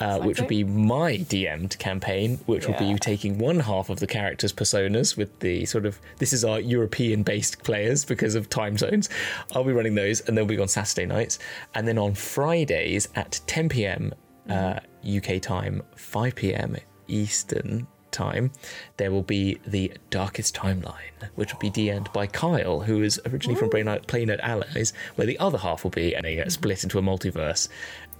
uh, 0.00 0.18
which 0.20 0.40
will 0.40 0.48
be 0.48 0.64
my 0.64 1.12
DM'd 1.12 1.78
campaign, 1.78 2.38
which 2.46 2.66
will 2.66 2.76
be 2.76 2.86
you 2.86 2.98
taking 2.98 3.38
one 3.38 3.60
half 3.60 3.88
of 3.88 4.00
the 4.00 4.06
characters' 4.06 4.52
personas 4.52 5.16
with 5.16 5.38
the 5.40 5.64
sort 5.64 5.86
of 5.86 6.00
this 6.18 6.32
is 6.32 6.44
our 6.44 6.58
European 6.58 7.22
based 7.22 7.62
players 7.62 8.04
because 8.04 8.34
of 8.34 8.50
time 8.50 8.76
zones. 8.76 9.08
I'll 9.52 9.64
be 9.64 9.72
running 9.72 9.94
those 9.94 10.20
and 10.22 10.36
they'll 10.36 10.44
be 10.44 10.58
on 10.58 10.68
Saturday 10.68 11.06
nights. 11.06 11.38
And 11.74 11.86
then 11.86 11.98
on 11.98 12.14
Fridays 12.14 13.08
at 13.14 13.40
10 13.46 13.68
pm 13.68 14.12
uh, 14.48 14.80
UK 15.06 15.40
time, 15.40 15.82
5 15.96 16.34
pm 16.34 16.76
Eastern 17.08 17.86
time, 18.14 18.50
there 18.96 19.10
will 19.10 19.22
be 19.22 19.58
the 19.66 19.92
Darkest 20.08 20.54
Timeline, 20.54 21.28
which 21.34 21.52
will 21.52 21.60
be 21.60 21.70
DM'd 21.70 22.10
by 22.12 22.26
Kyle, 22.26 22.80
who 22.80 23.02
is 23.02 23.20
originally 23.26 23.58
from 23.58 23.68
Playnut, 23.68 24.06
Playnut 24.06 24.40
Allies, 24.40 24.94
where 25.16 25.26
the 25.26 25.38
other 25.38 25.58
half 25.58 25.84
will 25.84 25.90
be, 25.90 26.14
and 26.14 26.24
they 26.24 26.36
get 26.36 26.50
split 26.50 26.82
into 26.84 26.98
a 26.98 27.02
multiverse. 27.02 27.68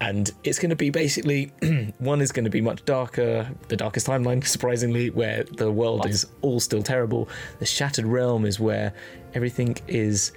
And 0.01 0.31
it's 0.43 0.59
going 0.59 0.71
to 0.71 0.77
be 0.77 0.91
basically 0.91 1.53
one 1.99 2.21
is 2.21 2.33
going 2.33 2.45
to 2.45 2.51
be 2.51 2.61
much 2.61 2.85
darker, 2.85 3.49
the 3.69 3.77
darkest 3.77 4.07
timeline, 4.07 4.45
surprisingly, 4.45 5.09
where 5.09 5.45
the 5.45 5.71
world 5.71 6.07
is 6.07 6.27
all 6.43 6.61
still 6.61 6.83
terrible. 6.83 7.29
The 7.61 7.67
Shattered 7.67 8.05
Realm 8.05 8.45
is 8.45 8.59
where 8.61 8.93
everything 9.35 9.77
is 9.87 10.33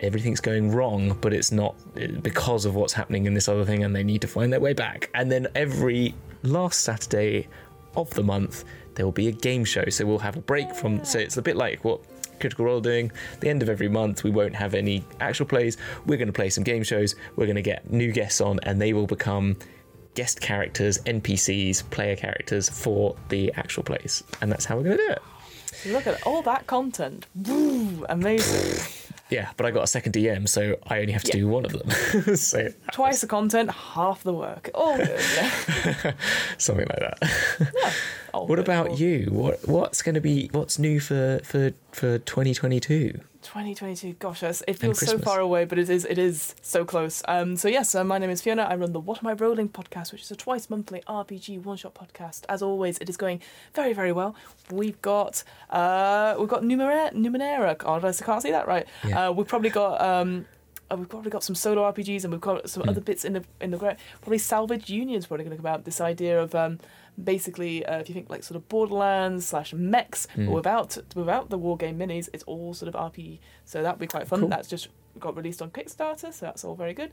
everything's 0.00 0.40
going 0.40 0.72
wrong, 0.72 1.16
but 1.20 1.32
it's 1.32 1.52
not 1.52 1.74
uh, 1.96 2.06
because 2.22 2.64
of 2.64 2.74
what's 2.74 2.92
happening 2.92 3.26
in 3.26 3.34
this 3.34 3.48
other 3.48 3.64
thing, 3.64 3.84
and 3.84 3.94
they 3.94 4.04
need 4.04 4.20
to 4.22 4.28
find 4.28 4.52
their 4.52 4.60
way 4.60 4.72
back. 4.72 5.10
And 5.14 5.30
then 5.30 5.46
every 5.54 6.14
last 6.42 6.80
Saturday 6.80 7.48
of 7.96 8.10
the 8.10 8.22
month, 8.22 8.64
there 8.94 9.04
will 9.04 9.12
be 9.12 9.28
a 9.28 9.32
game 9.32 9.64
show. 9.64 9.84
So 9.88 10.06
we'll 10.06 10.18
have 10.18 10.36
a 10.36 10.40
break 10.40 10.74
from. 10.74 11.04
So 11.04 11.18
it's 11.18 11.36
a 11.36 11.42
bit 11.42 11.56
like 11.56 11.84
what 11.84 12.00
Critical 12.40 12.64
Role 12.64 12.78
are 12.78 12.82
doing. 12.82 13.12
The 13.40 13.48
end 13.48 13.62
of 13.62 13.68
every 13.68 13.88
month, 13.88 14.24
we 14.24 14.30
won't 14.30 14.54
have 14.54 14.74
any 14.74 15.04
actual 15.20 15.46
plays. 15.46 15.76
We're 16.06 16.18
going 16.18 16.28
to 16.28 16.32
play 16.32 16.50
some 16.50 16.64
game 16.64 16.82
shows. 16.82 17.14
We're 17.36 17.46
going 17.46 17.56
to 17.56 17.62
get 17.62 17.90
new 17.90 18.12
guests 18.12 18.40
on, 18.40 18.60
and 18.64 18.80
they 18.80 18.92
will 18.92 19.06
become 19.06 19.56
guest 20.14 20.40
characters, 20.40 20.98
NPCs, 21.00 21.90
player 21.90 22.16
characters 22.16 22.68
for 22.68 23.16
the 23.28 23.52
actual 23.54 23.82
plays. 23.82 24.22
And 24.40 24.50
that's 24.50 24.64
how 24.64 24.76
we're 24.76 24.84
going 24.84 24.98
to 24.98 25.04
do 25.04 25.10
it. 25.10 25.22
Look 25.86 26.06
at 26.06 26.24
all 26.26 26.42
that 26.42 26.66
content. 26.66 27.26
Woo, 27.34 28.04
amazing. 28.08 29.10
Yeah, 29.30 29.50
but 29.56 29.64
I 29.66 29.70
got 29.70 29.84
a 29.84 29.86
second 29.86 30.12
DM, 30.12 30.46
so 30.48 30.76
I 30.86 31.00
only 31.00 31.12
have 31.12 31.22
to 31.24 31.28
Yeah. 31.36 31.44
do 31.44 31.48
one 31.48 31.64
of 31.64 31.72
them. 31.72 32.36
so 32.36 32.68
Twice 32.92 33.22
the 33.22 33.26
content, 33.26 33.70
half 33.70 34.22
the 34.22 34.34
work. 34.34 34.70
All 34.74 34.96
good. 34.96 35.18
Something 36.58 36.86
like 36.88 36.98
that. 37.00 37.94
All 38.34 38.46
What 38.46 38.56
good, 38.56 38.68
all 38.68 38.82
about 38.86 38.98
you? 38.98 39.28
What 39.30 39.66
what's 39.68 40.02
going 40.02 40.16
to 40.16 40.20
be 40.20 40.48
what's 40.52 40.78
new 40.78 40.98
for 41.00 41.40
for 41.44 41.72
for 41.92 42.18
2022? 42.18 43.20
2022. 43.44 44.14
Gosh, 44.14 44.42
it 44.42 44.78
feels 44.78 44.98
so 44.98 45.18
far 45.18 45.38
away, 45.38 45.64
but 45.64 45.78
it 45.78 45.88
is 45.88 46.04
it 46.04 46.18
is 46.18 46.54
so 46.62 46.84
close. 46.84 47.22
Um, 47.28 47.56
so 47.56 47.68
yes, 47.68 47.94
uh, 47.94 48.02
my 48.02 48.18
name 48.18 48.30
is 48.30 48.42
Fiona. 48.42 48.62
I 48.62 48.74
run 48.74 48.92
the 48.92 49.00
What 49.00 49.22
Am 49.22 49.28
I 49.28 49.34
Rolling 49.34 49.68
podcast, 49.68 50.12
which 50.12 50.22
is 50.22 50.30
a 50.30 50.36
twice 50.36 50.68
monthly 50.68 51.02
RPG 51.06 51.62
one 51.62 51.76
shot 51.76 51.94
podcast. 51.94 52.44
As 52.48 52.62
always, 52.62 52.98
it 52.98 53.08
is 53.08 53.16
going 53.16 53.40
very 53.74 53.92
very 53.92 54.12
well. 54.12 54.34
We've 54.70 55.00
got 55.02 55.44
uh, 55.70 56.34
we've 56.38 56.48
got 56.48 56.62
Numenera. 56.62 57.12
Numenera. 57.12 57.78
God, 57.78 58.04
I 58.04 58.12
can't 58.12 58.42
see 58.42 58.50
that 58.50 58.66
right. 58.66 58.86
Yeah. 59.06 59.28
Uh, 59.28 59.32
we've 59.32 59.48
probably 59.48 59.70
got. 59.70 60.00
Um, 60.00 60.46
uh, 60.90 60.96
we've 60.96 61.08
probably 61.08 61.30
got 61.30 61.42
some 61.42 61.54
solo 61.54 61.90
RPGs 61.90 62.24
and 62.24 62.32
we've 62.32 62.40
got 62.40 62.68
some 62.68 62.88
other 62.88 63.00
bits 63.00 63.24
in 63.24 63.34
the 63.34 63.44
in 63.60 63.70
the 63.70 63.78
probably 63.78 64.38
Salvage 64.38 64.90
Union's 64.90 65.26
probably 65.26 65.44
going 65.44 65.56
to 65.56 65.62
come 65.62 65.72
out. 65.72 65.84
This 65.84 66.00
idea 66.00 66.40
of 66.40 66.54
um, 66.54 66.78
basically 67.22 67.84
uh, 67.86 67.98
if 67.98 68.08
you 68.08 68.14
think 68.14 68.30
like 68.30 68.42
sort 68.42 68.56
of 68.56 68.68
Borderlands 68.68 69.46
slash 69.46 69.72
mechs, 69.72 70.26
but 70.36 70.50
without 70.50 70.98
without 71.14 71.50
the 71.50 71.58
war 71.58 71.76
game 71.76 71.98
minis, 71.98 72.28
it's 72.32 72.44
all 72.44 72.74
sort 72.74 72.94
of 72.94 73.12
RPG. 73.12 73.38
So 73.64 73.82
that 73.82 73.94
would 73.94 74.00
be 74.00 74.06
quite 74.06 74.26
fun. 74.26 74.40
Cool. 74.40 74.48
That's 74.48 74.68
just 74.68 74.88
got 75.18 75.36
released 75.36 75.62
on 75.62 75.70
Kickstarter, 75.70 76.32
so 76.32 76.46
that's 76.46 76.64
all 76.64 76.74
very 76.74 76.94
good. 76.94 77.12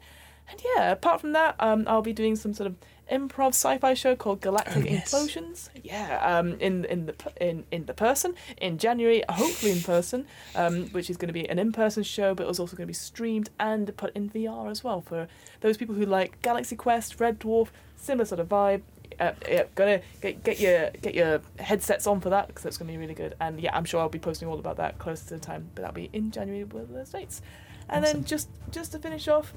And 0.49 0.61
yeah, 0.75 0.91
apart 0.91 1.21
from 1.21 1.33
that, 1.33 1.55
um, 1.59 1.85
I'll 1.87 2.01
be 2.01 2.13
doing 2.13 2.35
some 2.35 2.53
sort 2.53 2.67
of 2.67 2.75
improv 3.11 3.49
sci-fi 3.49 3.93
show 3.93 4.15
called 4.15 4.41
Galactic 4.41 4.77
Oh, 4.77 4.79
yes. 4.89 5.13
Implosions. 5.13 5.69
Yeah, 5.83 6.19
um, 6.23 6.53
in 6.59 6.85
in 6.85 7.05
the 7.07 7.15
in 7.39 7.65
in 7.71 7.85
the 7.85 7.93
person 7.93 8.33
in 8.57 8.77
January, 8.77 9.21
hopefully 9.29 9.73
in 9.73 9.81
person, 9.95 10.25
um, 10.55 10.87
which 10.87 11.09
is 11.09 11.17
going 11.17 11.27
to 11.27 11.33
be 11.33 11.47
an 11.49 11.59
in-person 11.59 12.03
show, 12.03 12.33
but 12.33 12.43
it 12.43 12.47
was 12.47 12.59
also 12.59 12.75
going 12.75 12.85
to 12.85 12.91
be 12.91 12.93
streamed 12.93 13.49
and 13.59 13.95
put 13.97 14.15
in 14.15 14.29
VR 14.29 14.71
as 14.71 14.83
well 14.83 15.01
for 15.01 15.27
those 15.59 15.77
people 15.77 15.93
who 15.95 16.05
like 16.05 16.41
Galaxy 16.41 16.75
Quest, 16.75 17.19
Red 17.19 17.39
Dwarf, 17.39 17.67
similar 17.95 18.25
sort 18.25 18.39
of 18.39 18.47
vibe. 18.49 18.81
Uh, 19.19 19.33
yeah, 19.47 19.63
gonna 19.75 20.01
get, 20.21 20.41
get 20.43 20.59
your 20.59 20.89
get 21.01 21.13
your 21.13 21.41
headsets 21.59 22.07
on 22.07 22.21
for 22.21 22.29
that 22.29 22.47
because 22.47 22.63
that's 22.63 22.77
gonna 22.77 22.91
be 22.91 22.97
really 22.97 23.13
good. 23.13 23.35
And 23.41 23.59
yeah, 23.59 23.75
I'm 23.75 23.83
sure 23.85 23.99
I'll 23.99 24.07
be 24.09 24.19
posting 24.19 24.47
all 24.47 24.57
about 24.57 24.77
that 24.77 24.97
closer 24.99 25.25
to 25.27 25.33
the 25.35 25.39
time, 25.39 25.69
but 25.75 25.81
that'll 25.81 25.93
be 25.93 26.09
in 26.13 26.31
January 26.31 26.63
with 26.63 26.91
the 26.93 27.05
states. 27.05 27.41
And 27.89 28.05
Awesome. 28.05 28.19
then 28.21 28.25
just 28.25 28.49
just 28.71 28.93
to 28.93 28.99
finish 28.99 29.27
off, 29.27 29.53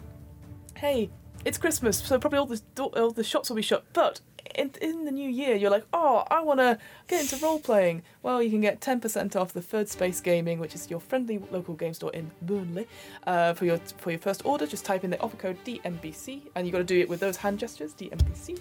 hey, 0.77 1.09
it's 1.45 1.59
Christmas, 1.59 1.99
so 1.99 2.19
probably 2.19 2.39
all 2.39 2.47
the 2.47 2.61
all 2.77 3.11
the 3.11 3.25
shops 3.25 3.49
will 3.49 3.57
be 3.57 3.63
shut. 3.63 3.85
But 3.93 4.21
in, 4.55 4.71
in 4.81 5.05
the 5.05 5.11
new 5.11 5.29
year 5.29 5.55
you're 5.57 5.71
like, 5.71 5.87
oh, 5.93 6.25
I 6.31 6.41
want 6.41 6.61
to 6.61 6.79
get 7.09 7.23
into 7.23 7.45
role 7.45 7.59
playing. 7.59 8.03
Well, 8.23 8.43
you 8.43 8.51
can 8.51 8.61
get 8.61 8.81
10% 8.81 9.37
off 9.37 9.53
the 9.53 9.63
Third 9.63 9.89
Space 9.89 10.21
Gaming, 10.21 10.59
which 10.59 10.75
is 10.75 10.91
your 10.91 11.01
friendly 11.01 11.39
local 11.51 11.75
game 11.75 11.95
store 11.95 12.13
in 12.13 12.31
Burnley. 12.43 12.87
Uh, 13.27 13.55
for 13.55 13.65
your 13.65 13.79
for 13.99 14.11
your 14.11 14.21
first 14.21 14.45
order, 14.45 14.67
just 14.67 14.85
type 14.85 15.05
in 15.05 15.11
the 15.11 15.21
offer 15.21 15.37
code 15.37 15.57
DMBC, 15.65 16.43
and 16.55 16.67
you 16.67 16.73
got 16.73 16.79
to 16.79 16.85
do 16.85 16.99
it 17.01 17.09
with 17.09 17.21
those 17.21 17.37
hand 17.37 17.59
gestures, 17.59 17.95
DMBC. 17.95 18.59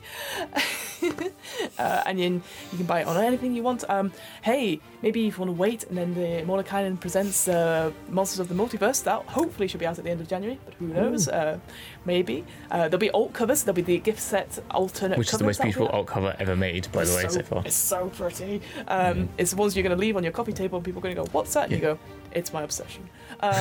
uh, 1.80 2.04
and 2.06 2.20
then 2.20 2.44
you 2.72 2.78
can 2.78 2.86
buy 2.86 3.02
it 3.02 3.08
on 3.08 3.18
anything 3.18 3.54
you 3.54 3.64
want. 3.64 3.84
Um, 3.90 4.12
hey, 4.42 4.80
maybe 5.02 5.28
if 5.28 5.38
you 5.38 5.46
want 5.46 5.56
to 5.56 5.60
wait, 5.60 5.84
and 5.86 5.98
then 5.98 6.14
the 6.14 6.44
Mordenkainen 6.46 7.00
presents 7.00 7.48
uh, 7.48 7.92
Monsters 8.10 8.40
of 8.40 8.50
the 8.50 8.56
Multiverse. 8.56 9.04
That 9.04 9.24
hopefully 9.26 9.68
should 9.68 9.80
be 9.80 9.86
out 9.86 9.98
at 9.98 10.04
the 10.04 10.12
end 10.12 10.22
of 10.22 10.28
January, 10.28 10.60
but 10.66 10.74
who 10.76 10.88
knows? 10.88 11.28
Uh, 11.28 11.60
maybe 12.06 12.46
uh, 12.72 12.90
there'll 12.90 12.98
be 12.98 13.12
alt 13.12 13.34
covers. 13.34 13.64
There'll 13.64 13.76
be 13.76 13.82
the 13.82 14.00
gift 14.00 14.20
set 14.20 14.60
alternate. 14.72 15.18
Which 15.18 15.28
is 15.28 15.32
the 15.34 15.38
covers 15.40 15.60
most 15.60 15.73
beautiful 15.74 15.88
alt 15.98 16.08
cover 16.08 16.36
ever 16.40 16.56
made, 16.56 16.92
by 16.92 17.04
the 17.06 17.16
way, 17.16 17.28
so 17.28 17.42
far. 17.44 17.64
It's 17.66 17.76
so 17.76 18.10
pretty. 18.10 18.62
Um, 18.88 19.30
It's 19.38 19.52
the 19.52 19.58
ones 19.58 19.76
you're 19.76 19.84
going 19.84 19.96
to 19.96 20.00
leave 20.00 20.16
on 20.18 20.24
your 20.24 20.32
coffee 20.34 20.54
table, 20.54 20.78
and 20.78 20.86
people 20.86 21.00
are 21.00 21.04
going 21.04 21.16
to 21.16 21.22
go, 21.24 21.28
"What's 21.32 21.54
that?" 21.54 21.64
And 21.66 21.72
you 21.74 21.80
go, 21.80 22.00
"It's 22.32 22.54
my 22.54 22.64
obsession." 22.64 23.10
Um, 23.42 23.54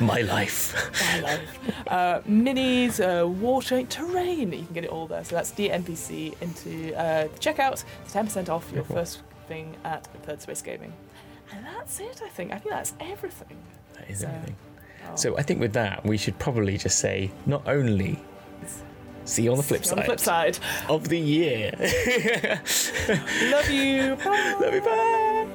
My 0.00 0.20
life. 0.22 0.74
my 1.12 1.20
life. 1.20 1.58
Uh, 1.88 2.20
minis, 2.28 3.00
uh, 3.00 3.26
water, 3.26 3.82
terrain. 3.84 4.52
You 4.52 4.64
can 4.64 4.74
get 4.74 4.84
it 4.84 4.90
all 4.90 5.06
there. 5.06 5.24
So 5.24 5.34
that's 5.36 5.52
DMBC 5.52 6.40
into 6.40 6.94
uh, 6.96 7.28
checkout. 7.40 7.84
It's 8.04 8.12
ten 8.12 8.24
percent 8.26 8.48
off 8.48 8.70
your 8.72 8.84
Cool. 8.84 8.96
first 8.96 9.20
thing 9.48 9.76
at 9.84 10.06
Third 10.24 10.40
Space 10.40 10.62
Gaming. 10.62 10.92
And 11.54 11.64
that's 11.66 12.00
it. 12.00 12.22
I 12.24 12.28
think. 12.28 12.52
I 12.52 12.58
think 12.58 12.70
that's 12.74 12.94
everything. 13.00 13.56
That 13.94 14.08
is 14.10 14.20
So- 14.20 14.28
everything. 14.28 14.56
Oh. 15.10 15.16
So 15.16 15.36
I 15.36 15.42
think 15.42 15.58
with 15.60 15.72
that, 15.72 16.04
we 16.06 16.16
should 16.16 16.38
probably 16.38 16.78
just 16.78 16.98
say 17.00 17.32
not 17.44 17.66
only 17.66 18.18
see 19.24 19.42
you 19.42 19.50
on 19.50 19.56
the 19.56 19.62
flip 19.62 19.80
on 19.80 19.86
side 19.86 19.98
the 19.98 20.04
flip 20.04 20.20
side, 20.20 20.58
of 20.88 21.08
the 21.08 21.18
year. 21.18 21.72
love 23.50 23.70
you. 23.70 24.16
Bye. 24.16 24.56
Love 24.60 24.74
you, 24.74 24.80
bye. 24.80 25.46